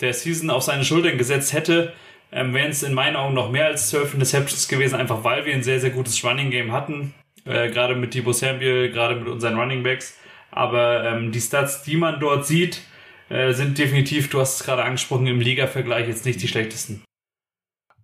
der 0.00 0.14
Season 0.14 0.50
auf 0.50 0.62
seine 0.62 0.84
Schultern 0.84 1.18
gesetzt 1.18 1.52
hätte, 1.52 1.92
ähm, 2.32 2.54
wären 2.54 2.70
es 2.70 2.82
in 2.82 2.94
meinen 2.94 3.16
Augen 3.16 3.34
noch 3.34 3.50
mehr 3.50 3.66
als 3.66 3.90
12 3.90 4.14
Interceptions 4.14 4.68
gewesen, 4.68 4.94
einfach 4.94 5.22
weil 5.24 5.44
wir 5.44 5.54
ein 5.54 5.62
sehr, 5.62 5.80
sehr 5.80 5.90
gutes 5.90 6.24
Running 6.24 6.50
Game 6.50 6.72
hatten. 6.72 7.14
Äh, 7.44 7.70
gerade 7.70 7.94
mit 7.94 8.14
Debo 8.14 8.32
Samuel, 8.32 8.90
gerade 8.90 9.16
mit 9.16 9.28
unseren 9.28 9.58
Running 9.58 9.82
Backs. 9.82 10.16
Aber 10.50 11.04
ähm, 11.04 11.32
die 11.32 11.40
Stats, 11.40 11.82
die 11.82 11.96
man 11.96 12.20
dort 12.20 12.46
sieht, 12.46 12.82
äh, 13.28 13.52
sind 13.52 13.78
definitiv, 13.78 14.30
du 14.30 14.40
hast 14.40 14.60
es 14.60 14.66
gerade 14.66 14.84
angesprochen, 14.84 15.26
im 15.26 15.40
Liga-Vergleich 15.40 16.08
jetzt 16.08 16.24
nicht 16.24 16.42
die 16.42 16.48
schlechtesten. 16.48 17.02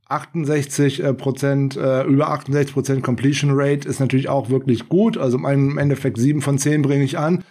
68 0.08 1.02
äh, 1.02 1.14
Prozent, 1.14 1.76
äh, 1.76 2.02
über 2.04 2.30
68 2.30 2.74
Prozent 2.74 3.02
Completion 3.02 3.50
Rate 3.52 3.86
ist 3.86 4.00
natürlich 4.00 4.28
auch 4.28 4.48
wirklich 4.48 4.88
gut. 4.88 5.18
Also 5.18 5.36
im 5.36 5.78
Endeffekt 5.78 6.18
7 6.18 6.40
von 6.40 6.58
10 6.58 6.82
bringe 6.82 7.04
ich 7.04 7.18
an 7.18 7.44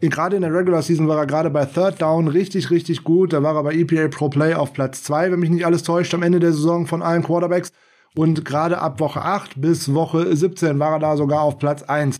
gerade 0.00 0.36
in 0.36 0.42
der 0.42 0.52
Regular 0.52 0.82
Season 0.82 1.08
war 1.08 1.18
er 1.18 1.26
gerade 1.26 1.50
bei 1.50 1.64
Third 1.64 2.02
Down 2.02 2.28
richtig, 2.28 2.70
richtig 2.70 3.04
gut. 3.04 3.32
Da 3.32 3.42
war 3.42 3.54
er 3.56 3.62
bei 3.62 3.74
EPA 3.74 4.08
Pro 4.08 4.28
Play 4.28 4.54
auf 4.54 4.72
Platz 4.72 5.02
2, 5.04 5.32
wenn 5.32 5.40
mich 5.40 5.50
nicht 5.50 5.66
alles 5.66 5.82
täuscht, 5.82 6.14
am 6.14 6.22
Ende 6.22 6.40
der 6.40 6.52
Saison 6.52 6.86
von 6.86 7.02
allen 7.02 7.22
Quarterbacks. 7.22 7.72
Und 8.16 8.44
gerade 8.44 8.78
ab 8.78 9.00
Woche 9.00 9.22
8 9.22 9.60
bis 9.60 9.92
Woche 9.94 10.34
17 10.34 10.78
war 10.78 10.92
er 10.92 10.98
da 11.00 11.16
sogar 11.16 11.42
auf 11.42 11.58
Platz 11.58 11.82
1. 11.82 12.18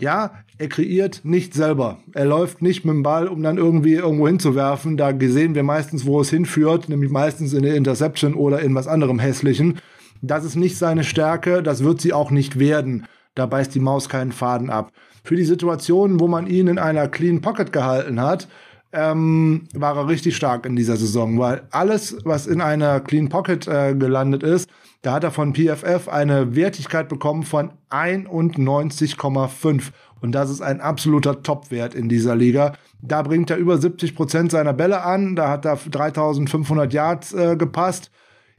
Ja, 0.00 0.32
er 0.58 0.68
kreiert 0.68 1.20
nicht 1.24 1.54
selber. 1.54 1.98
Er 2.14 2.24
läuft 2.24 2.62
nicht 2.62 2.84
mit 2.84 2.94
dem 2.94 3.02
Ball, 3.02 3.28
um 3.28 3.42
dann 3.42 3.58
irgendwie 3.58 3.94
irgendwo 3.94 4.26
hinzuwerfen. 4.26 4.96
Da 4.96 5.12
sehen 5.18 5.54
wir 5.54 5.62
meistens, 5.62 6.04
wo 6.06 6.20
es 6.20 6.30
hinführt, 6.30 6.88
nämlich 6.88 7.10
meistens 7.10 7.52
in 7.52 7.62
der 7.62 7.76
Interception 7.76 8.34
oder 8.34 8.60
in 8.60 8.74
was 8.74 8.88
anderem 8.88 9.18
Hässlichen. 9.18 9.78
Das 10.20 10.44
ist 10.44 10.56
nicht 10.56 10.78
seine 10.78 11.04
Stärke, 11.04 11.62
das 11.62 11.84
wird 11.84 12.00
sie 12.00 12.12
auch 12.12 12.30
nicht 12.30 12.58
werden. 12.58 13.06
Da 13.34 13.46
beißt 13.46 13.74
die 13.74 13.80
Maus 13.80 14.08
keinen 14.08 14.32
Faden 14.32 14.70
ab 14.70 14.92
für 15.24 15.36
die 15.36 15.44
Situationen, 15.44 16.20
wo 16.20 16.28
man 16.28 16.46
ihn 16.46 16.68
in 16.68 16.78
einer 16.78 17.08
Clean 17.08 17.40
Pocket 17.40 17.72
gehalten 17.72 18.20
hat, 18.20 18.46
ähm, 18.92 19.66
war 19.74 19.96
er 19.96 20.06
richtig 20.06 20.36
stark 20.36 20.66
in 20.66 20.76
dieser 20.76 20.96
Saison, 20.96 21.38
weil 21.38 21.62
alles, 21.70 22.18
was 22.24 22.46
in 22.46 22.60
einer 22.60 23.00
Clean 23.00 23.28
Pocket 23.28 23.66
äh, 23.66 23.94
gelandet 23.94 24.44
ist, 24.44 24.70
da 25.02 25.14
hat 25.14 25.24
er 25.24 25.32
von 25.32 25.54
PFF 25.54 26.08
eine 26.08 26.54
Wertigkeit 26.54 27.08
bekommen 27.08 27.42
von 27.42 27.72
91,5. 27.90 29.90
Und 30.20 30.32
das 30.32 30.48
ist 30.48 30.62
ein 30.62 30.80
absoluter 30.80 31.42
Topwert 31.42 31.94
in 31.94 32.08
dieser 32.08 32.36
Liga. 32.36 32.74
Da 33.02 33.20
bringt 33.22 33.50
er 33.50 33.58
über 33.58 33.76
70 33.76 34.14
Prozent 34.14 34.52
seiner 34.52 34.72
Bälle 34.72 35.02
an. 35.02 35.36
Da 35.36 35.50
hat 35.50 35.66
er 35.66 35.76
3500 35.76 36.92
Yards 36.92 37.34
äh, 37.34 37.56
gepasst. 37.56 38.10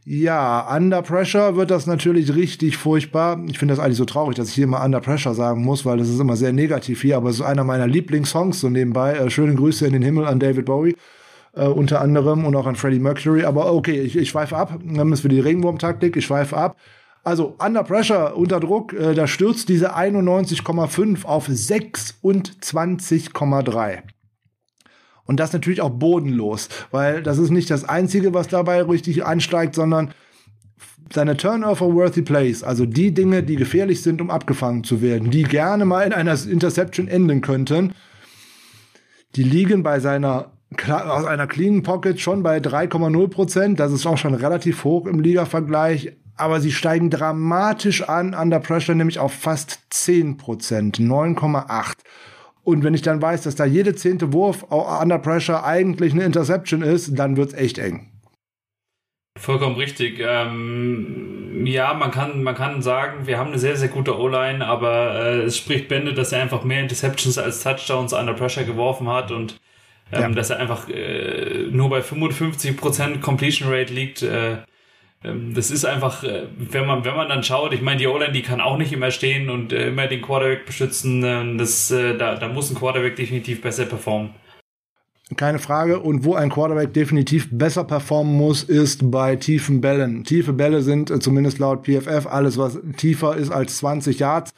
Ja, 0.08 0.68
Under 0.76 1.02
Pressure 1.02 1.56
wird 1.56 1.72
das 1.72 1.88
natürlich 1.88 2.36
richtig 2.36 2.78
furchtbar. 2.78 3.44
Ich 3.48 3.58
finde 3.58 3.74
das 3.74 3.84
eigentlich 3.84 3.98
so 3.98 4.06
traurig, 4.06 4.36
dass 4.36 4.50
ich 4.50 4.54
hier 4.54 4.68
mal 4.68 4.86
Under 4.86 5.02
Pressure 5.02 5.34
sagen 5.34 5.64
muss, 5.64 5.84
weil 5.84 5.98
das 5.98 6.10
ist 6.10 6.20
immer 6.20 6.36
sehr 6.36 6.54
negativ 6.54 7.02
hier, 7.02 7.18
aber 7.18 7.32
es 7.32 7.38
ist 7.38 7.42
einer 7.42 7.64
meiner 7.64 7.88
Lieblingssongs 7.88 8.60
so 8.60 8.70
nebenbei. 8.70 9.14
Äh, 9.14 9.32
schöne 9.32 9.56
Grüße 9.56 9.88
in 9.88 9.94
den 9.94 10.04
Himmel 10.04 10.28
an 10.28 10.40
David 10.40 10.66
Bowie. 10.66 10.96
Äh, 11.54 11.66
unter 11.66 12.02
anderem 12.02 12.46
und 12.46 12.56
auch 12.56 12.68
an 12.68 12.76
Freddie 12.76 13.00
Mercury. 13.00 13.46
Aber 13.46 13.74
okay, 13.74 14.00
ich, 14.00 14.16
ich 14.16 14.30
schweife 14.30 14.56
ab. 14.56 14.80
Dann 14.84 15.12
ist 15.12 15.22
für 15.22 15.30
die 15.30 15.40
Regenwurm-Taktik. 15.40 16.16
Ich 16.18 16.26
schweife 16.26 16.56
ab. 16.56 16.78
Also 17.24 17.56
Under 17.58 17.84
Pressure, 17.84 18.38
unter 18.38 18.60
Druck, 18.60 18.94
äh, 18.94 19.16
da 19.16 19.26
stürzt 19.26 19.70
diese 19.70 19.98
91,5 19.98 21.26
auf 21.26 21.48
26,3. 21.48 24.04
Und 25.26 25.40
das 25.40 25.54
natürlich 25.54 25.82
auch 25.82 25.90
bodenlos, 25.90 26.70
weil 26.92 27.24
das 27.24 27.38
ist 27.38 27.50
nicht 27.50 27.70
das 27.72 27.84
Einzige, 27.84 28.34
was 28.34 28.48
dabei 28.48 28.82
richtig 28.84 29.26
ansteigt, 29.26 29.76
sondern 29.76 30.14
seine 31.14 31.38
Turnover-worthy 31.38 32.22
Plays, 32.22 32.64
also 32.64 32.86
die 32.86 33.14
Dinge, 33.14 33.44
die 33.44 33.56
gefährlich 33.56 34.02
sind, 34.02 34.22
um 34.22 34.30
abgefangen 34.30 34.84
zu 34.84 35.02
werden, 35.02 35.30
die 35.30 35.44
gerne 35.44 35.86
mal 35.86 36.02
in 36.02 36.14
einer 36.14 36.38
Interception 36.46 37.08
enden 37.08 37.42
könnten, 37.42 37.94
die 39.36 39.44
liegen 39.44 39.84
bei 39.84 40.00
seiner 40.00 40.52
aus 40.84 41.26
einer 41.26 41.48
Clean 41.48 41.84
Pocket 41.84 42.20
schon 42.20 42.44
bei 42.44 42.58
3,0 42.58 43.28
Prozent. 43.30 43.80
Das 43.80 43.92
ist 43.92 44.06
auch 44.06 44.18
schon 44.18 44.34
relativ 44.34 44.84
hoch 44.84 45.06
im 45.06 45.20
Liga-Vergleich. 45.20 46.18
Aber 46.38 46.60
sie 46.60 46.74
steigen 46.74 47.10
dramatisch 47.10 48.02
an, 48.10 48.34
under 48.34 48.60
pressure, 48.60 48.94
nämlich 48.94 49.20
auf 49.20 49.32
fast 49.32 49.80
10 49.92 50.36
Prozent, 50.36 51.00
9,8. 51.00 51.94
Und 52.66 52.84
wenn 52.84 52.96
ich 52.96 53.04
dann 53.04 53.22
weiß, 53.22 53.44
dass 53.44 53.56
da 53.56 53.64
jede 53.64 53.94
zehnte 53.94 54.34
Wurf 54.34 54.66
under 54.72 55.20
pressure 55.20 55.64
eigentlich 55.64 56.14
eine 56.14 56.24
Interception 56.24 56.82
ist, 56.82 57.18
dann 57.18 57.38
wird's 57.38 57.54
echt 57.54 57.78
eng. 57.78 58.12
Vollkommen 59.38 59.76
richtig. 59.76 60.20
Ähm, 60.20 61.64
ja, 61.68 61.94
man 61.94 62.10
kann, 62.10 62.42
man 62.42 62.56
kann 62.56 62.82
sagen, 62.82 63.28
wir 63.28 63.38
haben 63.38 63.50
eine 63.50 63.60
sehr, 63.60 63.76
sehr 63.76 63.90
gute 63.90 64.18
O-Line, 64.18 64.66
aber 64.66 65.14
äh, 65.14 65.42
es 65.42 65.58
spricht 65.58 65.90
Bände, 65.90 66.16
dass 66.16 66.32
er 66.32 66.42
einfach 66.42 66.64
mehr 66.64 66.82
Interceptions 66.82 67.38
als 67.38 67.62
Touchdowns 67.62 68.14
under 68.14 68.34
pressure 68.34 68.64
geworfen 68.64 69.08
hat 69.10 69.32
und 69.32 69.60
ähm, 70.12 70.22
ja. 70.22 70.30
dass 70.30 70.50
er 70.50 70.58
einfach 70.58 70.90
äh, 70.90 71.68
nur 71.70 71.90
bei 71.92 72.00
55% 72.00 73.22
Completion 73.22 73.70
Rate 73.72 73.94
liegt. 73.94 74.24
Äh, 74.24 74.58
das 75.54 75.72
ist 75.72 75.86
einfach, 75.86 76.24
äh, 76.24 76.48
wenn 76.58 76.86
man, 76.86 77.06
wenn 77.06 77.16
man 77.16 77.30
dann 77.30 77.44
schaut, 77.44 77.74
ich 77.74 77.82
meine, 77.82 78.00
die 78.00 78.08
O-Line, 78.08 78.34
die 78.34 78.42
kann 78.42 78.62
auch 78.62 78.78
nicht 78.78 78.94
immer 78.94 79.12
stehen 79.12 79.50
und 79.50 79.74
äh, 79.74 79.88
immer 79.88 80.08
den 80.08 80.22
Quarterback 80.22 80.66
beschützen. 80.66 81.24
Ähm, 81.24 81.58
das, 81.58 81.92
äh, 81.92 82.18
da, 82.18 82.36
da 82.36 82.48
muss 82.48 82.70
ein 82.70 82.76
Quarterback 82.76 83.16
definitiv 83.16 83.62
besser 83.62 83.86
performen. 83.86 84.32
Keine 85.38 85.58
Frage. 85.58 86.00
Und 86.00 86.24
wo 86.24 86.36
ein 86.36 86.50
Quarterback 86.50 86.94
definitiv 86.94 87.48
besser 87.52 87.84
performen 87.84 88.36
muss, 88.36 88.64
ist 88.64 89.10
bei 89.10 89.36
tiefen 89.36 89.82
Bällen. 89.82 90.24
Tiefe 90.24 90.54
Bälle 90.54 90.82
sind 90.82 91.12
zumindest 91.24 91.58
laut 91.58 91.86
PFF 91.86 92.28
alles, 92.28 92.58
was 92.58 92.80
tiefer 92.98 93.36
ist 93.36 93.52
als 93.52 93.78
20 93.78 94.20
Yards. 94.20 94.52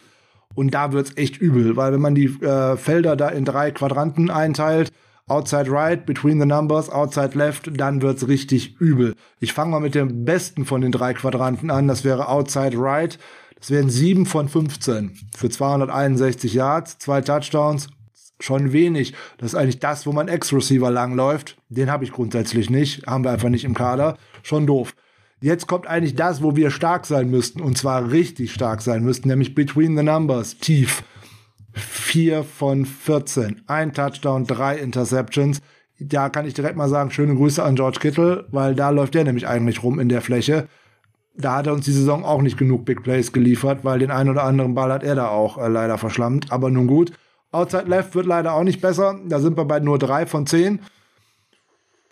Und 0.55 0.73
da 0.73 0.91
wird's 0.91 1.15
echt 1.15 1.37
übel, 1.37 1.77
weil 1.77 1.93
wenn 1.93 2.01
man 2.01 2.15
die 2.15 2.25
äh, 2.25 2.75
Felder 2.77 3.15
da 3.15 3.29
in 3.29 3.45
drei 3.45 3.71
Quadranten 3.71 4.29
einteilt, 4.29 4.91
Outside 5.29 5.69
right, 5.69 6.05
between 6.05 6.39
the 6.39 6.45
numbers, 6.45 6.89
outside 6.89 7.37
left, 7.37 7.69
dann 7.77 8.01
wird's 8.01 8.29
richtig 8.29 8.79
übel. 8.79 9.13
Ich 9.41 9.51
fange 9.51 9.71
mal 9.71 9.81
mit 9.81 9.93
dem 9.93 10.23
besten 10.23 10.63
von 10.63 10.79
den 10.79 10.93
drei 10.93 11.13
Quadranten 11.13 11.69
an. 11.69 11.89
Das 11.89 12.05
wäre 12.05 12.29
outside 12.29 12.77
right. 12.77 13.19
Das 13.59 13.69
wären 13.69 13.89
sieben 13.89 14.25
von 14.25 14.47
15 14.47 15.17
für 15.35 15.49
261 15.49 16.53
Yards, 16.53 16.97
zwei 16.99 17.19
Touchdowns. 17.21 17.89
Schon 18.39 18.71
wenig. 18.71 19.15
Das 19.37 19.53
ist 19.53 19.55
eigentlich 19.55 19.79
das, 19.79 20.05
wo 20.05 20.13
man 20.13 20.29
Ex-Receiver 20.29 20.91
langläuft. 20.91 21.57
Den 21.69 21.91
habe 21.91 22.05
ich 22.05 22.11
grundsätzlich 22.13 22.69
nicht. 22.69 23.05
Haben 23.07 23.23
wir 23.23 23.31
einfach 23.31 23.49
nicht 23.49 23.65
im 23.65 23.73
Kader. 23.73 24.17
Schon 24.43 24.67
doof. 24.67 24.93
Jetzt 25.41 25.67
kommt 25.67 25.87
eigentlich 25.87 26.15
das, 26.15 26.41
wo 26.41 26.55
wir 26.55 26.71
stark 26.71 27.05
sein 27.05 27.29
müssten. 27.29 27.61
Und 27.61 27.77
zwar 27.77 28.11
richtig 28.11 28.53
stark 28.53 28.81
sein 28.81 29.03
müssten, 29.03 29.27
nämlich 29.27 29.55
between 29.55 29.97
the 29.97 30.03
numbers, 30.03 30.57
tief. 30.57 31.03
4 31.77 32.43
von 32.43 32.85
14. 32.85 33.61
Ein 33.67 33.93
Touchdown, 33.93 34.45
drei 34.45 34.77
Interceptions. 34.77 35.61
Da 35.99 36.29
kann 36.29 36.45
ich 36.45 36.53
direkt 36.53 36.75
mal 36.75 36.89
sagen, 36.89 37.11
schöne 37.11 37.35
Grüße 37.35 37.63
an 37.63 37.75
George 37.75 37.99
Kittle, 37.99 38.45
weil 38.51 38.75
da 38.75 38.89
läuft 38.89 39.15
der 39.15 39.23
nämlich 39.23 39.47
eigentlich 39.47 39.83
rum 39.83 39.99
in 39.99 40.09
der 40.09 40.21
Fläche. 40.21 40.67
da 41.35 41.55
hat 41.55 41.67
er 41.67 41.73
uns 41.73 41.85
die 41.85 41.91
Saison 41.91 42.25
auch 42.25 42.41
nicht 42.41 42.57
genug 42.57 42.85
Big 42.85 43.03
Plays 43.03 43.31
geliefert, 43.31 43.83
weil 43.83 43.99
den 43.99 44.11
einen 44.11 44.29
oder 44.29 44.43
anderen 44.43 44.73
Ball 44.73 44.91
hat 44.91 45.03
er 45.03 45.15
da 45.15 45.29
auch 45.29 45.57
äh, 45.57 45.67
leider 45.67 45.97
verschlammt. 45.97 46.51
Aber 46.51 46.69
nun 46.71 46.87
gut. 46.87 47.13
Outside 47.51 47.85
Left 47.85 48.15
wird 48.15 48.25
leider 48.25 48.53
auch 48.53 48.63
nicht 48.63 48.81
besser. 48.81 49.19
Da 49.27 49.39
sind 49.39 49.55
wir 49.57 49.65
bei 49.65 49.79
nur 49.79 49.99
drei 49.99 50.25
von 50.25 50.47
zehn. 50.47 50.79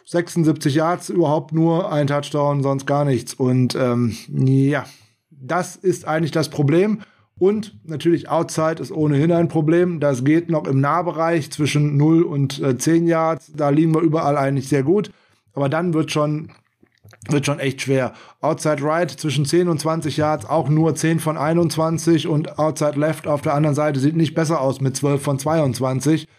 76 0.05 0.75
Yards, 0.75 1.09
überhaupt 1.09 1.51
nur 1.51 1.91
ein 1.91 2.07
Touchdown, 2.07 2.61
sonst 2.61 2.85
gar 2.85 3.05
nichts. 3.05 3.33
Und 3.33 3.75
ähm, 3.75 4.15
ja, 4.29 4.85
das 5.31 5.75
ist 5.75 6.07
eigentlich 6.07 6.31
das 6.31 6.49
Problem. 6.49 7.01
Und 7.37 7.75
natürlich 7.83 8.29
Outside 8.29 8.81
ist 8.81 8.91
ohnehin 8.91 9.31
ein 9.31 9.49
Problem. 9.49 9.99
Das 9.99 10.23
geht 10.23 10.49
noch 10.49 10.65
im 10.65 10.79
Nahbereich 10.79 11.51
zwischen 11.51 11.97
0 11.97 12.23
und 12.23 12.61
äh, 12.61 12.77
10 12.77 13.07
Yards. 13.07 13.51
Da 13.53 13.69
liegen 13.69 13.93
wir 13.93 14.01
überall 14.01 14.37
eigentlich 14.37 14.69
sehr 14.69 14.83
gut. 14.83 15.11
Aber 15.53 15.67
dann 15.67 15.93
wird 15.93 16.11
schon, 16.11 16.51
wird 17.29 17.45
schon 17.45 17.59
echt 17.59 17.81
schwer. 17.81 18.13
Outside 18.39 18.81
Right 18.81 19.11
zwischen 19.11 19.45
10 19.45 19.67
und 19.67 19.79
20 19.79 20.15
Yards 20.15 20.45
auch 20.45 20.69
nur 20.69 20.95
10 20.95 21.19
von 21.19 21.37
21 21.37 22.27
und 22.27 22.57
Outside 22.57 22.97
Left 22.97 23.27
auf 23.27 23.41
der 23.41 23.53
anderen 23.53 23.75
Seite 23.75 23.99
sieht 23.99 24.15
nicht 24.15 24.33
besser 24.33 24.61
aus 24.61 24.79
mit 24.79 24.95
12 24.95 25.21
von 25.21 25.37
22. 25.37 26.29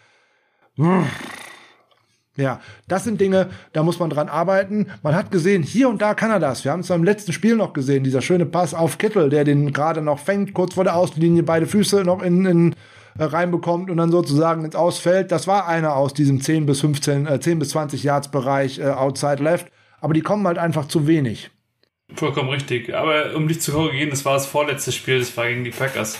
Ja, 2.37 2.61
das 2.87 3.05
sind 3.05 3.21
Dinge, 3.21 3.49
da 3.73 3.83
muss 3.83 3.99
man 3.99 4.11
dran 4.11 4.29
arbeiten. 4.29 4.89
Man 5.03 5.15
hat 5.15 5.31
gesehen, 5.31 5.63
hier 5.63 5.89
und 5.89 6.03
da 6.03 6.15
kann 6.15 6.31
er 6.31 6.39
das. 6.39 6.65
Wir 6.65 6.73
haben 6.73 6.81
es 6.81 6.89
beim 6.89 7.05
letzten 7.05 7.33
Spiel 7.33 7.57
noch 7.57 7.73
gesehen, 7.73 8.05
dieser 8.05 8.21
schöne 8.21 8.45
Pass 8.45 8.75
auf 8.75 8.99
Kittel, 8.99 9.31
der 9.31 9.45
den 9.45 9.73
gerade 9.73 10.03
noch 10.03 10.19
fängt, 10.19 10.53
kurz 10.53 10.75
vor 10.75 10.85
der 10.85 10.97
Auslinie, 10.97 11.43
beide 11.43 11.67
Füße 11.67 12.05
noch 12.05 12.23
in, 12.23 12.45
in 12.45 12.75
äh, 13.19 13.25
reinbekommt 13.25 13.91
und 13.91 13.97
dann 13.97 14.11
sozusagen 14.11 14.65
ins 14.65 14.77
Ausfällt. 14.77 15.33
Das 15.33 15.47
war 15.47 15.67
einer 15.67 15.97
aus 15.97 16.13
diesem 16.13 16.43
10 16.43 16.67
bis 16.67 16.81
15, 16.81 17.27
äh, 17.27 17.41
10 17.41 17.59
bis 17.59 17.71
20 17.71 18.03
Yards 18.03 18.31
Bereich 18.31 18.79
äh, 18.79 18.89
outside 18.89 19.43
left. 19.43 19.69
Aber 20.03 20.13
die 20.13 20.21
kommen 20.21 20.47
halt 20.47 20.59
einfach 20.59 20.87
zu 20.89 21.07
wenig. 21.07 21.51
Vollkommen 22.15 22.51
richtig. 22.51 22.95
Aber 22.95 23.35
um 23.35 23.49
dich 23.49 23.61
zu 23.61 23.73
korrigieren, 23.73 24.11
das 24.11 24.25
war 24.25 24.35
das 24.35 24.47
vorletzte 24.47 24.93
Spiel, 24.93 25.19
das 25.19 25.37
war 25.37 25.49
gegen 25.49 25.65
die 25.65 25.71
Packers. 25.71 26.17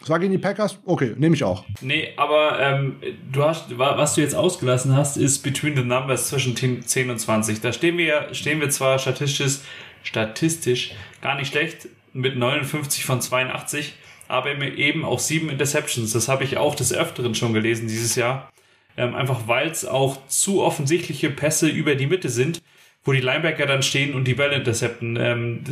Das 0.00 0.10
war 0.10 0.18
gegen 0.18 0.32
die 0.32 0.38
Packers? 0.38 0.80
Okay, 0.84 1.14
nehme 1.16 1.36
ich 1.36 1.44
auch. 1.44 1.64
Nee, 1.80 2.12
aber 2.16 2.58
ähm, 2.60 2.96
du 3.30 3.44
hast, 3.44 3.78
was 3.78 4.14
du 4.16 4.20
jetzt 4.20 4.34
ausgelassen 4.34 4.96
hast, 4.96 5.16
ist 5.16 5.38
Between 5.44 5.76
the 5.76 5.84
Numbers 5.84 6.28
zwischen 6.28 6.56
10 6.56 7.10
und 7.10 7.18
20. 7.18 7.60
Da 7.60 7.72
stehen 7.72 7.96
wir, 7.98 8.28
stehen 8.32 8.60
wir 8.60 8.68
zwar 8.70 8.98
statistisch, 8.98 9.60
statistisch 10.02 10.94
gar 11.22 11.36
nicht 11.36 11.52
schlecht 11.52 11.88
mit 12.12 12.36
59 12.36 13.04
von 13.04 13.20
82, 13.20 13.94
aber 14.26 14.50
eben 14.60 15.04
auch 15.04 15.20
sieben 15.20 15.50
Interceptions. 15.50 16.12
Das 16.12 16.28
habe 16.28 16.42
ich 16.42 16.56
auch 16.56 16.74
des 16.74 16.92
Öfteren 16.92 17.36
schon 17.36 17.52
gelesen 17.52 17.86
dieses 17.86 18.16
Jahr. 18.16 18.50
Ähm, 18.96 19.14
einfach 19.14 19.46
weil 19.46 19.68
es 19.68 19.84
auch 19.84 20.26
zu 20.26 20.62
offensichtliche 20.62 21.30
Pässe 21.30 21.68
über 21.68 21.94
die 21.94 22.08
Mitte 22.08 22.28
sind 22.28 22.60
wo 23.04 23.12
die 23.12 23.20
Linebacker 23.20 23.66
dann 23.66 23.82
stehen 23.82 24.14
und 24.14 24.24
die 24.24 24.34
Bälle 24.34 24.56
intercepten. 24.56 25.16
Ähm, 25.16 25.64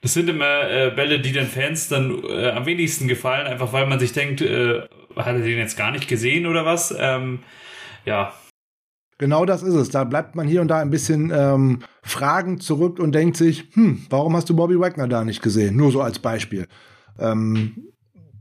das, 0.00 0.14
sind 0.14 0.28
immer 0.28 0.70
äh, 0.70 0.90
Bälle, 0.90 1.20
die 1.20 1.32
den 1.32 1.46
Fans 1.46 1.88
dann 1.88 2.22
äh, 2.24 2.50
am 2.50 2.66
wenigsten 2.66 3.08
gefallen, 3.08 3.46
einfach 3.46 3.72
weil 3.72 3.86
man 3.86 3.98
sich 3.98 4.12
denkt, 4.12 4.40
äh, 4.40 4.82
hat 5.16 5.26
er 5.26 5.40
den 5.40 5.58
jetzt 5.58 5.76
gar 5.76 5.90
nicht 5.90 6.08
gesehen 6.08 6.46
oder 6.46 6.64
was? 6.64 6.94
Ähm, 6.98 7.40
ja. 8.04 8.32
Genau 9.18 9.44
das 9.44 9.62
ist 9.62 9.74
es. 9.74 9.90
Da 9.90 10.04
bleibt 10.04 10.36
man 10.36 10.46
hier 10.46 10.60
und 10.60 10.68
da 10.68 10.80
ein 10.80 10.90
bisschen 10.90 11.32
ähm, 11.34 11.80
fragend 12.02 12.62
zurück 12.62 13.00
und 13.00 13.12
denkt 13.12 13.36
sich, 13.36 13.64
hm, 13.72 14.06
warum 14.10 14.36
hast 14.36 14.48
du 14.48 14.54
Bobby 14.54 14.78
Wagner 14.78 15.08
da 15.08 15.24
nicht 15.24 15.42
gesehen? 15.42 15.76
Nur 15.76 15.90
so 15.90 16.00
als 16.00 16.20
Beispiel. 16.20 16.68
Ähm, 17.18 17.88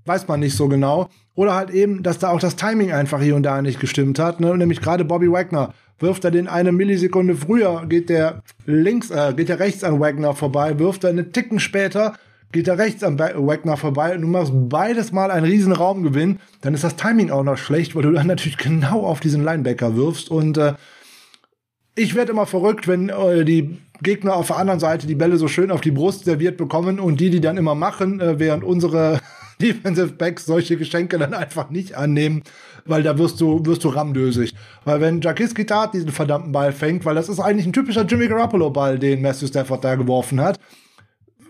weiß 0.06 0.28
man 0.28 0.40
nicht 0.40 0.56
so 0.56 0.68
genau. 0.68 1.10
Oder 1.36 1.54
halt 1.56 1.70
eben, 1.70 2.02
dass 2.04 2.20
da 2.20 2.30
auch 2.30 2.40
das 2.40 2.56
Timing 2.56 2.92
einfach 2.92 3.22
hier 3.22 3.36
und 3.36 3.44
da 3.44 3.62
nicht 3.62 3.80
gestimmt 3.80 4.20
hat. 4.20 4.40
Ne? 4.40 4.58
Nämlich 4.58 4.82
gerade 4.82 5.06
Bobby 5.06 5.32
Wagner 5.32 5.74
wirft 6.00 6.26
er 6.26 6.32
den 6.32 6.48
eine 6.48 6.72
Millisekunde 6.72 7.36
früher, 7.36 7.86
geht 7.88 8.10
der 8.10 8.44
links, 8.66 9.10
äh, 9.10 9.34
geht 9.36 9.50
der 9.50 9.60
rechts 9.60 9.84
an 9.84 10.00
Wagner 10.00 10.34
vorbei, 10.34 10.80
wirft 10.80 11.04
er 11.04 11.10
einen 11.10 11.32
Ticken 11.32 11.60
später, 11.60 12.14
geht 12.52 12.68
er 12.68 12.78
rechts 12.78 13.04
an 13.04 13.20
Wagner 13.20 13.78
vorbei 13.78 14.16
und 14.16 14.22
du 14.22 14.28
machst 14.28 14.52
beides 14.54 15.12
mal 15.12 15.32
einen 15.32 15.46
riesen 15.46 15.74
Raumgewinn, 15.74 16.40
dann 16.62 16.74
ist 16.74 16.84
das 16.84 16.96
Timing 16.96 17.32
auch 17.32 17.44
noch 17.44 17.58
schlecht, 17.58 17.96
weil 17.96 18.04
du 18.04 18.12
dann 18.12 18.28
natürlich 18.28 18.58
genau 18.58 19.06
auf 19.06 19.20
diesen 19.20 19.44
Linebacker 19.44 19.96
wirfst 19.96 20.30
und 20.30 20.58
äh, 20.58 20.74
ich 21.96 22.14
werde 22.14 22.32
immer 22.32 22.46
verrückt, 22.46 22.88
wenn 22.88 23.10
äh, 23.10 23.44
die 23.44 23.80
Gegner 24.02 24.36
auf 24.36 24.48
der 24.48 24.58
anderen 24.58 24.80
Seite 24.80 25.08
die 25.08 25.16
Bälle 25.16 25.38
so 25.38 25.48
schön 25.48 25.72
auf 25.72 25.82
die 25.82 25.92
Brust 25.92 26.26
serviert 26.26 26.56
bekommen 26.58 27.00
und 27.00 27.20
die, 27.20 27.32
die 27.32 27.42
dann 27.42 27.58
immer 27.58 27.76
machen, 27.76 28.22
äh, 28.22 28.40
während 28.40 28.64
unsere 28.64 29.20
Defensive 29.62 30.14
Backs 30.14 30.46
solche 30.46 30.78
Geschenke 30.78 31.18
dann 31.18 31.34
einfach 31.34 31.72
nicht 31.72 31.96
annehmen, 31.96 32.44
weil 32.88 33.04
da 33.04 33.18
wirst 33.18 33.40
du, 33.42 33.66
wirst 33.66 33.84
du 33.84 33.90
ramdösig. 33.90 34.54
Weil 34.86 35.02
wenn 35.02 35.22
Jakis 35.22 35.56
Gitat 35.56 35.94
diesen 35.94 36.12
verdammten 36.12 36.52
Ball 36.52 36.72
fängt, 36.72 37.06
weil 37.06 37.16
das 37.16 37.30
ist 37.30 37.40
eigentlich 37.40 37.66
ein 37.66 37.74
typischer 37.74 38.06
Jimmy 38.06 38.28
Garoppolo 38.28 38.70
Ball, 38.70 39.00
den 39.00 39.22
Matthew 39.22 39.48
Stafford 39.48 39.84
da 39.84 39.96
geworfen 39.96 40.42
hat, 40.42 40.60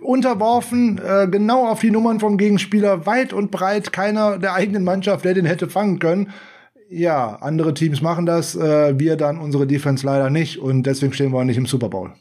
unterworfen, 0.02 1.00
äh, 1.04 1.28
genau 1.30 1.68
auf 1.68 1.82
die 1.82 1.92
Nummern 1.92 2.20
vom 2.20 2.38
Gegenspieler, 2.38 3.06
weit 3.06 3.34
und 3.34 3.52
breit, 3.52 3.92
keiner 3.92 4.38
der 4.38 4.54
eigenen 4.54 4.84
Mannschaft, 4.84 5.26
der 5.26 5.34
den 5.34 5.46
hätte 5.46 5.70
fangen 5.70 6.00
können. 6.00 6.32
Ja, 6.90 7.36
andere 7.42 7.74
Teams 7.74 8.02
machen 8.02 8.26
das, 8.26 8.56
äh, 8.56 8.98
wir 8.98 9.18
dann 9.18 9.38
unsere 9.38 9.68
Defense 9.68 10.06
leider 10.06 10.30
nicht 10.30 10.60
und 10.60 10.84
deswegen 10.84 11.14
stehen 11.14 11.32
wir 11.34 11.40
auch 11.40 11.44
nicht 11.44 11.58
im 11.58 11.66
Super 11.66 11.90
Bowl. 11.90 12.14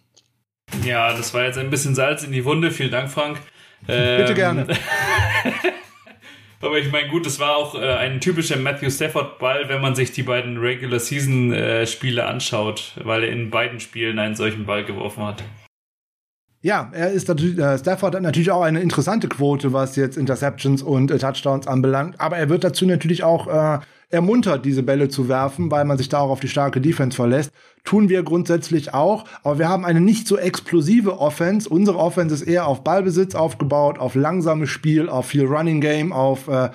Ja, 0.84 1.12
das 1.12 1.32
war 1.34 1.44
jetzt 1.44 1.58
ein 1.58 1.70
bisschen 1.70 1.94
Salz 1.94 2.24
in 2.24 2.32
die 2.32 2.44
Wunde. 2.44 2.70
Vielen 2.70 2.90
Dank, 2.90 3.10
Frank. 3.10 3.38
Ähm, 3.88 4.18
Bitte 4.18 4.34
gerne. 4.34 4.66
Aber 6.60 6.78
ich 6.78 6.90
meine, 6.90 7.08
gut, 7.08 7.26
das 7.26 7.38
war 7.38 7.56
auch 7.56 7.74
äh, 7.74 7.94
ein 7.94 8.20
typischer 8.20 8.56
Matthew 8.56 8.90
Stafford-Ball, 8.90 9.68
wenn 9.68 9.80
man 9.80 9.94
sich 9.94 10.12
die 10.12 10.22
beiden 10.22 10.56
Regular-Season-Spiele 10.56 12.20
äh, 12.20 12.24
anschaut, 12.24 12.92
weil 13.04 13.24
er 13.24 13.30
in 13.30 13.50
beiden 13.50 13.78
Spielen 13.80 14.18
einen 14.18 14.34
solchen 14.34 14.64
Ball 14.64 14.84
geworfen 14.84 15.24
hat. 15.24 15.42
Ja, 16.62 16.90
er 16.94 17.10
ist 17.12 17.28
natürlich, 17.28 17.58
äh, 17.58 17.78
Stafford 17.78 18.14
hat 18.14 18.22
natürlich 18.22 18.50
auch 18.50 18.62
eine 18.62 18.80
interessante 18.80 19.28
Quote, 19.28 19.72
was 19.72 19.96
jetzt 19.96 20.16
Interceptions 20.16 20.82
und 20.82 21.10
äh, 21.10 21.18
Touchdowns 21.18 21.66
anbelangt, 21.66 22.18
aber 22.20 22.38
er 22.38 22.48
wird 22.48 22.64
dazu 22.64 22.86
natürlich 22.86 23.22
auch 23.22 23.46
äh, 23.46 23.78
ermuntert, 24.08 24.64
diese 24.64 24.82
Bälle 24.82 25.08
zu 25.08 25.28
werfen, 25.28 25.70
weil 25.70 25.84
man 25.84 25.98
sich 25.98 26.08
da 26.08 26.20
auch 26.20 26.30
auf 26.30 26.40
die 26.40 26.48
starke 26.48 26.80
Defense 26.80 27.16
verlässt. 27.16 27.50
Tun 27.84 28.08
wir 28.08 28.22
grundsätzlich 28.22 28.94
auch, 28.94 29.24
aber 29.42 29.58
wir 29.58 29.68
haben 29.68 29.84
eine 29.84 30.00
nicht 30.00 30.28
so 30.28 30.36
explosive 30.36 31.18
Offense. 31.18 31.68
Unsere 31.68 31.98
Offense 31.98 32.34
ist 32.34 32.42
eher 32.42 32.66
auf 32.66 32.84
Ballbesitz 32.84 33.34
aufgebaut, 33.34 33.98
auf 33.98 34.14
langsames 34.14 34.70
Spiel, 34.70 35.08
auf 35.08 35.26
viel 35.26 35.44
Running 35.44 35.80
Game, 35.80 36.12
auf 36.12 36.48
äh, 36.48 36.70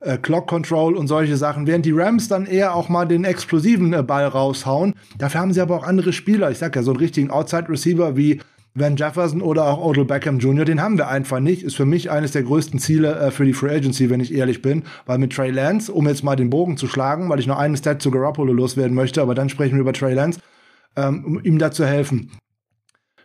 äh, 0.00 0.16
Clock 0.18 0.46
Control 0.46 0.96
und 0.96 1.08
solche 1.08 1.36
Sachen, 1.36 1.66
während 1.66 1.84
die 1.84 1.92
Rams 1.92 2.28
dann 2.28 2.46
eher 2.46 2.74
auch 2.74 2.88
mal 2.88 3.04
den 3.06 3.24
explosiven 3.24 3.92
äh, 3.92 4.02
Ball 4.02 4.26
raushauen. 4.26 4.94
Dafür 5.18 5.40
haben 5.40 5.52
sie 5.52 5.60
aber 5.60 5.76
auch 5.76 5.84
andere 5.84 6.12
Spieler. 6.12 6.50
Ich 6.50 6.58
sag 6.58 6.76
ja, 6.76 6.82
so 6.82 6.92
einen 6.92 7.00
richtigen 7.00 7.30
Outside 7.30 7.68
Receiver 7.68 8.16
wie 8.16 8.40
Van 8.74 8.96
Jefferson 8.96 9.42
oder 9.42 9.64
auch 9.66 9.84
Odell 9.84 10.04
Beckham 10.04 10.38
Jr., 10.38 10.64
den 10.64 10.80
haben 10.80 10.98
wir 10.98 11.08
einfach 11.08 11.40
nicht. 11.40 11.62
Ist 11.62 11.76
für 11.76 11.86
mich 11.86 12.10
eines 12.10 12.32
der 12.32 12.42
größten 12.42 12.78
Ziele 12.78 13.18
äh, 13.18 13.30
für 13.30 13.44
die 13.44 13.52
Free 13.52 13.74
Agency, 13.74 14.10
wenn 14.10 14.20
ich 14.20 14.32
ehrlich 14.32 14.62
bin. 14.62 14.84
Weil 15.06 15.18
mit 15.18 15.32
Trey 15.32 15.50
Lance, 15.50 15.92
um 15.92 16.06
jetzt 16.06 16.22
mal 16.22 16.36
den 16.36 16.50
Bogen 16.50 16.76
zu 16.76 16.86
schlagen, 16.86 17.28
weil 17.28 17.40
ich 17.40 17.46
noch 17.46 17.58
einen 17.58 17.76
Stat 17.76 18.02
zu 18.02 18.10
Garoppolo 18.10 18.52
loswerden 18.52 18.94
möchte, 18.94 19.22
aber 19.22 19.34
dann 19.34 19.48
sprechen 19.48 19.74
wir 19.74 19.80
über 19.80 19.92
Trey 19.92 20.14
Lance, 20.14 20.40
ähm, 20.96 21.24
um 21.24 21.44
ihm 21.44 21.58
da 21.58 21.70
zu 21.70 21.86
helfen. 21.86 22.30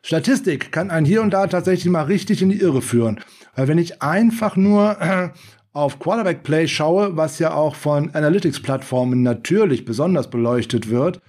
Statistik 0.02 0.72
kann 0.72 0.90
einen 0.90 1.06
hier 1.06 1.22
und 1.22 1.32
da 1.32 1.48
tatsächlich 1.48 1.90
mal 1.92 2.04
richtig 2.04 2.42
in 2.42 2.50
die 2.50 2.60
Irre 2.60 2.82
führen. 2.82 3.22
Weil 3.56 3.68
wenn 3.70 3.78
ich 3.78 4.02
einfach 4.02 4.58
nur 4.58 5.00
äh, 5.00 5.30
auf 5.72 6.00
Quarterback 6.00 6.44
Play 6.44 6.68
schaue, 6.68 7.16
was 7.16 7.40
ja 7.40 7.54
auch 7.54 7.76
von 7.76 8.14
Analytics-Plattformen 8.14 9.24
natürlich 9.24 9.86
besonders 9.86 10.30
beleuchtet 10.30 10.90
wird, 10.90 11.22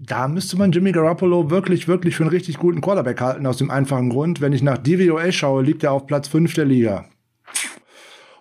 da 0.00 0.28
müsste 0.28 0.56
man 0.56 0.72
Jimmy 0.72 0.92
Garoppolo 0.92 1.50
wirklich, 1.50 1.88
wirklich 1.88 2.16
für 2.16 2.22
einen 2.22 2.30
richtig 2.30 2.58
guten 2.58 2.80
Quarterback 2.80 3.20
halten, 3.20 3.46
aus 3.46 3.56
dem 3.58 3.70
einfachen 3.70 4.10
Grund, 4.10 4.40
wenn 4.40 4.52
ich 4.52 4.62
nach 4.62 4.78
DVOA 4.78 5.32
schaue, 5.32 5.62
liegt 5.62 5.82
er 5.82 5.92
auf 5.92 6.06
Platz 6.06 6.28
5 6.28 6.54
der 6.54 6.64
Liga. 6.64 7.04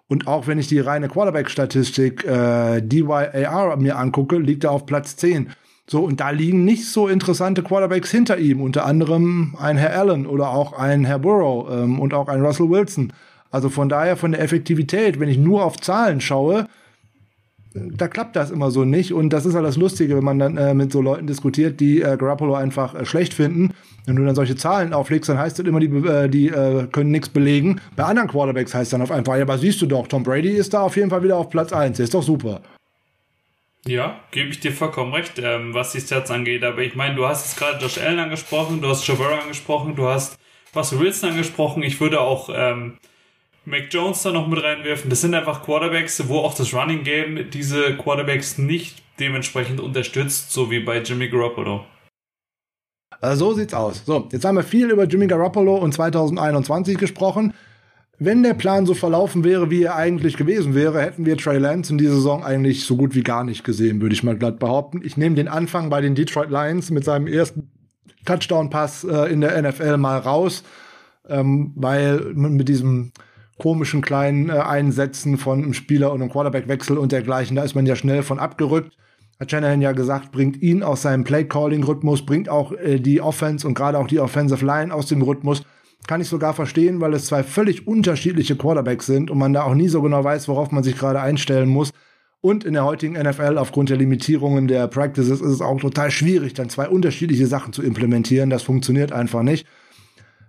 Und 0.08 0.28
auch 0.28 0.47
wenn 0.47 0.60
ich 0.60 0.68
die 0.68 0.80
reine 0.80 1.10
Quarterback-Statistik 1.10 2.24
äh, 2.24 2.82
DYAR 2.82 3.76
mir 3.78 3.97
angucke, 3.97 4.38
liegt 4.38 4.64
er 4.64 4.72
auf 4.72 4.86
Platz 4.86 5.18
10. 5.18 5.49
So, 5.89 6.03
und 6.03 6.20
da 6.20 6.30
liegen 6.30 6.64
nicht 6.64 6.86
so 6.86 7.08
interessante 7.08 7.64
Quarterbacks 7.64 8.12
hinter 8.12 8.38
ihm, 8.38 8.62
unter 8.62 8.86
anderem 8.86 9.55
ein 9.59 9.78
Herr 9.78 9.97
Allen 9.97 10.28
oder 10.28 10.50
auch 10.50 10.74
ein 10.74 11.05
Herr 11.05 11.20
Burrow 11.20 11.70
ähm, 11.71 12.00
und 12.00 12.13
auch 12.13 12.28
ein 12.28 12.42
Russell 12.42 12.70
Wilson. 12.70 13.13
Also 13.51 13.70
von 13.70 13.89
daher 13.89 14.17
von 14.17 14.32
der 14.32 14.42
Effektivität, 14.42 15.20
wenn 15.20 15.29
ich 15.29 15.38
nur 15.38 15.63
auf 15.63 15.78
Zahlen 15.78 16.21
schaue, 16.21 16.67
da 17.93 18.08
klappt 18.08 18.36
das 18.36 18.51
immer 18.51 18.71
so 18.71 18.86
nicht. 18.86 19.13
Und 19.13 19.29
das 19.29 19.45
ist 19.45 19.55
halt 19.55 19.66
das 19.66 19.78
Lustige, 19.78 20.16
wenn 20.16 20.24
man 20.24 20.39
dann 20.39 20.58
äh, 20.58 20.74
mit 20.74 20.91
so 20.91 21.01
Leuten 21.01 21.28
diskutiert, 21.28 21.79
die 21.79 22.01
äh, 22.01 22.17
Garoppolo 22.17 22.55
einfach 22.55 22.95
äh, 22.95 23.05
schlecht 23.05 23.33
finden. 23.33 23.74
Wenn 24.05 24.16
du 24.16 24.25
dann 24.25 24.36
solche 24.36 24.55
Zahlen 24.55 24.93
auflegst, 24.93 25.29
dann 25.29 25.37
heißt 25.37 25.59
das 25.59 25.66
immer, 25.66 25.79
die, 25.79 25.87
äh, 25.87 26.29
die 26.29 26.47
äh, 26.47 26.87
können 26.91 27.12
nichts 27.12 27.29
belegen. 27.29 27.82
Bei 27.95 28.04
anderen 28.04 28.29
Quarterbacks 28.29 28.74
heißt 28.74 28.93
dann 28.93 29.01
auf 29.01 29.12
einfach, 29.12 29.36
ja, 29.36 29.41
aber 29.43 29.58
siehst 29.58 29.82
du 29.82 29.86
doch, 29.86 30.08
Tom 30.08 30.24
Brady 30.24 30.51
ist 30.51 30.74
da 30.74 30.82
auf 30.82 30.95
jeden 30.95 31.09
Fall 31.09 31.24
wieder 31.24 31.37
auf 31.37 31.49
Platz 31.49 31.74
1. 31.74 31.97
Der 31.97 32.05
ist 32.05 32.13
doch 32.13 32.24
super. 32.24 32.62
Ja, 33.86 34.20
gebe 34.32 34.49
ich 34.49 34.59
dir 34.59 34.74
vollkommen 34.74 35.13
recht, 35.13 35.39
ähm, 35.39 35.74
was 35.74 35.93
die 35.93 36.01
Stats 36.01 36.29
angeht. 36.29 36.63
Aber 36.63 36.82
ich 36.82 36.95
meine, 36.95 37.16
du 37.16 37.25
hast 37.25 37.45
jetzt 37.45 37.58
gerade 37.58 37.82
Josh 37.82 37.97
Allen 37.97 38.20
angesprochen, 38.20 38.82
du 38.82 38.87
hast 38.89 39.05
Burrow 39.08 39.41
angesprochen, 39.41 39.95
du 39.95 40.08
hast 40.08 40.37
Russell 40.75 40.99
Wilson 40.99 41.32
angesprochen. 41.32 41.83
Ich 41.83 41.99
würde 42.01 42.20
auch 42.20 42.49
ähm, 42.54 42.97
Mac 43.67 43.87
Jones 43.89 44.23
da 44.23 44.31
noch 44.31 44.47
mit 44.47 44.63
reinwerfen. 44.63 45.09
Das 45.09 45.19
sind 45.19 45.35
einfach 45.35 45.61
Quarterbacks, 45.61 46.29
wo 46.29 46.37
auch 46.37 46.53
das 46.53 46.73
Running 46.73 47.03
Game 47.03 47.49
diese 47.51 47.97
Quarterbacks 47.97 48.57
nicht 48.57 49.03
dementsprechend 49.19 49.81
unterstützt, 49.81 50.53
so 50.53 50.71
wie 50.71 50.79
bei 50.79 51.01
Jimmy 51.01 51.27
Garoppolo. 51.27 51.83
Also 53.19 53.49
so 53.49 53.53
sieht's 53.57 53.73
aus. 53.73 54.05
So, 54.05 54.29
jetzt 54.31 54.45
haben 54.45 54.55
wir 54.55 54.63
viel 54.63 54.89
über 54.89 55.03
Jimmy 55.03 55.27
Garoppolo 55.27 55.75
und 55.75 55.93
2021 55.93 56.97
gesprochen. 56.97 57.53
Wenn 58.19 58.41
der 58.41 58.53
Plan 58.53 58.85
so 58.85 58.93
verlaufen 58.93 59.43
wäre, 59.43 59.69
wie 59.69 59.83
er 59.83 59.97
eigentlich 59.97 60.37
gewesen 60.37 60.73
wäre, 60.73 61.01
hätten 61.01 61.25
wir 61.25 61.35
Trey 61.35 61.57
Lance 61.57 61.91
in 61.91 61.97
dieser 61.97 62.15
Saison 62.15 62.45
eigentlich 62.45 62.85
so 62.85 62.95
gut 62.95 63.15
wie 63.15 63.23
gar 63.23 63.43
nicht 63.43 63.65
gesehen, 63.65 63.99
würde 64.01 64.15
ich 64.15 64.23
mal 64.23 64.37
glatt 64.37 64.59
behaupten. 64.59 65.01
Ich 65.03 65.17
nehme 65.17 65.35
den 65.35 65.49
Anfang 65.49 65.89
bei 65.89 65.99
den 65.99 66.15
Detroit 66.15 66.49
Lions 66.49 66.89
mit 66.89 67.03
seinem 67.03 67.27
ersten 67.27 67.69
Touchdown-Pass 68.23 69.03
äh, 69.03 69.31
in 69.33 69.41
der 69.41 69.61
NFL 69.61 69.97
mal 69.97 70.19
raus, 70.19 70.63
ähm, 71.27 71.73
weil 71.75 72.33
mit 72.33 72.69
diesem 72.69 73.11
komischen 73.58 74.01
kleinen 74.01 74.50
äh, 74.50 74.54
Einsätzen 74.54 75.38
von 75.38 75.63
einem 75.63 75.74
Spieler 75.74 76.12
und 76.12 76.21
einem 76.21 76.32
Quarterback-Wechsel 76.32 76.97
und 76.97 77.12
dergleichen, 77.12 77.55
da 77.55 77.63
ist 77.63 77.75
man 77.75 77.86
ja 77.86 77.96
schnell 77.96 78.24
von 78.24 78.39
abgerückt. 78.39 78.97
Hat 79.39 79.51
Shanahan 79.51 79.82
ja 79.82 79.92
gesagt, 79.92 80.32
bringt 80.32 80.62
ihn 80.62 80.82
aus 80.82 81.04
seinem 81.04 81.24
Play-Calling-Rhythmus, 81.24 82.25
bringt 82.25 82.50
auch 82.50 82.71
äh, 82.71 83.00
die 83.00 83.21
Offense 83.21 83.67
und 83.67 83.74
gerade 83.74 84.00
auch 84.00 84.08
die 84.08 84.20
Offensive 84.20 84.66
Line 84.66 84.93
aus 84.93 85.08
dem 85.08 85.21
Rhythmus. 85.21 85.63
Kann 86.08 86.21
ich 86.21 86.28
sogar 86.28 86.54
verstehen, 86.54 87.01
weil 87.01 87.13
es 87.13 87.25
zwei 87.25 87.43
völlig 87.43 87.88
unterschiedliche 87.88 88.55
Quarterbacks 88.55 89.05
sind 89.05 89.29
und 89.29 89.38
man 89.38 89.54
da 89.54 89.63
auch 89.63 89.75
nie 89.75 89.89
so 89.89 90.01
genau 90.01 90.24
weiß, 90.24 90.47
worauf 90.47 90.71
man 90.71 90.84
sich 90.84 90.97
gerade 90.97 91.20
einstellen 91.20 91.70
muss. 91.70 91.92
Und 92.39 92.63
in 92.63 92.74
der 92.74 92.86
heutigen 92.86 93.13
NFL 93.13 93.58
aufgrund 93.58 93.89
der 93.89 93.97
Limitierungen 93.97 94.67
der 94.67 94.88
Practices 94.88 95.42
ist 95.42 95.51
es 95.51 95.62
auch 95.62 95.79
total 95.82 96.12
schwierig, 96.12 96.54
dann 96.54 96.70
zwei 96.70 96.88
unterschiedliche 96.88 97.47
Sachen 97.47 97.74
zu 97.74 97.82
implementieren. 97.82 98.50
Das 98.50 98.63
funktioniert 98.63 99.12
einfach 99.12 99.43
nicht. 99.43 99.67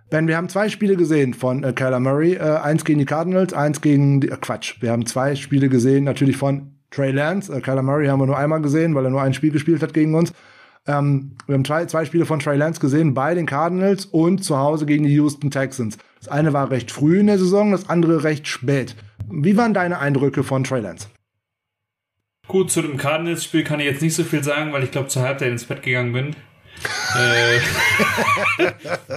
Ben, 0.09 0.27
wir 0.27 0.37
haben 0.37 0.49
zwei 0.49 0.69
Spiele 0.69 0.95
gesehen 0.95 1.35
von 1.35 1.63
äh, 1.63 1.71
Kyler 1.71 1.99
Murray. 1.99 2.33
Äh, 2.33 2.39
eins 2.39 2.83
gegen 2.83 2.97
die 2.97 3.05
Cardinals, 3.05 3.53
eins 3.53 3.79
gegen 3.81 4.21
die, 4.21 4.29
äh, 4.29 4.37
Quatsch. 4.41 4.81
Wir 4.81 4.91
haben 4.91 5.05
zwei 5.05 5.35
Spiele 5.35 5.69
gesehen, 5.69 6.03
natürlich 6.03 6.35
von 6.35 6.73
Trey 6.89 7.11
Lance. 7.11 7.53
Äh, 7.53 7.61
Kyler 7.61 7.83
Murray 7.83 8.07
haben 8.07 8.19
wir 8.19 8.25
nur 8.25 8.37
einmal 8.37 8.61
gesehen, 8.61 8.95
weil 8.95 9.05
er 9.05 9.11
nur 9.11 9.21
ein 9.21 9.35
Spiel 9.35 9.51
gespielt 9.51 9.83
hat 9.83 9.93
gegen 9.93 10.15
uns. 10.15 10.33
Ähm, 10.87 11.35
wir 11.45 11.53
haben 11.53 11.65
zwei, 11.65 11.85
zwei 11.85 12.05
Spiele 12.05 12.25
von 12.25 12.39
Trey 12.39 12.57
Lance 12.57 12.79
gesehen 12.79 13.13
bei 13.13 13.35
den 13.35 13.45
Cardinals 13.45 14.07
und 14.07 14.43
zu 14.43 14.57
Hause 14.57 14.87
gegen 14.87 15.03
die 15.03 15.13
Houston 15.13 15.51
Texans. 15.51 15.99
Das 16.17 16.27
eine 16.27 16.53
war 16.53 16.71
recht 16.71 16.89
früh 16.89 17.19
in 17.19 17.27
der 17.27 17.37
Saison, 17.37 17.71
das 17.71 17.87
andere 17.87 18.23
recht 18.23 18.47
spät. 18.47 18.95
Wie 19.29 19.57
waren 19.57 19.75
deine 19.75 19.99
Eindrücke 19.99 20.41
von 20.43 20.63
Trey 20.63 20.81
Lance? 20.81 21.07
Gut, 22.47 22.71
zu 22.71 22.81
dem 22.81 22.97
Cardinals-Spiel 22.97 23.63
kann 23.63 23.79
ich 23.79 23.85
jetzt 23.85 24.01
nicht 24.01 24.15
so 24.15 24.23
viel 24.23 24.43
sagen, 24.43 24.73
weil 24.73 24.83
ich 24.83 24.89
glaube 24.89 25.09
zur 25.09 25.21
Halbzeit 25.21 25.51
ins 25.51 25.65
Bett 25.65 25.83
gegangen 25.83 26.13
bin. 26.13 26.35
Äh, 27.17 27.59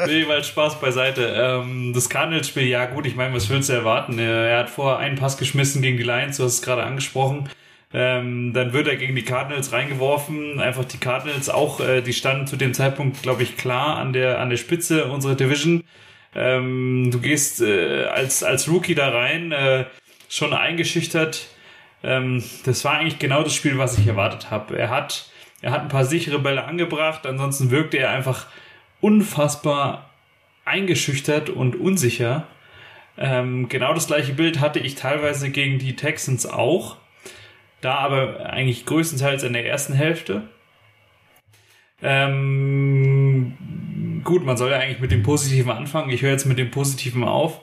nee, 0.07 0.27
weil 0.29 0.43
Spaß 0.45 0.81
beiseite. 0.81 1.35
Ähm, 1.37 1.93
das 1.95 2.09
Cardinals-Spiel, 2.09 2.67
ja 2.67 2.87
gut, 2.87 3.07
ich 3.07 3.17
meine, 3.17 3.35
was 3.35 3.49
willst 3.49 3.69
du 3.69 3.75
erwarten? 3.75 4.19
Er 4.19 4.59
hat 4.59 4.71
vorher 4.71 4.99
einen 4.99 5.17
Pass 5.17 5.37
geschmissen 5.37 5.83
gegen 5.83 5.97
die 5.97 6.03
Lions, 6.03 6.37
du 6.37 6.45
hast 6.45 6.55
es 6.55 6.63
gerade 6.63 6.83
angesprochen. 6.83 7.49
Ähm, 7.95 8.53
dann 8.55 8.73
wird 8.73 8.89
er 8.89 8.97
gegen 8.97 9.15
die 9.15 9.25
Cardinals 9.25 9.73
reingeworfen. 9.73 10.61
Einfach 10.61 10.85
die 10.85 10.99
Cardinals 10.99 11.51
auch, 11.51 11.81
äh, 11.81 12.01
die 12.01 12.15
standen 12.15 12.47
zu 12.47 12.57
dem 12.57 12.73
Zeitpunkt, 12.73 13.23
glaube 13.23 13.43
ich, 13.43 13.57
klar 13.57 13.99
an 13.99 14.13
der, 14.13 14.41
an 14.41 14.49
der 14.49 14.57
Spitze 14.57 15.07
unserer 15.07 15.35
Division. 15.35 15.85
Ähm, 16.35 17.11
du 17.13 17.21
gehst 17.21 17.61
äh, 17.61 18.05
als, 18.07 18.43
als 18.43 18.69
Rookie 18.69 18.95
da 18.95 19.11
rein, 19.11 19.55
schon 20.29 20.55
eingeschüchtert. 20.55 21.49
Das 22.01 22.85
war 22.85 22.95
eigentlich 22.95 23.21
genau 23.21 23.45
das 23.45 23.55
Spiel, 23.55 23.79
was 23.79 23.97
ich 23.99 24.09
erwartet 24.09 24.51
habe. 24.51 24.77
Er 24.77 24.91
hat, 24.91 25.31
er 25.63 25.71
hat 25.71 25.83
ein 25.83 25.89
paar 25.89 26.05
sichere 26.05 26.41
Bälle 26.41 26.65
angebracht, 26.65 27.25
ansonsten 27.27 27.71
wirkte 27.71 27.97
er 27.97 28.11
einfach 28.11 28.47
unfassbar 29.01 30.11
eingeschüchtert 30.65 31.49
und 31.49 31.77
unsicher. 31.77 32.47
Ähm, 33.17 33.69
genau 33.69 33.95
das 33.95 34.07
gleiche 34.07 34.33
Bild 34.33 34.61
hatte 34.61 34.79
ich 34.81 34.95
teilweise 34.97 35.51
gegen 35.51 35.79
die 35.79 35.97
Texans 35.97 36.47
auch. 36.47 36.97
Da 37.81 37.95
aber 37.97 38.47
eigentlich 38.47 38.87
größtenteils 38.87 39.43
in 39.43 39.53
der 39.53 39.67
ersten 39.67 39.93
Hälfte. 39.93 40.43
Ähm, 42.01 43.57
gut, 44.25 44.45
man 44.45 44.57
soll 44.57 44.71
ja 44.71 44.79
eigentlich 44.79 45.01
mit 45.01 45.11
dem 45.11 45.23
Positiven 45.23 45.71
anfangen. 45.71 46.11
Ich 46.11 46.23
höre 46.23 46.31
jetzt 46.31 46.47
mit 46.47 46.59
dem 46.59 46.71
Positiven 46.71 47.25
auf. 47.25 47.61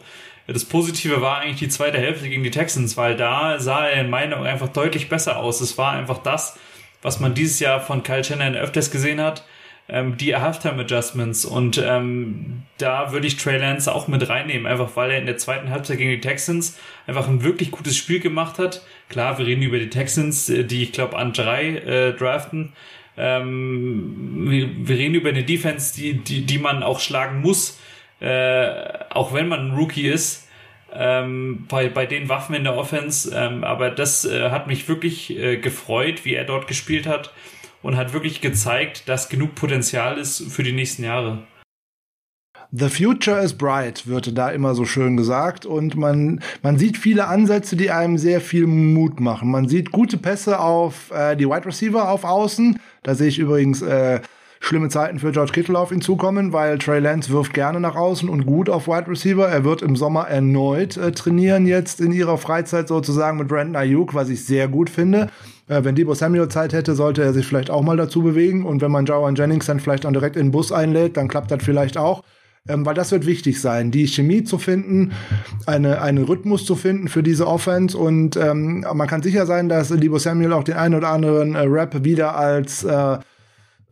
Das 0.47 0.65
Positive 0.65 1.21
war 1.21 1.39
eigentlich 1.39 1.59
die 1.59 1.69
zweite 1.69 1.99
Hälfte 1.99 2.27
gegen 2.27 2.43
die 2.43 2.51
Texans, 2.51 2.97
weil 2.97 3.15
da 3.15 3.59
sah 3.59 3.87
er 3.87 4.01
in 4.01 4.09
meiner 4.09 4.37
Meinung 4.37 4.47
einfach 4.47 4.69
deutlich 4.69 5.07
besser 5.09 5.37
aus. 5.37 5.61
Es 5.61 5.77
war 5.77 5.91
einfach 5.91 6.17
das, 6.19 6.57
was 7.01 7.19
man 7.19 7.33
dieses 7.33 7.59
Jahr 7.59 7.79
von 7.79 8.03
Kyle 8.03 8.23
Shannon 8.23 8.55
öfters 8.55 8.91
gesehen 8.91 9.21
hat 9.21 9.43
ähm, 9.89 10.17
die 10.17 10.35
Halftime 10.35 10.81
Adjustments 10.81 11.45
und 11.45 11.81
ähm, 11.83 12.63
da 12.77 13.11
würde 13.11 13.27
ich 13.27 13.37
Trey 13.37 13.57
Lance 13.57 13.93
auch 13.93 14.07
mit 14.07 14.29
reinnehmen, 14.29 14.67
einfach 14.67 14.95
weil 14.95 15.11
er 15.11 15.17
in 15.17 15.25
der 15.25 15.37
zweiten 15.37 15.69
Halbzeit 15.71 15.97
gegen 15.97 16.11
die 16.11 16.21
Texans 16.21 16.77
einfach 17.07 17.27
ein 17.27 17.43
wirklich 17.43 17.71
gutes 17.71 17.97
Spiel 17.97 18.19
gemacht 18.19 18.59
hat. 18.59 18.83
Klar, 19.09 19.37
wir 19.39 19.47
reden 19.47 19.63
über 19.63 19.79
die 19.79 19.89
Texans, 19.89 20.49
äh, 20.49 20.63
die 20.63 20.83
ich 20.83 20.91
glaube 20.91 21.17
an 21.17 21.33
drei 21.33 21.77
äh, 21.77 22.13
draften. 22.13 22.73
Ähm, 23.17 24.45
wir, 24.49 24.87
wir 24.87 24.97
reden 24.97 25.15
über 25.15 25.29
eine 25.29 25.43
Defense, 25.43 25.95
die, 25.95 26.13
die, 26.19 26.45
die 26.45 26.59
man 26.59 26.83
auch 26.83 26.99
schlagen 26.99 27.41
muss, 27.41 27.79
äh, 28.21 28.69
auch 29.09 29.33
wenn 29.33 29.47
man 29.47 29.71
ein 29.71 29.75
Rookie 29.75 30.07
ist. 30.07 30.47
Ähm, 30.93 31.65
bei, 31.69 31.89
bei 31.89 32.05
den 32.05 32.29
Waffen 32.29 32.55
in 32.55 32.63
der 32.63 32.75
Offense. 32.75 33.31
Ähm, 33.35 33.63
aber 33.63 33.89
das 33.91 34.25
äh, 34.25 34.49
hat 34.49 34.67
mich 34.67 34.87
wirklich 34.87 35.37
äh, 35.37 35.57
gefreut, 35.57 36.25
wie 36.25 36.33
er 36.33 36.45
dort 36.45 36.67
gespielt 36.67 37.07
hat 37.07 37.33
und 37.81 37.95
hat 37.95 38.13
wirklich 38.13 38.41
gezeigt, 38.41 39.07
dass 39.07 39.29
genug 39.29 39.55
Potenzial 39.55 40.17
ist 40.17 40.51
für 40.51 40.63
die 40.63 40.73
nächsten 40.73 41.03
Jahre. 41.03 41.43
The 42.71 42.89
future 42.89 43.39
is 43.41 43.53
bright, 43.53 44.05
wird 44.05 44.37
da 44.37 44.49
immer 44.51 44.75
so 44.75 44.85
schön 44.85 45.17
gesagt. 45.17 45.65
Und 45.65 45.95
man, 45.95 46.39
man 46.61 46.77
sieht 46.77 46.97
viele 46.97 47.27
Ansätze, 47.27 47.75
die 47.75 47.89
einem 47.89 48.19
sehr 48.19 48.41
viel 48.41 48.67
Mut 48.67 49.19
machen. 49.19 49.49
Man 49.49 49.67
sieht 49.67 49.91
gute 49.91 50.17
Pässe 50.17 50.59
auf 50.59 51.09
äh, 51.11 51.35
die 51.35 51.47
Wide 51.47 51.65
Receiver 51.65 52.09
auf 52.09 52.23
Außen. 52.23 52.79
Da 53.01 53.15
sehe 53.15 53.27
ich 53.27 53.39
übrigens 53.39 53.81
äh, 53.81 54.21
schlimme 54.59 54.89
Zeiten 54.89 55.19
für 55.19 55.31
George 55.31 55.51
Kittle 55.51 55.77
auf 55.77 55.91
ihn 55.91 56.01
zukommen, 56.01 56.53
weil 56.53 56.77
Trey 56.77 56.99
Lance 56.99 57.31
wirft 57.31 57.53
gerne 57.53 57.79
nach 57.79 57.95
außen 57.95 58.29
und 58.29 58.45
gut 58.45 58.69
auf 58.69 58.87
Wide 58.87 59.07
Receiver. 59.07 59.47
Er 59.47 59.63
wird 59.63 59.81
im 59.81 59.95
Sommer 59.95 60.27
erneut 60.27 60.97
äh, 60.97 61.11
trainieren, 61.11 61.65
jetzt 61.65 62.01
in 62.01 62.11
ihrer 62.11 62.37
Freizeit 62.37 62.87
sozusagen 62.87 63.37
mit 63.37 63.47
Brandon 63.47 63.75
Ayuk, 63.75 64.13
was 64.13 64.29
ich 64.29 64.45
sehr 64.45 64.67
gut 64.67 64.89
finde. 64.89 65.29
Äh, 65.67 65.83
wenn 65.83 65.95
Debo 65.95 66.13
Samuel 66.13 66.49
Zeit 66.49 66.73
hätte, 66.73 66.95
sollte 66.95 67.23
er 67.23 67.33
sich 67.33 67.45
vielleicht 67.45 67.69
auch 67.69 67.81
mal 67.81 67.97
dazu 67.97 68.21
bewegen. 68.21 68.65
Und 68.65 68.81
wenn 68.81 68.91
man 68.91 69.05
Jawan 69.05 69.35
Jennings 69.35 69.65
dann 69.65 69.79
vielleicht 69.79 70.05
auch 70.05 70.11
direkt 70.11 70.35
in 70.35 70.47
den 70.47 70.51
Bus 70.51 70.71
einlädt, 70.71 71.15
dann 71.17 71.29
klappt 71.29 71.51
das 71.51 71.63
vielleicht 71.63 71.97
auch. 71.97 72.23
Ähm, 72.67 72.85
weil 72.85 72.93
das 72.93 73.11
wird 73.11 73.25
wichtig 73.25 73.61
sein, 73.61 73.89
die 73.89 74.07
Chemie 74.07 74.43
zu 74.43 74.57
finden, 74.57 75.13
eine, 75.65 76.01
einen 76.01 76.25
Rhythmus 76.25 76.65
zu 76.65 76.75
finden 76.75 77.07
für 77.07 77.23
diese 77.23 77.47
Offense. 77.47 77.97
Und 77.97 78.35
ähm, 78.35 78.85
man 78.93 79.07
kann 79.07 79.23
sicher 79.23 79.45
sein, 79.45 79.69
dass 79.69 79.89
Debo 79.89 80.19
Samuel 80.19 80.53
auch 80.53 80.63
den 80.63 80.75
einen 80.75 80.95
oder 80.95 81.09
anderen 81.09 81.55
äh, 81.55 81.61
Rap 81.61 82.03
wieder 82.03 82.35
als 82.35 82.83
äh, 82.83 83.17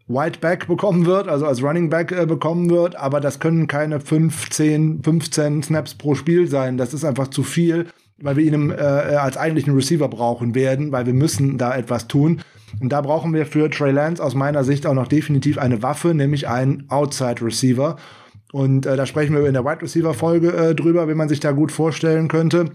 White 0.07 0.39
Back 0.39 0.67
bekommen 0.67 1.05
wird, 1.05 1.27
also 1.27 1.45
als 1.45 1.61
Running 1.61 1.89
Back 1.89 2.11
äh, 2.11 2.25
bekommen 2.25 2.69
wird, 2.69 2.95
aber 2.95 3.19
das 3.19 3.39
können 3.39 3.67
keine 3.67 3.99
15, 3.99 5.03
15 5.03 5.63
Snaps 5.63 5.95
pro 5.95 6.15
Spiel 6.15 6.47
sein. 6.47 6.77
Das 6.77 6.93
ist 6.93 7.03
einfach 7.03 7.27
zu 7.27 7.43
viel 7.43 7.87
weil 8.19 8.35
wir 8.35 8.45
ihn 8.45 8.71
äh, 8.71 8.75
als 8.75 9.37
eigentlichen 9.37 9.75
Receiver 9.75 10.07
brauchen 10.07 10.55
werden, 10.55 10.91
weil 10.91 11.05
wir 11.05 11.13
müssen 11.13 11.57
da 11.57 11.75
etwas 11.75 12.07
tun. 12.07 12.41
Und 12.81 12.89
da 12.89 13.01
brauchen 13.01 13.33
wir 13.33 13.45
für 13.45 13.69
Trey 13.69 13.91
Lance 13.91 14.23
aus 14.23 14.35
meiner 14.35 14.63
Sicht 14.63 14.85
auch 14.85 14.93
noch 14.93 15.07
definitiv 15.07 15.57
eine 15.57 15.83
Waffe, 15.83 16.13
nämlich 16.13 16.47
einen 16.47 16.89
Outside 16.89 17.41
Receiver. 17.41 17.97
Und 18.51 18.85
äh, 18.85 18.95
da 18.95 19.05
sprechen 19.05 19.35
wir 19.35 19.45
in 19.45 19.53
der 19.53 19.65
Wide 19.65 19.81
Receiver 19.81 20.13
Folge 20.13 20.51
äh, 20.51 20.75
drüber, 20.75 21.07
wie 21.07 21.13
man 21.13 21.29
sich 21.29 21.39
da 21.39 21.51
gut 21.51 21.71
vorstellen 21.71 22.27
könnte. 22.27 22.71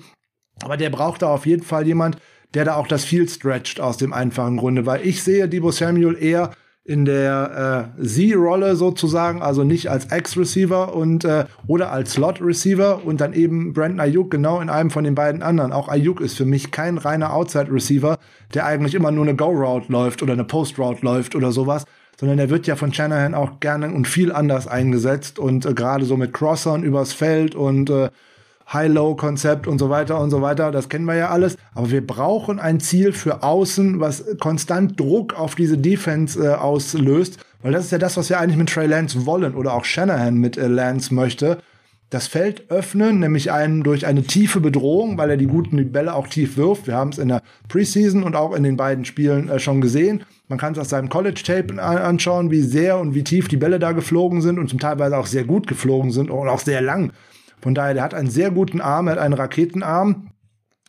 Aber 0.63 0.77
der 0.77 0.91
braucht 0.91 1.23
da 1.23 1.29
auf 1.29 1.47
jeden 1.47 1.63
Fall 1.63 1.87
jemand, 1.87 2.19
der 2.55 2.65
da 2.65 2.77
auch 2.77 2.87
das 2.87 3.05
Field 3.05 3.31
stretcht 3.31 3.81
aus 3.81 3.97
dem 3.97 4.13
einfachen 4.13 4.59
Grunde, 4.59 4.87
weil 4.87 5.07
ich 5.07 5.23
sehe 5.23 5.49
Debo 5.49 5.71
Samuel 5.71 6.17
eher 6.21 6.51
in 6.85 7.05
der 7.05 7.93
äh, 7.99 8.05
Z-Rolle 8.05 8.75
sozusagen, 8.75 9.41
also 9.41 9.63
nicht 9.63 9.89
als 9.89 10.09
X-Receiver 10.11 10.95
und 10.95 11.25
äh, 11.25 11.45
oder 11.69 11.93
als 11.93 12.13
Slot-Receiver 12.13 13.05
und 13.05 13.21
dann 13.21 13.35
eben 13.35 13.73
Brandon 13.73 14.01
Ayuk 14.01 14.33
genau 14.33 14.61
in 14.61 14.69
einem 14.69 14.91
von 14.91 15.05
den 15.05 15.15
beiden 15.15 15.43
anderen. 15.43 15.73
Auch 15.73 15.89
Ayuk 15.89 16.21
ist 16.21 16.37
für 16.37 16.45
mich 16.45 16.73
kein 16.73 16.99
reiner 16.99 17.33
Outside-Receiver, 17.35 18.19
der 18.55 18.67
eigentlich 18.67 18.95
immer 18.95 19.13
nur 19.13 19.25
eine 19.25 19.37
Go-Route 19.37 19.93
läuft 19.93 20.25
oder 20.25 20.33
eine 20.33 20.45
Post-Route 20.45 21.05
läuft 21.05 21.37
oder 21.37 21.53
sowas, 21.53 21.85
sondern 22.19 22.39
der 22.39 22.51
wird 22.51 22.67
ja 22.67 22.75
von 22.75 22.93
Shanahan 22.93 23.35
auch 23.35 23.61
gerne 23.61 23.93
und 23.93 24.09
viel 24.09 24.33
anders 24.33 24.67
eingesetzt 24.67 25.39
und 25.39 25.65
äh, 25.65 25.75
gerade 25.75 26.05
so 26.05 26.17
mit 26.17 26.33
Crossern 26.33 26.83
übers 26.83 27.13
Feld 27.13 27.55
und 27.55 27.91
äh, 27.91 28.11
High-Low-Konzept 28.73 29.67
und 29.67 29.79
so 29.79 29.91
weiter 29.91 30.21
und 30.21 30.31
so 30.31 30.43
weiter. 30.43 30.71
Das 30.71 30.89
kennen 30.89 31.05
wir 31.05 31.15
ja 31.15 31.31
alles. 31.31 31.57
Aber 31.75 31.91
wir 31.91 32.07
brauchen 32.07 32.59
ein 32.59 32.81
Ziel 32.81 33.13
für 33.13 33.43
außen, 33.43 34.01
was 34.01 34.25
konstant 34.41 34.99
Druck 34.99 35.39
auf 35.39 35.55
diese 35.55 35.79
Defense 35.79 36.43
äh, 36.43 36.55
auslöst. 36.55 37.39
Weil 37.63 37.73
das 37.73 37.87
ist 37.87 37.93
ja 37.93 37.99
das, 37.99 38.17
was 38.17 38.29
wir 38.29 38.41
eigentlich 38.41 38.57
mit 38.57 38.69
Trey 38.69 38.87
Lance 38.87 39.27
wollen 39.27 39.55
oder 39.55 39.75
auch 39.75 39.85
Shanahan 39.85 40.37
mit 40.37 40.57
äh, 40.57 40.67
Lance 40.67 41.15
möchte. 41.15 41.59
Das 42.11 42.27
Feld 42.27 42.71
öffnen, 42.71 43.21
nämlich 43.21 43.53
einen 43.53 43.83
durch 43.83 44.05
eine 44.05 44.23
tiefe 44.23 44.61
Bedrohung, 44.61 45.17
weil 45.17 45.31
er 45.31 45.39
die 45.39 45.47
guten 45.47 45.79
die 45.79 45.85
Bälle 45.85 46.15
auch 46.15 46.29
tief 46.29 46.59
wirft. 46.59 46.87
Wir 46.87 46.95
haben 46.95 47.09
es 47.09 47.17
in 47.17 47.29
der 47.29 47.43
Preseason 47.69 48.23
und 48.23 48.37
auch 48.37 48.55
in 48.55 48.65
den 48.65 48.77
beiden 48.77 49.07
Spielen 49.07 49.49
äh, 49.49 49.59
schon 49.59 49.81
gesehen. 49.81 50.25
Man 50.49 50.59
kann 50.59 50.75
es 50.75 50.79
aus 50.79 50.91
seinem 50.91 51.09
College-Tape 51.09 51.83
anschauen, 51.83 52.51
wie 52.51 52.61
sehr 52.61 52.99
und 52.99 53.15
wie 53.15 53.25
tief 53.25 53.49
die 53.49 53.57
Bälle 53.57 53.79
da 53.79 53.93
geflogen 53.93 54.43
sind 54.43 54.59
und 54.59 54.69
zum 54.69 54.79
Teil 54.79 55.01
auch 55.15 55.27
sehr 55.27 55.45
gut 55.45 55.67
geflogen 55.67 56.11
sind 56.11 56.31
und 56.31 56.49
auch 56.49 56.61
sehr 56.61 56.83
lang. 56.83 57.13
Von 57.63 57.75
daher, 57.75 57.95
der 57.95 58.03
hat 58.03 58.13
einen 58.13 58.31
sehr 58.31 58.51
guten 58.51 58.81
Arm, 58.81 59.07
er 59.07 59.13
hat 59.13 59.21
einen 59.21 59.35
Raketenarm. 59.35 60.29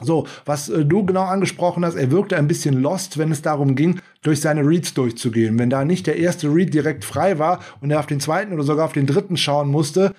So, 0.01 0.25
was 0.45 0.69
äh, 0.69 0.83
du 0.83 1.05
genau 1.05 1.23
angesprochen 1.23 1.85
hast, 1.85 1.95
er 1.95 2.11
wirkte 2.11 2.35
ein 2.35 2.47
bisschen 2.47 2.81
lost, 2.81 3.17
wenn 3.17 3.31
es 3.31 3.41
darum 3.41 3.75
ging, 3.75 4.01
durch 4.23 4.41
seine 4.41 4.61
Reads 4.61 4.95
durchzugehen. 4.95 5.59
Wenn 5.59 5.69
da 5.69 5.85
nicht 5.85 6.07
der 6.07 6.17
erste 6.17 6.47
Read 6.47 6.73
direkt 6.73 7.05
frei 7.05 7.37
war 7.39 7.59
und 7.79 7.91
er 7.91 7.99
auf 7.99 8.07
den 8.07 8.19
zweiten 8.19 8.53
oder 8.53 8.63
sogar 8.63 8.85
auf 8.85 8.93
den 8.93 9.05
dritten 9.05 9.37
schauen 9.37 9.69
musste, 9.69 10.13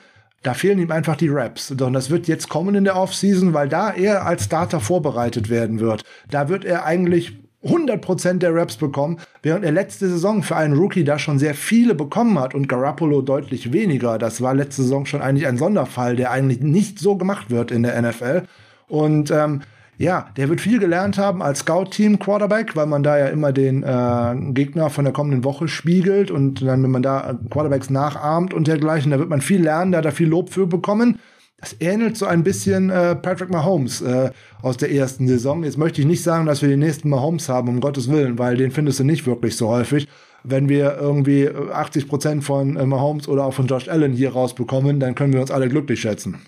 da 0.45 0.55
fehlen 0.55 0.79
ihm 0.79 0.93
einfach 0.93 1.17
die 1.17 1.29
Raps. 1.29 1.71
Und 1.71 1.93
das 1.93 2.11
wird 2.11 2.29
jetzt 2.29 2.49
kommen 2.49 2.75
in 2.75 2.85
der 2.85 2.97
Offseason, 2.97 3.55
weil 3.55 3.69
da 3.69 3.91
er 3.91 4.27
als 4.27 4.45
Starter 4.45 4.79
vorbereitet 4.79 5.49
werden 5.49 5.81
wird. 5.81 6.05
Da 6.31 6.49
wird 6.49 6.65
er 6.65 6.85
eigentlich 6.85 7.44
100% 7.65 8.39
der 8.39 8.55
Raps 8.55 8.77
bekommen, 8.77 9.19
während 9.43 9.65
er 9.65 9.73
letzte 9.73 10.09
Saison 10.09 10.43
für 10.43 10.57
einen 10.57 10.77
Rookie 10.77 11.05
da 11.05 11.19
schon 11.19 11.39
sehr 11.39 11.55
viele 11.55 11.95
bekommen 11.95 12.39
hat 12.39 12.55
und 12.55 12.69
Garoppolo 12.69 13.23
deutlich 13.23 13.73
weniger. 13.73 14.19
Das 14.19 14.41
war 14.41 14.55
letzte 14.55 14.83
Saison 14.83 15.07
schon 15.07 15.23
eigentlich 15.23 15.47
ein 15.47 15.59
Sonderfall, 15.59 16.17
der 16.17 16.31
eigentlich 16.31 16.61
nicht 16.61 16.99
so 16.99 17.17
gemacht 17.17 17.51
wird 17.51 17.71
in 17.71 17.83
der 17.83 18.01
NFL. 18.01 18.43
Und 18.89 19.31
ähm, 19.31 19.63
ja, 19.97 20.27
der 20.37 20.49
wird 20.49 20.61
viel 20.61 20.81
gelernt 20.81 21.19
haben 21.19 21.41
als 21.41 21.61
Scout-Team-Quarterback, 21.61 22.75
weil 22.75 22.87
man 22.87 23.03
da 23.03 23.17
ja 23.17 23.27
immer 23.27 23.53
den 23.53 23.83
äh, 23.85 24.53
Gegner 24.53 24.91
von 24.91 25.05
der 25.05 25.13
kommenden 25.13 25.45
Woche 25.45 25.69
spiegelt 25.69 26.31
und 26.31 26.63
dann, 26.63 26.83
wenn 26.83 26.91
man 26.91 27.03
da 27.03 27.39
Quarterbacks 27.51 27.91
nachahmt 27.91 28.53
und 28.53 28.67
dergleichen, 28.67 29.13
da 29.13 29.19
wird 29.19 29.29
man 29.29 29.41
viel 29.41 29.63
lernen, 29.63 29.93
da 29.93 29.99
hat 29.99 30.05
er 30.05 30.13
viel 30.13 30.29
Lob 30.29 30.51
für 30.51 30.67
bekommen. 30.67 31.21
Das 31.65 31.77
ähnelt 31.81 32.19
so 32.19 32.27
ein 32.27 32.45
bisschen 32.45 32.91
äh, 32.91 33.17
Patrick 33.17 33.49
Mahomes 33.49 34.03
äh, 34.03 34.33
aus 34.61 34.77
der 34.77 34.91
ersten 34.93 35.27
Saison. 35.27 35.65
Jetzt 35.65 35.79
möchte 35.79 36.03
ich 36.03 36.07
nicht 36.07 36.23
sagen, 36.23 36.45
dass 36.45 36.61
wir 36.61 36.69
den 36.69 36.81
nächsten 36.81 37.09
Mahomes 37.09 37.49
haben, 37.49 37.71
um 37.71 37.81
Gottes 37.81 38.11
Willen, 38.11 38.39
weil 38.39 38.59
den 38.59 38.71
findest 38.71 39.01
du 39.01 39.05
nicht 39.05 39.27
wirklich 39.27 39.57
so 39.57 39.69
häufig. 39.69 40.07
Wenn 40.43 40.69
wir 40.69 40.99
irgendwie 41.01 41.49
80 41.49 42.07
Prozent 42.07 42.45
von 42.45 42.77
äh, 42.77 42.85
Mahomes 42.85 43.29
oder 43.29 43.47
auch 43.47 43.55
von 43.55 43.67
Josh 43.67 43.89
Allen 43.89 44.13
hier 44.13 44.35
rausbekommen, 44.35 45.01
dann 45.01 45.15
können 45.15 45.33
wir 45.33 45.41
uns 45.41 45.51
alle 45.51 45.71
glücklich 45.71 46.03
schätzen. 46.03 46.43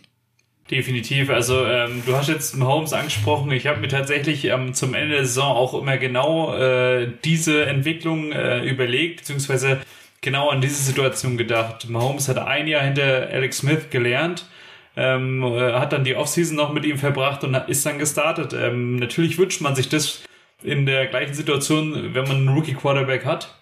Definitiv. 0.71 1.31
Also 1.31 1.65
ähm, 1.65 2.03
du 2.05 2.15
hast 2.15 2.29
jetzt 2.29 2.55
Mahomes 2.55 2.93
angesprochen. 2.93 3.51
Ich 3.53 3.67
habe 3.67 3.81
mir 3.81 3.89
tatsächlich 3.89 4.45
ähm, 4.45 4.75
zum 4.75 4.93
Ende 4.93 5.15
der 5.15 5.25
Saison 5.25 5.57
auch 5.57 5.81
immer 5.81 5.97
genau 5.97 6.55
äh, 6.55 7.09
diese 7.25 7.65
Entwicklung 7.65 8.33
äh, 8.33 8.69
überlegt, 8.69 9.21
beziehungsweise 9.21 9.81
genau 10.21 10.51
an 10.51 10.61
diese 10.61 10.83
Situation 10.83 11.39
gedacht. 11.39 11.89
Mahomes 11.89 12.29
hat 12.29 12.37
ein 12.37 12.67
Jahr 12.67 12.83
hinter 12.83 13.31
Alex 13.33 13.59
Smith 13.59 13.89
gelernt, 13.89 14.45
ähm, 14.97 15.43
äh, 15.43 15.73
hat 15.75 15.93
dann 15.93 16.05
die 16.05 16.17
Offseason 16.17 16.57
noch 16.57 16.73
mit 16.73 16.85
ihm 16.85 16.99
verbracht 16.99 17.45
und 17.45 17.55
ist 17.69 17.85
dann 17.87 17.99
gestartet. 17.99 18.53
Ähm, 18.53 18.97
natürlich 18.97 19.39
wünscht 19.39 19.61
man 19.61 19.75
sich 19.75 19.89
das 19.89 20.23
in 20.63 20.87
der 20.87 21.07
gleichen 21.07 21.35
Situation, 21.35 22.15
wenn 22.15 22.25
man 22.25 22.39
einen 22.39 22.49
Rookie-Quarterback 22.49 23.25
hat. 23.25 23.55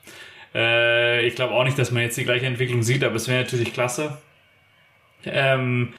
Äh, 0.55 1.27
ich 1.27 1.35
glaube 1.35 1.55
auch 1.55 1.65
nicht, 1.65 1.79
dass 1.79 1.91
man 1.91 2.03
jetzt 2.03 2.17
die 2.17 2.25
gleiche 2.25 2.47
Entwicklung 2.47 2.83
sieht, 2.83 3.03
aber 3.05 3.17
es 3.17 3.29
wäre 3.29 3.43
natürlich 3.43 3.73
klasse. 3.73 4.19
Ähm, 5.25 5.95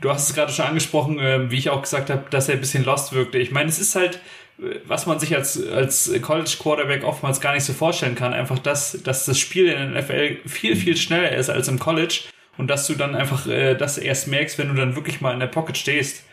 Du 0.00 0.10
hast 0.10 0.28
es 0.28 0.34
gerade 0.34 0.52
schon 0.52 0.64
angesprochen, 0.64 1.18
äh, 1.18 1.50
wie 1.50 1.58
ich 1.58 1.70
auch 1.70 1.82
gesagt 1.82 2.10
habe, 2.10 2.24
dass 2.30 2.48
er 2.48 2.54
ein 2.54 2.60
bisschen 2.60 2.84
lost 2.84 3.12
wirkte. 3.12 3.38
Ich 3.38 3.50
meine, 3.50 3.68
es 3.68 3.78
ist 3.78 3.94
halt, 3.94 4.16
äh, 4.58 4.76
was 4.86 5.06
man 5.06 5.20
sich 5.20 5.34
als, 5.36 5.64
als 5.68 6.10
College 6.22 6.56
Quarterback 6.60 7.04
oftmals 7.04 7.40
gar 7.40 7.54
nicht 7.54 7.64
so 7.64 7.72
vorstellen 7.72 8.14
kann, 8.14 8.32
einfach, 8.32 8.58
dass, 8.58 9.02
dass 9.02 9.26
das 9.26 9.38
Spiel 9.38 9.68
in 9.68 9.92
der 9.92 10.02
NFL 10.02 10.48
viel, 10.48 10.76
viel 10.76 10.96
schneller 10.96 11.32
ist 11.32 11.50
als 11.50 11.68
im 11.68 11.78
College 11.78 12.22
und 12.58 12.68
dass 12.68 12.86
du 12.86 12.94
dann 12.94 13.14
einfach 13.14 13.46
äh, 13.46 13.74
das 13.74 13.98
erst 13.98 14.28
merkst, 14.28 14.58
wenn 14.58 14.68
du 14.68 14.74
dann 14.74 14.96
wirklich 14.96 15.20
mal 15.20 15.32
in 15.32 15.40
der 15.40 15.46
Pocket 15.46 15.76
stehst. 15.76 16.24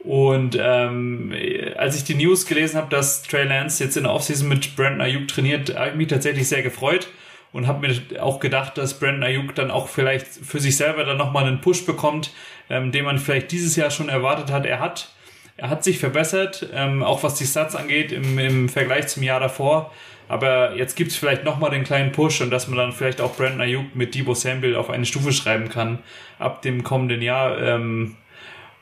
Und 0.00 0.56
ähm, 0.58 1.34
als 1.76 1.96
ich 1.96 2.04
die 2.04 2.14
News 2.14 2.46
gelesen 2.46 2.78
habe, 2.78 2.88
dass 2.88 3.22
Trey 3.22 3.44
Lance 3.44 3.84
jetzt 3.84 3.98
in 3.98 4.04
der 4.04 4.12
Offseason 4.12 4.48
mit 4.48 4.74
Brandon 4.74 5.02
Ayuk 5.02 5.28
trainiert, 5.28 5.76
habe 5.76 5.90
ich 5.90 5.96
mich 5.96 6.08
tatsächlich 6.08 6.48
sehr 6.48 6.62
gefreut 6.62 7.08
und 7.52 7.66
habe 7.66 7.86
mir 7.86 8.22
auch 8.22 8.40
gedacht, 8.40 8.78
dass 8.78 8.98
Brandon 8.98 9.24
Ayuk 9.24 9.54
dann 9.54 9.70
auch 9.70 9.88
vielleicht 9.88 10.26
für 10.26 10.60
sich 10.60 10.76
selber 10.76 11.04
dann 11.04 11.18
nochmal 11.18 11.44
einen 11.44 11.60
Push 11.60 11.84
bekommt, 11.84 12.32
ähm, 12.70 12.92
den 12.92 13.04
man 13.04 13.18
vielleicht 13.18 13.52
dieses 13.52 13.76
Jahr 13.76 13.90
schon 13.90 14.08
erwartet 14.08 14.50
hat. 14.50 14.64
Er 14.64 14.80
hat, 14.80 15.12
er 15.60 15.68
hat 15.68 15.84
sich 15.84 15.98
verbessert, 15.98 16.68
ähm, 16.72 17.02
auch 17.02 17.22
was 17.22 17.34
die 17.34 17.44
Stats 17.44 17.76
angeht 17.76 18.12
im, 18.12 18.38
im 18.38 18.68
Vergleich 18.68 19.08
zum 19.08 19.22
Jahr 19.22 19.40
davor. 19.40 19.92
Aber 20.26 20.76
jetzt 20.76 20.96
gibt 20.96 21.10
es 21.10 21.16
vielleicht 21.16 21.44
nochmal 21.44 21.70
den 21.70 21.84
kleinen 21.84 22.12
Push 22.12 22.40
und 22.40 22.50
dass 22.50 22.68
man 22.68 22.78
dann 22.78 22.92
vielleicht 22.92 23.20
auch 23.20 23.36
Brandon 23.36 23.60
Ayuk 23.60 23.94
mit 23.94 24.14
Debo 24.14 24.32
Samuel 24.34 24.76
auf 24.76 24.88
eine 24.88 25.04
Stufe 25.04 25.32
schreiben 25.32 25.68
kann 25.68 25.98
ab 26.38 26.62
dem 26.62 26.82
kommenden 26.82 27.20
Jahr. 27.20 27.60
Ähm, 27.60 28.16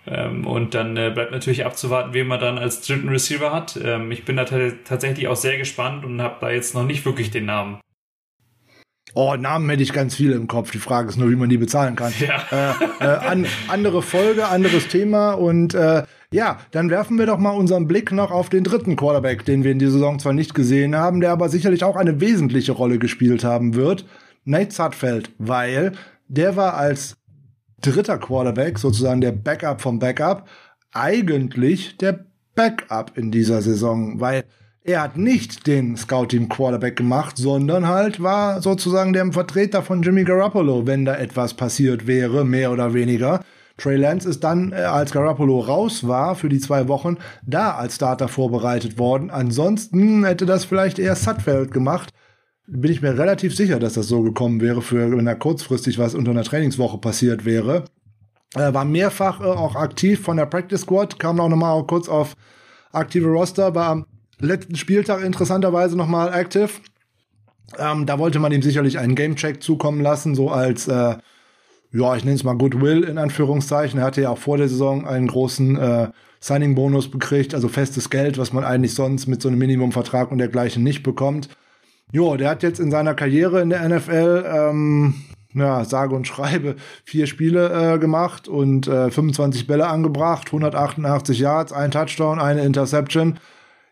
ähm, 0.06 0.46
und 0.46 0.74
dann 0.74 0.96
äh, 0.96 1.10
bleibt 1.12 1.32
natürlich 1.32 1.66
abzuwarten, 1.66 2.12
wen 2.12 2.26
man 2.26 2.38
dann 2.38 2.58
als 2.58 2.82
dritten 2.82 3.08
Receiver 3.08 3.52
hat. 3.52 3.78
Ähm, 3.82 4.12
ich 4.12 4.24
bin 4.24 4.36
da 4.36 4.44
tatsächlich 4.44 5.26
auch 5.26 5.36
sehr 5.36 5.58
gespannt 5.58 6.04
und 6.04 6.22
habe 6.22 6.36
da 6.40 6.50
jetzt 6.50 6.74
noch 6.74 6.84
nicht 6.84 7.04
wirklich 7.04 7.30
den 7.30 7.46
Namen. 7.46 7.80
Oh, 9.14 9.34
Namen 9.34 9.68
hätte 9.70 9.82
ich 9.82 9.92
ganz 9.92 10.14
viele 10.14 10.34
im 10.34 10.46
Kopf. 10.48 10.70
Die 10.70 10.78
Frage 10.78 11.08
ist 11.08 11.16
nur, 11.16 11.30
wie 11.30 11.36
man 11.36 11.48
die 11.48 11.56
bezahlen 11.56 11.96
kann. 11.96 12.12
Ja. 12.20 12.44
Äh, 13.00 13.04
äh, 13.04 13.06
an, 13.06 13.46
andere 13.68 14.02
Folge, 14.02 14.46
anderes 14.48 14.88
Thema. 14.88 15.32
Und 15.32 15.74
äh, 15.74 16.04
ja, 16.32 16.58
dann 16.72 16.90
werfen 16.90 17.18
wir 17.18 17.26
doch 17.26 17.38
mal 17.38 17.50
unseren 17.50 17.88
Blick 17.88 18.12
noch 18.12 18.30
auf 18.30 18.50
den 18.50 18.64
dritten 18.64 18.96
Quarterback, 18.96 19.44
den 19.44 19.64
wir 19.64 19.72
in 19.72 19.78
dieser 19.78 19.92
Saison 19.92 20.18
zwar 20.18 20.34
nicht 20.34 20.54
gesehen 20.54 20.94
haben, 20.94 21.20
der 21.20 21.32
aber 21.32 21.48
sicherlich 21.48 21.84
auch 21.84 21.96
eine 21.96 22.20
wesentliche 22.20 22.72
Rolle 22.72 22.98
gespielt 22.98 23.44
haben 23.44 23.74
wird. 23.74 24.04
Nate 24.44 24.74
Sudfeld, 24.74 25.30
weil 25.38 25.92
der 26.28 26.56
war 26.56 26.74
als 26.74 27.16
dritter 27.80 28.18
Quarterback, 28.18 28.78
sozusagen 28.78 29.20
der 29.20 29.32
Backup 29.32 29.80
vom 29.80 29.98
Backup, 29.98 30.46
eigentlich 30.92 31.96
der 31.96 32.26
Backup 32.54 33.16
in 33.16 33.30
dieser 33.30 33.62
Saison, 33.62 34.20
weil 34.20 34.44
er 34.82 35.02
hat 35.02 35.16
nicht 35.16 35.66
den 35.66 35.96
Scouting 35.96 36.48
Quarterback 36.48 36.96
gemacht, 36.96 37.36
sondern 37.36 37.88
halt 37.88 38.22
war 38.22 38.62
sozusagen 38.62 39.12
der 39.12 39.32
Vertreter 39.32 39.82
von 39.82 40.02
Jimmy 40.02 40.24
Garoppolo, 40.24 40.86
wenn 40.86 41.04
da 41.04 41.16
etwas 41.16 41.54
passiert 41.54 42.06
wäre, 42.06 42.44
mehr 42.44 42.72
oder 42.72 42.94
weniger. 42.94 43.44
Trey 43.78 43.96
Lance 43.96 44.28
ist 44.28 44.44
dann, 44.44 44.72
äh, 44.72 44.76
als 44.76 45.12
Garoppolo 45.12 45.60
raus 45.60 46.06
war 46.06 46.34
für 46.34 46.48
die 46.48 46.58
zwei 46.58 46.88
Wochen, 46.88 47.16
da 47.46 47.76
als 47.76 47.94
Starter 47.94 48.28
vorbereitet 48.28 48.98
worden. 48.98 49.30
Ansonsten 49.30 50.24
hätte 50.24 50.44
das 50.44 50.64
vielleicht 50.64 50.98
eher 50.98 51.16
Sutfeld 51.16 51.70
gemacht. 51.70 52.10
Bin 52.66 52.92
ich 52.92 53.00
mir 53.00 53.16
relativ 53.16 53.56
sicher, 53.56 53.78
dass 53.78 53.94
das 53.94 54.08
so 54.08 54.22
gekommen 54.22 54.60
wäre, 54.60 54.82
für 54.82 55.16
wenn 55.16 55.24
da 55.24 55.34
kurzfristig 55.34 55.98
was 55.98 56.14
unter 56.14 56.32
einer 56.32 56.44
Trainingswoche 56.44 56.98
passiert 56.98 57.44
wäre. 57.46 57.84
Er 58.54 58.74
war 58.74 58.84
mehrfach 58.84 59.40
äh, 59.40 59.44
auch 59.44 59.76
aktiv 59.76 60.20
von 60.20 60.36
der 60.36 60.46
Practice 60.46 60.82
Squad, 60.82 61.18
kam 61.18 61.40
auch 61.40 61.48
nochmal 61.48 61.82
kurz 61.86 62.08
auf 62.08 62.34
aktive 62.92 63.28
Roster, 63.28 63.74
war 63.74 64.06
letzten 64.40 64.74
Spieltag 64.74 65.22
interessanterweise 65.22 65.96
nochmal 65.96 66.32
active. 66.34 66.70
Ähm, 67.78 68.06
da 68.06 68.18
wollte 68.18 68.38
man 68.38 68.50
ihm 68.50 68.62
sicherlich 68.62 68.98
einen 68.98 69.14
Gamecheck 69.14 69.62
zukommen 69.62 70.00
lassen, 70.00 70.34
so 70.34 70.50
als, 70.50 70.88
äh, 70.88 71.16
ja, 71.90 72.16
ich 72.16 72.24
nenne 72.24 72.36
es 72.36 72.44
mal 72.44 72.56
Goodwill 72.56 73.04
in 73.04 73.18
Anführungszeichen. 73.18 74.00
Er 74.00 74.06
hatte 74.06 74.22
ja 74.22 74.30
auch 74.30 74.38
vor 74.38 74.58
der 74.58 74.68
Saison 74.68 75.06
einen 75.06 75.26
großen 75.26 75.76
äh, 75.76 76.08
Signing-Bonus 76.40 77.10
bekriegt, 77.10 77.54
also 77.54 77.68
festes 77.68 78.10
Geld, 78.10 78.38
was 78.38 78.52
man 78.52 78.64
eigentlich 78.64 78.94
sonst 78.94 79.26
mit 79.26 79.42
so 79.42 79.48
einem 79.48 79.58
Minimumvertrag 79.58 80.30
und 80.30 80.38
dergleichen 80.38 80.82
nicht 80.82 81.02
bekommt. 81.02 81.48
Jo, 82.12 82.36
der 82.36 82.50
hat 82.50 82.62
jetzt 82.62 82.80
in 82.80 82.90
seiner 82.90 83.14
Karriere 83.14 83.60
in 83.60 83.70
der 83.70 83.86
NFL, 83.88 84.44
ähm, 84.46 85.14
ja, 85.54 85.84
sage 85.84 86.14
und 86.14 86.26
schreibe, 86.26 86.76
vier 87.04 87.26
Spiele 87.26 87.94
äh, 87.94 87.98
gemacht 87.98 88.48
und 88.48 88.86
äh, 88.86 89.10
25 89.10 89.66
Bälle 89.66 89.88
angebracht, 89.88 90.48
188 90.48 91.38
Yards, 91.38 91.72
ein 91.72 91.90
Touchdown, 91.90 92.38
eine 92.38 92.62
Interception 92.64 93.38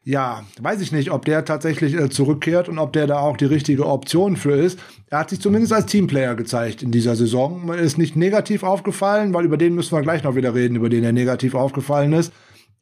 ja, 0.07 0.45
weiß 0.61 0.81
ich 0.83 0.93
nicht, 0.93 1.11
ob 1.11 1.25
der 1.25 1.45
tatsächlich 1.45 1.95
äh, 1.95 2.09
zurückkehrt 2.09 2.69
und 2.69 2.79
ob 2.79 2.93
der 2.93 3.09
da 3.09 3.19
auch 3.19 3.37
die 3.37 3.45
richtige 3.45 3.87
Option 3.87 4.37
für 4.37 4.53
ist. 4.53 4.79
Er 5.09 5.19
hat 5.19 5.31
sich 5.31 5.41
zumindest 5.41 5.73
als 5.73 5.87
Teamplayer 5.87 6.37
gezeigt 6.37 6.81
in 6.85 6.93
dieser 6.93 7.17
Saison. 7.17 7.69
Er 7.71 7.79
ist 7.79 7.99
nicht 7.99 8.15
negativ 8.15 8.63
aufgefallen, 8.63 9.35
weil 9.35 9.45
über 9.45 9.57
den 9.57 9.75
müssen 9.75 9.97
wir 9.97 10.03
gleich 10.03 10.23
noch 10.23 10.37
wieder 10.37 10.55
reden, 10.55 10.77
über 10.77 10.89
den 10.89 11.03
er 11.03 11.13
negativ 11.13 11.57
aufgefallen 11.57 12.13
ist. 12.13 12.33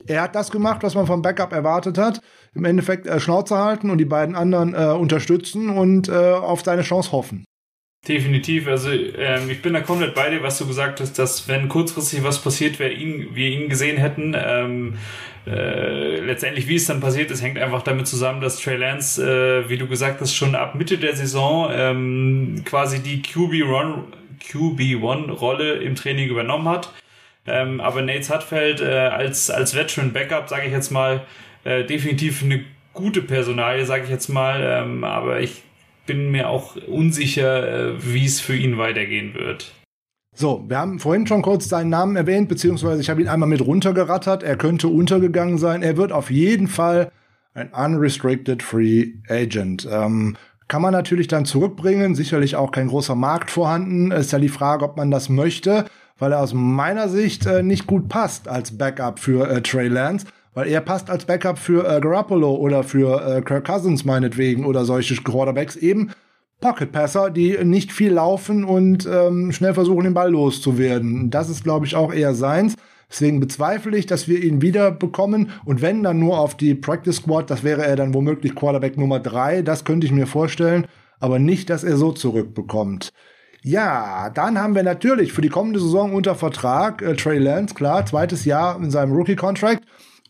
Er 0.06 0.20
hat 0.20 0.34
das 0.34 0.50
gemacht, 0.50 0.82
was 0.82 0.94
man 0.94 1.06
vom 1.06 1.22
Backup 1.22 1.54
erwartet 1.54 1.96
hat. 1.96 2.20
Im 2.54 2.66
Endeffekt 2.66 3.06
äh, 3.06 3.18
Schnauze 3.18 3.56
halten 3.56 3.88
und 3.88 3.96
die 3.96 4.04
beiden 4.04 4.34
anderen 4.34 4.74
äh, 4.74 4.92
unterstützen 4.92 5.70
und 5.70 6.10
äh, 6.10 6.12
auf 6.12 6.62
seine 6.62 6.82
Chance 6.82 7.12
hoffen. 7.12 7.46
Definitiv, 8.06 8.68
also 8.68 8.90
ähm, 8.90 9.48
ich 9.48 9.62
bin 9.62 9.72
da 9.72 9.80
komplett 9.80 10.14
bei 10.14 10.28
dir, 10.28 10.42
was 10.42 10.58
du 10.58 10.66
gesagt 10.66 11.00
hast, 11.00 11.18
dass 11.18 11.48
wenn 11.48 11.70
kurzfristig 11.70 12.22
was 12.22 12.42
passiert 12.42 12.78
wäre, 12.78 12.92
ihn, 12.92 13.34
wir 13.34 13.48
ihn 13.48 13.70
gesehen 13.70 13.96
hätten. 13.96 14.36
Ähm, 14.36 14.98
äh, 15.46 16.20
letztendlich, 16.20 16.68
wie 16.68 16.74
es 16.74 16.86
dann 16.86 17.00
passiert 17.00 17.30
ist, 17.30 17.42
hängt 17.42 17.58
einfach 17.58 17.82
damit 17.82 18.06
zusammen, 18.06 18.42
dass 18.42 18.60
Trey 18.60 18.76
Lance, 18.76 19.22
äh, 19.22 19.70
wie 19.70 19.78
du 19.78 19.86
gesagt 19.86 20.20
hast, 20.20 20.34
schon 20.34 20.54
ab 20.54 20.74
Mitte 20.74 20.98
der 20.98 21.16
Saison 21.16 21.70
ähm, 21.72 22.62
quasi 22.66 23.02
die 23.02 23.22
QB-Run, 23.22 24.04
QB-One-Rolle 24.50 25.76
im 25.76 25.94
Training 25.94 26.28
übernommen 26.28 26.68
hat. 26.68 26.92
Ähm, 27.46 27.80
aber 27.80 28.02
Nate 28.02 28.22
Sudfeld 28.22 28.82
äh, 28.82 28.84
als, 28.84 29.50
als 29.50 29.74
Veteran-Backup, 29.74 30.50
sage 30.50 30.66
ich 30.66 30.72
jetzt 30.72 30.90
mal, 30.90 31.22
äh, 31.64 31.84
definitiv 31.84 32.42
eine 32.42 32.64
gute 32.92 33.22
Personalie, 33.22 33.86
sage 33.86 34.04
ich 34.04 34.10
jetzt 34.10 34.28
mal. 34.28 34.60
Ähm, 34.62 35.04
aber 35.04 35.40
ich 35.40 35.62
bin 36.06 36.30
mir 36.30 36.48
auch 36.48 36.76
unsicher, 36.76 37.92
äh, 37.92 38.12
wie 38.12 38.24
es 38.24 38.40
für 38.40 38.56
ihn 38.56 38.78
weitergehen 38.78 39.34
wird. 39.34 39.72
So, 40.36 40.64
wir 40.66 40.78
haben 40.78 40.98
vorhin 40.98 41.26
schon 41.26 41.42
kurz 41.42 41.68
seinen 41.68 41.90
Namen 41.90 42.16
erwähnt, 42.16 42.48
beziehungsweise 42.48 43.00
ich 43.00 43.08
habe 43.08 43.22
ihn 43.22 43.28
einmal 43.28 43.48
mit 43.48 43.64
runtergerattert. 43.64 44.42
Er 44.42 44.56
könnte 44.56 44.88
untergegangen 44.88 45.58
sein. 45.58 45.82
Er 45.82 45.96
wird 45.96 46.10
auf 46.10 46.30
jeden 46.30 46.66
Fall 46.66 47.12
ein 47.54 47.72
unrestricted 47.72 48.62
free 48.62 49.12
agent. 49.28 49.88
Ähm, 49.88 50.36
kann 50.66 50.82
man 50.82 50.92
natürlich 50.92 51.28
dann 51.28 51.44
zurückbringen. 51.44 52.16
Sicherlich 52.16 52.56
auch 52.56 52.72
kein 52.72 52.88
großer 52.88 53.14
Markt 53.14 53.50
vorhanden. 53.50 54.10
Ist 54.10 54.32
ja 54.32 54.40
die 54.40 54.48
Frage, 54.48 54.84
ob 54.84 54.96
man 54.96 55.12
das 55.12 55.28
möchte, 55.28 55.84
weil 56.18 56.32
er 56.32 56.40
aus 56.40 56.52
meiner 56.52 57.08
Sicht 57.08 57.46
äh, 57.46 57.62
nicht 57.62 57.86
gut 57.86 58.08
passt 58.08 58.48
als 58.48 58.76
Backup 58.76 59.20
für 59.20 59.48
äh, 59.48 59.62
Trey 59.62 59.86
Lance 59.86 60.26
weil 60.54 60.68
er 60.68 60.80
passt 60.80 61.10
als 61.10 61.24
Backup 61.24 61.58
für 61.58 61.86
äh, 61.86 62.00
Garoppolo 62.00 62.54
oder 62.54 62.82
für 62.82 63.20
äh, 63.26 63.42
Kirk 63.42 63.66
Cousins 63.66 64.04
meinetwegen 64.04 64.64
oder 64.64 64.84
solche 64.84 65.14
Quarterbacks 65.16 65.76
eben 65.76 66.10
Pocket 66.60 66.90
Passer, 66.92 67.30
die 67.30 67.58
nicht 67.62 67.92
viel 67.92 68.12
laufen 68.12 68.64
und 68.64 69.06
ähm, 69.06 69.52
schnell 69.52 69.74
versuchen, 69.74 70.04
den 70.04 70.14
Ball 70.14 70.30
loszuwerden. 70.30 71.30
Das 71.30 71.50
ist, 71.50 71.64
glaube 71.64 71.84
ich, 71.84 71.96
auch 71.96 72.12
eher 72.12 72.34
seins. 72.34 72.74
Deswegen 73.10 73.38
bezweifle 73.38 73.96
ich, 73.96 74.06
dass 74.06 74.28
wir 74.28 74.42
ihn 74.42 74.62
wieder 74.62 74.90
bekommen. 74.90 75.50
Und 75.64 75.82
wenn 75.82 76.02
dann 76.02 76.18
nur 76.18 76.38
auf 76.38 76.56
die 76.56 76.74
Practice 76.74 77.16
Squad, 77.16 77.50
das 77.50 77.64
wäre 77.64 77.84
er 77.84 77.96
dann 77.96 78.14
womöglich 78.14 78.54
Quarterback 78.54 78.96
Nummer 78.96 79.20
drei. 79.20 79.62
Das 79.62 79.84
könnte 79.84 80.06
ich 80.06 80.12
mir 80.12 80.26
vorstellen. 80.26 80.86
Aber 81.20 81.38
nicht, 81.38 81.70
dass 81.70 81.84
er 81.84 81.96
so 81.96 82.12
zurückbekommt. 82.12 83.12
Ja, 83.62 84.30
dann 84.30 84.58
haben 84.58 84.74
wir 84.74 84.82
natürlich 84.82 85.32
für 85.32 85.42
die 85.42 85.48
kommende 85.48 85.80
Saison 85.80 86.14
unter 86.14 86.34
Vertrag 86.34 87.02
äh, 87.02 87.14
Trey 87.14 87.38
Lance, 87.38 87.74
klar, 87.74 88.04
zweites 88.04 88.44
Jahr 88.44 88.76
in 88.76 88.90
seinem 88.90 89.12
Rookie-Contract. 89.12 89.82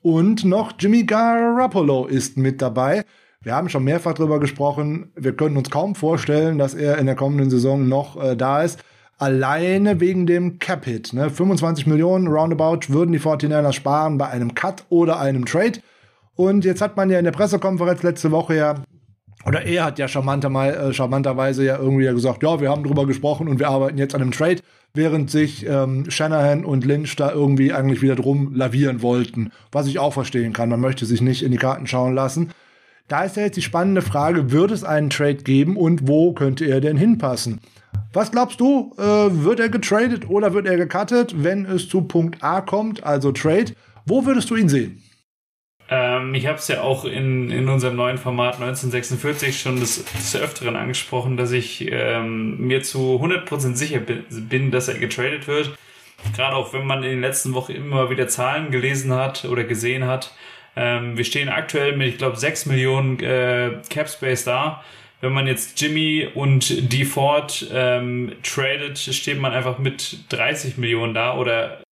Und 0.04 0.44
noch 0.44 0.72
Jimmy 0.78 1.04
Garoppolo 1.04 2.04
ist 2.04 2.36
mit 2.36 2.60
dabei. 2.60 3.06
Wir 3.40 3.54
haben 3.54 3.70
schon 3.70 3.84
mehrfach 3.84 4.12
darüber 4.12 4.38
gesprochen. 4.38 5.10
Wir 5.16 5.34
können 5.34 5.56
uns 5.56 5.70
kaum 5.70 5.94
vorstellen, 5.94 6.58
dass 6.58 6.74
er 6.74 6.98
in 6.98 7.06
der 7.06 7.14
kommenden 7.14 7.48
Saison 7.48 7.88
noch 7.88 8.22
äh, 8.22 8.36
da 8.36 8.62
ist. 8.62 8.84
Alleine 9.16 10.00
wegen 10.00 10.26
dem 10.26 10.58
Cap-Hit. 10.58 11.14
Ne? 11.14 11.30
25 11.30 11.86
Millionen 11.86 12.28
roundabout 12.28 12.92
würden 12.92 13.12
die 13.12 13.18
49ers 13.18 13.72
sparen 13.72 14.18
bei 14.18 14.28
einem 14.28 14.54
Cut 14.54 14.84
oder 14.90 15.20
einem 15.20 15.46
Trade. 15.46 15.80
Und 16.34 16.66
jetzt 16.66 16.82
hat 16.82 16.98
man 16.98 17.08
ja 17.08 17.18
in 17.18 17.24
der 17.24 17.32
Pressekonferenz 17.32 18.02
letzte 18.02 18.30
Woche 18.30 18.56
ja, 18.56 18.74
oder 19.46 19.62
er 19.64 19.84
hat 19.84 19.98
ja 19.98 20.08
charmanter 20.08 20.48
mal, 20.48 20.74
äh, 20.74 20.92
charmanterweise 20.92 21.64
ja 21.64 21.78
irgendwie 21.78 22.06
gesagt, 22.06 22.42
ja, 22.42 22.60
wir 22.60 22.70
haben 22.70 22.84
drüber 22.84 23.06
gesprochen 23.06 23.48
und 23.48 23.58
wir 23.58 23.68
arbeiten 23.68 23.98
jetzt 23.98 24.14
an 24.14 24.22
einem 24.22 24.32
Trade, 24.32 24.60
während 24.94 25.30
sich 25.30 25.66
ähm, 25.66 26.10
Shanahan 26.10 26.64
und 26.64 26.84
Lynch 26.84 27.16
da 27.16 27.32
irgendwie 27.32 27.72
eigentlich 27.72 28.00
wieder 28.00 28.16
drum 28.16 28.54
lavieren 28.54 29.02
wollten. 29.02 29.50
Was 29.72 29.86
ich 29.86 29.98
auch 29.98 30.12
verstehen 30.12 30.52
kann. 30.52 30.68
Man 30.68 30.80
möchte 30.80 31.04
sich 31.04 31.20
nicht 31.20 31.42
in 31.42 31.50
die 31.50 31.58
Karten 31.58 31.86
schauen 31.86 32.14
lassen. 32.14 32.50
Da 33.08 33.24
ist 33.24 33.36
ja 33.36 33.42
jetzt 33.42 33.56
die 33.56 33.62
spannende 33.62 34.00
Frage, 34.00 34.50
wird 34.50 34.70
es 34.70 34.82
einen 34.82 35.10
Trade 35.10 35.36
geben 35.36 35.76
und 35.76 36.08
wo 36.08 36.32
könnte 36.32 36.64
er 36.64 36.80
denn 36.80 36.96
hinpassen? 36.96 37.60
Was 38.14 38.30
glaubst 38.30 38.60
du, 38.60 38.94
äh, 38.96 39.02
wird 39.02 39.60
er 39.60 39.68
getradet 39.68 40.30
oder 40.30 40.54
wird 40.54 40.66
er 40.66 40.76
gecuttet, 40.76 41.34
wenn 41.44 41.66
es 41.66 41.88
zu 41.88 42.02
Punkt 42.02 42.42
A 42.42 42.60
kommt, 42.60 43.04
also 43.04 43.32
Trade? 43.32 43.72
Wo 44.06 44.24
würdest 44.24 44.48
du 44.50 44.56
ihn 44.56 44.68
sehen? 44.68 45.02
Ähm, 45.94 46.34
ich 46.34 46.46
habe 46.48 46.58
es 46.58 46.66
ja 46.66 46.80
auch 46.80 47.04
in, 47.04 47.52
in 47.52 47.68
unserem 47.68 47.94
neuen 47.94 48.18
Format 48.18 48.54
1946 48.54 49.60
schon 49.60 49.78
des, 49.78 50.04
des 50.04 50.34
Öfteren 50.34 50.74
angesprochen, 50.74 51.36
dass 51.36 51.52
ich 51.52 51.88
ähm, 51.88 52.58
mir 52.58 52.82
zu 52.82 53.20
100% 53.22 53.74
sicher 53.76 54.00
bin, 54.00 54.72
dass 54.72 54.88
er 54.88 54.98
getradet 54.98 55.46
wird. 55.46 55.76
Gerade 56.34 56.56
auch 56.56 56.72
wenn 56.72 56.84
man 56.84 57.04
in 57.04 57.10
den 57.10 57.20
letzten 57.20 57.54
Wochen 57.54 57.72
immer 57.72 58.10
wieder 58.10 58.26
Zahlen 58.26 58.72
gelesen 58.72 59.12
hat 59.12 59.44
oder 59.44 59.62
gesehen 59.62 60.06
hat, 60.06 60.34
ähm, 60.74 61.16
wir 61.16 61.24
stehen 61.24 61.48
aktuell 61.48 61.96
mit, 61.96 62.08
ich 62.08 62.18
glaube, 62.18 62.36
6 62.36 62.66
Millionen 62.66 63.20
äh, 63.20 63.80
Cap 63.88 64.08
Space 64.08 64.42
da. 64.42 64.82
Wenn 65.20 65.32
man 65.32 65.46
jetzt 65.46 65.80
Jimmy 65.80 66.28
und 66.34 66.92
DeFord 66.92 67.68
ähm, 67.72 68.32
tradet, 68.42 68.98
steht 68.98 69.40
man 69.40 69.52
einfach 69.52 69.78
mit 69.78 70.18
30 70.30 70.76
Millionen 70.76 71.14
da 71.14 71.36
oder 71.36 71.83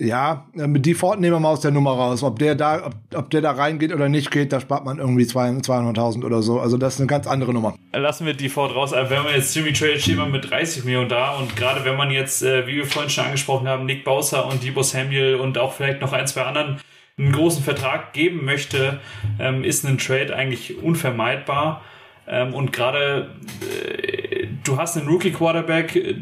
ja, 0.00 0.46
äh, 0.56 0.66
mit 0.66 0.86
Default 0.86 1.20
nehmen 1.20 1.34
wir 1.34 1.40
mal 1.40 1.50
aus 1.50 1.60
der 1.60 1.70
Nummer 1.70 1.92
raus. 1.92 2.22
Ob 2.22 2.38
der 2.38 2.54
da, 2.54 2.86
ob, 2.86 2.94
ob 3.14 3.30
der 3.30 3.42
da 3.42 3.52
reingeht 3.52 3.92
oder 3.92 4.08
nicht 4.08 4.30
geht, 4.30 4.50
da 4.50 4.58
spart 4.58 4.84
man 4.84 4.98
irgendwie 4.98 5.24
200.000 5.24 6.24
oder 6.24 6.42
so. 6.42 6.58
Also 6.58 6.78
das 6.78 6.94
ist 6.94 7.00
eine 7.00 7.06
ganz 7.06 7.26
andere 7.26 7.52
Nummer. 7.52 7.74
Lassen 7.92 8.24
wir 8.24 8.32
Default 8.32 8.74
raus. 8.74 8.94
Aber 8.94 9.10
wenn 9.10 9.22
man 9.22 9.34
jetzt 9.34 9.54
Jimmy 9.54 9.74
Trade 9.74 10.00
steht 10.00 10.16
mit 10.30 10.50
30 10.50 10.84
Millionen 10.84 11.10
da 11.10 11.36
und 11.36 11.54
gerade 11.54 11.84
wenn 11.84 11.96
man 11.96 12.10
jetzt, 12.10 12.42
äh, 12.42 12.66
wie 12.66 12.76
wir 12.76 12.86
vorhin 12.86 13.10
schon 13.10 13.26
angesprochen 13.26 13.68
haben, 13.68 13.84
Nick 13.84 14.04
Bowser 14.04 14.46
und 14.46 14.64
Debo 14.64 14.82
Samuel 14.82 15.34
und 15.34 15.58
auch 15.58 15.74
vielleicht 15.74 16.00
noch 16.00 16.14
ein, 16.14 16.26
zwei 16.26 16.42
anderen 16.42 16.80
einen 17.18 17.32
großen 17.32 17.62
Vertrag 17.62 18.14
geben 18.14 18.46
möchte, 18.46 19.00
ähm, 19.38 19.64
ist 19.64 19.84
ein 19.84 19.98
Trade 19.98 20.34
eigentlich 20.34 20.82
unvermeidbar. 20.82 21.82
Ähm, 22.26 22.54
und 22.54 22.72
gerade 22.72 23.34
äh, 23.60 24.46
du 24.64 24.78
hast 24.78 24.96
einen 24.96 25.08
Rookie-Quarterback, 25.08 25.96
äh, 25.96 26.14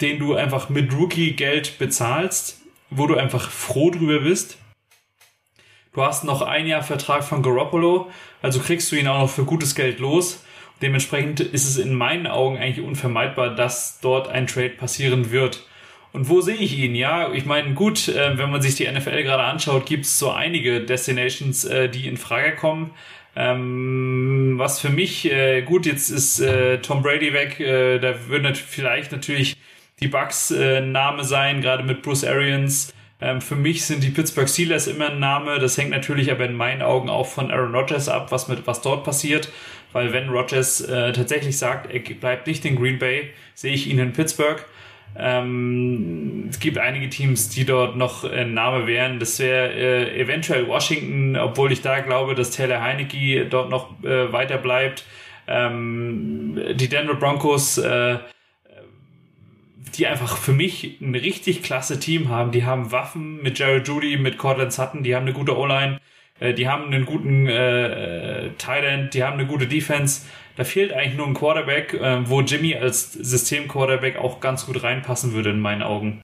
den 0.00 0.20
du 0.20 0.34
einfach 0.34 0.68
mit 0.68 0.94
Rookie-Geld 0.94 1.78
bezahlst, 1.80 2.63
wo 2.96 3.06
du 3.06 3.16
einfach 3.16 3.50
froh 3.50 3.90
drüber 3.90 4.20
bist. 4.20 4.58
Du 5.92 6.02
hast 6.02 6.24
noch 6.24 6.42
ein 6.42 6.66
Jahr 6.66 6.82
Vertrag 6.82 7.24
von 7.24 7.42
Garoppolo, 7.42 8.10
also 8.42 8.58
kriegst 8.60 8.90
du 8.90 8.96
ihn 8.96 9.06
auch 9.06 9.20
noch 9.20 9.30
für 9.30 9.44
gutes 9.44 9.74
Geld 9.74 10.00
los. 10.00 10.44
Dementsprechend 10.82 11.40
ist 11.40 11.68
es 11.68 11.76
in 11.78 11.94
meinen 11.94 12.26
Augen 12.26 12.58
eigentlich 12.58 12.84
unvermeidbar, 12.84 13.54
dass 13.54 14.00
dort 14.00 14.28
ein 14.28 14.46
Trade 14.46 14.70
passieren 14.70 15.30
wird. 15.30 15.66
Und 16.12 16.28
wo 16.28 16.40
sehe 16.40 16.56
ich 16.56 16.78
ihn? 16.78 16.94
Ja, 16.94 17.32
ich 17.32 17.44
meine, 17.44 17.74
gut, 17.74 18.08
äh, 18.08 18.38
wenn 18.38 18.50
man 18.50 18.62
sich 18.62 18.74
die 18.74 18.90
NFL 18.90 19.22
gerade 19.22 19.44
anschaut, 19.44 19.86
gibt 19.86 20.04
es 20.04 20.18
so 20.18 20.30
einige 20.30 20.80
Destinations, 20.80 21.64
äh, 21.64 21.88
die 21.88 22.06
in 22.06 22.16
Frage 22.16 22.54
kommen. 22.54 22.90
Ähm, 23.36 24.54
was 24.56 24.80
für 24.80 24.90
mich, 24.90 25.30
äh, 25.30 25.62
gut, 25.62 25.86
jetzt 25.86 26.10
ist 26.10 26.40
äh, 26.40 26.78
Tom 26.78 27.02
Brady 27.02 27.32
weg, 27.32 27.58
äh, 27.58 27.98
da 27.98 28.14
nat 28.40 28.56
vielleicht 28.56 29.10
natürlich 29.10 29.56
die 30.00 30.08
Bucks 30.08 30.50
äh, 30.50 30.80
Name 30.80 31.24
sein, 31.24 31.60
gerade 31.60 31.82
mit 31.82 32.02
Bruce 32.02 32.24
Arians. 32.24 32.92
Ähm, 33.20 33.40
für 33.40 33.56
mich 33.56 33.84
sind 33.84 34.02
die 34.02 34.10
Pittsburgh 34.10 34.48
Steelers 34.48 34.86
immer 34.86 35.10
ein 35.10 35.20
Name. 35.20 35.58
Das 35.58 35.78
hängt 35.78 35.90
natürlich 35.90 36.30
aber 36.30 36.44
in 36.44 36.54
meinen 36.54 36.82
Augen 36.82 37.08
auch 37.08 37.26
von 37.26 37.50
Aaron 37.50 37.74
Rodgers 37.74 38.08
ab, 38.08 38.32
was 38.32 38.48
mit 38.48 38.66
was 38.66 38.82
dort 38.82 39.04
passiert. 39.04 39.50
Weil 39.92 40.12
wenn 40.12 40.28
Rodgers 40.28 40.80
äh, 40.80 41.12
tatsächlich 41.12 41.56
sagt, 41.56 41.92
er 41.92 42.00
bleibt 42.00 42.46
nicht 42.46 42.64
in 42.64 42.76
Green 42.76 42.98
Bay, 42.98 43.30
sehe 43.54 43.72
ich 43.72 43.88
ihn 43.88 43.98
in 43.98 44.12
Pittsburgh. 44.12 44.64
Ähm, 45.16 46.48
es 46.50 46.58
gibt 46.58 46.78
einige 46.78 47.08
Teams, 47.08 47.48
die 47.48 47.64
dort 47.64 47.96
noch 47.96 48.24
ein 48.24 48.52
Name 48.52 48.86
wären. 48.86 49.20
Das 49.20 49.38
wäre 49.38 49.72
äh, 49.72 50.20
eventuell 50.20 50.66
Washington, 50.66 51.36
obwohl 51.36 51.70
ich 51.70 51.82
da 51.82 52.00
glaube, 52.00 52.34
dass 52.34 52.50
Taylor 52.50 52.82
Heinecke 52.82 53.46
dort 53.46 53.70
noch 53.70 54.02
äh, 54.02 54.32
weiter 54.32 54.58
bleibt. 54.58 55.04
Ähm, 55.46 56.58
die 56.74 56.88
Denver 56.88 57.14
Broncos, 57.14 57.78
äh, 57.78 58.18
die 59.96 60.06
einfach 60.06 60.36
für 60.36 60.52
mich 60.52 61.00
ein 61.00 61.14
richtig 61.14 61.62
klasse 61.62 62.00
Team 62.00 62.28
haben. 62.28 62.50
Die 62.52 62.64
haben 62.64 62.92
Waffen 62.92 63.42
mit 63.42 63.58
Jared 63.58 63.86
Judy, 63.86 64.16
mit 64.16 64.38
Cortland 64.38 64.72
Sutton, 64.72 65.02
die 65.02 65.14
haben 65.14 65.24
eine 65.24 65.32
gute 65.32 65.56
O-Line, 65.56 66.00
äh, 66.40 66.54
die 66.54 66.68
haben 66.68 66.86
einen 66.86 67.04
guten 67.04 67.46
äh, 67.46 68.50
Tight 68.58 68.84
End, 68.84 69.14
die 69.14 69.22
haben 69.22 69.34
eine 69.34 69.46
gute 69.46 69.66
Defense. 69.66 70.22
Da 70.56 70.64
fehlt 70.64 70.92
eigentlich 70.92 71.16
nur 71.16 71.26
ein 71.26 71.34
Quarterback, 71.34 71.94
äh, 71.94 72.28
wo 72.28 72.40
Jimmy 72.40 72.74
als 72.74 73.12
System-Quarterback 73.12 74.16
auch 74.16 74.40
ganz 74.40 74.66
gut 74.66 74.82
reinpassen 74.82 75.32
würde 75.32 75.50
in 75.50 75.60
meinen 75.60 75.82
Augen. 75.82 76.23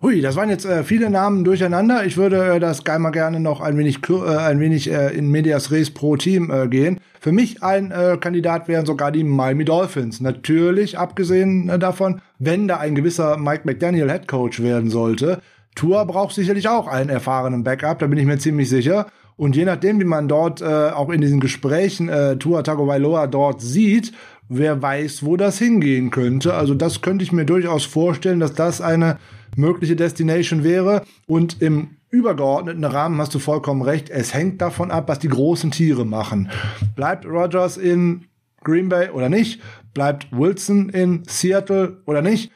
Hui, 0.00 0.20
das 0.20 0.36
waren 0.36 0.48
jetzt 0.48 0.64
äh, 0.64 0.84
viele 0.84 1.10
Namen 1.10 1.42
durcheinander. 1.42 2.06
Ich 2.06 2.16
würde 2.16 2.54
äh, 2.54 2.60
das 2.60 2.84
mal 2.84 3.10
gerne 3.10 3.40
noch 3.40 3.60
ein 3.60 3.76
wenig, 3.76 3.98
äh, 4.08 4.36
ein 4.36 4.60
wenig 4.60 4.88
äh, 4.88 5.08
in 5.08 5.28
Medias 5.28 5.72
Res 5.72 5.90
pro 5.90 6.16
Team 6.16 6.52
äh, 6.52 6.68
gehen. 6.68 7.00
Für 7.18 7.32
mich 7.32 7.64
ein 7.64 7.90
äh, 7.90 8.16
Kandidat 8.20 8.68
wären 8.68 8.86
sogar 8.86 9.10
die 9.10 9.24
Miami 9.24 9.64
Dolphins. 9.64 10.20
Natürlich, 10.20 10.96
abgesehen 10.96 11.68
äh, 11.68 11.80
davon, 11.80 12.20
wenn 12.38 12.68
da 12.68 12.76
ein 12.76 12.94
gewisser 12.94 13.38
Mike 13.38 13.62
McDaniel 13.64 14.08
Head 14.08 14.28
Coach 14.28 14.62
werden 14.62 14.88
sollte. 14.88 15.40
Tour 15.74 16.04
braucht 16.06 16.36
sicherlich 16.36 16.68
auch 16.68 16.86
einen 16.86 17.10
erfahrenen 17.10 17.64
Backup, 17.64 17.98
da 17.98 18.06
bin 18.06 18.18
ich 18.18 18.26
mir 18.26 18.38
ziemlich 18.38 18.68
sicher. 18.68 19.06
Und 19.36 19.56
je 19.56 19.64
nachdem, 19.64 19.98
wie 20.00 20.04
man 20.04 20.28
dort 20.28 20.60
äh, 20.60 20.64
auch 20.64 21.10
in 21.10 21.20
diesen 21.20 21.40
Gesprächen 21.40 22.08
äh, 22.08 22.36
Tua 22.36 22.62
Tagovailoa 22.62 23.26
dort 23.26 23.60
sieht, 23.60 24.12
wer 24.48 24.80
weiß, 24.80 25.24
wo 25.24 25.36
das 25.36 25.58
hingehen 25.58 26.10
könnte. 26.10 26.54
Also 26.54 26.74
das 26.74 27.00
könnte 27.00 27.24
ich 27.24 27.32
mir 27.32 27.44
durchaus 27.44 27.84
vorstellen, 27.84 28.40
dass 28.40 28.54
das 28.54 28.80
eine 28.80 29.18
mögliche 29.56 29.96
Destination 29.96 30.64
wäre. 30.64 31.04
Und 31.26 31.60
im 31.60 31.96
übergeordneten 32.10 32.84
Rahmen 32.84 33.20
hast 33.20 33.34
du 33.34 33.38
vollkommen 33.38 33.82
recht. 33.82 34.10
Es 34.10 34.32
hängt 34.32 34.60
davon 34.60 34.90
ab, 34.90 35.08
was 35.08 35.18
die 35.18 35.28
großen 35.28 35.70
Tiere 35.70 36.06
machen. 36.06 36.50
Bleibt 36.96 37.26
Rogers 37.26 37.76
in 37.76 38.26
Green 38.64 38.88
Bay 38.88 39.10
oder 39.10 39.28
nicht? 39.28 39.60
Bleibt 39.94 40.28
Wilson 40.32 40.88
in 40.88 41.22
Seattle 41.26 42.02
oder 42.06 42.22
nicht? 42.22 42.50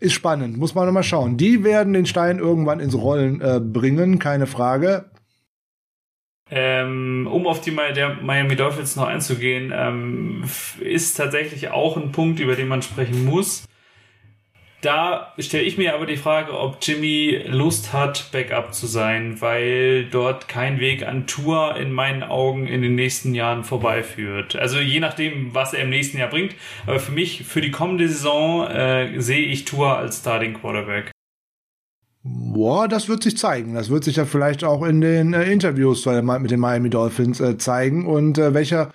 Ist 0.00 0.12
spannend, 0.12 0.56
muss 0.56 0.74
man 0.74 0.86
noch 0.86 0.92
mal 0.92 1.02
schauen. 1.02 1.36
Die 1.36 1.64
werden 1.64 1.92
den 1.92 2.06
Stein 2.06 2.38
irgendwann 2.38 2.78
ins 2.78 2.94
Rollen 2.94 3.40
äh, 3.40 3.60
bringen, 3.60 4.20
keine 4.20 4.46
Frage. 4.46 5.06
Ähm, 6.50 7.28
um 7.30 7.46
auf 7.46 7.60
die 7.60 7.70
Miami 7.70 8.56
Dolphins 8.56 8.96
noch 8.96 9.06
einzugehen, 9.06 9.72
ähm, 9.74 10.44
ist 10.80 11.14
tatsächlich 11.14 11.70
auch 11.70 11.96
ein 11.96 12.12
Punkt, 12.12 12.40
über 12.40 12.56
den 12.56 12.68
man 12.68 12.82
sprechen 12.82 13.24
muss. 13.24 13.68
Da 14.80 15.34
stelle 15.38 15.64
ich 15.64 15.76
mir 15.76 15.94
aber 15.94 16.06
die 16.06 16.16
Frage, 16.16 16.56
ob 16.56 16.78
Jimmy 16.80 17.42
Lust 17.48 17.92
hat, 17.92 18.30
Backup 18.30 18.72
zu 18.72 18.86
sein, 18.86 19.40
weil 19.40 20.04
dort 20.04 20.46
kein 20.46 20.78
Weg 20.78 21.04
an 21.04 21.26
Tour 21.26 21.76
in 21.76 21.90
meinen 21.90 22.22
Augen 22.22 22.68
in 22.68 22.82
den 22.82 22.94
nächsten 22.94 23.34
Jahren 23.34 23.64
vorbeiführt. 23.64 24.54
Also 24.54 24.78
je 24.78 25.00
nachdem, 25.00 25.52
was 25.52 25.74
er 25.74 25.82
im 25.82 25.90
nächsten 25.90 26.18
Jahr 26.18 26.30
bringt. 26.30 26.54
Aber 26.86 27.00
für 27.00 27.10
mich, 27.10 27.42
für 27.42 27.60
die 27.60 27.72
kommende 27.72 28.06
Saison, 28.06 28.68
äh, 28.68 29.20
sehe 29.20 29.46
ich 29.46 29.64
Tour 29.64 29.96
als 29.96 30.20
Starting 30.20 30.54
Quarterback. 30.54 31.10
Boah, 32.30 32.88
das 32.88 33.08
wird 33.08 33.22
sich 33.22 33.38
zeigen. 33.38 33.74
Das 33.74 33.88
wird 33.88 34.04
sich 34.04 34.16
ja 34.16 34.24
vielleicht 34.24 34.64
auch 34.64 34.84
in 34.84 35.00
den 35.00 35.32
äh, 35.32 35.50
Interviews 35.50 36.04
mit 36.06 36.50
den 36.50 36.60
Miami 36.60 36.90
Dolphins 36.90 37.40
äh, 37.40 37.56
zeigen 37.56 38.06
und 38.06 38.36
äh, 38.36 38.52
welcher 38.52 38.90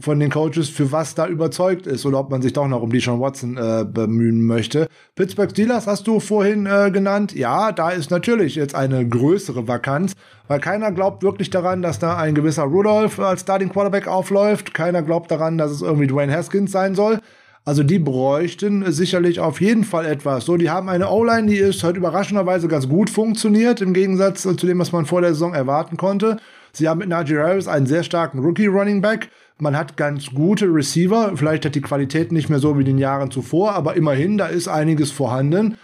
von 0.00 0.20
den 0.20 0.30
Coaches, 0.30 0.68
für 0.68 0.92
was 0.92 1.16
da 1.16 1.26
überzeugt 1.26 1.88
ist 1.88 2.06
oder 2.06 2.20
ob 2.20 2.30
man 2.30 2.40
sich 2.40 2.52
doch 2.52 2.68
noch 2.68 2.82
um 2.82 2.92
Deshaun 2.92 3.20
Watson 3.20 3.56
äh, 3.56 3.84
bemühen 3.84 4.42
möchte. 4.42 4.86
Pittsburgh 5.16 5.50
Steelers 5.50 5.88
hast 5.88 6.06
du 6.06 6.20
vorhin 6.20 6.66
äh, 6.66 6.92
genannt. 6.92 7.34
Ja, 7.34 7.72
da 7.72 7.90
ist 7.90 8.10
natürlich 8.12 8.54
jetzt 8.54 8.76
eine 8.76 9.06
größere 9.06 9.66
Vakanz, 9.66 10.14
weil 10.46 10.60
keiner 10.60 10.92
glaubt 10.92 11.24
wirklich 11.24 11.50
daran, 11.50 11.82
dass 11.82 11.98
da 11.98 12.16
ein 12.16 12.36
gewisser 12.36 12.62
Rudolph 12.62 13.18
als 13.18 13.40
Starting 13.40 13.70
Quarterback 13.70 14.06
aufläuft. 14.06 14.72
Keiner 14.72 15.02
glaubt 15.02 15.32
daran, 15.32 15.58
dass 15.58 15.72
es 15.72 15.82
irgendwie 15.82 16.06
Dwayne 16.06 16.32
Haskins 16.32 16.70
sein 16.70 16.94
soll. 16.94 17.18
Also 17.64 17.82
die 17.82 17.98
bräuchten 17.98 18.90
sicherlich 18.90 19.40
auf 19.40 19.60
jeden 19.60 19.84
Fall 19.84 20.06
etwas. 20.06 20.46
So, 20.46 20.56
die 20.56 20.70
haben 20.70 20.88
eine 20.88 21.10
O-Line, 21.10 21.48
die 21.48 21.58
ist 21.58 21.84
halt 21.84 21.96
überraschenderweise 21.96 22.66
ganz 22.66 22.88
gut 22.88 23.10
funktioniert, 23.10 23.80
im 23.80 23.92
Gegensatz 23.92 24.42
zu 24.42 24.54
dem, 24.54 24.78
was 24.78 24.92
man 24.92 25.04
vor 25.04 25.20
der 25.20 25.34
Saison 25.34 25.52
erwarten 25.52 25.96
konnte. 25.96 26.38
Sie 26.72 26.88
haben 26.88 26.98
mit 26.98 27.08
Najee 27.08 27.38
Harris 27.38 27.68
einen 27.68 27.86
sehr 27.86 28.02
starken 28.02 28.38
Rookie-Running 28.38 29.02
Back. 29.02 29.30
Man 29.58 29.76
hat 29.76 29.96
ganz 29.96 30.30
gute 30.30 30.66
Receiver. 30.66 31.32
Vielleicht 31.34 31.64
hat 31.64 31.74
die 31.74 31.80
Qualität 31.80 32.32
nicht 32.32 32.48
mehr 32.48 32.60
so 32.60 32.76
wie 32.76 32.80
in 32.80 32.86
den 32.86 32.98
Jahren 32.98 33.30
zuvor, 33.30 33.72
aber 33.72 33.96
immerhin, 33.96 34.38
da 34.38 34.46
ist 34.46 34.68
einiges 34.68 35.10
vorhanden. 35.10 35.76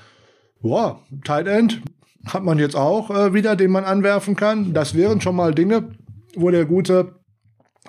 Boah, 0.63 1.01
Tight 1.25 1.47
End 1.47 1.83
hat 2.27 2.45
man 2.45 2.59
jetzt 2.59 2.77
auch 2.77 3.11
äh, 3.11 3.35
wieder, 3.35 3.57
den 3.57 3.71
man 3.71 3.85
anwerfen 3.85 4.37
kann. 4.37 4.73
Das 4.73 4.95
wären 4.95 5.21
schon 5.21 5.37
mal 5.37 5.55
Dinge, 5.55 5.91
wo 6.37 6.51
der 6.51 6.65
gute 6.65 7.17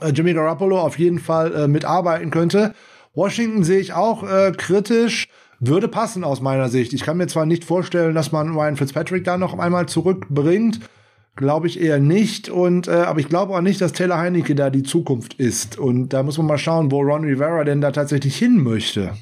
äh, 0.02 0.10
Jimmy 0.10 0.34
Garoppolo 0.34 0.80
auf 0.80 1.00
jeden 1.00 1.20
Fall 1.20 1.54
äh, 1.54 1.68
mitarbeiten 1.68 2.32
könnte. 2.32 2.74
Washington 3.16 3.64
sehe 3.64 3.80
ich 3.80 3.94
auch 3.94 4.24
äh, 4.24 4.52
kritisch. 4.52 5.28
Würde 5.60 5.88
passen 5.88 6.24
aus 6.24 6.42
meiner 6.42 6.70
Sicht. 6.70 6.94
Ich 6.94 7.04
kann 7.04 7.18
mir 7.18 7.28
zwar 7.28 7.46
nicht 7.46 7.64
vorstellen, 7.64 8.14
dass 8.14 8.32
man 8.32 8.54
Ryan 8.54 8.76
Fitzpatrick 8.76 9.24
da 9.24 9.38
noch 9.38 9.58
einmal 9.58 9.88
zurückbringt. 9.88 10.82
Glaube 11.38 11.68
ich 11.68 11.82
eher 11.82 12.00
nicht. 12.00 12.50
Und 12.50 12.88
äh, 12.88 12.92
aber 12.92 13.20
ich 13.20 13.30
glaube 13.30 13.54
auch 13.54 13.62
nicht, 13.62 13.82
dass 13.82 13.94
Taylor 13.94 14.18
Heinecke 14.18 14.54
da 14.54 14.70
die 14.70 14.84
Zukunft 14.84 15.36
ist. 15.36 15.78
Und 15.78 16.10
da 16.10 16.24
muss 16.24 16.38
man 16.38 16.48
mal 16.48 16.58
schauen, 16.58 16.92
wo 16.92 17.02
Ron 17.02 17.24
Rivera 17.24 17.64
denn 17.64 17.82
da 17.82 17.92
tatsächlich 17.92 18.38
hin 18.38 18.62
möchte. 18.62 19.14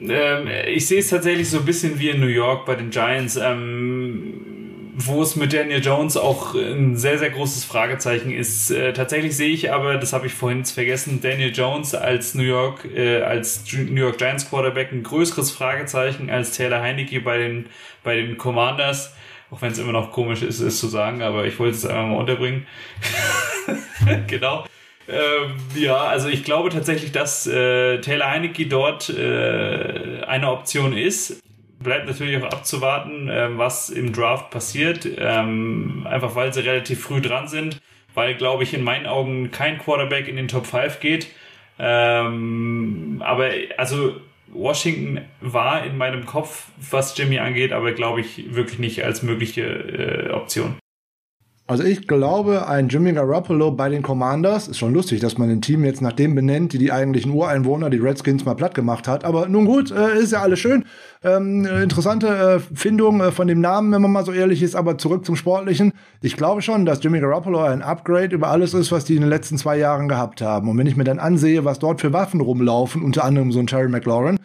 Ähm, 0.00 0.48
ich 0.68 0.86
sehe 0.86 1.00
es 1.00 1.08
tatsächlich 1.08 1.48
so 1.48 1.58
ein 1.58 1.64
bisschen 1.64 1.98
wie 1.98 2.10
in 2.10 2.20
New 2.20 2.26
York 2.26 2.66
bei 2.66 2.74
den 2.74 2.90
Giants, 2.90 3.36
ähm, 3.36 4.51
wo 4.94 5.22
es 5.22 5.36
mit 5.36 5.52
Daniel 5.52 5.82
Jones 5.82 6.16
auch 6.16 6.54
ein 6.54 6.96
sehr, 6.96 7.18
sehr 7.18 7.30
großes 7.30 7.64
Fragezeichen 7.64 8.30
ist. 8.30 8.70
Äh, 8.70 8.92
tatsächlich 8.92 9.36
sehe 9.36 9.50
ich 9.50 9.72
aber, 9.72 9.96
das 9.96 10.12
habe 10.12 10.26
ich 10.26 10.34
vorhin 10.34 10.64
vergessen, 10.64 11.20
Daniel 11.22 11.52
Jones 11.52 11.94
als 11.94 12.34
New 12.34 12.42
York, 12.42 12.84
äh, 12.84 13.22
als 13.22 13.64
New 13.72 14.00
York 14.00 14.18
Giants 14.18 14.48
Quarterback 14.48 14.92
ein 14.92 15.02
größeres 15.02 15.50
Fragezeichen 15.50 16.30
als 16.30 16.52
Taylor 16.52 16.82
Heinecke 16.82 17.20
bei 17.20 17.38
den, 17.38 17.66
bei 18.02 18.16
den 18.16 18.36
Commanders 18.36 19.14
auch 19.52 19.60
wenn 19.60 19.70
es 19.70 19.78
immer 19.78 19.92
noch 19.92 20.12
komisch 20.12 20.42
ist, 20.42 20.60
es 20.60 20.80
zu 20.80 20.88
sagen, 20.88 21.22
aber 21.22 21.44
ich 21.44 21.58
wollte 21.58 21.76
es 21.76 21.84
einfach 21.84 22.06
mal 22.06 22.16
unterbringen. 22.16 22.66
genau. 24.26 24.64
Ähm, 25.06 25.56
ja, 25.74 25.96
also 25.96 26.28
ich 26.28 26.42
glaube 26.42 26.70
tatsächlich, 26.70 27.12
dass 27.12 27.46
äh, 27.46 28.00
Taylor 28.00 28.30
Heinecke 28.30 28.66
dort 28.66 29.10
äh, 29.10 30.22
eine 30.26 30.50
Option 30.50 30.96
ist. 30.96 31.42
Bleibt 31.82 32.06
natürlich 32.06 32.42
auch 32.42 32.50
abzuwarten, 32.50 33.28
äh, 33.28 33.56
was 33.56 33.90
im 33.90 34.12
Draft 34.12 34.50
passiert. 34.50 35.08
Ähm, 35.16 36.06
einfach 36.08 36.34
weil 36.34 36.52
sie 36.52 36.60
relativ 36.60 37.02
früh 37.02 37.20
dran 37.20 37.48
sind, 37.48 37.80
weil, 38.14 38.34
glaube 38.34 38.62
ich, 38.62 38.74
in 38.74 38.82
meinen 38.82 39.06
Augen 39.06 39.50
kein 39.50 39.78
Quarterback 39.78 40.28
in 40.28 40.36
den 40.36 40.48
Top 40.48 40.66
5 40.66 41.00
geht. 41.00 41.28
Ähm, 41.78 43.22
aber 43.24 43.50
also 43.76 44.16
Washington 44.48 45.22
war 45.40 45.84
in 45.84 45.96
meinem 45.96 46.26
Kopf, 46.26 46.66
was 46.90 47.16
Jimmy 47.16 47.38
angeht, 47.38 47.72
aber 47.72 47.92
glaube 47.92 48.20
ich 48.20 48.54
wirklich 48.54 48.78
nicht 48.78 49.04
als 49.04 49.22
mögliche 49.22 49.62
äh, 49.62 50.30
Option. 50.30 50.76
Also 51.72 51.84
ich 51.84 52.06
glaube, 52.06 52.68
ein 52.68 52.88
Jimmy 52.88 53.14
Garoppolo 53.14 53.70
bei 53.70 53.88
den 53.88 54.02
Commanders 54.02 54.68
ist 54.68 54.76
schon 54.76 54.92
lustig, 54.92 55.20
dass 55.20 55.38
man 55.38 55.48
ein 55.48 55.62
Team 55.62 55.86
jetzt 55.86 56.02
nach 56.02 56.12
dem 56.12 56.34
benennt, 56.34 56.74
die 56.74 56.78
die 56.78 56.92
eigentlichen 56.92 57.32
Ureinwohner, 57.32 57.88
die 57.88 57.96
Redskins, 57.96 58.44
mal 58.44 58.52
platt 58.52 58.74
gemacht 58.74 59.08
hat. 59.08 59.24
Aber 59.24 59.48
nun 59.48 59.64
gut, 59.64 59.90
äh, 59.90 60.18
ist 60.18 60.32
ja 60.32 60.42
alles 60.42 60.58
schön. 60.58 60.84
Ähm, 61.24 61.64
interessante 61.64 62.28
äh, 62.28 62.76
Findung 62.76 63.22
äh, 63.22 63.32
von 63.32 63.48
dem 63.48 63.62
Namen, 63.62 63.90
wenn 63.90 64.02
man 64.02 64.12
mal 64.12 64.22
so 64.22 64.32
ehrlich 64.32 64.62
ist. 64.62 64.76
Aber 64.76 64.98
zurück 64.98 65.24
zum 65.24 65.34
Sportlichen. 65.34 65.94
Ich 66.20 66.36
glaube 66.36 66.60
schon, 66.60 66.84
dass 66.84 67.02
Jimmy 67.02 67.20
Garoppolo 67.20 67.62
ein 67.62 67.80
Upgrade 67.80 68.34
über 68.34 68.48
alles 68.48 68.74
ist, 68.74 68.92
was 68.92 69.06
die 69.06 69.14
in 69.14 69.22
den 69.22 69.30
letzten 69.30 69.56
zwei 69.56 69.78
Jahren 69.78 70.08
gehabt 70.08 70.42
haben. 70.42 70.68
Und 70.68 70.76
wenn 70.76 70.86
ich 70.86 70.96
mir 70.96 71.04
dann 71.04 71.18
ansehe, 71.18 71.64
was 71.64 71.78
dort 71.78 72.02
für 72.02 72.12
Waffen 72.12 72.42
rumlaufen, 72.42 73.02
unter 73.02 73.24
anderem 73.24 73.50
so 73.50 73.60
ein 73.60 73.66
Terry 73.66 73.88
McLaurin, 73.88 74.38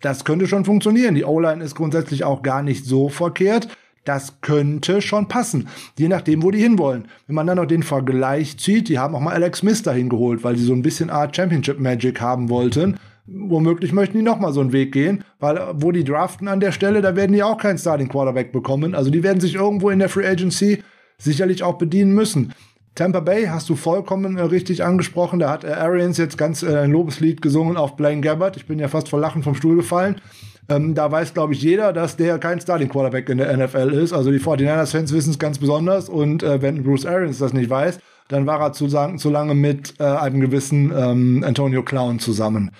das 0.00 0.24
könnte 0.24 0.46
schon 0.46 0.64
funktionieren. 0.64 1.16
Die 1.16 1.24
O-Line 1.24 1.64
ist 1.64 1.74
grundsätzlich 1.74 2.22
auch 2.22 2.42
gar 2.42 2.62
nicht 2.62 2.84
so 2.84 3.08
verkehrt. 3.08 3.66
Das 4.08 4.40
könnte 4.40 5.02
schon 5.02 5.28
passen, 5.28 5.68
je 5.98 6.08
nachdem, 6.08 6.42
wo 6.42 6.50
die 6.50 6.62
hinwollen. 6.62 7.08
Wenn 7.26 7.34
man 7.34 7.46
dann 7.46 7.58
noch 7.58 7.66
den 7.66 7.82
Vergleich 7.82 8.56
zieht, 8.56 8.88
die 8.88 8.98
haben 8.98 9.14
auch 9.14 9.20
mal 9.20 9.34
Alex 9.34 9.58
Smith 9.58 9.82
dahin 9.82 10.08
geholt, 10.08 10.42
weil 10.44 10.56
sie 10.56 10.64
so 10.64 10.72
ein 10.72 10.80
bisschen 10.80 11.10
Art 11.10 11.36
Championship 11.36 11.78
Magic 11.78 12.18
haben 12.18 12.48
wollten. 12.48 12.96
Womöglich 13.26 13.92
möchten 13.92 14.16
die 14.16 14.22
noch 14.22 14.40
mal 14.40 14.54
so 14.54 14.62
einen 14.62 14.72
Weg 14.72 14.92
gehen, 14.92 15.24
weil 15.40 15.60
wo 15.74 15.92
die 15.92 16.04
draften 16.04 16.48
an 16.48 16.60
der 16.60 16.72
Stelle, 16.72 17.02
da 17.02 17.16
werden 17.16 17.34
die 17.34 17.42
auch 17.42 17.58
keinen 17.58 17.76
Starting 17.76 18.08
Quarterback 18.08 18.50
bekommen. 18.50 18.94
Also 18.94 19.10
die 19.10 19.22
werden 19.22 19.40
sich 19.40 19.56
irgendwo 19.56 19.90
in 19.90 19.98
der 19.98 20.08
Free 20.08 20.26
Agency 20.26 20.82
sicherlich 21.18 21.62
auch 21.62 21.76
bedienen 21.76 22.14
müssen. 22.14 22.54
Tampa 22.98 23.20
Bay 23.20 23.46
hast 23.46 23.68
du 23.68 23.76
vollkommen 23.76 24.38
äh, 24.38 24.42
richtig 24.42 24.82
angesprochen. 24.82 25.38
Da 25.38 25.50
hat 25.50 25.62
äh, 25.62 25.68
Arians 25.68 26.18
jetzt 26.18 26.36
ganz 26.36 26.64
äh, 26.64 26.78
ein 26.78 26.90
Lobeslied 26.90 27.40
gesungen 27.40 27.76
auf 27.76 27.94
Blaine 27.94 28.20
Gabbard. 28.20 28.56
Ich 28.56 28.66
bin 28.66 28.80
ja 28.80 28.88
fast 28.88 29.08
vor 29.08 29.20
Lachen 29.20 29.44
vom 29.44 29.54
Stuhl 29.54 29.76
gefallen. 29.76 30.16
Ähm, 30.68 30.96
da 30.96 31.08
weiß, 31.08 31.32
glaube 31.32 31.52
ich, 31.52 31.62
jeder, 31.62 31.92
dass 31.92 32.16
der 32.16 32.40
kein 32.40 32.60
Starting 32.60 32.88
Quarterback 32.88 33.28
in 33.28 33.38
der 33.38 33.56
NFL 33.56 33.92
ist. 33.92 34.12
Also 34.12 34.32
die 34.32 34.40
49ers-Fans 34.40 35.12
wissen 35.12 35.30
es 35.30 35.38
ganz 35.38 35.58
besonders. 35.60 36.08
Und 36.08 36.42
äh, 36.42 36.60
wenn 36.60 36.82
Bruce 36.82 37.06
Arians 37.06 37.38
das 37.38 37.52
nicht 37.52 37.70
weiß, 37.70 38.00
dann 38.26 38.46
war 38.46 38.60
er 38.60 38.72
zu, 38.72 38.88
zu 38.88 39.30
lange 39.30 39.54
mit 39.54 39.94
äh, 40.00 40.02
einem 40.02 40.40
gewissen 40.40 40.92
ähm, 40.92 41.44
Antonio 41.46 41.84
Clown 41.84 42.18
zusammen. 42.18 42.72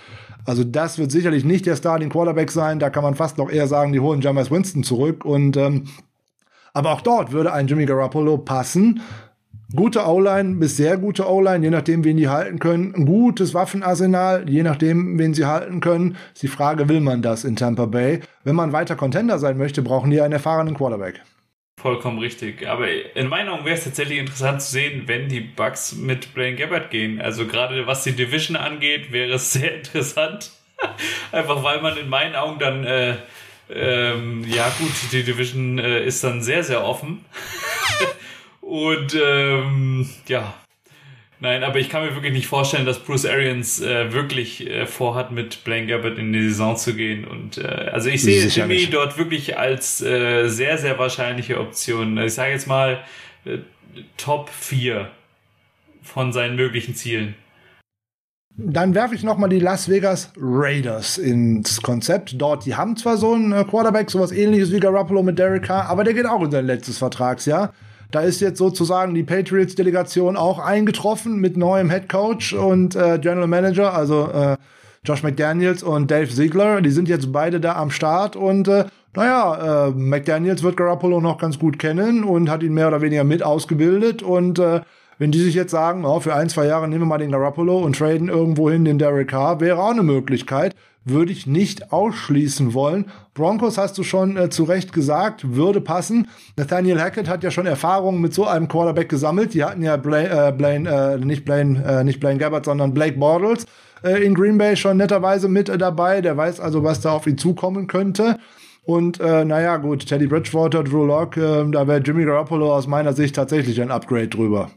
Also 0.44 0.64
das 0.64 0.98
wird 0.98 1.12
sicherlich 1.12 1.44
nicht 1.44 1.64
der 1.64 1.76
Starting 1.76 2.10
Quarterback 2.10 2.50
sein. 2.50 2.80
Da 2.80 2.90
kann 2.90 3.04
man 3.04 3.14
fast 3.14 3.38
noch 3.38 3.52
eher 3.52 3.68
sagen, 3.68 3.92
die 3.92 4.00
holen 4.00 4.20
Jameis 4.20 4.50
Winston 4.50 4.82
zurück. 4.82 5.24
Und 5.24 5.56
ähm, 5.56 5.84
aber 6.74 6.90
auch 6.90 7.02
dort 7.02 7.30
würde 7.30 7.52
ein 7.52 7.68
Jimmy 7.68 7.86
Garoppolo 7.86 8.38
passen. 8.38 9.00
Gute 9.76 10.06
O-Line 10.06 10.54
bis 10.54 10.78
sehr 10.78 10.96
gute 10.96 11.28
O-Line, 11.28 11.62
je 11.62 11.68
nachdem, 11.68 12.02
wen 12.02 12.16
die 12.16 12.28
halten 12.28 12.58
können. 12.58 12.94
Ein 12.94 13.04
gutes 13.04 13.52
Waffenarsenal, 13.52 14.48
je 14.48 14.62
nachdem, 14.62 15.18
wen 15.18 15.34
sie 15.34 15.44
halten 15.44 15.80
können. 15.80 16.16
Ist 16.32 16.42
die 16.42 16.48
Frage, 16.48 16.88
will 16.88 17.00
man 17.00 17.20
das 17.20 17.44
in 17.44 17.54
Tampa 17.54 17.84
Bay? 17.84 18.20
Wenn 18.44 18.56
man 18.56 18.72
weiter 18.72 18.96
Contender 18.96 19.38
sein 19.38 19.58
möchte, 19.58 19.82
brauchen 19.82 20.10
die 20.10 20.22
einen 20.22 20.32
erfahrenen 20.32 20.74
Quarterback. 20.74 21.20
Vollkommen 21.82 22.18
richtig. 22.18 22.66
Aber 22.66 22.88
in 22.88 23.28
meinen 23.28 23.50
Augen 23.50 23.66
wäre 23.66 23.76
es 23.76 23.84
tatsächlich 23.84 24.18
interessant 24.18 24.62
zu 24.62 24.72
sehen, 24.72 25.02
wenn 25.04 25.28
die 25.28 25.40
Bucks 25.40 25.94
mit 25.94 26.32
Blaine 26.32 26.56
Gabbard 26.56 26.90
gehen. 26.90 27.20
Also 27.20 27.46
gerade 27.46 27.86
was 27.86 28.04
die 28.04 28.12
Division 28.12 28.56
angeht, 28.56 29.12
wäre 29.12 29.34
es 29.34 29.52
sehr 29.52 29.74
interessant. 29.76 30.50
Einfach 31.30 31.62
weil 31.62 31.82
man 31.82 31.94
in 31.98 32.08
meinen 32.08 32.36
Augen 32.36 32.58
dann, 32.58 32.84
äh, 32.84 33.16
ähm, 33.68 34.46
ja 34.48 34.72
gut, 34.78 34.92
die 35.12 35.24
Division 35.24 35.78
äh, 35.78 36.06
ist 36.06 36.24
dann 36.24 36.40
sehr, 36.40 36.64
sehr 36.64 36.82
offen. 36.82 37.22
Und 38.68 39.16
ähm, 39.18 40.06
ja, 40.26 40.52
nein, 41.40 41.64
aber 41.64 41.78
ich 41.78 41.88
kann 41.88 42.04
mir 42.04 42.14
wirklich 42.14 42.34
nicht 42.34 42.48
vorstellen, 42.48 42.84
dass 42.84 42.98
Bruce 42.98 43.24
Arians 43.24 43.80
äh, 43.80 44.12
wirklich 44.12 44.68
äh, 44.68 44.84
vorhat, 44.84 45.32
mit 45.32 45.64
Blaine 45.64 45.86
Gabbert 45.86 46.18
in 46.18 46.34
die 46.34 46.50
Saison 46.50 46.76
zu 46.76 46.94
gehen. 46.94 47.24
Und 47.24 47.56
äh, 47.56 47.62
also 47.66 48.10
ich 48.10 48.22
sehe 48.22 48.46
Jimmy 48.48 48.74
nicht. 48.74 48.92
dort 48.92 49.16
wirklich 49.16 49.56
als 49.56 50.02
äh, 50.02 50.48
sehr, 50.48 50.76
sehr 50.76 50.98
wahrscheinliche 50.98 51.58
Option. 51.58 52.18
Ich 52.18 52.34
sage 52.34 52.52
jetzt 52.52 52.66
mal 52.66 53.02
äh, 53.46 53.56
Top 54.18 54.50
4 54.50 55.10
von 56.02 56.34
seinen 56.34 56.56
möglichen 56.56 56.94
Zielen. 56.94 57.36
Dann 58.54 58.94
werfe 58.94 59.14
ich 59.14 59.22
noch 59.22 59.38
mal 59.38 59.48
die 59.48 59.60
Las 59.60 59.88
Vegas 59.88 60.30
Raiders 60.36 61.16
ins 61.16 61.80
Konzept. 61.80 62.34
Dort, 62.36 62.66
die 62.66 62.74
haben 62.74 62.98
zwar 62.98 63.16
so 63.16 63.32
einen 63.32 63.52
äh, 63.52 63.64
Quarterback, 63.64 64.10
sowas 64.10 64.30
ähnliches 64.30 64.70
wie 64.72 64.80
Garoppolo 64.80 65.22
mit 65.22 65.38
Derek 65.38 65.62
Carr, 65.62 65.86
aber 65.86 66.04
der 66.04 66.12
geht 66.12 66.26
auch 66.26 66.42
in 66.42 66.50
sein 66.50 66.66
letztes 66.66 66.98
Vertragsjahr. 66.98 67.72
Da 68.10 68.20
ist 68.20 68.40
jetzt 68.40 68.58
sozusagen 68.58 69.14
die 69.14 69.22
Patriots-Delegation 69.22 70.36
auch 70.36 70.58
eingetroffen 70.58 71.40
mit 71.40 71.56
neuem 71.58 71.90
Head 71.90 72.08
Coach 72.08 72.54
und 72.54 72.96
äh, 72.96 73.18
General 73.20 73.46
Manager, 73.46 73.92
also 73.92 74.30
äh, 74.32 74.56
Josh 75.04 75.22
McDaniels 75.22 75.82
und 75.82 76.10
Dave 76.10 76.28
Ziegler. 76.28 76.80
Die 76.80 76.90
sind 76.90 77.08
jetzt 77.08 77.32
beide 77.32 77.60
da 77.60 77.76
am 77.76 77.90
Start 77.90 78.34
und 78.34 78.66
äh, 78.68 78.86
naja, 79.14 79.88
äh, 79.88 79.90
McDaniels 79.90 80.62
wird 80.62 80.76
Garoppolo 80.76 81.20
noch 81.20 81.38
ganz 81.38 81.58
gut 81.58 81.78
kennen 81.78 82.24
und 82.24 82.48
hat 82.48 82.62
ihn 82.62 82.72
mehr 82.72 82.88
oder 82.88 83.02
weniger 83.02 83.24
mit 83.24 83.42
ausgebildet 83.42 84.22
und 84.22 84.58
äh, 84.58 84.80
wenn 85.18 85.32
die 85.32 85.40
sich 85.40 85.54
jetzt 85.54 85.72
sagen, 85.72 86.04
oh, 86.04 86.20
für 86.20 86.34
ein, 86.34 86.48
zwei 86.48 86.66
Jahre 86.66 86.88
nehmen 86.88 87.02
wir 87.02 87.06
mal 87.06 87.18
den 87.18 87.32
Garoppolo 87.32 87.78
und 87.78 87.96
traden 87.96 88.28
irgendwohin 88.28 88.84
den 88.84 88.98
Derek 88.98 89.28
Carr, 89.28 89.60
wäre 89.60 89.82
auch 89.82 89.90
eine 89.90 90.04
Möglichkeit 90.04 90.76
würde 91.08 91.32
ich 91.32 91.46
nicht 91.46 91.92
ausschließen 91.92 92.74
wollen. 92.74 93.06
Broncos 93.34 93.78
hast 93.78 93.98
du 93.98 94.02
schon 94.02 94.36
äh, 94.36 94.50
zu 94.50 94.64
Recht 94.64 94.92
gesagt, 94.92 95.54
würde 95.54 95.80
passen. 95.80 96.28
Nathaniel 96.56 97.00
Hackett 97.00 97.28
hat 97.28 97.42
ja 97.44 97.50
schon 97.50 97.66
Erfahrungen 97.66 98.20
mit 98.20 98.34
so 98.34 98.46
einem 98.46 98.68
Quarterback 98.68 99.08
gesammelt. 99.08 99.54
Die 99.54 99.64
hatten 99.64 99.82
ja 99.82 99.96
Blaine, 99.96 100.48
äh, 100.48 100.52
Blaine 100.52 100.88
äh, 100.88 101.24
nicht 101.24 101.44
Blaine, 101.44 101.84
äh, 101.84 102.04
nicht 102.04 102.20
Blaine 102.20 102.38
Gabbard, 102.38 102.64
sondern 102.64 102.94
Blake 102.94 103.18
Bortles 103.18 103.66
äh, 104.02 104.24
in 104.24 104.34
Green 104.34 104.58
Bay 104.58 104.76
schon 104.76 104.96
netterweise 104.96 105.48
mit 105.48 105.68
äh, 105.68 105.78
dabei. 105.78 106.20
Der 106.20 106.36
weiß 106.36 106.60
also, 106.60 106.84
was 106.84 107.00
da 107.00 107.12
auf 107.12 107.26
ihn 107.26 107.38
zukommen 107.38 107.86
könnte. 107.86 108.38
Und 108.84 109.20
äh, 109.20 109.44
naja, 109.44 109.76
gut, 109.76 110.06
Teddy 110.06 110.26
Bridgewater, 110.26 110.82
Drew 110.82 111.04
Locke, 111.04 111.40
äh, 111.40 111.70
da 111.70 111.86
wäre 111.86 112.00
Jimmy 112.00 112.24
Garoppolo 112.24 112.74
aus 112.74 112.86
meiner 112.86 113.12
Sicht 113.12 113.36
tatsächlich 113.36 113.80
ein 113.82 113.90
Upgrade 113.90 114.28
drüber. 114.28 114.70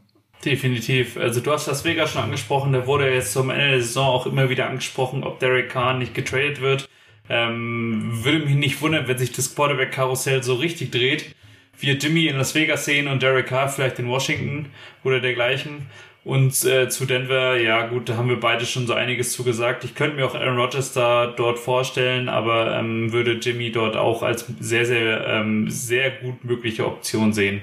Definitiv. 0.44 1.18
Also 1.18 1.40
du 1.40 1.52
hast 1.52 1.68
Las 1.68 1.86
Vegas 1.86 2.12
schon 2.12 2.24
angesprochen, 2.24 2.74
da 2.74 2.88
wurde 2.88 3.14
jetzt 3.14 3.34
zum 3.34 3.52
Ende 3.52 3.70
der 3.70 3.82
Saison 3.82 4.08
auch 4.08 4.26
immer 4.26 4.50
wieder 4.50 4.68
angesprochen, 4.68 5.24
ob 5.24 5.40
Derek 5.40 5.70
Carr 5.70 5.94
nicht 5.94 6.16
getradet 6.16 6.62
wird. 6.62 6.90
Ähm, 7.30 8.24
würde 8.24 8.40
mich 8.40 8.56
nicht 8.56 8.82
wundern, 8.82 9.08
wenn 9.08 9.18
sich 9.18 9.32
das 9.32 9.54
Quarterback-Karussell 9.54 10.42
so 10.42 10.56
richtig 10.56 10.92
dreht. 10.92 11.36
Wir 11.80 11.94
Jimmy 11.94 12.26
in 12.26 12.38
Las 12.38 12.56
Vegas 12.56 12.86
sehen 12.86 13.08
und 13.08 13.22
Derek 13.22 13.48
Carr 13.48 13.70
vielleicht 13.70 14.00
in 14.00 14.08
Washington 14.08 14.72
oder 15.04 15.20
dergleichen. 15.20 15.88
Und 16.24 16.64
äh, 16.66 16.90
zu 16.90 17.06
Denver, 17.06 17.58
ja 17.58 17.88
gut, 17.88 18.10
da 18.10 18.18
haben 18.18 18.30
wir 18.30 18.40
beide 18.40 18.66
schon 18.66 18.86
so 18.86 18.94
einiges 18.94 19.34
zugesagt. 19.34 19.84
Ich 19.84 19.96
könnte 19.96 20.16
mir 20.16 20.26
auch 20.26 20.36
Aaron 20.36 20.58
Rodgers 20.58 20.94
da 20.94 21.28
dort 21.28 21.58
vorstellen, 21.58 22.30
aber 22.30 22.78
ähm, 22.78 23.12
würde 23.12 23.34
Jimmy 23.34 23.72
dort 23.72 23.96
auch 23.96 24.22
als 24.22 24.46
sehr, 24.60 24.86
sehr, 24.86 25.26
ähm, 25.28 25.70
sehr 25.70 26.12
gut 26.12 26.44
mögliche 26.44 26.86
Option 26.86 27.34
sehen. 27.34 27.62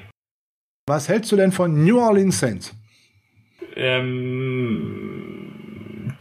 Was 0.89 1.09
hältst 1.11 1.31
du 1.31 1.37
denn 1.37 1.53
von 1.53 1.85
New 1.85 2.01
Orleans 2.01 2.41
Saints? 2.41 2.75
Ähm, 3.77 5.53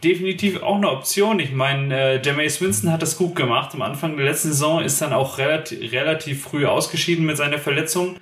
definitiv 0.04 0.62
auch 0.62 0.76
eine 0.76 0.90
Option. 0.90 1.40
Ich 1.40 1.52
meine, 1.52 1.98
äh, 1.98 2.20
Jameis 2.22 2.60
Winston 2.60 2.92
hat 2.92 3.00
das 3.00 3.16
gut 3.16 3.34
gemacht. 3.34 3.70
Am 3.72 3.80
Anfang 3.80 4.18
der 4.18 4.26
letzten 4.26 4.48
Saison 4.48 4.82
ist 4.82 5.00
dann 5.00 5.14
auch 5.14 5.38
relativ, 5.38 5.90
relativ 5.92 6.42
früh 6.42 6.66
ausgeschieden 6.66 7.24
mit 7.24 7.38
seiner 7.38 7.56
Verletzung. 7.56 8.16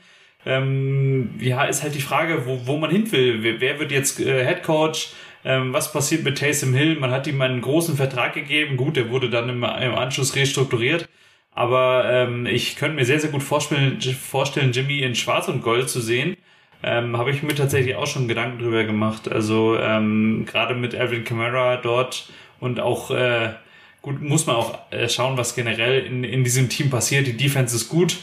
Ähm, 0.44 1.34
ja, 1.40 1.64
ist 1.64 1.82
halt 1.82 1.96
die 1.96 2.00
Frage, 2.00 2.46
wo, 2.46 2.64
wo 2.64 2.76
man 2.76 2.92
hin 2.92 3.10
will. 3.10 3.42
Wer, 3.42 3.60
wer 3.60 3.80
wird 3.80 3.90
jetzt 3.90 4.20
äh, 4.20 4.46
Head 4.46 4.62
Coach? 4.62 5.14
Ähm, 5.44 5.72
was 5.72 5.92
passiert 5.92 6.22
mit 6.22 6.38
Taysom 6.38 6.74
Hill? 6.74 7.00
Man 7.00 7.10
hat 7.10 7.26
ihm 7.26 7.42
einen 7.42 7.60
großen 7.60 7.96
Vertrag 7.96 8.34
gegeben. 8.34 8.76
Gut, 8.76 8.94
der 8.94 9.10
wurde 9.10 9.30
dann 9.30 9.48
im, 9.48 9.64
im 9.64 9.94
Anschluss 9.96 10.36
restrukturiert. 10.36 11.08
Aber 11.56 12.04
ähm, 12.10 12.46
ich 12.46 12.76
könnte 12.76 12.96
mir 12.96 13.06
sehr, 13.06 13.18
sehr 13.18 13.30
gut 13.30 13.42
vorstellen, 13.42 13.98
vorstellen, 14.00 14.72
Jimmy 14.72 15.00
in 15.00 15.14
Schwarz 15.14 15.48
und 15.48 15.62
Gold 15.62 15.88
zu 15.88 16.00
sehen. 16.02 16.36
Ähm, 16.82 17.16
Habe 17.16 17.30
ich 17.30 17.42
mir 17.42 17.54
tatsächlich 17.54 17.96
auch 17.96 18.06
schon 18.06 18.28
Gedanken 18.28 18.58
drüber 18.58 18.84
gemacht. 18.84 19.32
Also 19.32 19.78
ähm, 19.78 20.44
gerade 20.46 20.74
mit 20.74 20.94
Alvin 20.94 21.24
Kamara 21.24 21.78
dort 21.78 22.30
und 22.60 22.78
auch 22.78 23.10
äh, 23.10 23.54
gut 24.02 24.20
muss 24.20 24.46
man 24.46 24.56
auch 24.56 24.78
äh, 24.92 25.08
schauen, 25.08 25.38
was 25.38 25.54
generell 25.54 26.04
in, 26.04 26.24
in 26.24 26.44
diesem 26.44 26.68
Team 26.68 26.90
passiert. 26.90 27.26
Die 27.26 27.36
Defense 27.38 27.74
ist 27.74 27.88
gut, 27.88 28.18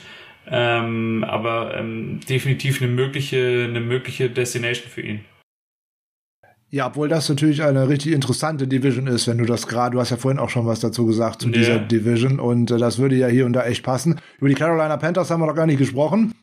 ähm, 0.47 1.26
aber 1.27 1.76
ähm, 1.76 2.19
definitiv 2.30 2.81
eine 2.81 2.91
mögliche 2.91 3.65
eine 3.68 3.80
mögliche 3.80 4.30
Destination 4.30 4.89
für 4.89 5.01
ihn. 5.01 5.26
Ja, 6.73 6.87
obwohl 6.87 7.07
das 7.07 7.29
natürlich 7.29 7.61
eine 7.61 7.87
richtig 7.87 8.13
interessante 8.13 8.67
Division 8.67 9.05
ist, 9.05 9.27
wenn 9.27 9.37
du 9.37 9.45
das 9.45 9.67
gerade, 9.67 9.93
du 9.93 9.99
hast 9.99 10.09
ja 10.09 10.17
vorhin 10.17 10.39
auch 10.39 10.49
schon 10.49 10.65
was 10.65 10.79
dazu 10.79 11.05
gesagt 11.05 11.43
zu 11.43 11.49
yeah. 11.49 11.55
dieser 11.55 11.77
Division 11.77 12.39
und 12.39 12.71
äh, 12.71 12.79
das 12.79 12.97
würde 12.97 13.15
ja 13.15 13.27
hier 13.27 13.45
und 13.45 13.53
da 13.53 13.63
echt 13.63 13.83
passen. 13.83 14.19
Über 14.39 14.49
die 14.49 14.55
Carolina 14.55 14.97
Panthers 14.97 15.29
haben 15.29 15.39
wir 15.39 15.45
noch 15.45 15.53
gar 15.53 15.67
nicht 15.67 15.77
gesprochen. 15.77 16.33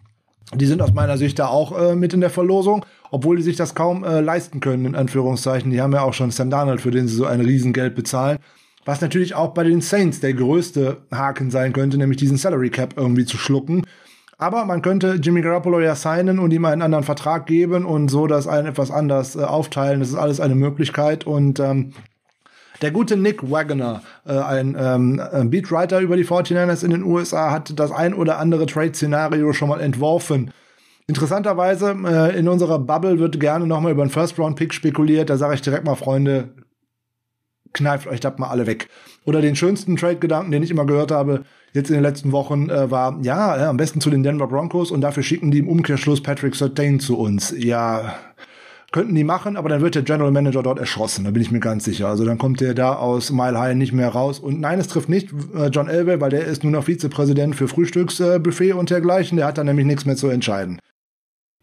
Die 0.55 0.67
sind 0.67 0.83
aus 0.83 0.93
meiner 0.95 1.19
Sicht 1.19 1.41
da 1.41 1.49
auch 1.49 1.77
äh, 1.77 1.97
mit 1.97 2.15
in 2.15 2.21
der 2.21 2.31
Verlosung, 2.31 2.87
obwohl 3.11 3.39
die 3.39 3.43
sich 3.43 3.57
das 3.57 3.75
kaum 3.75 4.05
äh, 4.05 4.21
leisten 4.21 4.61
können, 4.61 4.87
in 4.87 4.95
Anführungszeichen. 4.95 5.73
Die 5.73 5.81
haben 5.81 5.93
ja 5.95 6.03
auch 6.03 6.15
schon 6.15 6.31
Sam 6.31 6.49
Darnold, 6.49 6.81
für 6.81 6.93
den 6.93 7.09
sie 7.09 7.17
so 7.17 7.25
ein 7.25 7.41
Riesengeld 7.41 7.97
bezahlen. 7.97 8.39
Was 8.85 9.01
natürlich 9.01 9.35
auch 9.35 9.49
bei 9.49 9.65
den 9.65 9.81
Saints 9.81 10.21
der 10.21 10.35
größte 10.35 10.99
Haken 11.11 11.51
sein 11.51 11.73
könnte, 11.73 11.99
nämlich 11.99 12.19
diesen 12.19 12.37
Salary 12.37 12.71
Cap 12.71 12.95
irgendwie 12.97 13.25
zu 13.25 13.37
schlucken. 13.37 13.85
Aber 14.41 14.65
man 14.65 14.81
könnte 14.81 15.19
Jimmy 15.23 15.43
Garoppolo 15.43 15.81
ja 15.81 15.95
signen 15.95 16.39
und 16.39 16.51
ihm 16.51 16.65
einen 16.65 16.81
anderen 16.81 17.05
Vertrag 17.05 17.45
geben 17.45 17.85
und 17.85 18.09
so 18.09 18.27
das 18.27 18.47
ein 18.47 18.65
etwas 18.65 18.91
anders 18.91 19.37
äh, 19.37 19.41
aufteilen. 19.41 20.01
Das 20.01 20.09
ist 20.09 20.15
alles 20.15 20.41
eine 20.41 20.55
Möglichkeit 20.55 21.27
und 21.27 21.61
ähm, 21.61 21.93
der 22.81 22.91
gute 22.91 23.19
Nick 23.19 23.51
Wagoner, 23.51 24.01
äh, 24.27 24.33
ein 24.33 24.75
ähm, 24.81 25.51
Beatwriter 25.51 26.01
über 26.01 26.17
die 26.17 26.25
49ers 26.25 26.83
in 26.83 26.91
den 26.91 27.03
USA, 27.03 27.51
hat 27.51 27.79
das 27.79 27.93
ein 27.93 28.15
oder 28.15 28.39
andere 28.39 28.65
Trade-Szenario 28.65 29.53
schon 29.53 29.69
mal 29.69 29.83
entworfen. 29.83 30.53
Interessanterweise, 31.07 31.95
äh, 32.07 32.39
in 32.39 32.49
unserer 32.49 32.79
Bubble 32.79 33.19
wird 33.19 33.41
gerne 33.41 33.67
nochmal 33.67 33.93
über 33.93 34.01
einen 34.01 34.11
First-Round-Pick 34.11 34.73
spekuliert. 34.73 35.29
Da 35.29 35.37
sage 35.37 35.53
ich 35.53 35.61
direkt 35.61 35.85
mal, 35.85 35.97
Freunde, 35.97 36.55
kneift 37.75 38.07
euch 38.07 38.21
das 38.21 38.39
mal 38.39 38.49
alle 38.49 38.67
weg. 38.67 38.89
Oder 39.27 39.43
den 39.43 39.57
schönsten 39.57 39.97
Trade-Gedanken, 39.97 40.51
den 40.51 40.63
ich 40.63 40.71
immer 40.71 40.87
gehört 40.87 41.11
habe, 41.11 41.45
jetzt 41.73 41.91
in 41.91 41.95
den 41.95 42.03
letzten 42.03 42.33
Wochen 42.33 42.69
äh, 42.69 42.91
war, 42.91 43.19
ja, 43.23 43.57
äh, 43.57 43.65
am 43.65 43.77
besten 43.77 44.01
zu 44.01 44.11
den 44.11 44.23
Denver 44.23 44.47
Broncos 44.47 44.91
und 44.91 45.01
dafür 45.01 45.23
schicken 45.23 45.51
die 45.51 45.59
im 45.59 45.69
Umkehrschluss 45.69 46.23
Patrick 46.23 46.55
Surtain 46.55 47.01
zu 47.01 47.19
uns. 47.19 47.55
Ja, 47.57 48.15
könnten 48.93 49.15
die 49.15 49.25
machen, 49.25 49.57
aber 49.57 49.69
dann 49.69 49.83
wird 49.83 49.95
der 49.95 50.03
General 50.03 50.33
Manager 50.33 50.63
dort 50.63 50.81
erschossen, 50.81 51.25
da 51.25 51.31
bin 51.31 51.43
ich 51.43 51.53
mir 51.53 51.61
ganz 51.61 51.85
sicher. 51.85 52.09
Also 52.09 52.25
dann 52.25 52.39
kommt 52.39 52.61
der 52.61 52.75
da 52.75 52.95
aus 52.95 53.31
Mile 53.31 53.59
High 53.59 53.77
nicht 53.77 53.93
mehr 53.93 54.09
raus. 54.09 54.41
Und 54.41 54.61
nein, 54.61 54.81
es 54.81 54.89
trifft 54.89 55.09
nicht 55.09 55.31
äh, 55.55 55.67
John 55.69 55.89
Elway, 55.89 56.21
weil 56.21 56.31
der 56.31 56.45
ist 56.45 56.65
nur 56.65 56.73
noch 56.73 56.85
Vizepräsident 56.85 57.55
für 57.55 57.69
Frühstücksbuffet 57.69 58.73
und 58.73 58.91
dergleichen. 58.91 59.37
Der 59.37 59.47
hat 59.47 59.59
da 59.59 59.65
nämlich 59.65 59.87
nichts 59.87 60.07
mehr 60.07 60.17
zu 60.17 60.29
entscheiden 60.29 60.81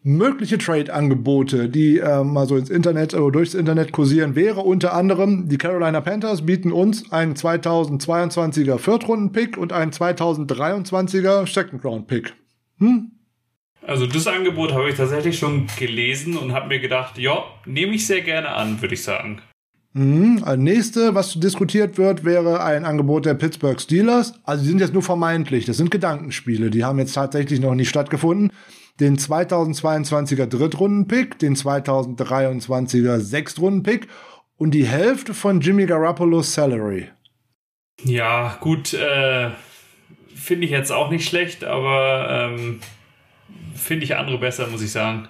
mögliche 0.07 0.57
Trade-Angebote, 0.57 1.67
die 1.67 1.97
äh, 1.99 2.23
mal 2.23 2.47
so 2.47 2.55
ins 2.55 2.69
Internet 2.69 3.13
oder 3.13 3.29
durchs 3.29 3.53
Internet 3.53 3.91
kursieren, 3.91 4.35
wäre 4.35 4.61
unter 4.61 4.93
anderem, 4.93 5.49
die 5.49 5.57
Carolina 5.57 5.99
Panthers 5.99 6.45
bieten 6.45 6.71
uns 6.71 7.11
einen 7.11 7.33
2022er 7.33 8.77
Viertrunden-Pick 8.77 9.57
und 9.57 9.73
einen 9.73 9.91
2023er 9.91 11.45
Second-Round-Pick. 11.51 12.33
Hm? 12.79 13.11
Also 13.85 14.07
das 14.07 14.27
Angebot 14.27 14.71
habe 14.71 14.89
ich 14.89 14.95
tatsächlich 14.95 15.37
schon 15.37 15.67
gelesen 15.77 16.37
und 16.37 16.53
habe 16.53 16.69
mir 16.69 16.79
gedacht, 16.79 17.17
ja, 17.17 17.43
nehme 17.65 17.93
ich 17.93 18.07
sehr 18.07 18.21
gerne 18.21 18.49
an, 18.49 18.81
würde 18.81 18.93
ich 18.93 19.03
sagen. 19.03 19.41
Mhm. 19.91 20.43
Nächste, 20.57 21.15
was 21.15 21.33
diskutiert 21.33 21.97
wird, 21.97 22.23
wäre 22.23 22.63
ein 22.63 22.85
Angebot 22.85 23.25
der 23.25 23.33
Pittsburgh 23.33 23.79
Steelers. 23.79 24.33
Also 24.43 24.63
die 24.63 24.69
sind 24.69 24.79
jetzt 24.79 24.93
nur 24.93 25.03
vermeintlich, 25.03 25.65
das 25.65 25.77
sind 25.77 25.91
Gedankenspiele, 25.91 26.69
die 26.69 26.85
haben 26.85 26.99
jetzt 26.99 27.13
tatsächlich 27.13 27.59
noch 27.59 27.75
nicht 27.75 27.89
stattgefunden 27.89 28.51
den 28.99 29.17
2022er 29.17 30.45
Drittrunden-Pick, 30.45 31.39
den 31.39 31.55
2023er 31.55 33.19
Sechstrunden-Pick 33.19 34.07
und 34.57 34.71
die 34.71 34.85
Hälfte 34.85 35.33
von 35.33 35.61
Jimmy 35.61 35.85
Garoppolo's 35.85 36.53
Salary. 36.53 37.09
Ja, 38.03 38.57
gut, 38.59 38.93
äh, 38.93 39.51
finde 40.35 40.65
ich 40.65 40.71
jetzt 40.71 40.91
auch 40.91 41.09
nicht 41.09 41.27
schlecht, 41.27 41.63
aber 41.63 42.27
ähm, 42.29 42.79
finde 43.75 44.05
ich 44.05 44.15
andere 44.15 44.37
besser, 44.37 44.67
muss 44.67 44.81
ich 44.81 44.91
sagen. 44.91 45.27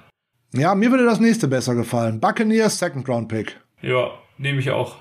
Ja, 0.53 0.75
mir 0.75 0.91
würde 0.91 1.05
das 1.05 1.19
nächste 1.19 1.47
besser 1.47 1.75
gefallen. 1.75 2.19
Buccaneers 2.19 2.79
Second 2.79 3.07
Round 3.09 3.27
Pick. 3.27 3.59
Ja, 3.81 4.11
nehme 4.37 4.59
ich 4.59 4.71
auch. 4.71 4.95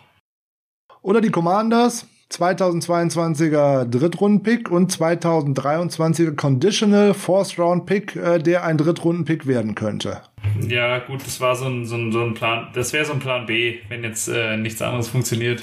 Oder 1.02 1.20
die 1.20 1.30
Commanders 1.30 2.06
2022er 2.32 3.84
Drittrunden-Pick 3.84 4.70
und 4.70 4.92
2023er 4.92 6.34
Conditional 6.34 7.14
Fourth-Round-Pick, 7.14 8.16
äh, 8.16 8.38
der 8.38 8.64
ein 8.64 8.78
Drittrunden-Pick 8.78 9.46
werden 9.46 9.74
könnte. 9.74 10.22
Ja, 10.68 10.98
gut, 10.98 11.24
das 11.24 11.40
war 11.40 11.54
so 11.54 11.66
ein, 11.66 11.86
so 11.86 11.96
ein, 11.96 12.12
so 12.12 12.22
ein 12.22 12.34
Plan, 12.34 12.68
das 12.74 12.92
wäre 12.92 13.04
so 13.04 13.12
ein 13.12 13.20
Plan 13.20 13.46
B, 13.46 13.78
wenn 13.88 14.02
jetzt 14.02 14.28
äh, 14.28 14.56
nichts 14.56 14.82
anderes 14.82 15.08
funktioniert. 15.08 15.62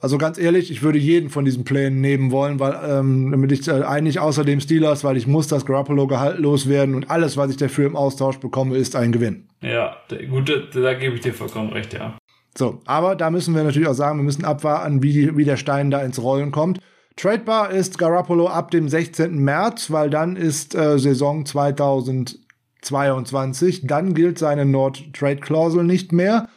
Also 0.00 0.18
ganz 0.18 0.36
ehrlich, 0.36 0.70
ich 0.70 0.82
würde 0.82 0.98
jeden 0.98 1.30
von 1.30 1.44
diesen 1.44 1.64
Plänen 1.64 2.00
nehmen 2.00 2.30
wollen, 2.30 2.60
weil 2.60 2.78
ähm, 2.84 3.30
damit 3.30 3.52
ich 3.52 3.66
äh, 3.66 3.82
eigentlich 3.82 4.18
außer 4.18 4.44
dem 4.44 4.60
Steelers, 4.60 5.04
weil 5.04 5.16
ich 5.16 5.26
muss 5.26 5.46
das 5.48 5.64
Garoppolo 5.64 6.06
gehaltlos 6.06 6.68
werden 6.68 6.94
und 6.94 7.10
alles, 7.10 7.36
was 7.36 7.50
ich 7.50 7.56
dafür 7.56 7.86
im 7.86 7.96
Austausch 7.96 8.38
bekomme, 8.38 8.76
ist 8.76 8.94
ein 8.94 9.12
Gewinn. 9.12 9.48
Ja, 9.62 9.96
gut, 10.28 10.48
da, 10.48 10.80
da 10.80 10.94
gebe 10.94 11.14
ich 11.14 11.22
dir 11.22 11.32
vollkommen 11.32 11.72
recht, 11.72 11.94
ja. 11.94 12.18
So, 12.56 12.80
aber 12.86 13.16
da 13.16 13.30
müssen 13.30 13.54
wir 13.54 13.64
natürlich 13.64 13.88
auch 13.88 13.94
sagen, 13.94 14.18
wir 14.18 14.24
müssen 14.24 14.44
abwarten, 14.44 15.02
wie, 15.02 15.12
die, 15.12 15.36
wie 15.36 15.44
der 15.44 15.58
Stein 15.58 15.90
da 15.90 16.00
ins 16.00 16.22
Rollen 16.22 16.52
kommt. 16.52 16.80
Tradebar 17.16 17.70
ist 17.70 17.98
Garoppolo 17.98 18.48
ab 18.48 18.70
dem 18.70 18.88
16. 18.88 19.36
März, 19.38 19.90
weil 19.90 20.08
dann 20.10 20.36
ist 20.36 20.74
äh, 20.74 20.98
Saison 20.98 21.46
2022. 21.46 23.86
Dann 23.86 24.14
gilt 24.14 24.38
seine 24.38 24.64
Nord-Trade-Klausel 24.64 25.84
nicht 25.84 26.12
mehr. 26.12 26.48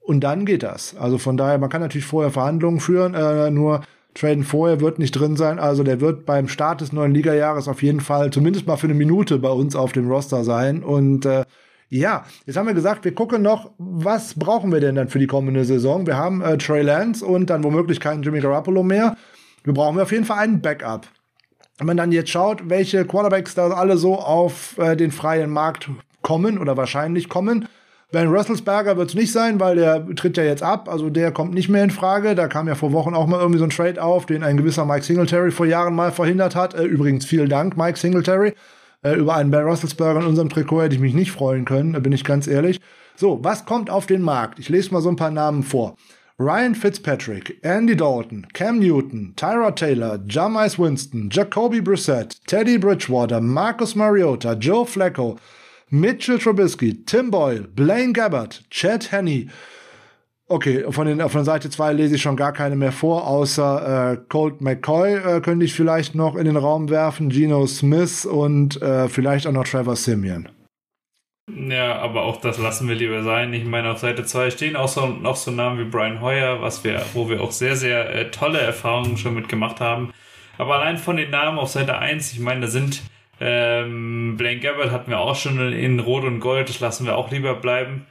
Und 0.00 0.20
dann 0.20 0.46
geht 0.46 0.62
das. 0.62 0.96
Also 0.96 1.18
von 1.18 1.36
daher, 1.36 1.58
man 1.58 1.70
kann 1.70 1.82
natürlich 1.82 2.06
vorher 2.06 2.30
Verhandlungen 2.30 2.78
führen, 2.80 3.14
äh, 3.14 3.50
nur 3.50 3.82
Traden 4.14 4.42
vorher 4.42 4.80
wird 4.80 4.98
nicht 4.98 5.12
drin 5.12 5.36
sein. 5.36 5.58
Also 5.58 5.82
der 5.82 6.00
wird 6.00 6.24
beim 6.26 6.48
Start 6.48 6.80
des 6.80 6.92
neuen 6.92 7.12
Ligajahres 7.12 7.68
auf 7.68 7.82
jeden 7.82 8.00
Fall 8.00 8.32
zumindest 8.32 8.66
mal 8.66 8.76
für 8.76 8.86
eine 8.86 8.94
Minute 8.94 9.38
bei 9.38 9.50
uns 9.50 9.76
auf 9.76 9.92
dem 9.92 10.10
Roster 10.10 10.44
sein. 10.44 10.82
Und 10.82 11.26
äh, 11.26 11.44
ja, 11.90 12.24
jetzt 12.44 12.56
haben 12.56 12.66
wir 12.66 12.74
gesagt, 12.74 13.04
wir 13.04 13.14
gucken 13.14 13.42
noch, 13.42 13.70
was 13.78 14.34
brauchen 14.34 14.72
wir 14.72 14.80
denn 14.80 14.94
dann 14.94 15.08
für 15.08 15.18
die 15.18 15.26
kommende 15.26 15.64
Saison? 15.64 16.06
Wir 16.06 16.16
haben 16.16 16.42
äh, 16.42 16.58
Trey 16.58 16.82
Lance 16.82 17.24
und 17.24 17.48
dann 17.48 17.64
womöglich 17.64 17.98
keinen 18.00 18.22
Jimmy 18.22 18.40
Garoppolo 18.40 18.82
mehr. 18.82 19.16
Wir 19.64 19.72
brauchen 19.72 19.98
auf 19.98 20.12
jeden 20.12 20.24
Fall 20.24 20.38
einen 20.38 20.60
Backup. 20.60 21.06
Wenn 21.78 21.86
man 21.86 21.96
dann 21.96 22.12
jetzt 22.12 22.30
schaut, 22.30 22.68
welche 22.68 23.04
Quarterbacks 23.04 23.54
da 23.54 23.68
alle 23.68 23.96
so 23.96 24.16
auf 24.16 24.76
äh, 24.78 24.96
den 24.96 25.12
freien 25.12 25.50
Markt 25.50 25.88
kommen 26.22 26.58
oder 26.58 26.76
wahrscheinlich 26.76 27.28
kommen, 27.28 27.68
Ben 28.10 28.28
Russelsberger 28.28 28.96
wird 28.96 29.10
es 29.10 29.14
nicht 29.14 29.32
sein, 29.32 29.60
weil 29.60 29.76
der 29.76 30.06
tritt 30.16 30.38
ja 30.38 30.42
jetzt 30.42 30.62
ab, 30.62 30.88
also 30.88 31.10
der 31.10 31.30
kommt 31.30 31.52
nicht 31.52 31.68
mehr 31.68 31.84
in 31.84 31.90
Frage. 31.90 32.34
Da 32.34 32.48
kam 32.48 32.66
ja 32.66 32.74
vor 32.74 32.92
Wochen 32.92 33.14
auch 33.14 33.26
mal 33.26 33.38
irgendwie 33.38 33.58
so 33.58 33.64
ein 33.64 33.70
Trade 33.70 34.02
auf, 34.02 34.24
den 34.24 34.42
ein 34.42 34.56
gewisser 34.56 34.86
Mike 34.86 35.04
Singletary 35.04 35.50
vor 35.50 35.66
Jahren 35.66 35.94
mal 35.94 36.10
verhindert 36.10 36.56
hat. 36.56 36.74
Äh, 36.74 36.84
übrigens 36.84 37.26
vielen 37.26 37.50
Dank, 37.50 37.76
Mike 37.76 37.98
Singletary. 37.98 38.54
Äh, 39.02 39.14
über 39.14 39.36
einen 39.36 39.50
Ben 39.50 39.64
Roethlisberger 39.64 40.20
in 40.20 40.26
unserem 40.26 40.48
Trikot 40.48 40.82
hätte 40.82 40.94
ich 40.94 41.00
mich 41.00 41.14
nicht 41.14 41.30
freuen 41.30 41.64
können, 41.64 41.92
da 41.92 42.00
bin 42.00 42.12
ich 42.12 42.24
ganz 42.24 42.46
ehrlich. 42.46 42.80
So, 43.16 43.42
was 43.42 43.64
kommt 43.64 43.90
auf 43.90 44.06
den 44.06 44.22
Markt? 44.22 44.58
Ich 44.58 44.68
lese 44.68 44.92
mal 44.92 45.00
so 45.00 45.08
ein 45.08 45.16
paar 45.16 45.30
Namen 45.30 45.62
vor. 45.62 45.96
Ryan 46.40 46.76
Fitzpatrick, 46.76 47.58
Andy 47.62 47.96
Dalton, 47.96 48.46
Cam 48.52 48.78
Newton, 48.78 49.32
Tyra 49.34 49.72
Taylor, 49.72 50.20
Jamais 50.28 50.78
Winston, 50.78 51.28
Jacoby 51.32 51.80
Brissett, 51.80 52.36
Teddy 52.46 52.78
Bridgewater, 52.78 53.40
Marcus 53.40 53.96
Mariota, 53.96 54.52
Joe 54.52 54.86
Flacco, 54.86 55.36
Mitchell 55.90 56.38
Trubisky, 56.38 57.04
Tim 57.06 57.32
Boyle, 57.32 57.62
Blaine 57.62 58.12
Gabbard, 58.12 58.62
Chad 58.70 59.10
Henney. 59.10 59.48
Okay, 60.50 60.86
von, 60.88 61.06
den, 61.06 61.28
von 61.28 61.44
Seite 61.44 61.68
2 61.68 61.92
lese 61.92 62.14
ich 62.14 62.22
schon 62.22 62.36
gar 62.36 62.54
keine 62.54 62.74
mehr 62.74 62.90
vor, 62.90 63.26
außer 63.26 64.12
äh, 64.12 64.16
Colt 64.30 64.62
McCoy 64.62 65.14
äh, 65.16 65.40
könnte 65.42 65.66
ich 65.66 65.74
vielleicht 65.74 66.14
noch 66.14 66.36
in 66.36 66.46
den 66.46 66.56
Raum 66.56 66.88
werfen, 66.88 67.28
Geno 67.28 67.66
Smith 67.66 68.24
und 68.24 68.80
äh, 68.80 69.10
vielleicht 69.10 69.46
auch 69.46 69.52
noch 69.52 69.64
Trevor 69.64 69.94
Simeon. 69.94 70.48
Ja, 71.54 71.96
aber 71.96 72.22
auch 72.22 72.40
das 72.40 72.58
lassen 72.58 72.88
wir 72.88 72.94
lieber 72.94 73.22
sein. 73.22 73.52
Ich 73.52 73.66
meine, 73.66 73.90
auf 73.90 73.98
Seite 73.98 74.24
2 74.24 74.50
stehen 74.50 74.76
auch 74.76 74.88
so, 74.88 75.06
noch 75.06 75.36
so 75.36 75.50
Namen 75.50 75.78
wie 75.78 75.90
Brian 75.90 76.22
Hoyer, 76.22 76.62
was 76.62 76.82
wir, 76.82 77.02
wo 77.12 77.28
wir 77.28 77.42
auch 77.42 77.52
sehr, 77.52 77.76
sehr 77.76 78.14
äh, 78.14 78.30
tolle 78.30 78.58
Erfahrungen 78.58 79.18
schon 79.18 79.34
mitgemacht 79.34 79.80
haben. 79.80 80.12
Aber 80.56 80.76
allein 80.76 80.96
von 80.96 81.16
den 81.16 81.30
Namen 81.30 81.58
auf 81.58 81.68
Seite 81.68 81.98
1, 81.98 82.32
ich 82.32 82.40
meine, 82.40 82.62
da 82.62 82.66
sind 82.68 83.02
ähm, 83.40 84.36
Blaine 84.38 84.60
Gabbard 84.60 84.90
hatten 84.90 85.10
wir 85.10 85.20
auch 85.20 85.36
schon 85.36 85.72
in 85.72 86.00
Rot 86.00 86.24
und 86.24 86.40
Gold, 86.40 86.70
das 86.70 86.80
lassen 86.80 87.06
wir 87.06 87.16
auch 87.16 87.30
lieber 87.30 87.54
bleiben. 87.54 88.06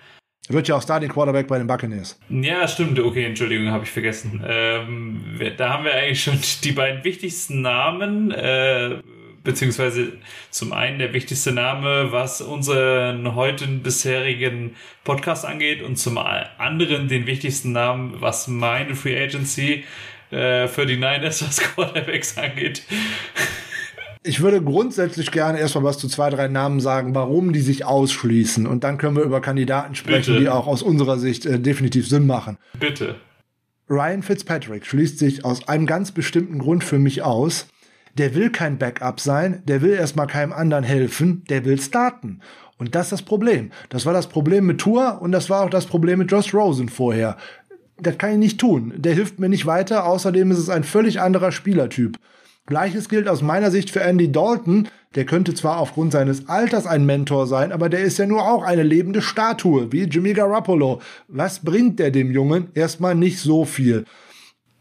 Er 0.49 0.55
wird 0.55 0.67
ja 0.67 0.75
auch 0.75 0.81
Starting 0.81 1.09
Quarterback 1.09 1.47
bei 1.47 1.57
den 1.57 1.67
Buccaneers. 1.67 2.19
Ja, 2.29 2.67
stimmt. 2.67 2.99
Okay, 2.99 3.25
Entschuldigung, 3.25 3.69
habe 3.69 3.83
ich 3.83 3.91
vergessen. 3.91 4.41
Ähm, 4.47 5.21
da 5.57 5.69
haben 5.73 5.83
wir 5.83 5.93
eigentlich 5.93 6.23
schon 6.23 6.39
die 6.63 6.71
beiden 6.71 7.03
wichtigsten 7.03 7.61
Namen. 7.61 8.31
Äh, 8.31 8.97
beziehungsweise 9.43 10.11
zum 10.49 10.73
einen 10.73 10.99
der 10.99 11.13
wichtigste 11.13 11.53
Name, 11.53 12.11
was 12.11 12.41
unseren 12.41 13.33
heutigen 13.33 13.81
bisherigen 13.81 14.75
Podcast 15.05 15.45
angeht 15.45 15.81
und 15.81 15.95
zum 15.95 16.17
anderen 16.17 17.07
den 17.07 17.27
wichtigsten 17.27 17.71
Namen, 17.71 18.15
was 18.19 18.49
meine 18.49 18.93
Free 18.93 19.17
Agency 19.17 19.85
äh, 20.31 20.67
für 20.67 20.85
die 20.85 20.97
Niners, 20.97 21.41
was 21.47 21.61
Quarterbacks 21.75 22.37
angeht. 22.37 22.83
Ich 24.23 24.41
würde 24.41 24.61
grundsätzlich 24.61 25.31
gerne 25.31 25.59
erstmal 25.59 25.83
was 25.83 25.97
zu 25.97 26.07
zwei, 26.07 26.29
drei 26.29 26.47
Namen 26.47 26.79
sagen, 26.79 27.15
warum 27.15 27.53
die 27.53 27.61
sich 27.61 27.85
ausschließen. 27.85 28.67
Und 28.67 28.83
dann 28.83 28.97
können 28.97 29.15
wir 29.15 29.23
über 29.23 29.41
Kandidaten 29.41 29.95
sprechen, 29.95 30.33
Bitte. 30.33 30.39
die 30.39 30.49
auch 30.49 30.67
aus 30.67 30.81
unserer 30.81 31.17
Sicht 31.17 31.45
äh, 31.45 31.59
definitiv 31.59 32.07
Sinn 32.07 32.27
machen. 32.27 32.57
Bitte. 32.79 33.15
Ryan 33.89 34.21
Fitzpatrick 34.21 34.85
schließt 34.85 35.17
sich 35.17 35.45
aus 35.45 35.67
einem 35.67 35.85
ganz 35.85 36.11
bestimmten 36.11 36.59
Grund 36.59 36.83
für 36.83 36.99
mich 36.99 37.23
aus 37.23 37.67
der 38.17 38.33
will 38.33 38.49
kein 38.49 38.77
Backup 38.77 39.19
sein, 39.19 39.61
der 39.65 39.81
will 39.81 39.93
erstmal 39.93 40.27
keinem 40.27 40.53
anderen 40.53 40.83
helfen, 40.83 41.43
der 41.49 41.65
will 41.65 41.79
starten. 41.79 42.41
Und 42.77 42.95
das 42.95 43.07
ist 43.07 43.11
das 43.11 43.21
Problem. 43.23 43.71
Das 43.89 44.05
war 44.05 44.13
das 44.13 44.27
Problem 44.27 44.65
mit 44.65 44.79
Tour 44.79 45.19
und 45.21 45.31
das 45.31 45.49
war 45.49 45.63
auch 45.63 45.69
das 45.69 45.85
Problem 45.85 46.19
mit 46.19 46.31
Josh 46.31 46.53
Rosen 46.53 46.89
vorher. 46.89 47.37
Das 47.99 48.17
kann 48.17 48.33
ich 48.33 48.37
nicht 48.37 48.59
tun. 48.59 48.93
Der 48.95 49.13
hilft 49.13 49.39
mir 49.39 49.49
nicht 49.49 49.65
weiter. 49.65 50.05
Außerdem 50.05 50.51
ist 50.51 50.59
es 50.59 50.69
ein 50.69 50.83
völlig 50.83 51.19
anderer 51.19 51.51
Spielertyp. 51.51 52.17
Gleiches 52.67 53.07
gilt 53.07 53.29
aus 53.29 53.41
meiner 53.41 53.71
Sicht 53.71 53.89
für 53.89 54.01
Andy 54.01 54.29
Dalton. 54.29 54.89
Der 55.15 55.25
könnte 55.25 55.53
zwar 55.53 55.77
aufgrund 55.77 56.11
seines 56.11 56.49
Alters 56.49 56.85
ein 56.85 57.05
Mentor 57.05 57.47
sein, 57.47 57.71
aber 57.71 57.87
der 57.87 58.01
ist 58.01 58.19
ja 58.19 58.25
nur 58.25 58.45
auch 58.45 58.61
eine 58.61 58.83
lebende 58.83 59.21
Statue, 59.21 59.91
wie 59.93 60.03
Jimmy 60.03 60.33
Garoppolo. 60.33 61.01
Was 61.29 61.63
bringt 61.63 61.97
der 61.97 62.11
dem 62.11 62.29
Jungen? 62.29 62.67
Erstmal 62.73 63.15
nicht 63.15 63.39
so 63.39 63.63
viel. 63.63 64.03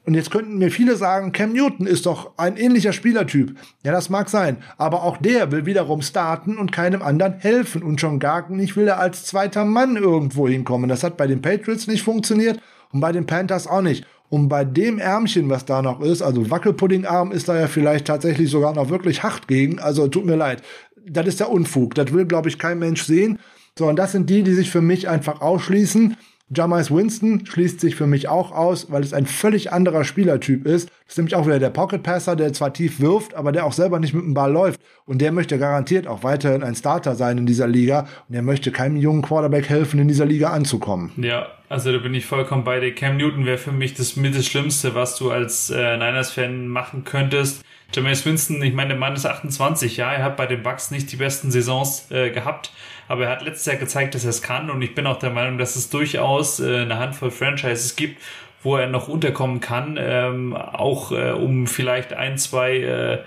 Und 0.04 0.14
jetzt 0.14 0.32
könnten 0.32 0.58
mir 0.58 0.72
viele 0.72 0.96
sagen, 0.96 1.30
Cam 1.30 1.52
Newton 1.52 1.86
ist 1.86 2.06
doch 2.06 2.32
ein 2.36 2.56
ähnlicher 2.56 2.92
Spielertyp. 2.92 3.56
Ja, 3.84 3.92
das 3.92 4.10
mag 4.10 4.28
sein. 4.28 4.58
Aber 4.78 5.04
auch 5.04 5.16
der 5.16 5.52
will 5.52 5.64
wiederum 5.64 6.02
starten 6.02 6.58
und 6.58 6.72
keinem 6.72 7.02
anderen 7.02 7.34
helfen. 7.38 7.84
Und 7.84 8.00
schon 8.00 8.18
gar 8.18 8.50
nicht 8.50 8.76
will 8.76 8.88
er 8.88 8.98
als 8.98 9.24
zweiter 9.24 9.64
Mann 9.64 9.96
irgendwo 9.96 10.48
hinkommen. 10.48 10.88
Das 10.88 11.04
hat 11.04 11.16
bei 11.16 11.28
den 11.28 11.42
Patriots 11.42 11.86
nicht 11.86 12.02
funktioniert 12.02 12.60
und 12.92 13.00
bei 13.00 13.12
den 13.12 13.26
Panthers 13.26 13.66
auch 13.66 13.82
nicht. 13.82 14.06
Und 14.28 14.48
bei 14.48 14.64
dem 14.64 14.98
Ärmchen, 14.98 15.48
was 15.48 15.64
da 15.64 15.82
noch 15.82 16.00
ist, 16.00 16.22
also 16.22 16.50
Wackelpuddingarm 16.50 17.32
ist 17.32 17.48
da 17.48 17.58
ja 17.58 17.68
vielleicht 17.68 18.06
tatsächlich 18.06 18.50
sogar 18.50 18.74
noch 18.74 18.90
wirklich 18.90 19.22
hart 19.22 19.46
gegen. 19.46 19.78
Also 19.78 20.08
tut 20.08 20.26
mir 20.26 20.36
leid. 20.36 20.62
Das 21.08 21.26
ist 21.26 21.40
der 21.40 21.50
Unfug. 21.50 21.94
Das 21.94 22.12
will, 22.12 22.26
glaube 22.26 22.48
ich, 22.48 22.58
kein 22.58 22.78
Mensch 22.78 23.04
sehen. 23.04 23.38
So, 23.78 23.86
und 23.86 23.96
das 23.96 24.12
sind 24.12 24.28
die, 24.28 24.42
die 24.42 24.54
sich 24.54 24.70
für 24.70 24.80
mich 24.80 25.08
einfach 25.08 25.40
ausschließen. 25.40 26.16
Jamais 26.54 26.92
Winston 26.92 27.44
schließt 27.44 27.80
sich 27.80 27.96
für 27.96 28.06
mich 28.06 28.28
auch 28.28 28.52
aus, 28.52 28.92
weil 28.92 29.02
es 29.02 29.12
ein 29.12 29.26
völlig 29.26 29.72
anderer 29.72 30.04
Spielertyp 30.04 30.64
ist. 30.64 30.88
Das 30.88 31.14
ist 31.14 31.16
nämlich 31.18 31.34
auch 31.34 31.44
wieder 31.44 31.58
der 31.58 31.70
Pocket 31.70 32.04
Passer, 32.04 32.36
der 32.36 32.52
zwar 32.52 32.72
tief 32.72 33.00
wirft, 33.00 33.34
aber 33.34 33.50
der 33.50 33.66
auch 33.66 33.72
selber 33.72 33.98
nicht 33.98 34.14
mit 34.14 34.22
dem 34.22 34.34
Ball 34.34 34.52
läuft. 34.52 34.80
Und 35.06 35.20
der 35.20 35.32
möchte 35.32 35.58
garantiert 35.58 36.06
auch 36.06 36.22
weiterhin 36.22 36.62
ein 36.62 36.76
Starter 36.76 37.16
sein 37.16 37.38
in 37.38 37.46
dieser 37.46 37.66
Liga. 37.66 38.06
Und 38.28 38.34
der 38.34 38.42
möchte 38.42 38.70
keinem 38.70 38.96
jungen 38.96 39.22
Quarterback 39.22 39.68
helfen, 39.68 39.98
in 39.98 40.06
dieser 40.06 40.24
Liga 40.24 40.50
anzukommen. 40.50 41.10
Ja, 41.16 41.48
also 41.68 41.90
da 41.90 41.98
bin 41.98 42.14
ich 42.14 42.26
vollkommen 42.26 42.62
bei 42.62 42.78
dir. 42.78 42.94
Cam 42.94 43.16
Newton 43.16 43.44
wäre 43.44 43.58
für 43.58 43.72
mich 43.72 43.94
das 43.94 44.14
mit 44.14 44.36
das 44.36 44.46
Schlimmste, 44.46 44.94
was 44.94 45.16
du 45.16 45.32
als 45.32 45.70
äh, 45.70 45.96
Niners-Fan 45.96 46.68
machen 46.68 47.02
könntest. 47.02 47.64
Jameis 47.92 48.24
Winston, 48.24 48.62
ich 48.62 48.74
meine, 48.74 48.90
der 48.90 48.98
Mann 48.98 49.14
ist 49.14 49.26
28, 49.26 49.96
ja, 49.96 50.12
er 50.12 50.24
hat 50.24 50.36
bei 50.36 50.46
den 50.46 50.62
Bucks 50.62 50.90
nicht 50.90 51.10
die 51.10 51.16
besten 51.16 51.50
Saisons 51.50 52.10
äh, 52.10 52.30
gehabt 52.30 52.72
aber 53.08 53.24
er 53.24 53.30
hat 53.30 53.42
letztes 53.42 53.66
Jahr 53.66 53.76
gezeigt, 53.76 54.14
dass 54.14 54.24
er 54.24 54.30
es 54.30 54.42
kann 54.42 54.70
und 54.70 54.82
ich 54.82 54.94
bin 54.94 55.06
auch 55.06 55.18
der 55.18 55.30
Meinung, 55.30 55.58
dass 55.58 55.76
es 55.76 55.90
durchaus 55.90 56.60
äh, 56.60 56.80
eine 56.80 56.98
Handvoll 56.98 57.30
Franchises 57.30 57.96
gibt, 57.96 58.20
wo 58.62 58.76
er 58.76 58.88
noch 58.88 59.08
unterkommen 59.08 59.60
kann, 59.60 59.96
ähm, 59.98 60.54
auch 60.56 61.12
äh, 61.12 61.32
um 61.32 61.66
vielleicht 61.66 62.12
ein, 62.12 62.36
zwei 62.38 62.76
äh, 62.78 63.18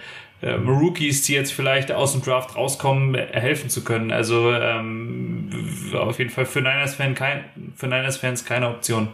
äh, 0.41 0.51
Rookies, 0.51 1.23
die 1.23 1.33
jetzt 1.33 1.53
vielleicht 1.53 1.91
aus 1.91 2.13
dem 2.13 2.21
Draft 2.21 2.55
rauskommen, 2.55 3.15
helfen 3.15 3.69
zu 3.69 3.83
können. 3.83 4.11
Also 4.11 4.51
ähm, 4.53 5.49
auf 5.93 6.19
jeden 6.19 6.29
Fall 6.29 6.45
für 6.45 6.61
Niners-Fans 6.61 7.17
kein, 7.17 7.43
für 7.75 7.87
Niners-Fans 7.87 8.45
keine 8.45 8.69
Option. 8.69 9.09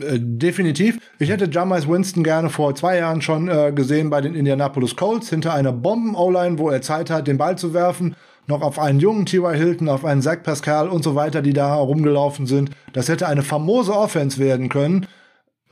Äh, 0.00 0.18
definitiv. 0.18 0.98
Ich 1.18 1.30
hätte 1.30 1.50
Jamais 1.50 1.86
Winston 1.86 2.24
gerne 2.24 2.48
vor 2.48 2.74
zwei 2.74 2.98
Jahren 2.98 3.20
schon 3.22 3.48
äh, 3.48 3.72
gesehen 3.72 4.10
bei 4.10 4.20
den 4.20 4.34
Indianapolis 4.34 4.96
Colts 4.96 5.30
hinter 5.30 5.54
einer 5.54 5.72
Bomben-O-Line, 5.72 6.58
wo 6.58 6.70
er 6.70 6.82
Zeit 6.82 7.10
hat, 7.10 7.26
den 7.26 7.38
Ball 7.38 7.56
zu 7.58 7.74
werfen 7.74 8.16
noch 8.46 8.62
auf 8.62 8.78
einen 8.78 9.00
jungen 9.00 9.26
T.Y. 9.26 9.54
Hilton, 9.54 9.88
auf 9.88 10.04
einen 10.04 10.22
Zach 10.22 10.42
Pascal 10.42 10.88
und 10.88 11.02
so 11.02 11.14
weiter, 11.14 11.42
die 11.42 11.52
da 11.52 11.74
rumgelaufen 11.74 12.46
sind. 12.46 12.70
Das 12.92 13.08
hätte 13.08 13.26
eine 13.26 13.42
famose 13.42 13.92
Offense 13.94 14.38
werden 14.38 14.68
können. 14.68 15.06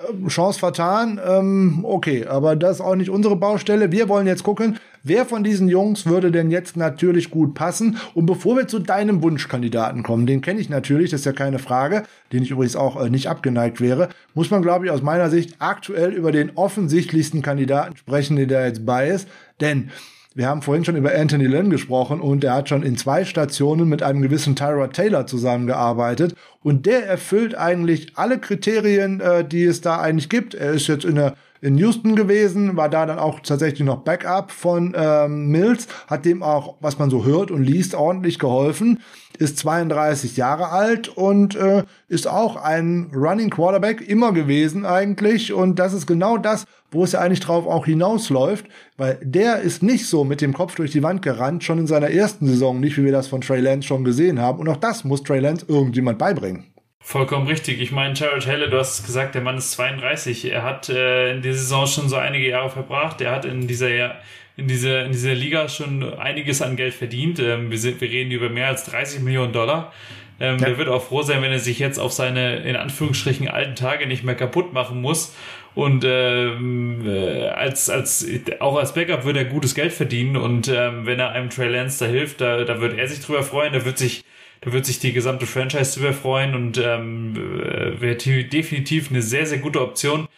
Ähm, 0.08 0.26
Chance 0.26 0.58
vertan, 0.58 1.20
ähm, 1.24 1.80
okay, 1.84 2.26
aber 2.26 2.56
das 2.56 2.76
ist 2.76 2.80
auch 2.80 2.96
nicht 2.96 3.10
unsere 3.10 3.36
Baustelle. 3.36 3.92
Wir 3.92 4.08
wollen 4.08 4.26
jetzt 4.26 4.42
gucken, 4.42 4.78
wer 5.04 5.24
von 5.24 5.44
diesen 5.44 5.68
Jungs 5.68 6.04
würde 6.04 6.32
denn 6.32 6.50
jetzt 6.50 6.76
natürlich 6.76 7.30
gut 7.30 7.54
passen. 7.54 7.98
Und 8.12 8.26
bevor 8.26 8.56
wir 8.56 8.66
zu 8.66 8.80
deinem 8.80 9.22
Wunschkandidaten 9.22 10.02
kommen, 10.02 10.26
den 10.26 10.40
kenne 10.40 10.60
ich 10.60 10.68
natürlich, 10.68 11.10
das 11.10 11.20
ist 11.20 11.26
ja 11.26 11.32
keine 11.32 11.60
Frage, 11.60 12.02
den 12.32 12.42
ich 12.42 12.50
übrigens 12.50 12.74
auch 12.74 13.00
äh, 13.00 13.08
nicht 13.08 13.28
abgeneigt 13.28 13.80
wäre, 13.80 14.08
muss 14.34 14.50
man, 14.50 14.62
glaube 14.62 14.86
ich, 14.86 14.90
aus 14.90 15.02
meiner 15.02 15.30
Sicht 15.30 15.56
aktuell 15.60 16.12
über 16.12 16.32
den 16.32 16.56
offensichtlichsten 16.56 17.40
Kandidaten 17.40 17.96
sprechen, 17.96 18.34
der 18.34 18.46
da 18.46 18.66
jetzt 18.66 18.84
bei 18.84 19.08
ist. 19.08 19.28
Denn 19.60 19.90
wir 20.34 20.48
haben 20.48 20.62
vorhin 20.62 20.84
schon 20.84 20.96
über 20.96 21.14
Anthony 21.14 21.46
Lynn 21.46 21.70
gesprochen 21.70 22.20
und 22.20 22.42
er 22.42 22.54
hat 22.54 22.68
schon 22.68 22.82
in 22.82 22.96
zwei 22.96 23.24
Stationen 23.24 23.88
mit 23.88 24.02
einem 24.02 24.20
gewissen 24.20 24.56
Tyra 24.56 24.88
Taylor 24.88 25.26
zusammengearbeitet 25.26 26.34
und 26.62 26.86
der 26.86 27.06
erfüllt 27.06 27.54
eigentlich 27.54 28.12
alle 28.16 28.38
Kriterien, 28.38 29.20
äh, 29.20 29.46
die 29.46 29.64
es 29.64 29.80
da 29.80 30.00
eigentlich 30.00 30.28
gibt. 30.28 30.54
Er 30.54 30.72
ist 30.72 30.88
jetzt 30.88 31.04
in 31.04 31.14
der 31.14 31.34
in 31.64 31.78
Houston 31.78 32.14
gewesen, 32.14 32.76
war 32.76 32.90
da 32.90 33.06
dann 33.06 33.18
auch 33.18 33.40
tatsächlich 33.40 33.86
noch 33.86 34.00
Backup 34.00 34.50
von 34.50 34.94
ähm, 34.94 35.48
Mills, 35.48 35.88
hat 36.06 36.26
dem 36.26 36.42
auch, 36.42 36.76
was 36.80 36.98
man 36.98 37.08
so 37.08 37.24
hört 37.24 37.50
und 37.50 37.62
liest, 37.62 37.94
ordentlich 37.94 38.38
geholfen, 38.38 39.00
ist 39.38 39.56
32 39.58 40.36
Jahre 40.36 40.68
alt 40.68 41.08
und 41.08 41.56
äh, 41.56 41.84
ist 42.08 42.28
auch 42.28 42.56
ein 42.56 43.10
Running 43.14 43.48
Quarterback 43.48 44.06
immer 44.06 44.32
gewesen 44.32 44.84
eigentlich 44.84 45.54
und 45.54 45.78
das 45.78 45.94
ist 45.94 46.06
genau 46.06 46.36
das, 46.36 46.66
wo 46.90 47.02
es 47.02 47.12
ja 47.12 47.20
eigentlich 47.20 47.40
drauf 47.40 47.66
auch 47.66 47.86
hinausläuft, 47.86 48.66
weil 48.98 49.18
der 49.22 49.60
ist 49.60 49.82
nicht 49.82 50.06
so 50.06 50.22
mit 50.22 50.42
dem 50.42 50.52
Kopf 50.52 50.74
durch 50.74 50.90
die 50.90 51.02
Wand 51.02 51.22
gerannt, 51.22 51.64
schon 51.64 51.78
in 51.78 51.86
seiner 51.86 52.10
ersten 52.10 52.46
Saison 52.46 52.78
nicht, 52.78 52.98
wie 52.98 53.04
wir 53.04 53.12
das 53.12 53.28
von 53.28 53.40
Trey 53.40 53.60
Lance 53.60 53.88
schon 53.88 54.04
gesehen 54.04 54.38
haben 54.38 54.58
und 54.58 54.68
auch 54.68 54.76
das 54.76 55.02
muss 55.02 55.22
Trey 55.22 55.40
Lance 55.40 55.64
irgendjemand 55.66 56.18
beibringen. 56.18 56.73
Vollkommen 57.06 57.46
richtig. 57.46 57.82
Ich 57.82 57.92
meine, 57.92 58.14
Jared 58.14 58.46
Helle, 58.46 58.70
du 58.70 58.78
hast 58.78 59.04
gesagt, 59.04 59.34
der 59.34 59.42
Mann 59.42 59.58
ist 59.58 59.72
32. 59.72 60.50
Er 60.50 60.62
hat 60.62 60.88
äh, 60.88 61.32
in 61.32 61.42
dieser 61.42 61.58
Saison 61.58 61.86
schon 61.86 62.08
so 62.08 62.16
einige 62.16 62.48
Jahre 62.48 62.70
verbracht. 62.70 63.20
Er 63.20 63.30
hat 63.30 63.44
in 63.44 63.66
dieser 63.66 64.14
in 64.56 64.68
dieser 64.68 65.04
in 65.04 65.12
dieser 65.12 65.34
Liga 65.34 65.68
schon 65.68 66.14
einiges 66.14 66.62
an 66.62 66.76
Geld 66.76 66.94
verdient. 66.94 67.38
Ähm, 67.40 67.70
wir, 67.70 67.76
sind, 67.76 68.00
wir 68.00 68.08
reden 68.08 68.30
über 68.30 68.48
mehr 68.48 68.68
als 68.68 68.84
30 68.84 69.20
Millionen 69.20 69.52
Dollar. 69.52 69.92
Ähm, 70.40 70.58
ja. 70.58 70.64
Der 70.64 70.78
wird 70.78 70.88
auch 70.88 71.02
froh 71.04 71.20
sein, 71.20 71.42
wenn 71.42 71.52
er 71.52 71.58
sich 71.58 71.78
jetzt 71.78 71.98
auf 71.98 72.10
seine 72.10 72.60
in 72.64 72.74
Anführungsstrichen 72.74 73.48
alten 73.48 73.74
Tage 73.74 74.06
nicht 74.06 74.24
mehr 74.24 74.34
kaputt 74.34 74.72
machen 74.72 75.02
muss. 75.02 75.36
Und 75.74 76.04
ähm, 76.06 77.06
äh, 77.06 77.48
als 77.48 77.90
als 77.90 78.26
auch 78.60 78.76
als 78.76 78.94
Backup 78.94 79.26
wird 79.26 79.36
er 79.36 79.44
gutes 79.44 79.74
Geld 79.74 79.92
verdienen. 79.92 80.38
Und 80.38 80.68
ähm, 80.68 81.04
wenn 81.04 81.20
er 81.20 81.32
einem 81.32 81.50
Trey 81.50 81.68
Lance 81.68 82.02
da 82.02 82.10
hilft, 82.10 82.40
da, 82.40 82.64
da 82.64 82.80
wird 82.80 82.96
er 82.96 83.06
sich 83.08 83.20
drüber 83.20 83.42
freuen. 83.42 83.74
Da 83.74 83.84
wird 83.84 83.98
sich 83.98 84.24
da 84.64 84.72
wird 84.72 84.86
sich 84.86 84.98
die 84.98 85.12
gesamte 85.12 85.46
Franchise 85.46 85.98
drüber 85.98 86.12
freuen 86.12 86.54
und 86.54 86.78
ähm, 86.78 87.34
äh, 87.36 88.00
wäre 88.00 88.16
definitiv 88.16 89.10
eine 89.10 89.22
sehr, 89.22 89.46
sehr 89.46 89.58
gute 89.58 89.82
Option. 89.82 90.28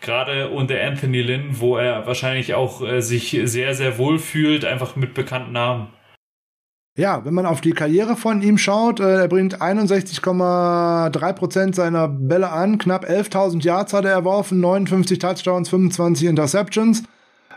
Gerade 0.00 0.50
unter 0.50 0.80
Anthony 0.80 1.22
Lynn, 1.22 1.60
wo 1.60 1.76
er 1.76 2.06
wahrscheinlich 2.06 2.54
auch 2.54 2.82
äh, 2.82 3.00
sich 3.00 3.40
sehr, 3.44 3.74
sehr 3.74 3.98
wohl 3.98 4.18
fühlt, 4.18 4.64
einfach 4.64 4.96
mit 4.96 5.14
bekannten 5.14 5.52
Namen. 5.52 5.88
Ja, 6.96 7.24
wenn 7.24 7.34
man 7.34 7.46
auf 7.46 7.60
die 7.60 7.72
Karriere 7.72 8.14
von 8.14 8.40
ihm 8.40 8.56
schaut, 8.56 9.00
äh, 9.00 9.22
er 9.22 9.28
bringt 9.28 9.60
61,3 9.60 11.32
Prozent 11.32 11.74
seiner 11.74 12.06
Bälle 12.06 12.50
an, 12.50 12.78
knapp 12.78 13.04
11.000 13.04 13.64
Yards 13.64 13.92
hat 13.92 14.04
er 14.04 14.12
erworfen, 14.12 14.60
59 14.60 15.18
Touchdowns, 15.18 15.68
25 15.70 16.28
Interceptions. 16.28 17.02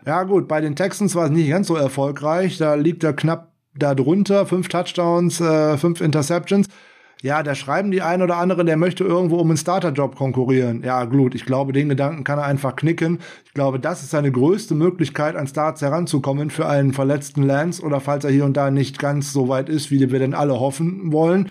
Ja 0.08 0.24
gut, 0.24 0.48
bei 0.48 0.62
den 0.62 0.76
Texans 0.76 1.14
war 1.14 1.26
es 1.26 1.32
nicht 1.32 1.50
ganz 1.50 1.68
so 1.68 1.76
erfolgreich, 1.76 2.58
da 2.58 2.74
liegt 2.74 3.04
er 3.04 3.14
knapp 3.14 3.52
darunter, 3.78 4.46
fünf 4.46 4.68
Touchdowns, 4.68 5.40
äh, 5.40 5.78
fünf 5.78 6.02
Interceptions. 6.02 6.68
Ja, 7.24 7.42
da 7.42 7.56
schreiben 7.56 7.90
die 7.90 8.04
ein 8.04 8.22
oder 8.22 8.38
andere, 8.38 8.64
der 8.64 8.78
möchte 8.78 9.04
irgendwo 9.04 9.38
um 9.38 9.48
einen 9.48 9.58
Starterjob 9.58 10.16
konkurrieren. 10.16 10.84
Ja, 10.84 11.06
gut, 11.06 11.34
ich 11.34 11.46
glaube, 11.46 11.74
den 11.74 11.90
Gedanken 11.90 12.24
kann 12.24 12.38
er 12.38 12.46
einfach 12.46 12.76
knicken. 12.76 13.20
Ich 13.46 13.54
glaube, 13.56 13.80
das 13.80 14.04
ist 14.04 14.12
seine 14.12 14.32
größte 14.32 14.76
Möglichkeit, 14.76 15.36
an 15.36 15.48
Starts 15.48 15.82
heranzukommen 15.82 16.52
für 16.52 16.68
einen 16.68 16.94
verletzten 16.94 17.42
Lance 17.42 17.82
oder 17.82 18.02
falls 18.02 18.24
er 18.24 18.30
hier 18.30 18.46
und 18.46 18.56
da 18.56 18.70
nicht 18.70 19.00
ganz 19.00 19.34
so 19.34 19.50
weit 19.50 19.68
ist, 19.68 19.90
wie 19.90 20.12
wir 20.12 20.20
denn 20.20 20.36
alle 20.36 20.60
hoffen 20.60 21.12
wollen. 21.12 21.50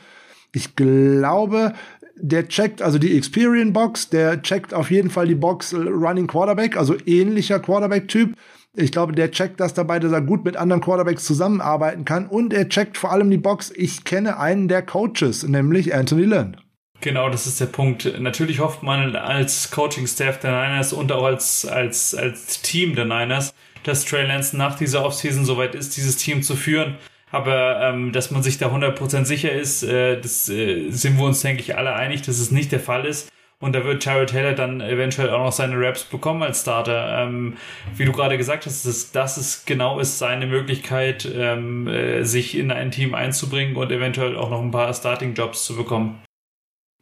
Ich 0.53 0.77
glaube, 0.77 1.73
der 2.15 2.47
checkt 2.47 2.81
also 2.81 2.99
die 2.99 3.17
Experience 3.17 3.73
Box, 3.73 4.09
der 4.09 4.43
checkt 4.43 4.73
auf 4.73 4.93
jeden 4.93 5.11
Fall 5.11 5.27
die 5.27 5.35
Box 5.35 5.75
Running 5.75 6.29
Quarterback, 6.29 6.77
also 6.77 6.95
ähnlicher 7.07 7.59
Quarterback-Typ. 7.59 8.37
Ich 8.79 8.93
glaube, 8.93 9.15
der 9.15 9.31
checkt 9.31 9.59
das 9.59 9.73
dabei, 9.73 9.99
dass 9.99 10.13
er 10.13 10.21
gut 10.21 10.45
mit 10.45 10.59
anderen 10.59 10.83
Quarterbacks 10.83 11.25
zusammenarbeiten 11.25 12.05
kann 12.05 12.27
und 12.27 12.53
er 12.53 12.69
checkt 12.69 12.99
vor 12.99 13.11
allem 13.11 13.31
die 13.31 13.39
Box. 13.39 13.73
Ich 13.75 14.05
kenne 14.05 14.39
einen 14.39 14.69
der 14.69 14.83
Coaches, 14.83 15.49
nämlich 15.49 15.95
Anthony 15.95 16.25
Lynn. 16.25 16.59
Genau, 17.01 17.31
das 17.31 17.47
ist 17.47 17.59
der 17.59 17.67
Punkt. 17.67 18.21
Natürlich 18.21 18.61
hofft 18.61 18.83
man 18.83 19.17
als 19.17 19.71
Coaching-Staff 19.71 20.41
der 20.41 20.51
Niners 20.51 20.93
und 20.93 21.11
auch 21.11 21.25
als, 21.25 21.65
als, 21.65 22.15
als 22.15 22.61
Team 22.61 22.95
der 22.95 23.07
Niners, 23.07 23.55
dass 23.85 24.05
Trey 24.05 24.27
Lance 24.27 24.55
nach 24.57 24.77
dieser 24.77 25.05
Offseason 25.05 25.47
soweit 25.47 25.75
ist, 25.75 25.97
dieses 25.97 26.17
Team 26.17 26.43
zu 26.43 26.55
führen. 26.55 26.97
Aber 27.31 27.81
ähm, 27.81 28.13
dass 28.13 28.31
man 28.31 28.43
sich 28.43 28.59
da 28.59 28.69
100% 28.69 29.25
sicher 29.25 29.53
ist, 29.53 29.83
äh, 29.85 30.21
das 30.21 30.49
äh, 30.51 30.91
sind 30.91 31.17
wir 31.17 31.25
uns, 31.25 31.41
denke 31.41 31.63
ich, 31.63 31.77
alle 31.77 31.95
einig, 31.95 32.23
dass 32.23 32.39
es 32.39 32.51
nicht 32.51 32.73
der 32.73 32.81
Fall 32.81 33.07
ist. 33.07 33.31
Und 33.63 33.75
da 33.75 33.85
wird 33.85 34.05
Jared 34.05 34.29
Taylor 34.29 34.53
dann 34.53 34.83
eventuell 34.83 35.31
auch 35.31 35.45
noch 35.45 35.53
seine 35.53 35.81
Raps 35.81 36.05
bekommen 36.05 36.43
als 36.43 36.61
Starter. 36.61 37.23
Ähm, 37.23 37.57
wie 37.97 38.05
du 38.05 38.13
gerade 38.13 38.37
gesagt 38.37 38.67
hast, 38.67 38.85
das, 38.85 39.13
das 39.13 39.39
ist 39.39 39.67
genau 39.67 39.99
ist 39.99 40.19
seine 40.19 40.47
Möglichkeit, 40.47 41.27
ähm, 41.35 41.89
äh, 41.89 42.23
sich 42.25 42.57
in 42.57 42.71
ein 42.71 42.91
Team 42.91 43.15
einzubringen 43.15 43.77
und 43.77 43.91
eventuell 43.91 44.37
auch 44.37 44.51
noch 44.51 44.61
ein 44.61 44.73
paar 44.73 44.93
Starting-Jobs 44.93 45.65
zu 45.65 45.75
bekommen. 45.75 46.23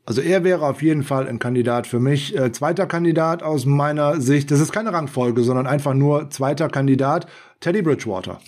Also 0.07 0.21
er 0.21 0.45
wäre 0.45 0.67
auf 0.67 0.83
jeden 0.83 1.03
Fall 1.03 1.27
ein 1.27 1.41
Kandidat 1.41 1.89
für 1.89 1.99
mich. 1.99 2.37
Äh, 2.37 2.53
zweiter 2.53 2.87
Kandidat 2.87 3.43
aus 3.43 3.65
meiner 3.65 4.21
Sicht, 4.21 4.51
das 4.51 4.61
ist 4.61 4.71
keine 4.71 4.93
Rangfolge, 4.93 5.43
sondern 5.43 5.67
einfach 5.67 5.95
nur 5.95 6.31
zweiter 6.31 6.69
Kandidat, 6.69 7.27
Teddy 7.61 7.83
Bridgewater. 7.83 8.41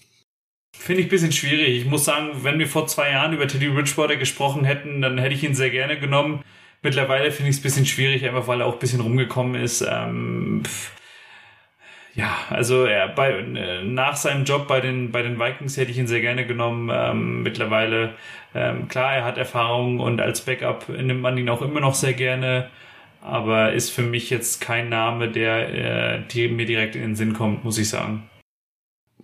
Finde 0.78 1.00
ich 1.00 1.06
ein 1.06 1.10
bisschen 1.10 1.32
schwierig. 1.32 1.78
Ich 1.78 1.86
muss 1.86 2.04
sagen, 2.04 2.30
wenn 2.42 2.58
wir 2.58 2.68
vor 2.68 2.86
zwei 2.86 3.10
Jahren 3.10 3.32
über 3.32 3.48
Teddy 3.48 3.70
Bridgewater 3.70 4.16
gesprochen 4.16 4.64
hätten, 4.64 5.00
dann 5.00 5.18
hätte 5.18 5.34
ich 5.34 5.42
ihn 5.42 5.54
sehr 5.54 5.70
gerne 5.70 5.98
genommen. 5.98 6.42
Mittlerweile 6.82 7.30
finde 7.32 7.50
ich 7.50 7.56
es 7.56 7.60
ein 7.60 7.64
bisschen 7.64 7.86
schwierig, 7.86 8.24
einfach 8.24 8.46
weil 8.46 8.60
er 8.60 8.66
auch 8.66 8.74
ein 8.74 8.78
bisschen 8.78 9.00
rumgekommen 9.00 9.60
ist. 9.60 9.80
Ähm, 9.82 10.62
ja, 12.16 12.34
also 12.48 12.84
er 12.86 13.08
bei, 13.08 13.42
nach 13.84 14.16
seinem 14.16 14.44
Job 14.44 14.66
bei 14.66 14.80
den, 14.80 15.12
bei 15.12 15.22
den 15.22 15.38
Vikings 15.38 15.76
hätte 15.76 15.90
ich 15.90 15.98
ihn 15.98 16.06
sehr 16.06 16.22
gerne 16.22 16.46
genommen. 16.46 16.90
Ähm, 16.92 17.42
mittlerweile, 17.42 18.14
ähm, 18.54 18.88
klar, 18.88 19.16
er 19.16 19.24
hat 19.24 19.36
Erfahrung 19.36 20.00
und 20.00 20.20
als 20.20 20.40
Backup 20.40 20.88
nimmt 20.88 21.20
man 21.20 21.36
ihn 21.36 21.50
auch 21.50 21.60
immer 21.60 21.80
noch 21.80 21.94
sehr 21.94 22.14
gerne, 22.14 22.70
aber 23.20 23.72
ist 23.72 23.90
für 23.90 24.02
mich 24.02 24.30
jetzt 24.30 24.60
kein 24.62 24.88
Name, 24.88 25.28
der 25.28 26.24
äh, 26.34 26.48
mir 26.48 26.66
direkt 26.66 26.96
in 26.96 27.02
den 27.02 27.16
Sinn 27.16 27.34
kommt, 27.34 27.64
muss 27.64 27.78
ich 27.78 27.90
sagen. 27.90 28.30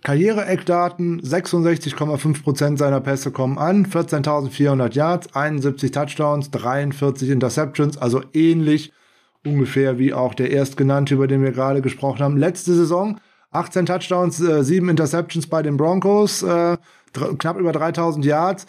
Karriere-Eckdaten, 0.03 1.21
66,5% 1.21 2.77
seiner 2.77 2.99
Pässe 2.99 3.31
kommen 3.31 3.57
an, 3.57 3.85
14.400 3.85 4.93
Yards, 4.93 5.33
71 5.33 5.91
Touchdowns, 5.91 6.51
43 6.51 7.29
Interceptions, 7.29 7.97
also 7.97 8.21
ähnlich 8.33 8.91
ungefähr 9.45 9.97
wie 9.99 10.13
auch 10.13 10.33
der 10.33 10.51
erstgenannte, 10.51 11.13
über 11.13 11.27
den 11.27 11.41
wir 11.41 11.53
gerade 11.53 11.81
gesprochen 11.81 12.19
haben. 12.19 12.37
Letzte 12.37 12.73
Saison 12.73 13.19
18 13.51 13.85
Touchdowns, 13.85 14.41
äh, 14.41 14.63
7 14.63 14.89
Interceptions 14.89 15.47
bei 15.47 15.61
den 15.61 15.77
Broncos, 15.77 16.43
äh, 16.43 16.77
knapp 17.37 17.57
über 17.57 17.71
3000 17.71 18.25
Yards. 18.25 18.65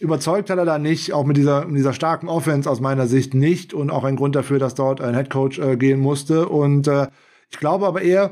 Überzeugt 0.00 0.50
hat 0.50 0.58
er 0.58 0.64
da 0.64 0.78
nicht, 0.78 1.12
auch 1.12 1.24
mit 1.24 1.36
dieser, 1.36 1.66
mit 1.66 1.76
dieser 1.76 1.92
starken 1.92 2.28
Offense 2.28 2.70
aus 2.70 2.80
meiner 2.80 3.06
Sicht 3.06 3.34
nicht 3.34 3.74
und 3.74 3.90
auch 3.90 4.04
ein 4.04 4.16
Grund 4.16 4.34
dafür, 4.34 4.58
dass 4.58 4.74
dort 4.74 5.00
ein 5.00 5.14
Headcoach 5.14 5.58
äh, 5.58 5.76
gehen 5.76 6.00
musste. 6.00 6.48
Und 6.48 6.88
äh, 6.88 7.08
ich 7.50 7.58
glaube 7.58 7.86
aber 7.86 8.02
eher, 8.02 8.30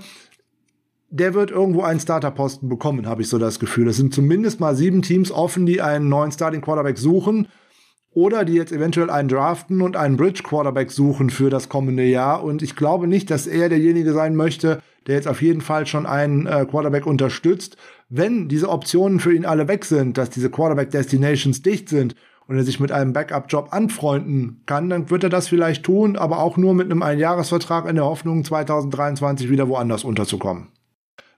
der 1.12 1.34
wird 1.34 1.50
irgendwo 1.50 1.82
einen 1.82 2.00
Starterposten 2.00 2.70
bekommen, 2.70 3.06
habe 3.06 3.20
ich 3.20 3.28
so 3.28 3.38
das 3.38 3.60
Gefühl. 3.60 3.88
Es 3.88 3.98
sind 3.98 4.14
zumindest 4.14 4.60
mal 4.60 4.74
sieben 4.74 5.02
Teams 5.02 5.30
offen, 5.30 5.66
die 5.66 5.82
einen 5.82 6.08
neuen 6.08 6.32
Starting 6.32 6.62
Quarterback 6.62 6.96
suchen 6.96 7.48
oder 8.14 8.46
die 8.46 8.54
jetzt 8.54 8.72
eventuell 8.72 9.10
einen 9.10 9.28
draften 9.28 9.82
und 9.82 9.94
einen 9.94 10.16
Bridge 10.16 10.42
Quarterback 10.42 10.90
suchen 10.90 11.28
für 11.28 11.50
das 11.50 11.68
kommende 11.68 12.04
Jahr. 12.04 12.42
Und 12.42 12.62
ich 12.62 12.76
glaube 12.76 13.06
nicht, 13.06 13.30
dass 13.30 13.46
er 13.46 13.68
derjenige 13.68 14.14
sein 14.14 14.34
möchte, 14.36 14.80
der 15.06 15.16
jetzt 15.16 15.28
auf 15.28 15.42
jeden 15.42 15.60
Fall 15.60 15.86
schon 15.86 16.06
einen 16.06 16.46
äh, 16.46 16.64
Quarterback 16.64 17.06
unterstützt. 17.06 17.76
Wenn 18.08 18.48
diese 18.48 18.70
Optionen 18.70 19.20
für 19.20 19.34
ihn 19.34 19.44
alle 19.44 19.68
weg 19.68 19.84
sind, 19.84 20.16
dass 20.16 20.30
diese 20.30 20.50
Quarterback 20.50 20.90
Destinations 20.90 21.60
dicht 21.60 21.90
sind 21.90 22.14
und 22.46 22.56
er 22.56 22.64
sich 22.64 22.80
mit 22.80 22.90
einem 22.90 23.12
Backup-Job 23.12 23.68
anfreunden 23.70 24.62
kann, 24.64 24.88
dann 24.88 25.10
wird 25.10 25.24
er 25.24 25.30
das 25.30 25.48
vielleicht 25.48 25.84
tun, 25.84 26.16
aber 26.16 26.38
auch 26.38 26.56
nur 26.56 26.72
mit 26.72 26.90
einem 26.90 27.02
Einjahresvertrag 27.02 27.86
in 27.86 27.96
der 27.96 28.06
Hoffnung, 28.06 28.44
2023 28.44 29.50
wieder 29.50 29.68
woanders 29.68 30.04
unterzukommen. 30.04 30.68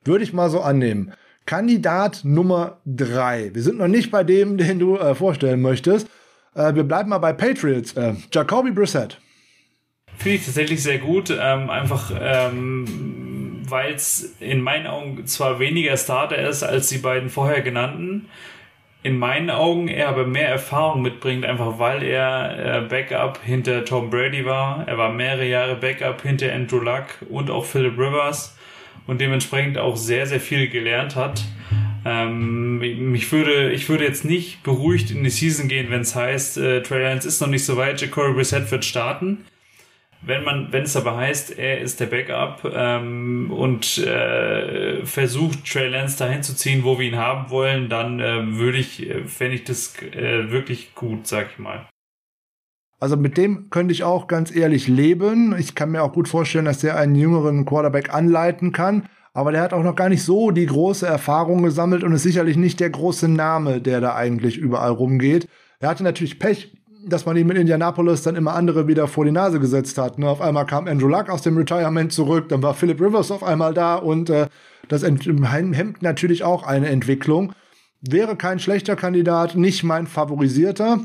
Würde 0.04 0.24
ich 0.24 0.32
mal 0.32 0.50
so 0.50 0.60
annehmen. 0.60 1.12
Kandidat 1.46 2.20
Nummer 2.24 2.78
drei. 2.86 3.50
Wir 3.54 3.62
sind 3.62 3.78
noch 3.78 3.88
nicht 3.88 4.10
bei 4.10 4.24
dem, 4.24 4.56
den 4.58 4.78
du 4.78 4.96
äh, 4.96 5.14
vorstellen 5.14 5.60
möchtest. 5.60 6.08
Äh, 6.54 6.74
wir 6.74 6.84
bleiben 6.84 7.10
mal 7.10 7.18
bei 7.18 7.32
Patriots. 7.32 7.94
Äh, 7.94 8.14
Jacoby 8.32 8.70
Brissett. 8.70 9.20
Finde 10.16 10.36
ich 10.36 10.44
tatsächlich 10.44 10.82
sehr 10.82 10.98
gut. 10.98 11.30
Ähm, 11.30 11.70
einfach, 11.70 12.12
ähm, 12.18 13.62
weil 13.68 13.94
es 13.94 14.36
in 14.40 14.60
meinen 14.60 14.86
Augen 14.86 15.26
zwar 15.26 15.58
weniger 15.58 15.96
Starter 15.96 16.38
ist 16.38 16.62
als 16.62 16.88
die 16.88 16.98
beiden 16.98 17.30
vorher 17.30 17.62
genannten, 17.62 18.28
in 19.02 19.18
meinen 19.18 19.50
Augen 19.50 19.88
er 19.88 20.08
aber 20.08 20.26
mehr 20.26 20.48
Erfahrung 20.48 21.02
mitbringt, 21.02 21.44
einfach 21.44 21.78
weil 21.78 22.02
er 22.02 22.84
äh, 22.84 22.88
Backup 22.88 23.38
hinter 23.44 23.84
Tom 23.84 24.08
Brady 24.08 24.46
war. 24.46 24.88
Er 24.88 24.96
war 24.96 25.12
mehrere 25.12 25.46
Jahre 25.46 25.76
Backup 25.76 26.22
hinter 26.22 26.50
Andrew 26.52 26.78
Luck 26.78 27.04
und 27.28 27.50
auch 27.50 27.66
Philip 27.66 27.98
Rivers 27.98 28.56
und 29.06 29.20
dementsprechend 29.20 29.78
auch 29.78 29.96
sehr, 29.96 30.26
sehr 30.26 30.40
viel 30.40 30.68
gelernt 30.68 31.16
hat. 31.16 31.42
Ähm, 32.04 32.78
mich 32.78 33.32
würde, 33.32 33.72
ich 33.72 33.88
würde 33.88 34.04
jetzt 34.04 34.24
nicht 34.24 34.62
beruhigt 34.62 35.10
in 35.10 35.24
die 35.24 35.30
Season 35.30 35.68
gehen, 35.68 35.90
wenn 35.90 36.02
es 36.02 36.14
heißt, 36.14 36.58
äh, 36.58 36.82
Trey 36.82 37.02
Lance 37.02 37.26
ist 37.26 37.40
noch 37.40 37.48
nicht 37.48 37.64
so 37.64 37.76
weit, 37.76 38.00
Jacory 38.00 38.34
Brissett 38.34 38.70
wird 38.70 38.84
starten. 38.84 39.44
Wenn 40.26 40.42
man, 40.42 40.72
wenn 40.72 40.84
es 40.84 40.96
aber 40.96 41.16
heißt, 41.16 41.58
er 41.58 41.80
ist 41.80 42.00
der 42.00 42.06
Backup 42.06 42.70
ähm, 42.74 43.50
und 43.50 43.98
äh, 43.98 45.04
versucht 45.04 45.66
Trey 45.70 45.88
Lance 45.88 46.18
dahin 46.18 46.42
zu 46.42 46.56
ziehen, 46.56 46.82
wo 46.82 46.98
wir 46.98 47.06
ihn 47.06 47.16
haben 47.16 47.50
wollen, 47.50 47.88
dann 47.88 48.20
äh, 48.20 48.56
würde 48.56 48.78
ich, 48.78 49.08
äh, 49.08 49.24
fände 49.24 49.56
ich 49.56 49.64
das 49.64 49.94
äh, 50.02 50.50
wirklich 50.50 50.94
gut, 50.94 51.26
sag 51.26 51.50
ich 51.52 51.58
mal. 51.58 51.86
Also 53.00 53.16
mit 53.16 53.36
dem 53.36 53.70
könnte 53.70 53.92
ich 53.92 54.04
auch 54.04 54.26
ganz 54.26 54.54
ehrlich 54.54 54.88
leben. 54.88 55.54
Ich 55.58 55.74
kann 55.74 55.90
mir 55.90 56.02
auch 56.02 56.12
gut 56.12 56.28
vorstellen, 56.28 56.64
dass 56.64 56.78
der 56.78 56.96
einen 56.96 57.14
jüngeren 57.14 57.64
Quarterback 57.64 58.14
anleiten 58.14 58.72
kann. 58.72 59.04
Aber 59.32 59.50
der 59.50 59.62
hat 59.62 59.72
auch 59.72 59.82
noch 59.82 59.96
gar 59.96 60.08
nicht 60.08 60.22
so 60.22 60.52
die 60.52 60.66
große 60.66 61.06
Erfahrung 61.06 61.62
gesammelt 61.64 62.04
und 62.04 62.12
ist 62.12 62.22
sicherlich 62.22 62.56
nicht 62.56 62.78
der 62.78 62.90
große 62.90 63.28
Name, 63.28 63.80
der 63.80 64.00
da 64.00 64.14
eigentlich 64.14 64.56
überall 64.56 64.92
rumgeht. 64.92 65.48
Er 65.80 65.88
hatte 65.88 66.04
natürlich 66.04 66.38
Pech, 66.38 66.72
dass 67.06 67.26
man 67.26 67.36
ihm 67.36 67.50
in 67.50 67.56
Indianapolis 67.56 68.22
dann 68.22 68.36
immer 68.36 68.54
andere 68.54 68.86
wieder 68.86 69.08
vor 69.08 69.24
die 69.24 69.32
Nase 69.32 69.60
gesetzt 69.60 69.98
hat. 69.98 70.18
Ne? 70.18 70.28
Auf 70.28 70.40
einmal 70.40 70.66
kam 70.66 70.86
Andrew 70.86 71.08
Luck 71.08 71.28
aus 71.28 71.42
dem 71.42 71.56
Retirement 71.56 72.12
zurück, 72.12 72.48
dann 72.48 72.62
war 72.62 72.74
Philip 72.74 73.00
Rivers 73.00 73.30
auf 73.30 73.42
einmal 73.42 73.74
da 73.74 73.96
und 73.96 74.30
äh, 74.30 74.46
das 74.88 75.02
hemmt 75.02 76.02
natürlich 76.02 76.44
auch 76.44 76.62
eine 76.62 76.88
Entwicklung. 76.88 77.52
Wäre 78.00 78.36
kein 78.36 78.58
schlechter 78.58 78.96
Kandidat, 78.96 79.56
nicht 79.56 79.82
mein 79.82 80.06
favorisierter. 80.06 81.00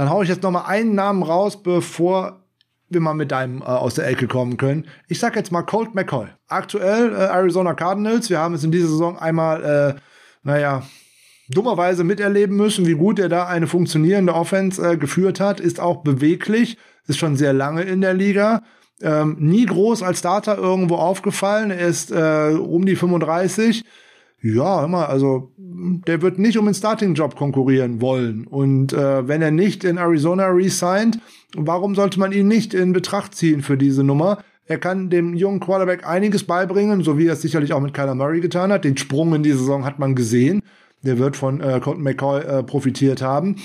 Dann 0.00 0.08
haue 0.08 0.24
ich 0.24 0.30
jetzt 0.30 0.42
noch 0.42 0.50
mal 0.50 0.64
einen 0.64 0.94
Namen 0.94 1.22
raus, 1.22 1.62
bevor 1.62 2.46
wir 2.88 3.02
mal 3.02 3.12
mit 3.12 3.32
deinem 3.32 3.60
äh, 3.60 3.66
aus 3.66 3.96
der 3.96 4.08
Ecke 4.08 4.28
kommen 4.28 4.56
können. 4.56 4.86
Ich 5.08 5.18
sag 5.18 5.36
jetzt 5.36 5.52
mal 5.52 5.60
Colt 5.60 5.94
McCoy. 5.94 6.28
Aktuell 6.48 7.12
äh, 7.12 7.16
Arizona 7.16 7.74
Cardinals. 7.74 8.30
Wir 8.30 8.38
haben 8.38 8.54
es 8.54 8.64
in 8.64 8.72
dieser 8.72 8.88
Saison 8.88 9.18
einmal, 9.18 9.62
äh, 9.62 10.00
naja, 10.42 10.84
dummerweise 11.50 12.02
miterleben 12.02 12.56
müssen, 12.56 12.86
wie 12.86 12.94
gut 12.94 13.18
er 13.18 13.28
da 13.28 13.46
eine 13.46 13.66
funktionierende 13.66 14.32
Offense 14.32 14.80
äh, 14.92 14.96
geführt 14.96 15.38
hat. 15.38 15.60
Ist 15.60 15.80
auch 15.80 15.98
beweglich, 16.02 16.78
ist 17.06 17.18
schon 17.18 17.36
sehr 17.36 17.52
lange 17.52 17.82
in 17.82 18.00
der 18.00 18.14
Liga. 18.14 18.62
Ähm, 19.02 19.36
nie 19.38 19.66
groß 19.66 20.02
als 20.02 20.20
Starter 20.20 20.56
irgendwo 20.56 20.94
aufgefallen. 20.94 21.70
Er 21.70 21.88
ist 21.88 22.10
äh, 22.10 22.56
um 22.58 22.86
die 22.86 22.96
35 22.96 23.84
ja, 24.42 24.84
immer, 24.84 25.08
also 25.08 25.52
der 25.56 26.22
wird 26.22 26.38
nicht 26.38 26.58
um 26.58 26.64
den 26.64 26.74
Starting-Job 26.74 27.36
konkurrieren 27.36 28.00
wollen. 28.00 28.46
Und 28.46 28.92
äh, 28.92 29.26
wenn 29.26 29.42
er 29.42 29.50
nicht 29.50 29.84
in 29.84 29.98
Arizona 29.98 30.46
resigned, 30.46 31.18
warum 31.56 31.94
sollte 31.94 32.18
man 32.18 32.32
ihn 32.32 32.48
nicht 32.48 32.74
in 32.74 32.92
Betracht 32.92 33.34
ziehen 33.34 33.62
für 33.62 33.76
diese 33.76 34.04
Nummer? 34.04 34.38
Er 34.66 34.78
kann 34.78 35.10
dem 35.10 35.34
jungen 35.34 35.60
Quarterback 35.60 36.06
einiges 36.06 36.44
beibringen, 36.44 37.02
so 37.02 37.18
wie 37.18 37.26
er 37.26 37.32
es 37.32 37.42
sicherlich 37.42 37.72
auch 37.72 37.80
mit 37.80 37.92
Kyler 37.92 38.14
Murray 38.14 38.40
getan 38.40 38.72
hat. 38.72 38.84
Den 38.84 38.96
Sprung 38.96 39.34
in 39.34 39.42
die 39.42 39.52
Saison 39.52 39.84
hat 39.84 39.98
man 39.98 40.14
gesehen. 40.14 40.62
Der 41.02 41.18
wird 41.18 41.36
von 41.36 41.60
äh, 41.60 41.80
Colton 41.80 42.02
McCoy 42.02 42.40
äh, 42.40 42.62
profitiert 42.62 43.20
haben. 43.20 43.56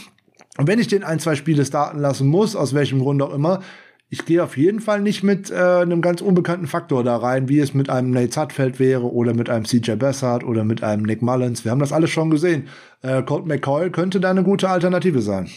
Und 0.57 0.67
wenn 0.67 0.79
ich 0.79 0.87
den 0.87 1.03
ein, 1.03 1.19
zwei 1.19 1.35
Spiele 1.35 1.65
starten 1.65 1.99
lassen 1.99 2.27
muss, 2.27 2.55
aus 2.55 2.73
welchem 2.73 2.99
Grund 2.99 3.21
auch 3.21 3.33
immer, 3.33 3.61
ich 4.09 4.25
gehe 4.25 4.43
auf 4.43 4.55
jeden 4.55 4.79
Fall 4.79 5.01
nicht 5.01 5.23
mit 5.23 5.49
äh, 5.49 5.55
einem 5.55 6.01
ganz 6.01 6.21
unbekannten 6.21 6.67
Faktor 6.67 7.03
da 7.03 7.17
rein, 7.17 7.49
wie 7.49 7.59
es 7.59 7.73
mit 7.73 7.89
einem 7.89 8.11
Nate 8.11 8.31
Sutfeld 8.31 8.79
wäre 8.79 9.11
oder 9.11 9.33
mit 9.33 9.49
einem 9.49 9.65
CJ 9.65 9.93
Bessard 9.95 10.43
oder 10.43 10.63
mit 10.63 10.83
einem 10.83 11.03
Nick 11.03 11.21
Mullins. 11.21 11.65
Wir 11.65 11.71
haben 11.71 11.79
das 11.79 11.91
alles 11.91 12.11
schon 12.11 12.29
gesehen. 12.29 12.67
Äh, 13.01 13.23
Colt 13.23 13.45
McCoy 13.45 13.89
könnte 13.89 14.19
da 14.19 14.29
eine 14.29 14.43
gute 14.43 14.69
Alternative 14.69 15.21
sein. 15.21 15.49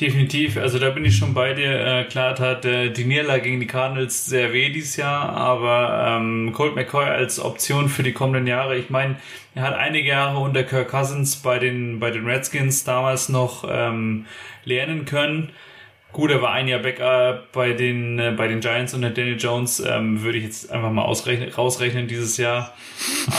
Definitiv, 0.00 0.56
also 0.56 0.78
da 0.78 0.88
bin 0.88 1.04
ich 1.04 1.16
schon 1.16 1.34
bei 1.34 1.52
dir. 1.52 1.70
Äh, 1.70 2.04
klar 2.04 2.38
hat 2.38 2.64
äh, 2.64 2.90
die 2.90 3.04
Niederlage 3.04 3.42
gegen 3.42 3.60
die 3.60 3.66
Cardinals 3.66 4.24
sehr 4.24 4.52
weh 4.52 4.70
dieses 4.70 4.96
Jahr, 4.96 5.28
aber 5.36 6.16
ähm, 6.18 6.52
Colt 6.54 6.74
McCoy 6.74 7.04
als 7.04 7.38
Option 7.38 7.90
für 7.90 8.02
die 8.02 8.12
kommenden 8.12 8.46
Jahre, 8.46 8.78
ich 8.78 8.88
meine, 8.88 9.16
er 9.54 9.64
hat 9.64 9.74
einige 9.74 10.08
Jahre 10.08 10.38
unter 10.38 10.62
Kirk 10.62 10.88
Cousins 10.88 11.36
bei 11.36 11.58
den, 11.58 12.00
bei 12.00 12.10
den 12.10 12.24
Redskins 12.24 12.84
damals 12.84 13.28
noch 13.28 13.68
ähm, 13.70 14.24
lernen 14.64 15.04
können. 15.04 15.50
Gut, 16.12 16.30
er 16.30 16.42
war 16.42 16.52
ein 16.52 16.68
Jahr 16.68 16.80
Backup 16.80 17.50
bei 17.52 17.72
den, 17.72 18.18
äh, 18.18 18.34
bei 18.36 18.46
den 18.46 18.60
Giants 18.60 18.92
unter 18.92 19.08
Daniel 19.08 19.38
Jones, 19.38 19.80
ähm, 19.80 20.22
würde 20.22 20.36
ich 20.36 20.44
jetzt 20.44 20.70
einfach 20.70 20.92
mal 20.92 21.04
ausrechnen, 21.04 21.48
rausrechnen 21.48 22.06
dieses 22.06 22.36
Jahr. 22.36 22.74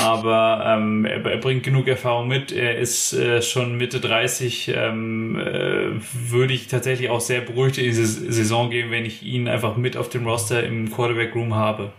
Aber 0.04 0.64
ähm, 0.66 1.06
er, 1.06 1.24
er, 1.24 1.38
bringt 1.38 1.62
genug 1.62 1.88
Erfahrung 1.88 2.28
mit. 2.28 2.52
Er 2.52 2.80
ist 2.80 3.14
äh, 3.14 3.44
schon 3.44 3.78
Mitte 3.78 4.00
30. 4.00 4.74
Ähm, 4.76 5.40
äh, 5.40 5.92
würde 6.32 6.54
ich 6.54 6.68
tatsächlich 6.68 7.12
auch 7.12 7.22
sehr 7.22 7.42
beruhigt 7.42 7.78
in 7.78 7.86
diese 7.86 8.06
Saison 8.06 8.72
gehen, 8.72 8.90
wenn 8.90 9.06
ich 9.06 9.22
ihn 9.22 9.48
einfach 9.48 9.78
mit 9.78 9.96
auf 9.96 10.10
dem 10.10 10.26
Roster 10.26 10.64
im 10.64 10.92
Quarterback 10.92 11.36
Room 11.36 11.54
habe. 11.54 11.94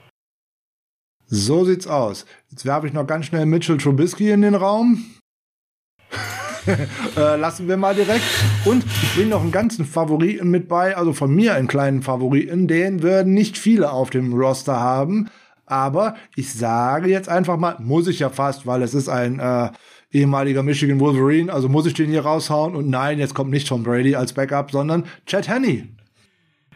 So 1.26 1.64
sieht's 1.64 1.86
aus. 1.86 2.26
Jetzt 2.50 2.66
werfe 2.66 2.88
ich 2.88 2.92
noch 2.92 3.06
ganz 3.06 3.26
schnell 3.26 3.46
Mitchell 3.46 3.78
Trubisky 3.78 4.30
in 4.30 4.42
den 4.42 4.56
Raum. 4.56 5.04
äh, 7.16 7.36
lassen 7.36 7.68
wir 7.68 7.76
mal 7.76 7.94
direkt. 7.94 8.24
Und 8.64 8.84
ich 8.84 9.14
bringe 9.14 9.30
noch 9.30 9.42
einen 9.42 9.52
ganzen 9.52 9.84
Favoriten 9.84 10.50
mit 10.50 10.68
bei, 10.68 10.96
also 10.96 11.12
von 11.12 11.34
mir 11.34 11.54
einen 11.54 11.68
kleinen 11.68 12.02
Favoriten. 12.02 12.66
Den 12.66 13.02
würden 13.02 13.34
nicht 13.34 13.58
viele 13.58 13.90
auf 13.90 14.10
dem 14.10 14.32
Roster 14.32 14.78
haben. 14.78 15.28
Aber 15.66 16.14
ich 16.36 16.52
sage 16.52 17.08
jetzt 17.08 17.28
einfach 17.28 17.56
mal, 17.56 17.76
muss 17.80 18.06
ich 18.06 18.18
ja 18.18 18.28
fast, 18.28 18.66
weil 18.66 18.82
es 18.82 18.94
ist 18.94 19.08
ein 19.08 19.40
äh, 19.40 19.70
ehemaliger 20.12 20.62
Michigan 20.62 21.00
Wolverine, 21.00 21.52
also 21.52 21.68
muss 21.68 21.86
ich 21.86 21.94
den 21.94 22.10
hier 22.10 22.22
raushauen. 22.22 22.76
Und 22.76 22.88
nein, 22.88 23.18
jetzt 23.18 23.34
kommt 23.34 23.50
nicht 23.50 23.66
Tom 23.66 23.82
Brady 23.82 24.14
als 24.14 24.32
Backup, 24.32 24.70
sondern 24.70 25.04
Chad 25.26 25.48
Henney. 25.48 25.88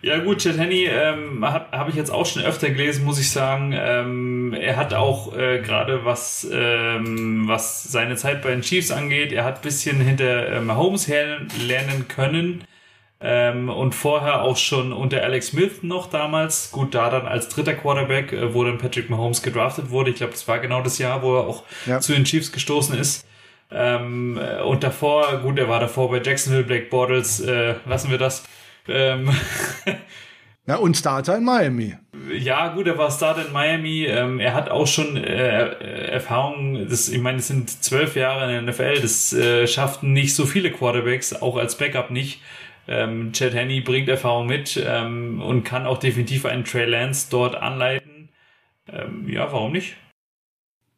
Ja 0.00 0.18
gut, 0.18 0.38
Chet 0.38 0.58
Henny 0.58 0.84
ähm, 0.84 1.44
habe 1.44 1.76
hab 1.76 1.88
ich 1.88 1.96
jetzt 1.96 2.10
auch 2.10 2.24
schon 2.24 2.42
öfter 2.42 2.70
gelesen, 2.70 3.04
muss 3.04 3.18
ich 3.18 3.30
sagen. 3.30 3.74
Ähm, 3.76 4.54
er 4.54 4.76
hat 4.76 4.94
auch 4.94 5.36
äh, 5.36 5.60
gerade 5.60 6.04
was 6.04 6.48
ähm, 6.52 7.48
was 7.48 7.82
seine 7.84 8.14
Zeit 8.16 8.42
bei 8.42 8.50
den 8.50 8.62
Chiefs 8.62 8.90
angeht, 8.92 9.32
er 9.32 9.44
hat 9.44 9.62
bisschen 9.62 10.00
hinter 10.00 10.52
ähm, 10.52 10.66
Mahomes 10.66 11.08
lernen 11.08 12.06
können 12.06 12.64
ähm, 13.20 13.68
und 13.68 13.94
vorher 13.94 14.42
auch 14.42 14.56
schon 14.56 14.92
unter 14.92 15.22
Alex 15.22 15.48
Smith 15.48 15.82
noch 15.82 16.08
damals. 16.08 16.70
Gut, 16.70 16.94
da 16.94 17.10
dann 17.10 17.26
als 17.26 17.48
dritter 17.48 17.74
Quarterback, 17.74 18.32
äh, 18.32 18.54
wo 18.54 18.62
dann 18.64 18.78
Patrick 18.78 19.10
Mahomes 19.10 19.42
gedraftet 19.42 19.90
wurde. 19.90 20.10
Ich 20.10 20.16
glaube, 20.16 20.32
das 20.32 20.46
war 20.46 20.60
genau 20.60 20.82
das 20.82 20.98
Jahr, 20.98 21.22
wo 21.22 21.36
er 21.36 21.46
auch 21.46 21.64
ja. 21.86 21.98
zu 22.00 22.12
den 22.12 22.24
Chiefs 22.24 22.52
gestoßen 22.52 22.96
ist. 22.96 23.26
Ähm, 23.70 24.38
äh, 24.38 24.62
und 24.62 24.84
davor, 24.84 25.38
gut, 25.38 25.58
er 25.58 25.68
war 25.68 25.80
davor 25.80 26.10
bei 26.10 26.22
Jacksonville, 26.22 26.64
Black 26.64 26.90
Bortles, 26.90 27.40
äh, 27.40 27.74
lassen 27.86 28.10
wir 28.10 28.18
das. 28.18 28.44
Ähm 28.88 29.30
ja, 30.66 30.76
und 30.76 30.96
Starter 30.96 31.36
in 31.36 31.44
Miami. 31.44 31.96
Ja, 32.32 32.68
gut, 32.68 32.86
er 32.86 32.98
war 32.98 33.10
Starter 33.10 33.46
in 33.46 33.52
Miami. 33.52 34.04
Ähm, 34.04 34.40
er 34.40 34.54
hat 34.54 34.70
auch 34.70 34.86
schon 34.86 35.16
äh, 35.16 36.08
Erfahrung, 36.10 36.88
das, 36.88 37.08
ich 37.08 37.20
meine, 37.20 37.38
es 37.38 37.48
sind 37.48 37.70
zwölf 37.70 38.16
Jahre 38.16 38.44
in 38.44 38.50
der 38.50 38.72
NFL, 38.72 39.00
das 39.00 39.32
äh, 39.32 39.66
schafften 39.66 40.12
nicht 40.12 40.34
so 40.34 40.46
viele 40.46 40.70
Quarterbacks, 40.70 41.34
auch 41.40 41.56
als 41.56 41.76
Backup 41.76 42.10
nicht. 42.10 42.40
Ähm, 42.86 43.32
Chad 43.32 43.54
Henney 43.54 43.80
bringt 43.80 44.08
Erfahrung 44.08 44.46
mit 44.46 44.82
ähm, 44.82 45.42
und 45.42 45.62
kann 45.64 45.86
auch 45.86 45.98
definitiv 45.98 46.46
einen 46.46 46.64
Trey 46.64 46.86
Lance 46.86 47.28
dort 47.30 47.54
anleiten. 47.54 48.30
Ähm, 48.90 49.28
ja, 49.28 49.52
warum 49.52 49.72
nicht? 49.72 49.96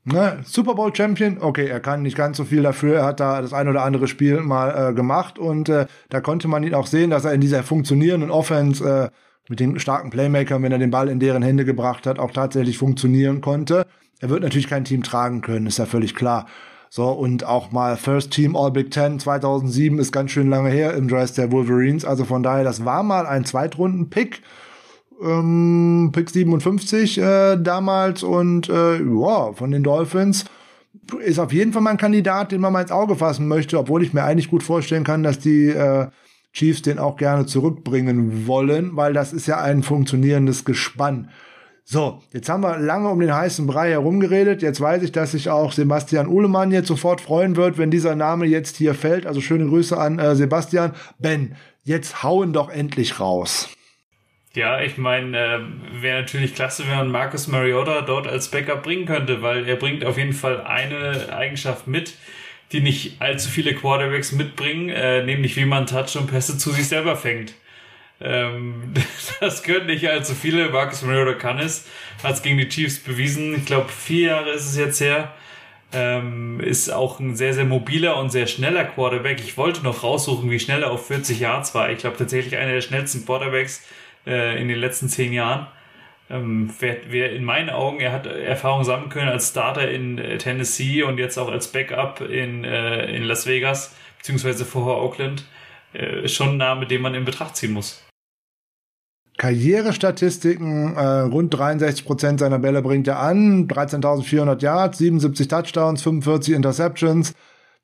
Ne, 0.05 0.41
Super 0.45 0.75
Bowl 0.75 0.95
Champion, 0.95 1.39
okay, 1.43 1.67
er 1.69 1.79
kann 1.79 2.03
nicht 2.03 2.17
ganz 2.17 2.39
so 2.39 2.45
viel 2.45 2.63
dafür. 2.63 2.97
Er 2.97 3.05
hat 3.05 3.21
da 3.21 3.43
das 3.43 3.53
ein 3.53 3.69
oder 3.69 3.83
andere 3.83 4.09
Spiel 4.09 4.41
mal 4.41 4.91
äh, 4.91 4.95
gemacht 4.95 5.39
und 5.39 5.69
äh, 5.69 5.87
da 6.09 6.21
konnte 6.23 6.49
man 6.49 6.63
ihn 6.63 6.75
auch 6.75 6.87
sehen, 6.87 7.11
dass 7.11 7.27
er 7.27 7.35
in 7.35 7.43
dieser 7.43 7.63
funktionierenden 7.63 8.31
Offense 8.31 8.83
äh, 8.89 9.11
mit 9.51 9.61
den 9.61 9.79
starken 9.79 10.11
Playmakern, 10.11 10.63
wenn 10.63 10.73
er 10.73 10.79
den 10.79 10.91
Ball 10.91 11.09
in 11.09 11.21
deren 11.21 11.43
Hände 11.43 11.67
gebracht 11.67 12.07
hat, 12.07 12.19
auch 12.19 12.31
tatsächlich 12.31 12.79
funktionieren 12.79 13.43
konnte. 13.43 13.87
Er 14.21 14.31
wird 14.31 14.43
natürlich 14.43 14.69
kein 14.69 14.85
Team 14.85 15.03
tragen 15.03 15.43
können, 15.43 15.67
ist 15.67 15.79
ja 15.79 15.87
völlig 15.87 16.15
klar. 16.15 16.47
So, 16.89 17.09
und 17.11 17.45
auch 17.45 17.71
mal 17.71 17.97
First 17.97 18.33
Team 18.33 18.57
All 18.57 18.71
Big 18.71 18.91
Ten 18.91 19.19
2007 19.19 19.99
ist 19.99 20.13
ganz 20.13 20.31
schön 20.31 20.49
lange 20.49 20.71
her 20.71 20.95
im 20.95 21.09
Dress 21.09 21.35
der 21.35 21.53
Wolverines. 21.53 22.05
Also 22.05 22.25
von 22.25 22.43
daher, 22.43 22.65
das 22.65 22.85
war 22.85 23.03
mal 23.03 23.27
ein 23.27 23.45
Zweitrunden-Pick 23.45 24.43
ähm, 25.23 26.11
Pick 26.13 26.31
57 26.31 27.19
äh, 27.19 27.57
damals 27.57 28.23
und 28.23 28.69
äh, 28.69 28.97
ja, 29.03 29.53
von 29.53 29.71
den 29.71 29.83
Dolphins 29.83 30.45
ist 31.25 31.39
auf 31.39 31.53
jeden 31.53 31.73
Fall 31.73 31.83
mal 31.83 31.91
ein 31.91 31.97
Kandidat, 31.97 32.53
den 32.53 32.61
man 32.61 32.73
mal 32.73 32.83
ins 32.83 32.93
Auge 32.93 33.17
fassen 33.17 33.49
möchte, 33.49 33.79
obwohl 33.79 34.03
ich 34.03 34.13
mir 34.13 34.25
eigentlich 34.25 34.51
gut 34.51 34.63
vorstellen 34.63 35.05
kann, 35.05 35.23
dass 35.23 35.39
die 35.39 35.69
äh, 35.69 36.07
Chiefs 36.53 36.83
den 36.83 36.99
auch 36.99 37.17
gerne 37.17 37.47
zurückbringen 37.47 38.47
wollen, 38.47 38.97
weil 38.97 39.13
das 39.13 39.33
ist 39.33 39.47
ja 39.47 39.61
ein 39.61 39.83
funktionierendes 39.83 40.65
Gespann. 40.65 41.31
So, 41.85 42.23
jetzt 42.33 42.49
haben 42.49 42.63
wir 42.63 42.79
lange 42.79 43.09
um 43.09 43.19
den 43.19 43.35
heißen 43.35 43.67
Brei 43.67 43.91
herumgeredet. 43.91 44.63
Jetzt 44.63 44.81
weiß 44.81 45.03
ich, 45.03 45.11
dass 45.11 45.33
sich 45.33 45.51
auch 45.51 45.73
Sebastian 45.73 46.29
Uhlemann 46.29 46.71
jetzt 46.71 46.87
sofort 46.87 47.21
freuen 47.21 47.57
wird, 47.57 47.79
wenn 47.79 47.91
dieser 47.91 48.15
Name 48.15 48.47
jetzt 48.47 48.77
hier 48.77 48.95
fällt. 48.95 49.27
Also 49.27 49.41
schöne 49.41 49.67
Grüße 49.67 49.99
an 49.99 50.19
äh, 50.19 50.37
Sebastian. 50.37 50.93
Ben, 51.19 51.57
jetzt 51.83 52.23
hauen 52.23 52.53
doch 52.53 52.71
endlich 52.71 53.19
raus. 53.19 53.69
Ja, 54.55 54.81
ich 54.81 54.97
meine, 54.97 55.39
äh, 55.39 56.03
wäre 56.03 56.23
natürlich 56.23 56.57
klasse, 56.57 56.85
wenn 56.89 56.97
man 56.97 57.11
Marcus 57.11 57.47
Mariota 57.47 58.01
dort 58.03 58.27
als 58.27 58.51
Backup 58.51 58.83
bringen 58.83 59.07
könnte, 59.07 59.43
weil 59.43 59.69
er 59.69 59.77
bringt 59.77 60.05
auf 60.05 60.19
jeden 60.19 60.33
Fall 60.33 60.61
eine 60.63 61.33
Eigenschaft 61.33 61.87
mit, 61.87 62.15
die 62.73 62.81
nicht 62.81 63.23
allzu 63.23 63.49
viele 63.49 63.75
Quarterbacks 63.75 64.33
mitbringen, 64.33 64.89
äh, 64.89 65.23
nämlich 65.23 65.57
wie 65.57 65.65
man 65.65 65.87
Touch 65.87 66.17
und 66.17 66.27
Pässe 66.27 66.59
zu 66.59 66.71
sich 66.71 66.89
selber 66.89 67.17
fängt. 67.17 67.55
Ähm, 68.21 68.93
das 69.41 69.63
können 69.63 69.87
nicht 69.87 70.09
allzu 70.09 70.35
viele. 70.35 70.69
Marcus 70.69 71.03
Mariota 71.03 71.35
kann 71.35 71.61
es, 71.61 71.87
hat 72.25 72.35
es 72.35 72.43
gegen 72.43 72.59
die 72.59 72.69
Chiefs 72.69 72.99
bewiesen. 72.99 73.55
Ich 73.55 73.67
glaube, 73.67 73.89
vier 73.89 74.29
Jahre 74.31 74.51
ist 74.51 74.67
es 74.67 74.77
jetzt 74.77 75.01
her. 75.01 75.33
Ähm, 75.93 76.61
ist 76.61 76.91
auch 76.91 77.21
ein 77.21 77.37
sehr, 77.37 77.55
sehr 77.55 77.65
mobiler 77.65 78.17
und 78.17 78.31
sehr 78.31 78.47
schneller 78.49 78.85
Quarterback. 78.85 79.41
Ich 79.41 79.57
wollte 79.57 79.83
noch 79.83 80.03
raussuchen, 80.03 80.51
wie 80.51 80.61
schnell 80.61 80.83
er 80.83 80.91
auf 80.91 81.07
40 81.07 81.41
Yards 81.41 81.75
war. 81.75 81.91
Ich 81.91 81.99
glaube 81.99 82.17
tatsächlich 82.17 82.57
einer 82.57 82.73
der 82.73 82.81
schnellsten 82.81 83.25
Quarterbacks 83.25 83.83
äh, 84.27 84.61
in 84.61 84.69
den 84.69 84.79
letzten 84.79 85.09
zehn 85.09 85.33
Jahren. 85.33 85.67
Ähm, 86.29 86.71
wer, 86.79 87.33
in 87.33 87.45
meinen 87.45 87.71
Augen, 87.71 88.01
er 88.01 88.13
hat 88.13 88.27
Erfahrung 88.27 88.85
sammeln 88.85 89.11
können 89.11 89.29
als 89.29 89.49
Starter 89.49 89.91
in 89.91 90.19
äh, 90.19 90.39
Tennessee 90.39 91.03
und 91.03 91.19
jetzt 91.19 91.39
auch 91.39 91.51
als 91.51 91.69
Backup 91.69 92.21
in, 92.21 92.65
äh, 92.65 93.07
in 93.17 93.25
Las 93.25 93.47
Vegas, 93.47 93.97
beziehungsweise 94.19 94.65
vorher 94.65 95.03
Oakland, 95.03 95.45
äh, 95.93 96.29
schon 96.29 96.51
ein 96.51 96.57
Name, 96.59 96.87
den 96.87 97.03
man 97.03 97.15
in 97.15 97.25
Betracht 97.25 97.57
ziehen 97.57 97.73
muss. 97.73 98.05
Karrierestatistiken, 99.39 100.95
äh, 100.97 101.21
rund 101.21 101.53
63 101.55 102.05
Prozent 102.05 102.41
seiner 102.41 102.59
Bälle 102.59 102.83
bringt 102.83 103.09
er 103.09 103.21
an, 103.21 103.67
13.400 103.69 104.63
Yards, 104.63 104.99
77 104.99 105.49
Touchdowns, 105.49 106.03
45 106.03 106.55
Interceptions, 106.55 107.35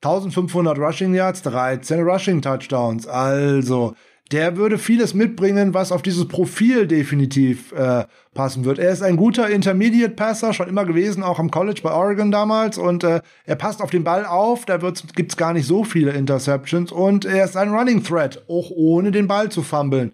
1500 0.03 0.77
Rushing 0.77 1.15
Yards, 1.15 1.41
13 1.41 2.01
Rushing 2.01 2.41
Touchdowns. 2.43 3.07
Also, 3.07 3.95
der 4.31 4.57
würde 4.57 4.77
vieles 4.77 5.13
mitbringen, 5.13 5.73
was 5.73 5.91
auf 5.91 6.01
dieses 6.01 6.27
Profil 6.27 6.85
definitiv 6.85 7.71
äh, 7.71 8.05
passen 8.33 8.65
wird. 8.65 8.77
Er 8.77 8.91
ist 8.91 9.01
ein 9.01 9.15
guter 9.15 9.49
Intermediate 9.49 10.13
Passer, 10.13 10.53
schon 10.53 10.67
immer 10.67 10.85
gewesen, 10.85 11.23
auch 11.23 11.39
am 11.39 11.49
College 11.49 11.79
bei 11.81 11.91
Oregon 11.91 12.31
damals. 12.31 12.77
Und 12.77 13.03
äh, 13.03 13.21
er 13.45 13.55
passt 13.55 13.81
auf 13.81 13.89
den 13.89 14.03
Ball 14.03 14.25
auf, 14.25 14.65
da 14.65 14.77
gibt 14.77 15.31
es 15.31 15.37
gar 15.37 15.53
nicht 15.53 15.65
so 15.65 15.83
viele 15.83 16.11
Interceptions. 16.11 16.91
Und 16.91 17.25
er 17.25 17.45
ist 17.45 17.55
ein 17.55 17.73
Running 17.73 18.03
Threat, 18.03 18.43
auch 18.49 18.69
ohne 18.69 19.11
den 19.11 19.27
Ball 19.27 19.49
zu 19.49 19.63
fummeln. 19.63 20.11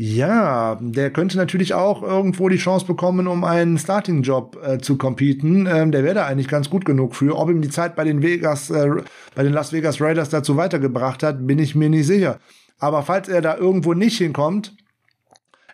Ja, 0.00 0.78
der 0.80 1.10
könnte 1.10 1.36
natürlich 1.36 1.74
auch 1.74 2.04
irgendwo 2.04 2.48
die 2.48 2.56
Chance 2.56 2.86
bekommen, 2.86 3.26
um 3.26 3.42
einen 3.42 3.78
Starting-Job 3.78 4.56
äh, 4.64 4.78
zu 4.78 4.96
competen. 4.96 5.66
Ähm, 5.66 5.90
der 5.90 6.04
wäre 6.04 6.14
da 6.14 6.26
eigentlich 6.26 6.46
ganz 6.46 6.70
gut 6.70 6.84
genug 6.84 7.16
für. 7.16 7.36
Ob 7.36 7.50
ihm 7.50 7.62
die 7.62 7.68
Zeit 7.68 7.96
bei 7.96 8.04
den 8.04 8.22
Vegas, 8.22 8.70
äh, 8.70 8.88
bei 9.34 9.42
den 9.42 9.52
Las 9.52 9.72
Vegas 9.72 10.00
Raiders 10.00 10.28
dazu 10.28 10.56
weitergebracht 10.56 11.24
hat, 11.24 11.44
bin 11.46 11.58
ich 11.58 11.74
mir 11.74 11.88
nicht 11.88 12.06
sicher. 12.06 12.38
Aber 12.78 13.02
falls 13.02 13.28
er 13.28 13.40
da 13.42 13.56
irgendwo 13.56 13.94
nicht 13.94 14.18
hinkommt, 14.18 14.74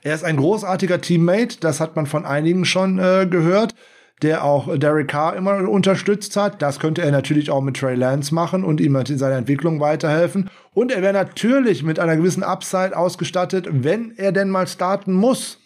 er 0.03 0.15
ist 0.15 0.25
ein 0.25 0.37
großartiger 0.37 1.01
Teammate, 1.01 1.61
das 1.61 1.81
hat 1.81 1.97
man 1.97 2.07
von 2.07 2.27
einigen 2.27 2.65
schon 2.65 2.99
äh, 2.99 3.27
gehört, 3.29 3.75
der 4.23 4.45
auch 4.45 4.77
Derek 4.77 5.09
Carr 5.09 5.35
immer 5.35 5.69
unterstützt 5.69 6.37
hat. 6.37 6.63
Das 6.63 6.79
könnte 6.79 7.03
er 7.03 7.11
natürlich 7.11 7.51
auch 7.51 7.63
mit 7.63 7.77
Trey 7.77 7.95
Lance 7.95 8.35
machen 8.35 8.65
und 8.65 8.81
ihm 8.81 8.97
in 8.97 9.19
seiner 9.19 9.37
Entwicklung 9.37 9.81
weiterhelfen. 9.81 10.51
Und 10.73 10.93
er 10.93 11.03
wäre 11.03 11.13
natürlich 11.13 11.83
mit 11.83 11.99
einer 11.99 12.17
gewissen 12.17 12.43
Upside 12.43 12.97
ausgestattet, 12.97 13.67
wenn 13.71 14.13
er 14.17 14.33
denn 14.33 14.51
mal 14.51 14.67
starten 14.67 15.15
muss. 15.15 15.59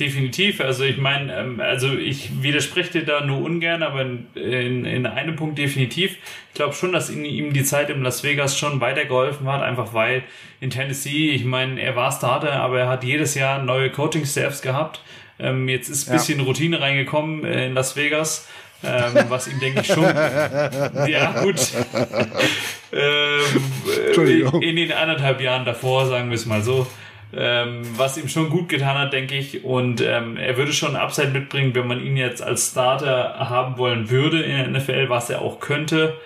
Definitiv. 0.00 0.60
Also 0.60 0.82
ich 0.82 0.98
meine, 0.98 1.36
ähm, 1.36 1.60
also 1.60 1.92
ich 1.92 2.42
widerspreche 2.42 2.90
dir 2.90 3.04
da 3.04 3.24
nur 3.24 3.42
ungern, 3.42 3.84
aber 3.84 4.02
in, 4.02 4.84
in 4.84 5.06
einem 5.06 5.36
Punkt 5.36 5.56
definitiv. 5.56 6.16
Ich 6.48 6.54
glaube 6.54 6.74
schon, 6.74 6.92
dass 6.92 7.10
ihm 7.10 7.52
die 7.52 7.62
Zeit 7.62 7.90
in 7.90 8.02
Las 8.02 8.24
Vegas 8.24 8.58
schon 8.58 8.80
weitergeholfen 8.80 9.46
hat, 9.46 9.62
einfach 9.62 9.94
weil 9.94 10.24
in 10.60 10.70
Tennessee, 10.70 11.30
ich 11.30 11.44
meine, 11.44 11.80
er 11.80 11.94
war 11.94 12.10
Starter, 12.10 12.54
aber 12.54 12.80
er 12.80 12.88
hat 12.88 13.04
jedes 13.04 13.36
Jahr 13.36 13.62
neue 13.62 13.90
Coaching-Staffs 13.90 14.62
gehabt. 14.62 15.00
Ähm, 15.38 15.68
jetzt 15.68 15.88
ist 15.88 16.08
ein 16.08 16.16
bisschen 16.16 16.40
ja. 16.40 16.44
Routine 16.44 16.80
reingekommen 16.80 17.44
äh, 17.44 17.66
in 17.66 17.74
Las 17.74 17.94
Vegas. 17.94 18.48
Ähm, 18.82 19.14
was 19.28 19.46
ihm, 19.46 19.60
denke 19.60 19.80
ich, 19.80 19.86
schon. 19.86 20.02
ja, 21.08 21.42
gut. 21.42 21.56
ähm, 22.92 24.60
in 24.60 24.76
den 24.76 24.92
anderthalb 24.92 25.40
Jahren 25.40 25.64
davor, 25.64 26.06
sagen 26.06 26.28
wir 26.28 26.34
es 26.34 26.46
mal 26.46 26.62
so 26.62 26.86
ähm, 27.36 27.82
was 27.96 28.16
ihm 28.16 28.28
schon 28.28 28.50
gut 28.50 28.68
getan 28.68 28.98
hat, 28.98 29.12
denke 29.12 29.36
ich. 29.36 29.64
Und 29.64 30.00
ähm, 30.00 30.36
er 30.36 30.56
würde 30.56 30.72
schon 30.72 30.96
ein 30.96 31.02
Upside 31.02 31.28
mitbringen, 31.28 31.74
wenn 31.74 31.86
man 31.86 32.04
ihn 32.04 32.16
jetzt 32.16 32.42
als 32.42 32.70
Starter 32.70 33.36
haben 33.38 33.78
wollen 33.78 34.10
würde 34.10 34.42
in 34.42 34.56
der 34.56 34.68
NFL, 34.68 35.08
was 35.08 35.30
er 35.30 35.42
auch 35.42 35.60
könnte. 35.60 36.16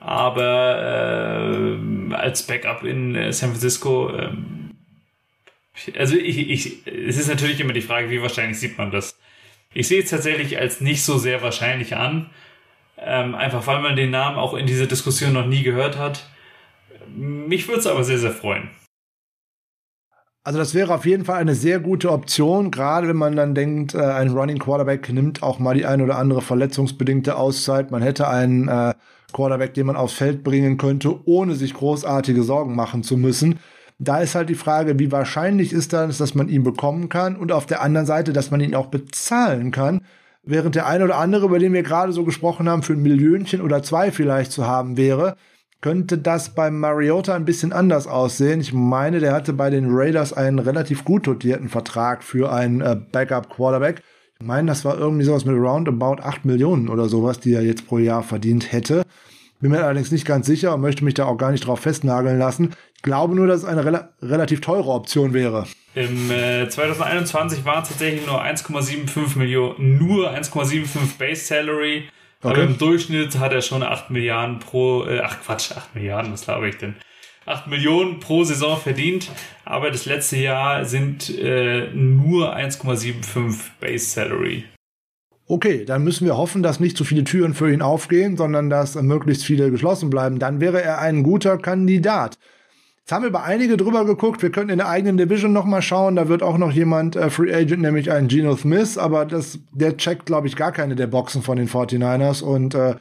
Aber 0.00 1.78
äh, 2.10 2.14
als 2.14 2.42
Backup 2.46 2.84
in 2.84 3.14
äh, 3.14 3.32
San 3.32 3.50
Francisco, 3.50 4.10
äh, 4.10 4.30
also 5.98 6.16
ich, 6.16 6.50
ich, 6.50 6.86
es 6.86 7.16
ist 7.16 7.28
natürlich 7.28 7.60
immer 7.60 7.72
die 7.72 7.80
Frage, 7.80 8.10
wie 8.10 8.22
wahrscheinlich 8.22 8.58
sieht 8.58 8.78
man 8.78 8.90
das. 8.90 9.18
Ich 9.72 9.88
sehe 9.88 10.02
es 10.02 10.10
tatsächlich 10.10 10.58
als 10.58 10.80
nicht 10.80 11.02
so 11.02 11.18
sehr 11.18 11.42
wahrscheinlich 11.42 11.96
an, 11.96 12.30
ähm, 12.98 13.34
einfach 13.34 13.66
weil 13.66 13.80
man 13.80 13.96
den 13.96 14.10
Namen 14.10 14.38
auch 14.38 14.54
in 14.54 14.66
dieser 14.66 14.86
Diskussion 14.86 15.32
noch 15.32 15.46
nie 15.46 15.62
gehört 15.62 15.98
hat. 15.98 16.28
Mich 17.08 17.66
würde 17.66 17.80
es 17.80 17.86
aber 17.86 18.04
sehr, 18.04 18.18
sehr 18.18 18.30
freuen. 18.30 18.70
Also 20.46 20.58
das 20.58 20.74
wäre 20.74 20.94
auf 20.94 21.06
jeden 21.06 21.24
Fall 21.24 21.40
eine 21.40 21.54
sehr 21.54 21.80
gute 21.80 22.12
Option, 22.12 22.70
gerade 22.70 23.08
wenn 23.08 23.16
man 23.16 23.34
dann 23.34 23.54
denkt, 23.54 23.94
äh, 23.94 23.98
ein 23.98 24.28
Running 24.28 24.58
Quarterback 24.58 25.10
nimmt 25.10 25.42
auch 25.42 25.58
mal 25.58 25.74
die 25.74 25.86
ein 25.86 26.02
oder 26.02 26.18
andere 26.18 26.42
verletzungsbedingte 26.42 27.36
Auszeit. 27.36 27.90
Man 27.90 28.02
hätte 28.02 28.28
einen 28.28 28.68
äh, 28.68 28.92
Quarterback, 29.32 29.72
den 29.72 29.86
man 29.86 29.96
aufs 29.96 30.12
Feld 30.12 30.44
bringen 30.44 30.76
könnte, 30.76 31.26
ohne 31.26 31.54
sich 31.54 31.72
großartige 31.72 32.42
Sorgen 32.42 32.76
machen 32.76 33.02
zu 33.02 33.16
müssen. 33.16 33.58
Da 33.98 34.20
ist 34.20 34.34
halt 34.34 34.50
die 34.50 34.54
Frage, 34.54 34.98
wie 34.98 35.10
wahrscheinlich 35.10 35.72
ist 35.72 35.94
das, 35.94 36.18
dass 36.18 36.34
man 36.34 36.50
ihn 36.50 36.62
bekommen 36.62 37.08
kann 37.08 37.36
und 37.36 37.50
auf 37.50 37.64
der 37.64 37.80
anderen 37.80 38.06
Seite, 38.06 38.34
dass 38.34 38.50
man 38.50 38.60
ihn 38.60 38.74
auch 38.74 38.88
bezahlen 38.88 39.70
kann. 39.70 40.02
Während 40.42 40.74
der 40.74 40.86
eine 40.86 41.04
oder 41.04 41.16
andere, 41.16 41.46
über 41.46 41.58
den 41.58 41.72
wir 41.72 41.82
gerade 41.82 42.12
so 42.12 42.22
gesprochen 42.22 42.68
haben, 42.68 42.82
für 42.82 42.92
ein 42.92 43.02
Millionchen 43.02 43.62
oder 43.62 43.82
zwei 43.82 44.12
vielleicht 44.12 44.52
zu 44.52 44.66
haben 44.66 44.98
wäre, 44.98 45.36
könnte 45.84 46.16
das 46.16 46.54
beim 46.54 46.80
Mariota 46.80 47.34
ein 47.34 47.44
bisschen 47.44 47.74
anders 47.74 48.06
aussehen. 48.06 48.58
Ich 48.62 48.72
meine, 48.72 49.20
der 49.20 49.34
hatte 49.34 49.52
bei 49.52 49.68
den 49.68 49.88
Raiders 49.90 50.32
einen 50.32 50.58
relativ 50.58 51.04
gut 51.04 51.26
dotierten 51.26 51.68
Vertrag 51.68 52.24
für 52.24 52.50
einen 52.50 52.80
äh, 52.80 52.96
Backup-Quarterback. 53.12 54.00
Ich 54.40 54.46
meine, 54.46 54.68
das 54.68 54.86
war 54.86 54.96
irgendwie 54.96 55.24
sowas 55.24 55.44
mit 55.44 55.54
roundabout 55.54 56.22
8 56.22 56.46
Millionen 56.46 56.88
oder 56.88 57.10
sowas, 57.10 57.38
die 57.38 57.52
er 57.52 57.60
jetzt 57.60 57.86
pro 57.86 57.98
Jahr 57.98 58.22
verdient 58.22 58.72
hätte. 58.72 59.02
Bin 59.60 59.72
mir 59.72 59.84
allerdings 59.84 60.10
nicht 60.10 60.24
ganz 60.24 60.46
sicher 60.46 60.72
und 60.72 60.80
möchte 60.80 61.04
mich 61.04 61.12
da 61.12 61.26
auch 61.26 61.36
gar 61.36 61.50
nicht 61.52 61.66
drauf 61.66 61.80
festnageln 61.80 62.38
lassen. 62.38 62.70
Ich 62.96 63.02
glaube 63.02 63.34
nur, 63.34 63.46
dass 63.46 63.58
es 63.58 63.66
eine 63.66 63.84
rela 63.84 64.08
relativ 64.22 64.62
teure 64.62 64.88
Option 64.88 65.34
wäre. 65.34 65.66
Im 65.94 66.30
äh, 66.30 66.66
2021 66.66 67.62
waren 67.66 67.82
es 67.82 67.90
tatsächlich 67.90 68.26
nur 68.26 68.42
1,75 68.42 69.36
Millionen, 69.36 69.98
nur 69.98 70.30
1,75 70.30 71.18
Base 71.18 71.44
Salary 71.44 72.04
Okay. 72.44 72.52
Aber 72.52 72.62
im 72.62 72.76
Durchschnitt 72.76 73.38
hat 73.38 73.54
er 73.54 73.62
schon 73.62 73.82
8 73.82 74.10
Milliarden 74.10 74.58
pro, 74.58 75.06
äh, 75.06 75.20
ach 75.24 75.40
Quatsch, 75.42 75.72
8 75.72 75.94
Milliarden, 75.94 76.30
was 76.30 76.42
glaube 76.42 76.68
ich 76.68 76.76
denn? 76.76 76.94
8 77.46 77.68
Millionen 77.68 78.20
pro 78.20 78.44
Saison 78.44 78.78
verdient, 78.78 79.30
aber 79.64 79.90
das 79.90 80.04
letzte 80.04 80.36
Jahr 80.36 80.84
sind 80.84 81.30
äh, 81.38 81.88
nur 81.94 82.54
1,75 82.54 83.56
Base 83.80 84.04
Salary. 84.04 84.64
Okay, 85.46 85.86
dann 85.86 86.04
müssen 86.04 86.26
wir 86.26 86.36
hoffen, 86.36 86.62
dass 86.62 86.80
nicht 86.80 86.98
zu 86.98 87.04
viele 87.04 87.24
Türen 87.24 87.54
für 87.54 87.72
ihn 87.72 87.82
aufgehen, 87.82 88.36
sondern 88.36 88.68
dass 88.68 88.94
möglichst 88.94 89.44
viele 89.44 89.70
geschlossen 89.70 90.10
bleiben. 90.10 90.38
Dann 90.38 90.60
wäre 90.60 90.82
er 90.82 91.00
ein 91.00 91.22
guter 91.22 91.56
Kandidat. 91.56 92.38
Jetzt 93.04 93.12
haben 93.12 93.22
wir 93.22 93.32
bei 93.32 93.42
einige 93.42 93.76
drüber 93.76 94.06
geguckt. 94.06 94.40
Wir 94.40 94.50
könnten 94.50 94.70
in 94.70 94.78
der 94.78 94.88
eigenen 94.88 95.18
Division 95.18 95.52
noch 95.52 95.66
mal 95.66 95.82
schauen. 95.82 96.16
Da 96.16 96.28
wird 96.28 96.42
auch 96.42 96.56
noch 96.56 96.72
jemand 96.72 97.16
äh, 97.16 97.28
Free 97.28 97.54
Agent, 97.54 97.82
nämlich 97.82 98.10
ein 98.10 98.28
Geno 98.28 98.56
Smith. 98.56 98.96
Aber 98.96 99.26
das, 99.26 99.58
der 99.72 99.98
checkt, 99.98 100.24
glaube 100.24 100.46
ich, 100.46 100.56
gar 100.56 100.72
keine 100.72 100.94
der 100.94 101.06
Boxen 101.06 101.42
von 101.42 101.58
den 101.58 101.68
49ers. 101.68 102.42
Und 102.42 102.74
äh, 102.74 102.94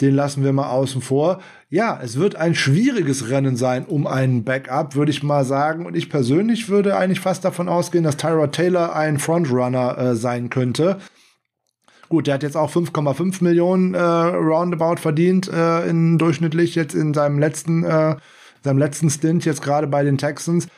den 0.00 0.14
lassen 0.14 0.44
wir 0.44 0.52
mal 0.52 0.70
außen 0.70 1.02
vor. 1.02 1.40
Ja, 1.70 1.98
es 2.00 2.20
wird 2.20 2.36
ein 2.36 2.54
schwieriges 2.54 3.30
Rennen 3.30 3.56
sein 3.56 3.84
um 3.84 4.06
einen 4.06 4.44
Backup, 4.44 4.94
würde 4.94 5.10
ich 5.10 5.24
mal 5.24 5.44
sagen. 5.44 5.86
Und 5.86 5.96
ich 5.96 6.08
persönlich 6.08 6.68
würde 6.68 6.96
eigentlich 6.96 7.18
fast 7.18 7.44
davon 7.44 7.68
ausgehen, 7.68 8.04
dass 8.04 8.16
Tyra 8.16 8.46
Taylor 8.46 8.94
ein 8.94 9.18
Frontrunner 9.18 9.98
äh, 9.98 10.14
sein 10.14 10.50
könnte. 10.50 10.98
Gut, 12.08 12.28
der 12.28 12.34
hat 12.34 12.44
jetzt 12.44 12.56
auch 12.56 12.70
5,5 12.70 13.42
Millionen 13.42 13.94
äh, 13.94 13.98
Roundabout 13.98 15.00
verdient, 15.00 15.48
äh, 15.52 15.88
in, 15.88 16.16
durchschnittlich 16.16 16.76
jetzt 16.76 16.94
in 16.94 17.12
seinem 17.12 17.40
letzten 17.40 17.82
äh, 17.82 18.14
seinem 18.64 18.78
letzten 18.78 19.10
Stint 19.10 19.44
jetzt 19.44 19.62
gerade 19.62 19.86
bei 19.86 20.02
den 20.04 20.18
Texans. 20.18 20.68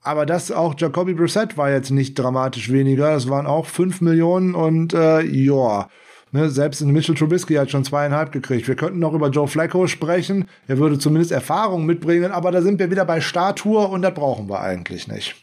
Aber 0.00 0.26
das 0.26 0.52
auch 0.52 0.74
Jacoby 0.76 1.14
Brissett 1.14 1.56
war 1.56 1.70
jetzt 1.70 1.90
nicht 1.90 2.18
dramatisch 2.18 2.70
weniger. 2.70 3.12
Das 3.12 3.28
waren 3.28 3.46
auch 3.46 3.66
fünf 3.66 4.00
Millionen 4.00 4.54
und 4.54 4.92
äh, 4.92 5.22
ja. 5.22 5.88
Ne, 6.30 6.50
selbst 6.50 6.80
in 6.80 6.90
Mitchell 6.90 7.14
Trubisky 7.14 7.54
hat 7.54 7.70
schon 7.70 7.84
zweieinhalb 7.84 8.32
gekriegt. 8.32 8.66
Wir 8.66 8.74
könnten 8.74 8.98
noch 8.98 9.14
über 9.14 9.28
Joe 9.28 9.46
Flacco 9.46 9.86
sprechen. 9.86 10.48
Er 10.66 10.78
würde 10.78 10.98
zumindest 10.98 11.30
Erfahrung 11.30 11.86
mitbringen, 11.86 12.32
aber 12.32 12.50
da 12.50 12.60
sind 12.60 12.80
wir 12.80 12.90
wieder 12.90 13.04
bei 13.04 13.20
Statue 13.20 13.86
und 13.86 14.02
das 14.02 14.14
brauchen 14.14 14.48
wir 14.48 14.60
eigentlich 14.60 15.06
nicht. 15.06 15.36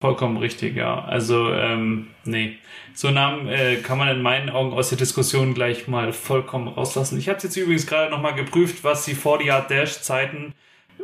Vollkommen 0.00 0.38
richtig, 0.38 0.74
ja. 0.74 1.04
Also, 1.04 1.52
ähm, 1.52 2.08
nee. 2.24 2.58
So 2.92 3.12
Namen 3.12 3.46
äh, 3.46 3.76
kann 3.76 3.98
man 3.98 4.08
in 4.08 4.20
meinen 4.20 4.50
Augen 4.50 4.72
aus 4.72 4.88
der 4.88 4.98
Diskussion 4.98 5.54
gleich 5.54 5.86
mal 5.86 6.12
vollkommen 6.12 6.66
rauslassen. 6.66 7.20
Ich 7.20 7.28
habe 7.28 7.38
jetzt 7.40 7.56
übrigens 7.56 7.86
gerade 7.86 8.10
nochmal 8.10 8.34
geprüft, 8.34 8.82
was 8.82 9.04
die 9.04 9.14
40-Yard-Dash-Zeiten 9.14 10.54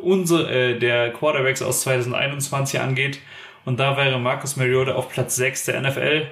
unsere, 0.02 0.50
äh, 0.50 0.78
der 0.78 1.12
Quarterbacks 1.12 1.62
aus 1.62 1.82
2021 1.82 2.80
angeht. 2.80 3.20
Und 3.64 3.80
da 3.80 3.96
wäre 3.96 4.18
Marcus 4.18 4.56
Mariota 4.56 4.94
auf 4.94 5.10
Platz 5.10 5.36
6 5.36 5.66
der 5.66 5.80
NFL. 5.80 6.26